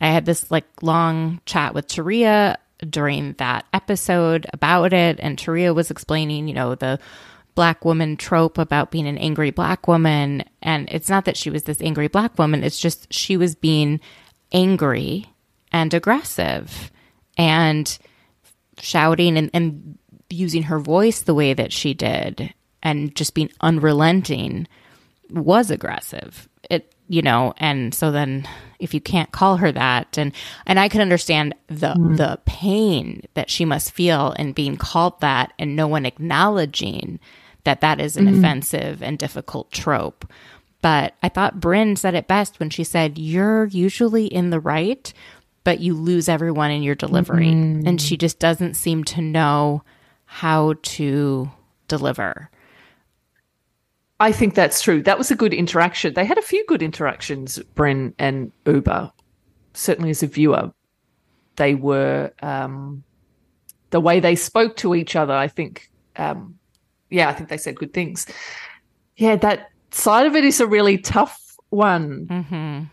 I 0.00 0.08
had 0.08 0.24
this 0.24 0.50
like 0.50 0.66
long 0.82 1.40
chat 1.46 1.74
with 1.74 1.88
Taria 1.88 2.56
during 2.88 3.34
that 3.34 3.66
episode 3.72 4.46
about 4.52 4.92
it, 4.92 5.18
and 5.20 5.36
Taria 5.38 5.74
was 5.74 5.90
explaining, 5.90 6.48
you 6.48 6.54
know, 6.54 6.74
the 6.74 6.98
black 7.54 7.84
woman 7.84 8.16
trope 8.16 8.58
about 8.58 8.90
being 8.90 9.06
an 9.06 9.18
angry 9.18 9.50
black 9.50 9.86
woman. 9.86 10.44
And 10.62 10.88
it's 10.90 11.08
not 11.10 11.24
that 11.26 11.36
she 11.36 11.50
was 11.50 11.64
this 11.64 11.82
angry 11.82 12.08
black 12.08 12.38
woman, 12.38 12.64
it's 12.64 12.80
just 12.80 13.12
she 13.12 13.36
was 13.36 13.54
being 13.54 14.00
angry 14.52 15.26
and 15.72 15.92
aggressive 15.94 16.90
and 17.36 17.98
shouting 18.78 19.36
and, 19.36 19.50
and 19.52 19.98
using 20.28 20.64
her 20.64 20.78
voice 20.78 21.22
the 21.22 21.34
way 21.34 21.54
that 21.54 21.72
she 21.72 21.94
did 21.94 22.52
and 22.82 23.14
just 23.14 23.34
being 23.34 23.50
unrelenting 23.60 24.66
was 25.30 25.70
aggressive. 25.70 26.48
You 27.10 27.22
know, 27.22 27.54
and 27.56 27.92
so 27.92 28.12
then 28.12 28.48
if 28.78 28.94
you 28.94 29.00
can't 29.00 29.32
call 29.32 29.56
her 29.56 29.72
that 29.72 30.16
and 30.16 30.32
and 30.64 30.78
I 30.78 30.88
can 30.88 31.00
understand 31.00 31.56
the 31.66 31.94
mm-hmm. 31.94 32.14
the 32.14 32.38
pain 32.46 33.22
that 33.34 33.50
she 33.50 33.64
must 33.64 33.90
feel 33.90 34.30
in 34.38 34.52
being 34.52 34.76
called 34.76 35.20
that 35.20 35.52
and 35.58 35.74
no 35.74 35.88
one 35.88 36.06
acknowledging 36.06 37.18
that 37.64 37.80
that 37.80 38.00
is 38.00 38.16
an 38.16 38.26
mm-hmm. 38.26 38.38
offensive 38.38 39.02
and 39.02 39.18
difficult 39.18 39.72
trope. 39.72 40.30
But 40.82 41.14
I 41.22 41.28
thought 41.28 41.60
Brynn 41.60 41.98
said 41.98 42.14
it 42.14 42.28
best 42.28 42.58
when 42.58 42.70
she 42.70 42.84
said, 42.84 43.18
You're 43.18 43.66
usually 43.66 44.26
in 44.26 44.50
the 44.50 44.60
right, 44.60 45.12
but 45.64 45.80
you 45.80 45.94
lose 45.94 46.28
everyone 46.28 46.70
in 46.70 46.82
your 46.82 46.94
delivery. 46.94 47.48
And 47.48 47.84
mm-hmm. 47.84 47.96
she 47.96 48.16
just 48.16 48.38
doesn't 48.38 48.74
seem 48.74 49.04
to 49.04 49.20
know 49.20 49.82
how 50.24 50.74
to 50.82 51.50
deliver. 51.88 52.50
I 54.20 54.32
think 54.32 54.54
that's 54.54 54.82
true. 54.82 55.02
That 55.02 55.16
was 55.18 55.30
a 55.30 55.34
good 55.34 55.54
interaction. 55.54 56.12
They 56.12 56.26
had 56.26 56.38
a 56.38 56.42
few 56.42 56.64
good 56.66 56.82
interactions, 56.82 57.58
Brynn 57.74 58.12
and 58.18 58.52
Ubah. 58.66 59.10
Certainly, 59.72 60.10
as 60.10 60.22
a 60.22 60.26
viewer, 60.26 60.72
they 61.56 61.74
were 61.74 62.30
um, 62.42 63.02
the 63.90 64.00
way 64.00 64.20
they 64.20 64.36
spoke 64.36 64.76
to 64.76 64.94
each 64.94 65.16
other. 65.16 65.32
I 65.32 65.48
think, 65.48 65.90
um, 66.16 66.58
yeah, 67.08 67.30
I 67.30 67.32
think 67.32 67.48
they 67.48 67.56
said 67.56 67.76
good 67.76 67.94
things. 67.94 68.26
Yeah, 69.16 69.36
that 69.36 69.70
side 69.90 70.26
of 70.26 70.36
it 70.36 70.44
is 70.44 70.60
a 70.60 70.66
really 70.66 70.98
tough 70.98 71.56
one. 71.70 72.88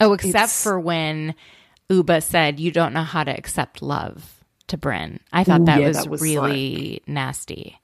Oh, 0.00 0.12
except 0.12 0.34
It's- 0.34 0.62
for 0.62 0.78
when 0.78 1.34
Ubah 1.90 2.22
said, 2.22 2.60
You 2.60 2.70
don't 2.70 2.92
know 2.92 3.02
how 3.02 3.24
to 3.24 3.36
accept 3.36 3.82
love 3.82 4.44
to 4.68 4.78
Brynn. 4.78 5.18
I 5.32 5.42
thought 5.42 5.62
Ooh, 5.62 5.64
that, 5.64 5.80
yeah, 5.80 5.88
was 5.88 5.96
that 5.96 6.08
was 6.08 6.22
really 6.22 7.02
nasty. 7.08 7.78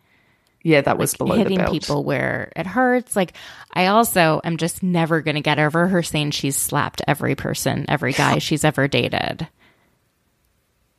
Yeah, 0.66 0.80
that 0.80 0.96
was 0.98 1.14
below 1.14 1.36
hitting 1.36 1.58
the 1.58 1.64
belt. 1.64 1.72
people 1.74 2.04
where 2.04 2.50
it 2.56 2.66
hurts. 2.66 3.14
Like, 3.14 3.34
I 3.72 3.86
also 3.88 4.40
am 4.44 4.56
just 4.56 4.82
never 4.82 5.20
going 5.20 5.34
to 5.34 5.42
get 5.42 5.58
over 5.58 5.86
her 5.88 6.02
saying 6.02 6.30
she's 6.30 6.56
slapped 6.56 7.02
every 7.06 7.34
person, 7.34 7.84
every 7.88 8.14
guy 8.14 8.38
she's 8.38 8.64
ever 8.64 8.88
dated. 8.88 9.46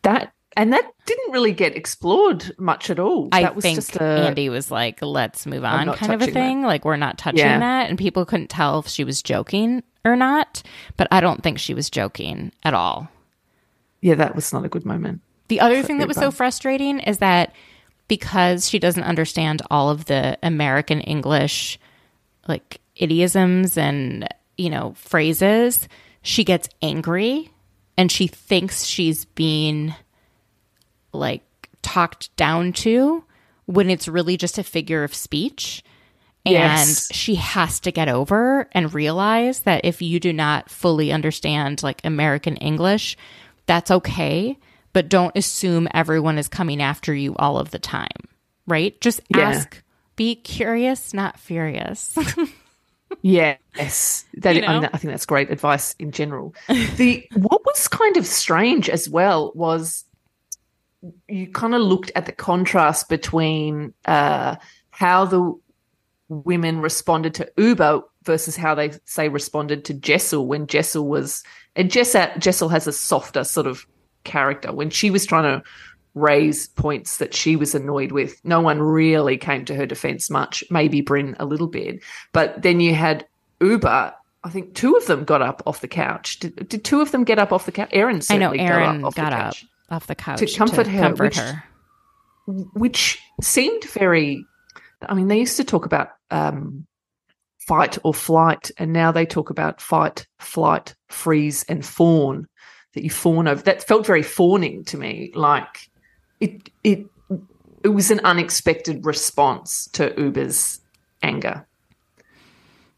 That 0.03 0.32
and 0.57 0.72
that 0.72 0.89
didn't 1.05 1.32
really 1.34 1.51
get 1.51 1.76
explored 1.76 2.53
much 2.57 2.89
at 2.89 2.99
all. 2.99 3.28
I 3.32 3.41
that 3.41 3.55
was 3.55 3.63
think 3.63 3.76
just 3.78 3.95
a 3.97 4.03
Andy 4.03 4.49
was 4.49 4.72
like, 4.72 5.01
let's 5.01 5.45
move 5.45 5.66
on, 5.66 5.91
kind 5.93 6.13
of 6.13 6.22
a 6.22 6.26
touching 6.26 6.34
that. 6.34 6.34
thing. 6.34 6.61
Like, 6.61 6.86
we're 6.86 6.95
not 6.95 7.18
touching 7.18 7.39
Yeah. 7.39 7.59
that. 7.59 7.89
And 7.89 7.97
people 7.97 8.24
couldn't 8.26 8.49
tell 8.49 8.80
if 8.80 8.88
she 8.88 9.03
was 9.03 9.22
joking 9.22 9.84
or 10.05 10.16
not. 10.16 10.61
But 10.95 11.07
I 11.11 11.20
don't 11.20 11.43
think 11.43 11.57
she 11.59 11.74
was 11.74 11.89
joking 11.89 12.51
at 12.63 12.74
all. 12.74 13.09
yeah, 14.01 14.16
that 14.16 14.36
was 14.36 14.53
not 14.53 14.63
a 14.63 14.70
good 14.70 14.86
moment. 14.86 15.22
The 15.47 15.59
other 15.59 15.82
thing 15.84 15.97
that 15.97 16.07
was 16.07 16.18
so 16.18 16.32
frustrating 16.32 16.99
is 16.99 17.18
that 17.18 17.51
because 18.08 18.70
she 18.70 18.80
doesn't 18.80 19.03
understand 19.03 19.62
all 19.70 19.89
of 19.89 20.06
the 20.06 20.38
American 20.43 21.01
English 21.01 21.80
like 22.47 22.80
idioms 22.95 23.78
and, 23.78 24.28
you 24.58 24.70
know, 24.70 24.93
phrases, 24.95 25.88
she 26.22 26.43
gets 26.43 26.70
angry 26.82 27.51
and 27.97 28.12
she 28.12 28.28
thinks 28.28 28.84
she's 28.86 29.26
being 29.26 29.93
like 31.14 31.43
talked 31.82 32.36
down 32.36 32.74
to 32.74 33.24
when 33.66 33.89
it's 33.89 34.08
really 34.08 34.38
just 34.38 34.58
a 34.58 34.64
figure 34.64 35.03
of 35.03 35.16
speech. 35.16 35.84
And 36.45 36.53
Yes. 36.53 37.12
she 37.12 37.36
has 37.36 37.80
to 37.82 37.91
get 37.91 38.08
over 38.08 38.70
and 38.74 38.93
realize 38.93 39.62
that 39.62 39.84
if 39.84 40.01
you 40.01 40.20
do 40.20 40.32
not 40.32 40.70
fully 40.70 41.12
understand 41.12 41.82
like 41.82 42.01
American 42.04 42.55
English, 42.58 43.17
that's 43.66 43.89
okay, 43.89 44.55
but 44.96 45.09
don't 45.09 45.36
assume 45.36 45.89
everyone 45.93 46.38
is 46.38 46.47
coming 46.47 46.82
after 46.82 47.13
you 47.13 47.36
all 47.36 47.58
of 47.58 47.72
the 47.72 47.78
time, 47.78 48.08
right? 48.66 49.00
Just 49.01 49.20
Yeah. 49.28 49.50
ask, 49.50 49.84
be 50.16 50.36
curious, 50.36 51.13
not 51.13 51.38
furious. 51.38 52.17
Yes, 53.22 54.26
that, 54.38 54.55
You 54.55 54.63
I, 54.63 54.80
know? 54.80 54.89
I 54.92 54.97
think 54.97 55.12
that's 55.12 55.26
great 55.28 55.51
advice 55.51 55.96
in 56.00 56.12
general. 56.12 56.55
The 56.97 57.28
what 57.34 57.63
was 57.66 57.88
kind 57.88 58.17
of 58.17 58.26
strange 58.26 58.89
as 58.89 59.08
well 59.08 59.51
was 59.55 60.05
you 61.28 61.47
kind 61.51 61.76
of 61.76 61.82
looked 61.82 62.12
at 62.16 62.26
the 62.26 62.32
contrast 62.32 63.08
between 63.08 63.93
uh, 64.05 64.55
how 64.89 65.26
the 65.26 65.54
women 66.30 66.80
responded 66.82 67.36
to 67.36 67.51
Ubah 67.58 68.04
versus 68.24 68.55
how 68.55 68.74
they 68.76 68.92
say 69.05 69.30
responded 69.30 69.86
to 69.86 69.93
Jessel 69.93 70.47
when 70.47 70.66
Jessel 70.67 71.08
was 71.08 71.43
and 71.76 71.92
Jessel, 71.92 72.28
Jessel 72.39 72.70
has 72.70 72.88
a 72.88 72.92
softer 72.92 73.43
sort 73.43 73.67
of 73.67 73.86
character 74.26 74.74
when 74.74 74.89
she 74.89 75.10
was 75.10 75.26
trying 75.26 75.43
to 75.43 75.64
raise 76.16 76.68
points 76.70 77.18
that 77.18 77.34
she 77.34 77.56
was 77.56 77.76
annoyed 77.76 78.12
with. 78.12 78.39
No 78.46 78.60
one 78.62 78.82
really 78.82 79.38
came 79.38 79.66
to 79.66 79.76
her 79.76 79.86
defense 79.86 80.30
much, 80.30 80.64
maybe 80.70 81.02
Brynn 81.02 81.36
a 81.39 81.46
little 81.46 81.68
bit. 81.68 82.02
But 82.32 82.62
then 82.62 82.80
you 82.80 82.93
had 82.96 83.28
Ubah. 83.62 84.14
I 84.43 84.50
think 84.50 84.76
two 84.76 84.96
of 84.96 85.08
them 85.08 85.24
got 85.24 85.42
up 85.42 85.62
off 85.66 85.82
the 85.82 85.88
couch. 85.88 86.39
Did, 86.39 86.70
did 86.70 86.84
two 86.86 87.02
of 87.02 87.12
them 87.12 87.24
get 87.24 87.39
up 87.39 87.52
off 87.52 87.66
the 87.66 87.72
couch? 87.72 87.89
Erin 87.92 88.22
I 88.30 88.38
know 88.38 88.52
certainly 88.52 88.60
Erin 88.60 88.80
got 88.80 88.96
up 89.00 89.06
off 89.06 89.16
got 89.16 89.30
the 89.30 89.36
up 89.36 89.42
couch, 89.43 89.66
off 89.89 90.08
the 90.08 90.16
couch 90.16 90.58
comfort 90.58 90.88
her, 90.88 91.00
comfort 91.02 91.24
which- 91.24 91.38
her. 91.38 91.64
which 92.74 93.20
seemed 93.42 93.84
very. 93.86 94.46
I 95.08 95.14
mean, 95.14 95.28
they 95.28 95.39
used 95.39 95.58
to 95.58 95.64
talk 95.64 95.86
about 95.86 96.10
um, 96.32 96.88
fight 97.68 97.97
or 98.04 98.14
flight, 98.14 98.72
and 98.78 98.93
now 98.93 99.12
they 99.12 99.26
talk 99.26 99.50
about 99.50 99.82
fight, 99.82 100.26
flight, 100.39 100.96
freeze, 101.10 101.64
and 101.68 101.86
fawn. 101.86 102.47
That 102.96 103.04
you 103.04 103.09
fawn 103.09 103.47
over. 103.47 103.62
That 103.62 103.84
felt 103.84 104.05
very 104.05 104.24
fawning 104.24 104.84
to 104.86 104.97
me. 104.97 105.32
Like 105.36 105.89
it. 106.39 106.70
It. 106.84 107.05
it 107.84 107.89
was 107.89 108.09
an 108.09 108.22
unexpected 108.24 109.05
response 109.05 109.88
to 109.93 110.09
Ubah's 110.12 110.82
anger. 111.22 111.67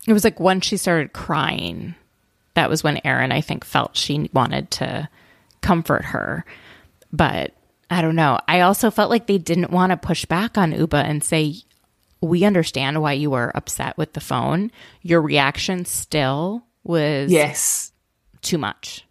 It 0.07 0.13
was 0.13 0.23
like 0.23 0.39
once 0.39 0.65
she 0.65 0.77
started 0.77 1.11
crying, 1.11 1.93
that 2.53 2.69
was 2.69 2.83
when 2.83 3.01
Erin, 3.05 3.33
I 3.33 3.41
think, 3.41 3.65
felt 3.65 3.97
she 3.97 4.29
wanted 4.33 4.71
to 4.71 5.09
comfort 5.61 6.05
her. 6.05 6.45
But 7.11 7.53
I 7.89 8.01
don't 8.01 8.15
know. 8.15 8.39
I 8.47 8.61
also 8.61 8.89
felt 8.89 9.09
like 9.09 9.27
they 9.27 9.37
didn't 9.37 9.71
want 9.71 9.91
to 9.91 9.97
push 9.97 10.25
back 10.25 10.57
on 10.57 10.71
Ubah 10.71 11.03
and 11.03 11.23
say, 11.23 11.55
we 12.21 12.45
understand 12.45 13.01
why 13.01 13.13
you 13.13 13.29
were 13.29 13.51
upset 13.55 13.97
with 13.97 14.13
the 14.13 14.21
phone. 14.21 14.71
Your 15.01 15.21
reaction 15.21 15.85
still 15.85 16.65
was 16.83 17.31
yes 17.31 17.91
too 18.41 18.57
much. 18.57 19.05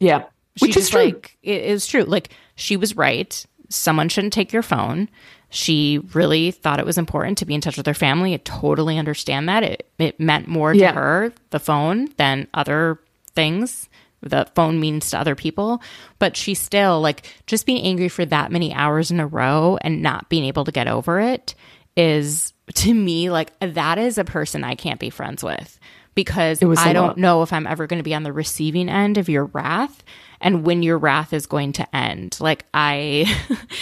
Yeah, 0.00 0.24
She 0.56 0.66
which 0.66 0.76
is 0.76 0.88
true. 0.90 1.04
Like 1.04 1.36
it 1.42 1.62
is 1.64 1.86
true. 1.86 2.02
Like 2.04 2.30
she 2.54 2.76
was 2.76 2.96
right. 2.96 3.44
Someone 3.68 4.08
shouldn't 4.08 4.32
take 4.32 4.52
your 4.52 4.62
phone. 4.62 5.08
She 5.50 5.98
really 6.14 6.50
thought 6.50 6.78
it 6.78 6.86
was 6.86 6.98
important 6.98 7.38
to 7.38 7.46
be 7.46 7.54
in 7.54 7.60
touch 7.60 7.76
with 7.76 7.86
her 7.86 7.94
family. 7.94 8.34
I 8.34 8.38
totally 8.44 8.98
understand 8.98 9.48
that. 9.48 9.62
It 9.62 9.90
it 9.98 10.20
meant 10.20 10.46
more 10.48 10.72
to 10.72 10.78
Yeah. 10.78 10.92
her, 10.92 11.32
the 11.50 11.58
phone, 11.58 12.08
than 12.16 12.46
other 12.54 12.98
things. 13.34 13.88
The 14.20 14.48
phone 14.54 14.80
means 14.80 15.10
to 15.10 15.18
other 15.18 15.34
people. 15.34 15.80
But 16.18 16.36
she 16.36 16.54
still 16.54 17.00
like 17.00 17.26
just 17.46 17.66
being 17.66 17.82
angry 17.84 18.08
for 18.08 18.24
that 18.26 18.50
many 18.52 18.74
hours 18.74 19.10
in 19.10 19.20
a 19.20 19.26
row 19.26 19.78
and 19.80 20.02
not 20.02 20.28
being 20.28 20.44
able 20.44 20.64
to 20.64 20.72
get 20.72 20.88
over 20.88 21.20
it 21.20 21.54
is 21.96 22.52
to 22.74 22.92
me 22.94 23.30
like 23.30 23.50
that 23.60 23.98
is 23.98 24.18
a 24.18 24.24
person 24.24 24.62
I 24.64 24.74
can't 24.74 25.00
be 25.00 25.10
friends 25.10 25.42
with 25.42 25.80
because 26.18 26.60
I 26.60 26.92
don't 26.92 27.08
lot. 27.08 27.16
know 27.16 27.42
if 27.42 27.52
I'm 27.52 27.64
ever 27.64 27.86
going 27.86 27.98
to 27.98 28.02
be 28.02 28.12
on 28.12 28.24
the 28.24 28.32
receiving 28.32 28.88
end 28.88 29.18
of 29.18 29.28
your 29.28 29.44
wrath 29.44 30.02
and 30.40 30.64
when 30.66 30.82
your 30.82 30.98
wrath 30.98 31.32
is 31.32 31.46
going 31.46 31.72
to 31.74 31.96
end. 31.96 32.36
Like 32.40 32.66
I 32.74 33.32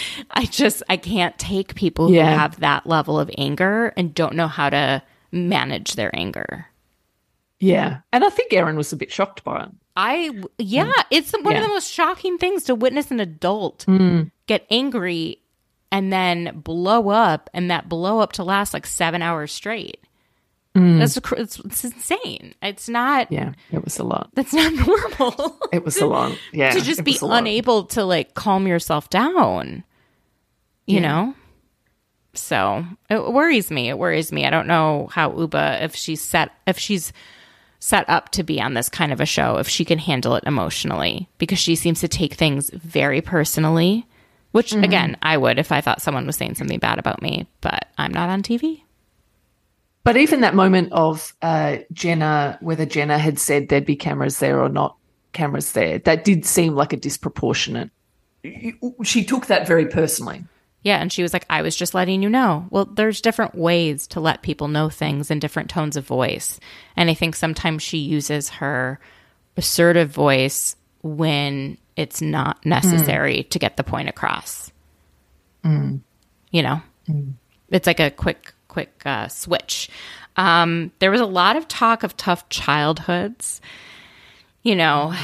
I 0.31 0.45
just 0.45 0.83
I 0.87 0.97
can't 0.97 1.35
take 1.39 1.73
people 1.73 2.09
who 2.09 2.13
Yeah. 2.13 2.35
have 2.35 2.59
that 2.59 2.85
level 2.85 3.19
of 3.19 3.31
anger 3.39 3.91
and 3.97 4.13
don't 4.13 4.35
know 4.35 4.47
how 4.47 4.69
to 4.69 5.01
manage 5.31 5.93
their 5.93 6.15
anger. 6.15 6.67
yeah, 7.59 8.01
and 8.13 8.23
I 8.23 8.29
think 8.29 8.53
Erin 8.53 8.77
was 8.77 8.93
a 8.93 8.97
bit 8.97 9.11
shocked 9.11 9.43
by 9.43 9.63
it. 9.63 9.69
I 9.95 10.29
yeah, 10.59 10.85
mm. 10.85 11.03
it's 11.09 11.31
one 11.31 11.55
of 11.55 11.63
the 11.63 11.69
most 11.69 11.91
shocking 11.91 12.37
things 12.37 12.65
to 12.65 12.75
witness 12.75 13.09
an 13.09 13.19
adult 13.19 13.81
hmm. 13.87 14.25
get 14.45 14.67
angry 14.69 15.41
and 15.91 16.13
then 16.13 16.59
blow 16.59 17.09
up 17.09 17.49
and 17.51 17.71
that 17.71 17.89
blow 17.89 18.19
up 18.19 18.33
to 18.33 18.43
last 18.43 18.75
like 18.75 18.85
7 18.85 19.23
hours 19.23 19.51
straight. 19.51 19.97
That's 20.99 21.17
it's, 21.17 21.59
it's 21.59 21.83
insane. 21.85 22.53
It's 22.61 22.87
not 22.87 23.31
Yeah, 23.31 23.53
it 23.71 23.83
was 23.83 23.97
a 23.99 24.03
lot. 24.03 24.29
that's 24.35 24.53
not 24.53 24.73
normal. 24.87 25.59
It 25.73 25.83
was 25.83 25.97
a 25.97 26.05
lot. 26.05 26.37
Yeah, 26.53 26.71
to 26.71 26.81
just 26.81 27.03
be 27.03 27.11
was 27.13 27.21
a 27.21 27.25
lot. 27.25 27.39
unable 27.39 27.85
to 27.85 28.03
like 28.03 28.33
calm 28.35 28.67
yourself 28.67 29.09
down 29.09 29.83
you 30.85 30.99
Yeah. 31.01 31.07
know 31.25 31.35
so 32.33 32.85
it 33.09 33.31
worries 33.33 33.71
me 33.71 33.89
it 33.89 33.97
worries 33.97 34.31
me 34.31 34.45
i 34.45 34.49
don't 34.49 34.67
know 34.67 35.09
how 35.11 35.31
ubah 35.31 35.81
if 35.81 35.95
she's 35.95 36.21
set 36.21 36.51
if 36.67 36.77
she's 36.77 37.11
set 37.79 38.07
up 38.09 38.29
to 38.29 38.43
be 38.43 38.61
on 38.61 38.73
this 38.73 38.89
kind 38.89 39.11
of 39.11 39.19
a 39.19 39.25
show 39.25 39.57
if 39.57 39.67
she 39.67 39.83
can 39.83 39.97
handle 39.97 40.35
it 40.35 40.43
emotionally 40.45 41.27
because 41.39 41.57
she 41.59 41.75
seems 41.75 41.99
to 41.99 42.07
take 42.07 42.35
things 42.35 42.69
very 42.71 43.21
personally 43.21 44.05
which 44.51 44.71
Mm-hmm. 44.71 44.83
again 44.83 45.17
i 45.21 45.35
would 45.35 45.57
if 45.59 45.71
i 45.71 45.81
thought 45.81 46.01
someone 46.01 46.25
was 46.27 46.35
saying 46.37 46.55
something 46.55 46.79
bad 46.79 46.99
about 46.99 47.21
me 47.21 47.47
but 47.61 47.87
i'm 47.97 48.13
not 48.13 48.29
on 48.29 48.43
tv 48.43 48.83
But 50.07 50.15
even 50.15 50.39
that 50.39 50.55
moment 50.55 50.93
of 50.93 51.35
uh, 51.41 51.79
Jenna, 51.91 52.57
whether 52.61 52.85
Jenna 52.85 53.17
had 53.17 53.37
said 53.37 53.67
there'd 53.67 53.85
be 53.85 53.97
cameras 53.97 54.39
there 54.39 54.61
or 54.61 54.69
not 54.69 54.95
cameras 55.33 55.73
there, 55.73 55.99
that 55.99 56.23
did 56.23 56.45
seem 56.45 56.75
like 56.75 56.93
a 56.93 56.95
disproportionate. 56.95 57.89
She 59.03 59.25
took 59.25 59.47
that 59.47 59.67
very 59.67 59.85
personally. 59.85 60.45
Yeah, 60.81 60.99
and 60.99 61.11
she 61.11 61.23
was 61.23 61.33
like, 61.33 61.45
I 61.49 61.61
was 61.61 61.75
just 61.75 61.93
letting 61.93 62.23
you 62.23 62.29
know. 62.29 62.67
Well, 62.69 62.85
there's 62.85 63.19
different 63.19 63.55
ways 63.55 64.07
to 64.07 64.21
let 64.21 64.43
people 64.43 64.69
know 64.69 64.87
things 64.87 65.29
in 65.29 65.39
different 65.39 65.69
tones 65.69 65.97
of 65.97 66.07
voice. 66.07 66.57
And 66.95 67.09
I 67.09 67.13
think 67.13 67.35
sometimes 67.35 67.83
she 67.83 67.97
uses 67.97 68.47
her 68.47 69.01
assertive 69.57 70.09
voice 70.09 70.77
when 71.01 71.77
it's 71.97 72.21
not 72.21 72.61
mm. 72.61 72.67
necessary 72.67 73.43
to 73.43 73.59
get 73.59 73.75
the 73.75 73.83
point 73.83 74.07
across. 74.07 74.71
Mm. 75.65 75.99
You 76.51 76.63
know, 76.63 76.81
mm. 77.09 77.33
it's 77.67 77.87
like 77.87 77.99
a 77.99 78.09
quick, 78.09 78.53
quick 78.77 79.01
uh, 79.07 79.27
switch. 79.27 79.89
Um, 80.35 80.91
there 80.99 81.09
was 81.09 81.19
a 81.19 81.25
lot 81.25 81.55
of 81.55 81.67
talk 81.67 82.03
of 82.03 82.15
tough 82.15 82.47
childhoods. 82.49 83.59
You 84.61 84.75
know, 84.75 85.15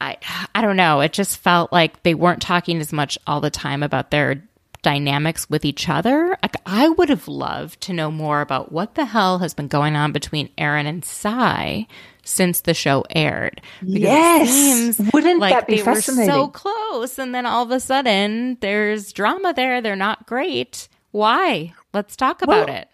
I 0.00 0.16
I 0.54 0.62
don't 0.62 0.78
know. 0.78 1.00
It 1.00 1.12
just 1.12 1.36
felt 1.36 1.72
like 1.72 2.02
they 2.04 2.14
weren't 2.14 2.40
talking 2.40 2.80
as 2.80 2.94
much 2.94 3.18
all 3.26 3.42
the 3.42 3.50
time 3.50 3.82
about 3.82 4.10
their 4.10 4.42
dynamics 4.80 5.50
with 5.50 5.66
each 5.66 5.90
other. 5.90 6.38
Like 6.42 6.56
I 6.64 6.88
would 6.88 7.10
have 7.10 7.28
loved 7.28 7.82
to 7.82 7.92
know 7.92 8.10
more 8.10 8.40
about 8.40 8.72
what 8.72 8.94
the 8.94 9.04
hell 9.04 9.40
has 9.40 9.52
been 9.52 9.68
going 9.68 9.94
on 9.94 10.12
between 10.12 10.48
Erin 10.56 10.86
and 10.86 11.04
Sai 11.04 11.86
since 12.24 12.62
the 12.62 12.72
show 12.72 13.04
aired. 13.10 13.60
Because 13.80 14.00
Yes. 14.00 15.00
Wouldn't 15.12 15.40
like 15.40 15.52
that 15.52 15.66
be 15.66 15.76
they 15.76 15.82
were 15.82 15.96
fascinating? 15.96 16.32
so 16.32 16.48
close, 16.48 17.18
and 17.18 17.34
then 17.34 17.44
all 17.44 17.64
of 17.64 17.70
a 17.72 17.80
sudden 17.80 18.56
there's 18.60 19.12
drama 19.12 19.52
there. 19.54 19.82
They're 19.82 19.96
not 19.96 20.26
great. 20.26 20.88
Why? 21.10 21.74
Let's 21.96 22.14
talk 22.14 22.42
about 22.42 22.66
Well, 22.66 22.76
it. 22.76 22.88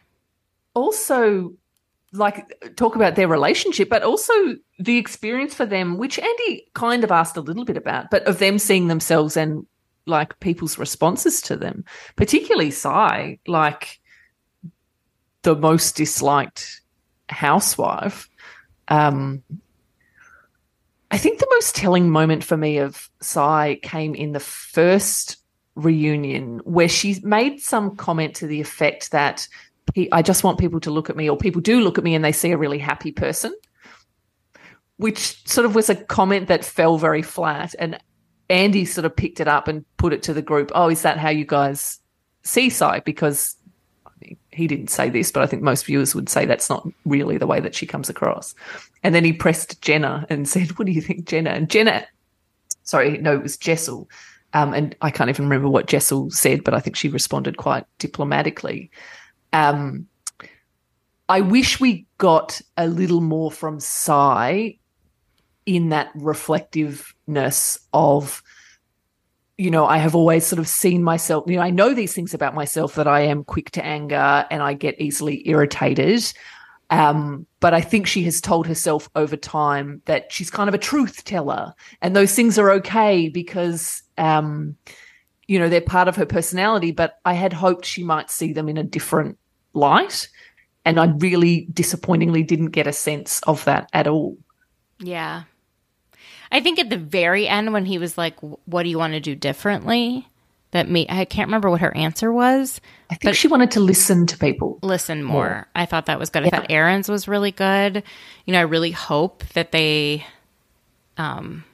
Also, 0.74 1.54
like 2.12 2.76
talk 2.76 2.94
about 2.94 3.16
their 3.16 3.26
relationship, 3.26 3.88
but 3.88 4.04
also 4.04 4.32
the 4.78 4.96
experience 4.96 5.56
for 5.56 5.66
them, 5.66 5.98
which 5.98 6.20
Andy 6.20 6.68
kind 6.74 7.02
of 7.02 7.10
asked 7.10 7.36
a 7.36 7.40
little 7.40 7.64
bit 7.64 7.76
about, 7.76 8.12
but 8.12 8.22
of 8.28 8.38
them 8.38 8.60
seeing 8.60 8.86
themselves 8.86 9.36
and 9.36 9.66
like 10.06 10.38
people's 10.38 10.78
responses 10.78 11.40
to 11.42 11.56
them, 11.56 11.84
particularly 12.14 12.70
Sai, 12.70 13.40
like 13.48 13.98
the 15.42 15.56
most 15.56 15.96
disliked 15.96 16.82
housewife. 17.28 18.30
Um, 18.86 19.42
I 21.10 21.18
think 21.18 21.40
the 21.40 21.48
most 21.50 21.74
telling 21.74 22.08
moment 22.08 22.44
for 22.44 22.56
me 22.56 22.78
of 22.78 23.10
Sai 23.20 23.80
came 23.82 24.14
in 24.14 24.30
the 24.30 24.38
first 24.38 25.41
reunion 25.74 26.60
where 26.64 26.88
she 26.88 27.18
made 27.22 27.60
some 27.60 27.96
comment 27.96 28.34
to 28.36 28.46
the 28.46 28.60
effect 28.60 29.10
that 29.10 29.48
"Pe- 29.94 30.08
I 30.12 30.22
just 30.22 30.44
want 30.44 30.58
people 30.58 30.80
to 30.80 30.90
look 30.90 31.10
at 31.10 31.16
me, 31.16 31.28
or 31.28 31.36
people 31.36 31.60
do 31.60 31.80
look 31.80 31.98
at 31.98 32.04
me 32.04 32.14
and 32.14 32.24
they 32.24 32.32
see 32.32 32.52
a 32.52 32.58
really 32.58 32.78
happy 32.78 33.12
person, 33.12 33.54
which 34.96 35.46
sort 35.48 35.64
of 35.64 35.74
was 35.74 35.88
a 35.90 35.94
comment 35.94 36.48
that 36.48 36.64
fell 36.64 36.98
very 36.98 37.22
flat. 37.22 37.74
And 37.78 37.98
Andy 38.50 38.84
sort 38.84 39.04
of 39.04 39.16
picked 39.16 39.40
it 39.40 39.48
up 39.48 39.68
and 39.68 39.84
put 39.96 40.12
it 40.12 40.22
to 40.24 40.34
the 40.34 40.42
group. 40.42 40.70
Oh, 40.74 40.90
is 40.90 41.02
that 41.02 41.18
how 41.18 41.30
you 41.30 41.44
guys 41.44 41.98
see 42.42 42.68
Sai? 42.70 43.00
Because 43.00 43.56
he 44.52 44.66
didn't 44.66 44.90
say 44.90 45.10
this, 45.10 45.32
but 45.32 45.42
I 45.42 45.46
think 45.46 45.62
most 45.62 45.86
viewers 45.86 46.14
would 46.14 46.28
say 46.28 46.44
that's 46.44 46.70
not 46.70 46.86
really 47.04 47.38
the 47.38 47.46
way 47.46 47.60
that 47.60 47.74
she 47.74 47.86
comes 47.86 48.08
across. 48.08 48.54
And 49.02 49.14
then 49.14 49.24
he 49.24 49.32
pressed 49.32 49.80
Jenna 49.82 50.26
and 50.28 50.48
said, 50.48 50.78
What 50.78 50.86
do 50.86 50.92
you 50.92 51.00
think, 51.00 51.24
Jenna? 51.24 51.50
And 51.50 51.70
Jenna, 51.70 52.06
sorry, 52.82 53.18
no, 53.18 53.34
it 53.34 53.42
was 53.42 53.56
Jessel. 53.56 54.08
Um, 54.54 54.74
and 54.74 54.94
I 55.00 55.10
can't 55.10 55.30
even 55.30 55.46
remember 55.46 55.68
what 55.68 55.86
Jessel 55.86 56.30
said, 56.30 56.64
but 56.64 56.74
I 56.74 56.80
think 56.80 56.96
she 56.96 57.08
responded 57.08 57.56
quite 57.56 57.84
diplomatically. 57.98 58.90
Um, 59.52 60.06
I 61.28 61.40
wish 61.40 61.80
we 61.80 62.06
got 62.18 62.60
a 62.76 62.86
little 62.86 63.20
more 63.20 63.50
from 63.50 63.80
Sai 63.80 64.78
in 65.64 65.90
that 65.90 66.10
reflectiveness 66.14 67.78
of, 67.92 68.42
you 69.56 69.70
know, 69.70 69.86
I 69.86 69.98
have 69.98 70.14
always 70.14 70.44
sort 70.44 70.58
of 70.58 70.68
seen 70.68 71.02
myself, 71.02 71.44
you 71.46 71.56
know, 71.56 71.62
I 71.62 71.70
know 71.70 71.94
these 71.94 72.12
things 72.12 72.34
about 72.34 72.54
myself 72.54 72.96
that 72.96 73.06
I 73.06 73.20
am 73.20 73.44
quick 73.44 73.70
to 73.72 73.84
anger 73.84 74.46
and 74.50 74.62
I 74.62 74.74
get 74.74 75.00
easily 75.00 75.48
irritated. 75.48 76.32
Um, 76.92 77.46
but 77.60 77.72
I 77.72 77.80
think 77.80 78.06
she 78.06 78.22
has 78.24 78.38
told 78.38 78.66
herself 78.66 79.08
over 79.16 79.34
time 79.34 80.02
that 80.04 80.30
she's 80.30 80.50
kind 80.50 80.68
of 80.68 80.74
a 80.74 80.78
truth 80.78 81.24
teller, 81.24 81.72
and 82.02 82.14
those 82.14 82.34
things 82.34 82.58
are 82.58 82.70
okay 82.72 83.30
because, 83.30 84.02
um, 84.18 84.76
you 85.48 85.58
know, 85.58 85.70
they're 85.70 85.80
part 85.80 86.06
of 86.06 86.16
her 86.16 86.26
personality. 86.26 86.92
But 86.92 87.18
I 87.24 87.32
had 87.32 87.54
hoped 87.54 87.86
she 87.86 88.04
might 88.04 88.30
see 88.30 88.52
them 88.52 88.68
in 88.68 88.76
a 88.76 88.82
different 88.82 89.38
light, 89.72 90.28
and 90.84 91.00
I 91.00 91.06
really 91.06 91.66
disappointingly 91.72 92.42
didn't 92.42 92.72
get 92.72 92.86
a 92.86 92.92
sense 92.92 93.40
of 93.44 93.64
that 93.64 93.88
at 93.94 94.06
all. 94.06 94.36
Yeah. 95.00 95.44
I 96.50 96.60
think 96.60 96.78
at 96.78 96.90
the 96.90 96.98
very 96.98 97.48
end 97.48 97.72
when 97.72 97.86
he 97.86 97.96
was 97.96 98.18
like, 98.18 98.36
"What 98.66 98.82
do 98.82 98.90
you 98.90 98.98
want 98.98 99.14
to 99.14 99.20
do 99.20 99.34
differently?" 99.34 100.28
That 100.72 100.88
me, 100.88 101.06
I 101.08 101.24
can't 101.26 101.48
remember 101.48 101.70
what 101.70 101.82
her 101.82 101.94
answer 101.96 102.32
was. 102.32 102.80
I 103.10 103.14
think 103.14 103.36
she 103.36 103.46
wanted 103.46 103.70
to 103.72 103.80
listen 103.80 104.26
to 104.26 104.38
people. 104.38 104.78
Listen 104.82 105.22
more. 105.22 105.68
I 105.74 105.84
thought 105.86 106.06
that 106.06 106.18
was 106.18 106.30
good. 106.30 106.44
I 106.44 106.48
thought 106.48 106.70
Erin's 106.70 107.08
was 107.10 107.28
really 107.28 107.52
good. 107.52 108.02
You 108.46 108.52
know, 108.52 108.58
I 108.58 108.62
really 108.62 108.90
hope 108.90 109.44
that 109.48 109.70
they 109.72 110.24
um, 111.18 111.64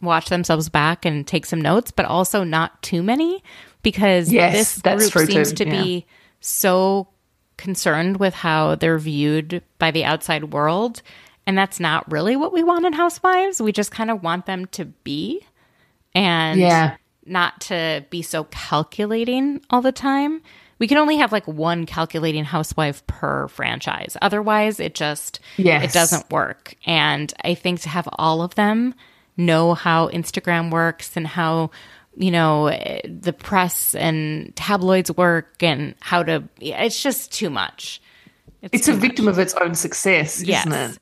watch 0.00 0.30
themselves 0.30 0.68
back 0.70 1.04
and 1.04 1.26
take 1.26 1.44
some 1.44 1.60
notes, 1.60 1.90
but 1.90 2.06
also 2.06 2.42
not 2.42 2.82
too 2.82 3.02
many 3.02 3.42
because 3.82 4.32
Yes, 4.32 4.76
this 4.76 5.10
group 5.10 5.28
seems 5.30 5.52
too. 5.52 5.64
to 5.66 5.70
be 5.70 6.06
so 6.40 7.08
concerned 7.58 8.18
with 8.18 8.32
how 8.32 8.76
they're 8.76 8.98
viewed 8.98 9.62
by 9.78 9.90
the 9.90 10.04
outside 10.04 10.52
world. 10.52 11.02
And 11.46 11.56
that's 11.56 11.80
not 11.80 12.10
really 12.10 12.36
what 12.36 12.52
we 12.52 12.62
want 12.62 12.86
in 12.86 12.92
housewives. 12.92 13.60
We 13.60 13.72
just 13.72 13.90
kind 13.90 14.10
of 14.10 14.22
want 14.22 14.46
them 14.46 14.66
to 14.68 14.86
be 14.86 15.42
and 16.14 16.58
Yeah. 16.60 16.96
Not 17.30 17.60
to 17.62 18.04
be 18.10 18.22
so 18.22 18.44
calculating 18.44 19.60
all 19.70 19.82
the 19.82 19.92
time. 19.92 20.42
We 20.78 20.86
can 20.86 20.98
only 20.98 21.16
have 21.16 21.32
like 21.32 21.46
one 21.48 21.86
calculating 21.86 22.44
housewife 22.44 23.04
per 23.06 23.48
franchise. 23.48 24.16
Otherwise, 24.22 24.78
it 24.78 24.94
just 24.94 25.40
Yes. 25.56 25.84
it 25.84 25.92
doesn't 25.92 26.30
work. 26.30 26.74
And 26.86 27.32
I 27.44 27.54
think 27.54 27.80
to 27.80 27.88
have 27.88 28.08
all 28.12 28.42
of 28.42 28.54
them 28.54 28.94
know 29.36 29.74
how 29.74 30.08
Instagram 30.08 30.70
works 30.70 31.16
and 31.16 31.26
how 31.26 31.70
you 32.16 32.30
know 32.32 32.68
the 33.04 33.32
press 33.32 33.94
and 33.94 34.54
tabloids 34.56 35.10
work 35.16 35.62
and 35.62 35.94
how 36.00 36.22
to 36.24 36.42
it's 36.60 37.02
just 37.02 37.32
too 37.32 37.50
much. 37.50 38.00
It's 38.62 38.88
a 38.88 38.92
victim 38.92 39.28
of 39.28 39.38
its 39.38 39.54
own 39.54 39.74
success, 39.76 40.42
Yes. 40.42 40.66
isn't 40.66 40.72
it? 40.92 40.98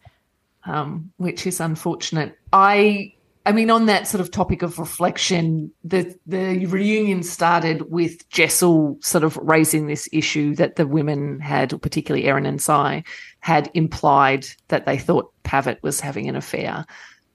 Um, 0.66 1.12
which 1.16 1.46
is 1.46 1.60
unfortunate. 1.60 2.36
I 2.52 3.14
I 3.46 3.52
mean, 3.52 3.70
on 3.70 3.86
that 3.86 4.08
sort 4.08 4.20
of 4.20 4.32
topic 4.32 4.62
of 4.62 4.80
reflection, 4.80 5.70
the 5.84 6.12
the 6.26 6.66
reunion 6.66 7.22
started 7.22 7.92
with 7.92 8.28
Jessel 8.28 8.98
sort 9.00 9.22
of 9.22 9.36
raising 9.36 9.86
this 9.86 10.08
issue 10.12 10.56
that 10.56 10.74
the 10.74 10.86
women 10.86 11.38
had, 11.38 11.80
particularly 11.80 12.26
Erin 12.26 12.44
and 12.44 12.60
Sai, 12.60 13.04
had 13.38 13.70
implied 13.72 14.46
that 14.66 14.84
they 14.84 14.98
thought 14.98 15.32
Pavit 15.44 15.80
was 15.82 16.00
having 16.00 16.28
an 16.28 16.34
affair. 16.34 16.84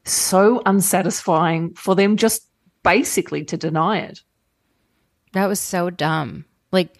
So 0.03 0.61
unsatisfying 0.65 1.75
for 1.75 1.95
them 1.95 2.17
just 2.17 2.45
basically 2.83 3.45
to 3.45 3.55
deny 3.55 3.99
it. 3.99 4.21
That 5.31 5.47
was 5.47 5.61
so 5.61 5.89
dumb. 5.89 6.43
Like 6.73 6.97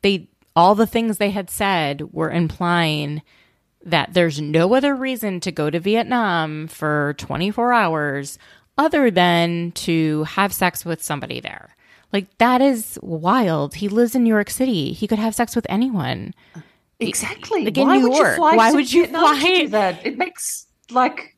they 0.00 0.30
all 0.54 0.74
the 0.74 0.86
things 0.86 1.18
they 1.18 1.30
had 1.30 1.50
said 1.50 2.10
were 2.10 2.30
implying 2.30 3.20
that 3.86 4.12
there's 4.14 4.40
no 4.40 4.74
other 4.74 4.94
reason 4.94 5.40
to 5.40 5.50
go 5.52 5.70
to 5.70 5.80
Vietnam 5.80 6.66
for 6.68 7.14
24 7.18 7.72
hours 7.72 8.38
other 8.76 9.10
than 9.10 9.72
to 9.72 10.24
have 10.24 10.52
sex 10.52 10.84
with 10.84 11.02
somebody 11.02 11.40
there. 11.40 11.74
Like 12.12 12.26
that 12.38 12.60
is 12.60 12.98
wild. 13.02 13.74
He 13.76 13.88
lives 13.88 14.14
in 14.14 14.22
New 14.24 14.32
York 14.34 14.50
City. 14.50 14.92
He 14.92 15.06
could 15.06 15.18
have 15.18 15.34
sex 15.34 15.56
with 15.56 15.66
anyone. 15.68 16.34
Exactly. 17.00 17.64
Like 17.64 17.76
in 17.78 17.86
Why 17.88 17.96
New 17.98 18.08
would 18.08 18.16
York. 18.16 18.28
you 18.30 18.36
fly 18.36 18.56
Why 18.56 18.72
would 18.72 18.92
you 18.92 19.06
to 19.06 19.12
fly- 19.12 19.40
do 19.42 19.68
that? 19.68 20.06
It 20.06 20.16
makes 20.18 20.66
like 20.90 21.36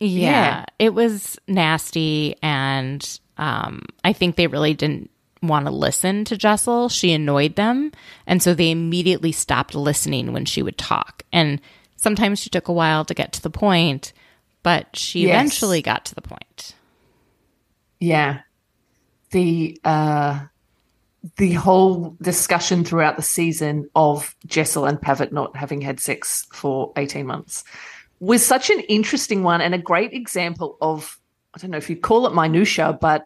Yeah, 0.00 0.08
Yeah. 0.30 0.64
it 0.78 0.94
was 0.94 1.38
nasty 1.48 2.36
and 2.42 3.18
um 3.38 3.82
I 4.02 4.12
think 4.12 4.36
they 4.36 4.46
really 4.46 4.74
didn't 4.74 5.10
want 5.42 5.66
to 5.66 5.70
listen 5.72 6.24
to 6.26 6.38
Jessel. 6.38 6.88
She 6.88 7.12
annoyed 7.12 7.56
them, 7.56 7.92
and 8.26 8.42
so 8.42 8.54
they 8.54 8.70
immediately 8.70 9.30
stopped 9.30 9.74
listening 9.74 10.32
when 10.32 10.46
she 10.46 10.62
would 10.62 10.78
talk. 10.78 11.22
And 11.34 11.60
sometimes 12.04 12.38
she 12.38 12.50
took 12.50 12.68
a 12.68 12.72
while 12.72 13.04
to 13.06 13.14
get 13.14 13.32
to 13.32 13.42
the 13.42 13.50
point, 13.50 14.12
but 14.62 14.94
she 14.94 15.20
Yes. 15.22 15.30
eventually 15.34 15.80
got 15.82 16.04
to 16.04 16.14
the 16.14 16.20
point. 16.22 16.74
Yeah. 17.98 18.40
The 19.30 19.80
uh 19.84 20.40
the 21.38 21.54
whole 21.54 22.14
discussion 22.20 22.84
throughout 22.84 23.16
the 23.16 23.22
season 23.22 23.88
of 23.96 24.36
Jessel 24.46 24.84
and 24.84 25.00
Pavit 25.00 25.32
not 25.32 25.56
having 25.56 25.80
had 25.80 25.98
sex 25.98 26.46
for 26.52 26.92
18 26.96 27.26
months 27.26 27.64
was 28.20 28.44
such 28.44 28.68
an 28.68 28.80
interesting 28.80 29.42
one 29.42 29.62
and 29.62 29.74
a 29.74 29.78
great 29.78 30.12
example 30.12 30.76
of 30.82 31.18
I 31.54 31.58
don't 31.58 31.70
know 31.70 31.78
if 31.78 31.88
you 31.88 31.96
call 31.96 32.26
it 32.26 32.34
minutia, 32.34 32.98
but 33.00 33.24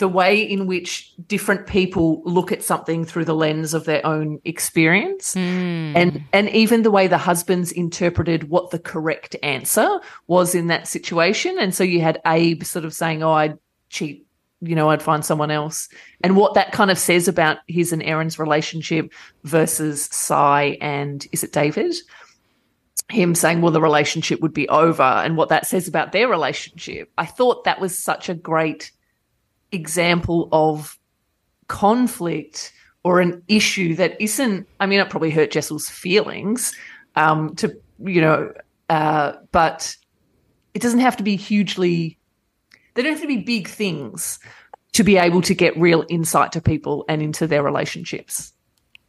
the 0.00 0.08
way 0.08 0.40
in 0.40 0.66
which 0.66 1.14
different 1.28 1.66
people 1.66 2.22
look 2.24 2.50
at 2.50 2.64
something 2.64 3.04
through 3.04 3.26
the 3.26 3.34
lens 3.34 3.74
of 3.74 3.84
their 3.84 4.04
own 4.04 4.40
experience 4.44 5.34
hmm. 5.34 5.94
and 5.94 6.24
and 6.32 6.48
even 6.48 6.82
the 6.82 6.90
way 6.90 7.06
the 7.06 7.18
husbands 7.18 7.70
interpreted 7.70 8.48
what 8.48 8.70
the 8.70 8.78
correct 8.78 9.36
answer 9.42 10.00
was 10.26 10.54
in 10.54 10.68
that 10.68 10.88
situation. 10.88 11.58
And 11.58 11.74
so 11.74 11.84
you 11.84 12.00
had 12.00 12.20
abe 12.26 12.64
sort 12.64 12.84
of 12.84 12.94
saying 12.94 13.22
oh 13.22 13.32
i'd 13.32 13.58
cheat. 13.90 14.26
You 14.62 14.74
know 14.74 14.88
i'd 14.88 15.02
find 15.02 15.24
someone 15.24 15.50
else. 15.50 15.88
And 16.22 16.34
what 16.34 16.54
that 16.54 16.72
kind 16.72 16.90
of 16.90 16.98
says 16.98 17.28
about 17.28 17.58
his 17.68 17.92
and 17.92 18.02
erin's 18.02 18.38
relationship 18.38 19.12
versus 19.44 20.06
Sai 20.06 20.78
and 20.80 21.26
is 21.30 21.44
it 21.44 21.52
david? 21.52 21.94
Him 23.10 23.34
saying 23.34 23.60
well 23.60 23.72
the 23.72 23.82
relationship 23.82 24.40
would 24.40 24.54
be 24.54 24.68
over. 24.70 25.02
And 25.02 25.36
what 25.36 25.50
that 25.50 25.66
says 25.66 25.86
about 25.86 26.12
their 26.12 26.26
relationship 26.26 27.12
i 27.18 27.26
thought 27.26 27.64
that 27.64 27.82
was 27.82 27.98
such 27.98 28.30
a 28.30 28.34
great 28.34 28.92
example 29.72 30.48
of 30.52 30.98
conflict 31.68 32.72
or 33.04 33.20
an 33.20 33.42
issue 33.48 33.94
that 33.94 34.20
isn't 34.20 34.66
i 34.80 34.86
mean 34.86 34.98
it 35.00 35.08
probably 35.08 35.30
hurt 35.30 35.50
jessel's 35.50 35.88
feelings 35.88 36.74
um 37.16 37.54
to 37.54 37.74
you 38.04 38.20
know 38.20 38.52
uh 38.88 39.32
but 39.52 39.96
it 40.74 40.82
doesn't 40.82 41.00
have 41.00 41.16
to 41.16 41.22
be 41.22 41.36
hugely 41.36 42.18
they 42.94 43.02
don't 43.02 43.12
have 43.12 43.20
to 43.20 43.26
be 43.28 43.36
big 43.38 43.68
things 43.68 44.38
to 44.92 45.04
be 45.04 45.16
able 45.16 45.40
to 45.42 45.54
get 45.54 45.76
real 45.78 46.04
insight 46.08 46.50
to 46.52 46.60
people 46.60 47.04
and 47.08 47.22
into 47.22 47.46
their 47.46 47.62
relationships 47.62 48.52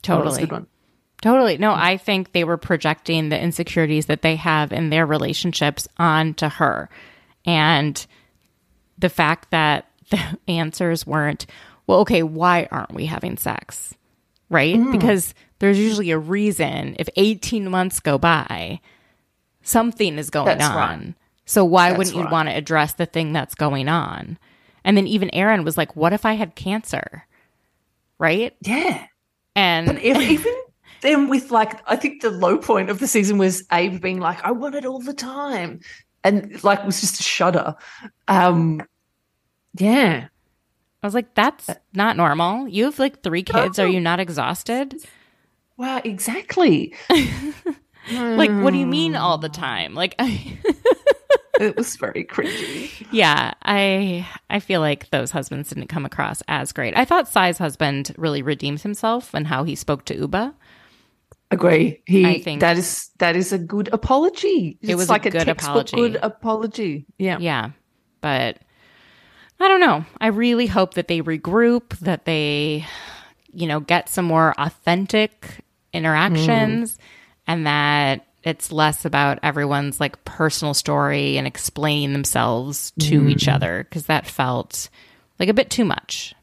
That 0.03 0.23
was 0.23 0.37
a 0.37 0.39
Totally. 0.39 0.41
good 0.41 0.51
one. 0.51 0.67
Totally. 1.21 1.57
No, 1.59 1.71
I 1.73 1.97
think 1.97 2.31
they 2.31 2.43
were 2.43 2.57
projecting 2.57 3.29
the 3.29 3.39
insecurities 3.39 4.07
that 4.07 4.23
they 4.23 4.35
have 4.37 4.71
in 4.71 4.89
their 4.89 5.05
relationships 5.05 5.87
onto 5.97 6.47
her. 6.47 6.89
And 7.45 8.03
the 8.97 9.09
fact 9.09 9.51
that 9.51 9.85
the 10.11 10.39
answers 10.47 11.07
weren't, 11.07 11.45
well, 11.87 11.99
okay, 12.01 12.23
why 12.23 12.67
aren't 12.71 12.93
we 12.93 13.07
having 13.07 13.37
sex? 13.37 13.95
Right? 14.49 14.77
Because 14.91 15.33
there's 15.59 15.79
usually 15.79 16.11
a 16.11 16.17
reason. 16.17 16.95
If 16.99 17.09
18 17.15 17.69
months 17.69 17.99
go 17.99 18.17
by, 18.17 18.79
something 19.63 20.17
is 20.17 20.29
going 20.29 20.45
That's 20.57 20.63
on. 20.65 20.75
right. 20.75 21.13
So 21.45 21.65
why 21.65 21.89
That's 21.89 21.97
wouldn't 21.97 22.15
you 22.17 22.29
want 22.31 22.49
to 22.49 22.55
address 22.55 22.93
the 22.93 23.05
thing 23.05 23.33
that's 23.33 23.55
going 23.55 23.87
on? 23.89 24.37
And 24.83 24.95
then 24.97 25.07
even 25.07 25.33
Erin 25.33 25.63
was 25.63 25.77
like, 25.77 25.95
what 25.95 26.13
if 26.13 26.25
I 26.25 26.33
had 26.33 26.55
cancer? 26.55 27.25
Right? 28.19 28.55
yeah 28.61 29.05
And 29.55 29.87
But 29.87 30.03
if, 30.03 30.17
even 30.21 30.53
then, 31.01 31.29
with 31.29 31.51
like, 31.51 31.79
I 31.89 31.95
think 31.95 32.21
the 32.21 32.29
low 32.29 32.57
point 32.57 32.89
of 32.89 32.99
the 32.99 33.07
season 33.07 33.37
was 33.37 33.63
Abe 33.71 34.01
being 34.01 34.19
like, 34.19 34.43
"I 34.43 34.51
want 34.51 34.75
it 34.75 34.85
all 34.85 34.99
the 34.99 35.13
time," 35.13 35.79
and 36.23 36.63
like 36.63 36.85
was 36.85 37.01
just 37.01 37.19
a 37.19 37.23
shudder. 37.23 37.75
Um, 38.27 38.81
yeah, 39.77 40.27
I 41.03 41.07
was 41.07 41.13
like, 41.13 41.33
that's 41.35 41.69
uh, 41.69 41.75
not 41.93 42.17
normal. 42.17 42.67
You 42.67 42.85
have 42.85 42.99
like 42.99 43.23
three 43.23 43.43
kids. 43.43 43.79
Are 43.79 43.87
you 43.87 43.99
not 43.99 44.19
exhausted? 44.19 44.95
wow, 45.77 46.01
exactly. 46.03 46.93
Like, 48.11 48.49
what 48.63 48.71
do 48.73 48.79
you 48.79 48.87
mean 48.87 49.15
all 49.15 49.37
the 49.37 49.47
time? 49.47 49.93
Like, 49.93 50.15
it 51.59 51.77
was 51.77 51.95
very 51.97 52.23
cringy. 52.25 52.89
yeah, 53.11 53.53
I 53.61 54.27
I 54.49 54.59
feel 54.59 54.81
like 54.81 55.09
those 55.11 55.29
husbands 55.29 55.69
didn't 55.69 55.87
come 55.87 56.03
across 56.05 56.41
as 56.47 56.71
great. 56.71 56.97
I 56.97 57.05
thought 57.05 57.27
Sai's 57.29 57.59
husband 57.59 58.13
really 58.17 58.41
redeemed 58.41 58.81
himself 58.81 59.33
and 59.35 59.45
how 59.45 59.63
he 59.63 59.75
spoke 59.75 60.05
to 60.05 60.15
Ubah. 60.27 60.53
Agree. 61.51 62.01
He 62.07 62.25
I 62.25 62.41
think- 62.41 62.61
that 62.61 62.77
is 62.77 63.11
that 63.19 63.35
is 63.35 63.53
a 63.53 63.59
good 63.59 63.89
apology. 63.93 64.79
It 64.81 64.89
It's 64.89 64.97
was 64.97 65.09
like 65.09 65.27
a, 65.27 65.29
good 65.29 65.45
textbook 65.45 65.87
apology. 65.89 65.95
good 65.95 66.19
apology. 66.23 67.05
Yeah. 67.19 67.37
Yeah, 67.39 67.69
but 68.21 68.57
I 69.61 69.67
don't 69.67 69.79
know. 69.79 70.05
I 70.19 70.27
really 70.27 70.65
hope 70.65 70.95
that 70.95 71.07
they 71.07 71.21
regroup, 71.21 71.97
that 71.99 72.25
they, 72.25 72.85
you 73.53 73.67
know, 73.67 73.79
get 73.79 74.09
some 74.09 74.25
more 74.25 74.55
authentic 74.57 75.63
interactions, 75.93 76.95
mm. 76.95 76.99
and 77.47 77.67
that 77.67 78.25
it's 78.43 78.71
less 78.71 79.05
about 79.05 79.37
everyone's 79.43 79.99
like 79.99 80.23
personal 80.25 80.73
story 80.73 81.37
and 81.37 81.45
explaining 81.45 82.13
themselves 82.13 82.91
to 82.99 83.21
mm. 83.21 83.29
each 83.29 83.47
other 83.47 83.85
because 83.87 84.07
that 84.07 84.25
felt 84.25 84.89
like 85.39 85.49
a 85.49 85.53
bit 85.53 85.69
too 85.69 85.85
much. 85.85 86.33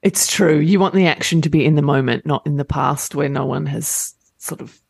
It's 0.00 0.26
true. 0.26 0.58
You 0.58 0.80
want 0.80 0.94
the 0.94 1.06
action 1.06 1.42
to 1.42 1.50
be 1.50 1.66
in 1.66 1.74
the 1.74 1.82
moment, 1.82 2.24
not 2.24 2.46
in 2.46 2.56
the 2.56 2.64
past 2.64 3.14
where 3.14 3.28
no 3.28 3.44
one 3.44 3.66
has 3.66 4.14
sort 4.38 4.60
of 4.62 4.80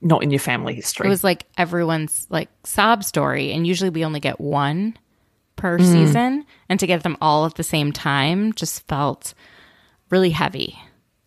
not 0.00 0.22
in 0.22 0.30
your 0.30 0.38
family 0.38 0.74
history. 0.74 1.06
It 1.06 1.10
was 1.10 1.24
like 1.24 1.46
everyone's 1.58 2.26
like 2.30 2.50
sob 2.64 3.02
story, 3.02 3.52
and 3.52 3.66
usually 3.66 3.90
we 3.90 4.04
only 4.04 4.20
get 4.20 4.40
one 4.40 4.96
per 5.62 5.78
mm-hmm. 5.78 5.92
season, 5.92 6.44
and 6.68 6.80
to 6.80 6.88
get 6.88 7.04
them 7.04 7.16
all 7.20 7.46
at 7.46 7.54
the 7.54 7.62
same 7.62 7.92
time 7.92 8.52
just 8.52 8.86
felt 8.88 9.32
really 10.10 10.30
heavy. 10.30 10.76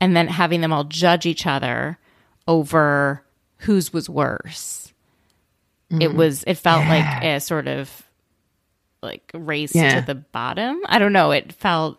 And 0.02 0.14
then 0.14 0.28
having 0.28 0.60
them 0.60 0.74
all 0.74 0.84
judge 0.84 1.26
each 1.26 1.48
other 1.48 1.98
over 2.46 3.24
whose 3.60 3.94
was 3.94 4.10
worse. 4.10 4.94
It 5.90 5.96
mm-hmm. 5.96 6.18
was. 6.18 6.44
It 6.46 6.56
felt 6.56 6.86
like 6.86 7.24
a 7.24 7.40
sort 7.40 7.70
of 7.70 8.04
like 9.02 9.32
race 9.34 9.74
Yeah. 9.74 10.02
to 10.02 10.06
the 10.06 10.16
bottom. 10.16 10.82
I 10.86 11.00
don't 11.00 11.14
know. 11.14 11.32
It 11.32 11.54
felt 11.54 11.98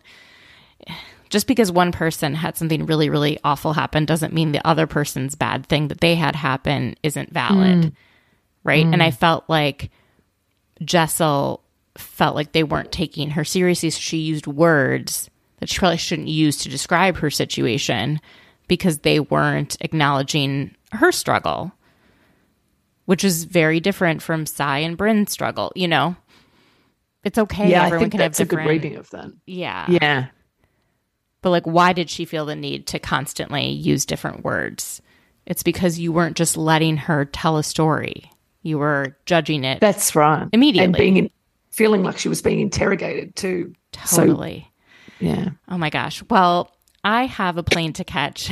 just 1.29 1.47
because 1.47 1.71
one 1.71 1.91
person 1.91 2.35
had 2.35 2.55
something 2.55 2.85
really, 2.85 3.09
really 3.09 3.39
awful 3.43 3.73
happen 3.73 4.05
doesn't 4.05 4.31
mean 4.31 4.51
the 4.51 4.65
other 4.65 4.85
person's 4.85 5.33
bad 5.33 5.65
thing 5.65 5.87
that 5.87 6.01
they 6.01 6.13
had 6.13 6.35
happen 6.35 6.95
isn't 7.01 7.33
valid. 7.33 7.77
Mm. 7.77 7.93
Right. 8.63 8.85
And 8.85 9.01
I 9.01 9.09
mm. 9.09 9.17
felt 9.17 9.45
like 9.47 9.89
Jessel 10.83 11.63
felt 11.99 12.35
like 12.35 12.51
they 12.51 12.63
weren't 12.63 12.91
taking 12.91 13.31
her 13.31 13.43
seriously. 13.43 13.89
So 13.89 13.99
she 13.99 14.17
used 14.17 14.47
words 14.47 15.29
that 15.59 15.69
she 15.69 15.79
probably 15.79 15.97
shouldn't 15.97 16.27
use 16.27 16.57
to 16.57 16.69
describe 16.69 17.17
her 17.17 17.29
situation 17.29 18.19
because 18.67 18.99
they 18.99 19.19
weren't 19.19 19.77
acknowledging 19.81 20.75
her 20.91 21.11
struggle, 21.11 21.71
which 23.05 23.23
is 23.23 23.45
very 23.45 23.79
different 23.79 24.21
from 24.21 24.45
Sai 24.45 24.79
and 24.79 24.97
Brynn's 24.97 25.31
struggle, 25.31 25.71
you 25.75 25.87
know? 25.87 26.15
it's 27.27 27.37
okay. 27.37 27.69
yeah, 27.69 27.83
I 27.83 27.85
Everyone 27.87 28.03
think 28.03 28.11
can 28.13 28.19
that's 28.19 28.39
a 28.39 28.45
good 28.45 28.59
reading 28.59 28.95
of 28.95 29.09
that. 29.09 29.31
Yeah. 29.45 29.85
Yeah. 29.89 30.27
But 31.41 31.49
like, 31.49 31.65
why 31.65 31.93
did 31.93 32.09
she 32.09 32.25
feel 32.25 32.45
the 32.45 32.55
need 32.55 32.87
to 32.87 32.99
constantly 32.99 33.67
use 33.69 34.05
different 34.05 34.43
words? 34.43 35.01
It's 35.45 35.61
because 35.61 35.99
you 35.99 36.11
weren't 36.11 36.37
just 36.37 36.57
letting 36.57 36.97
her 36.97 37.25
tell 37.25 37.57
a 37.57 37.63
story. 37.63 38.31
You 38.63 38.79
were 38.79 39.15
judging 39.25 39.63
it 39.63 39.79
That's 39.79 40.15
right. 40.15 40.47
Immediately. 40.51 40.85
And 40.85 40.95
being 40.95 41.17
in, 41.17 41.29
feeling 41.77 42.03
like 42.03 42.17
she 42.17 42.27
was 42.27 42.41
being 42.41 42.59
interrogated 42.59 43.35
too. 43.35 43.73
So, 44.05 44.25
totally. 44.25 44.69
yeah. 45.19 45.49
oh 45.69 45.77
my 45.77 45.89
gosh. 45.89 46.23
Well, 46.29 46.71
I 47.03 47.25
have 47.27 47.57
a 47.57 47.63
plane 47.63 47.93
to 47.93 48.03
catch. 48.03 48.51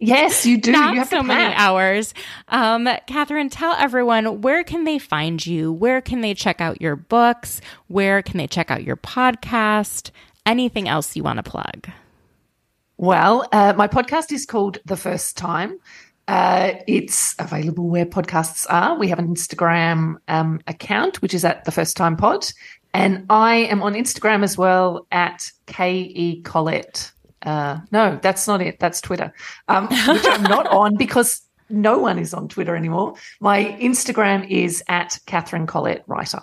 Yes, 0.00 0.46
you 0.46 0.58
do. 0.58 0.70
Not 0.70 0.94
you 0.94 1.00
have 1.00 1.08
so 1.08 1.24
many 1.24 1.52
hours. 1.54 2.14
Um, 2.46 2.88
Katherine, 3.08 3.50
tell 3.50 3.72
everyone 3.72 4.42
where 4.42 4.62
can 4.62 4.84
they 4.84 5.00
find 5.00 5.44
you? 5.44 5.72
Where 5.72 6.00
can 6.00 6.20
they 6.20 6.34
check 6.34 6.60
out 6.60 6.80
your 6.80 6.94
books? 6.94 7.60
Where 7.88 8.22
can 8.22 8.38
they 8.38 8.46
check 8.46 8.70
out 8.70 8.84
your 8.84 8.96
podcast? 8.96 10.12
Anything 10.46 10.88
else 10.88 11.16
you 11.16 11.24
want 11.24 11.38
to 11.38 11.50
plug? 11.50 11.88
Well, 12.96 13.48
uh, 13.50 13.74
my 13.76 13.88
podcast 13.88 14.30
is 14.30 14.46
called 14.46 14.78
The 14.84 14.96
First 14.96 15.36
Time. 15.36 15.80
Uh, 16.28 16.74
it's 16.86 17.34
available 17.38 17.88
where 17.88 18.04
podcasts 18.04 18.66
are. 18.68 18.98
We 18.98 19.08
have 19.08 19.18
an 19.18 19.34
Instagram 19.34 20.16
um, 20.28 20.60
account, 20.66 21.22
which 21.22 21.32
is 21.32 21.42
at 21.42 21.64
The 21.64 21.72
First 21.72 21.96
Time 21.96 22.16
Pod. 22.16 22.46
And 22.92 23.24
I 23.30 23.56
am 23.56 23.82
on 23.82 23.94
Instagram 23.94 24.44
as 24.44 24.58
well 24.58 25.06
at 25.10 25.50
K.E. 25.66 26.42
Collette. 26.42 27.10
Uh, 27.42 27.78
no, 27.92 28.18
that's 28.20 28.46
not 28.46 28.60
it. 28.60 28.78
That's 28.78 29.00
Twitter, 29.00 29.32
um, 29.68 29.84
which 30.08 30.24
I'm 30.26 30.42
not 30.42 30.66
on 30.66 30.96
because 30.96 31.40
no 31.70 31.98
one 31.98 32.18
is 32.18 32.34
on 32.34 32.48
Twitter 32.48 32.76
anymore. 32.76 33.14
My 33.40 33.64
Instagram 33.80 34.48
is 34.50 34.82
at 34.88 35.18
Katherine 35.26 35.66
Collette 35.66 36.04
Writer. 36.06 36.40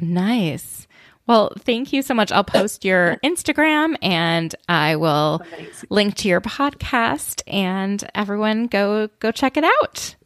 Nice. 0.00 0.86
Well, 1.26 1.52
thank 1.60 1.92
you 1.92 2.02
so 2.02 2.14
much. 2.14 2.32
I'll 2.32 2.44
post 2.44 2.84
your 2.84 3.16
Instagram 3.24 3.96
and 4.02 4.54
I 4.68 4.96
will 4.96 5.42
Amazing. 5.54 5.88
link 5.90 6.14
to 6.16 6.28
your 6.28 6.40
podcast 6.40 7.42
and 7.46 8.02
everyone 8.14 8.66
go 8.66 9.08
go 9.20 9.30
check 9.30 9.56
it 9.56 9.64
out. 9.64 10.16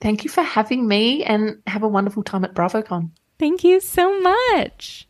Thank 0.00 0.24
you 0.24 0.30
for 0.30 0.42
having 0.42 0.86
me 0.88 1.22
and 1.24 1.62
have 1.66 1.82
a 1.82 1.88
wonderful 1.88 2.22
time 2.22 2.44
at 2.44 2.54
BravoCon. 2.54 3.10
Thank 3.38 3.64
you 3.64 3.80
so 3.80 4.20
much. 4.20 5.06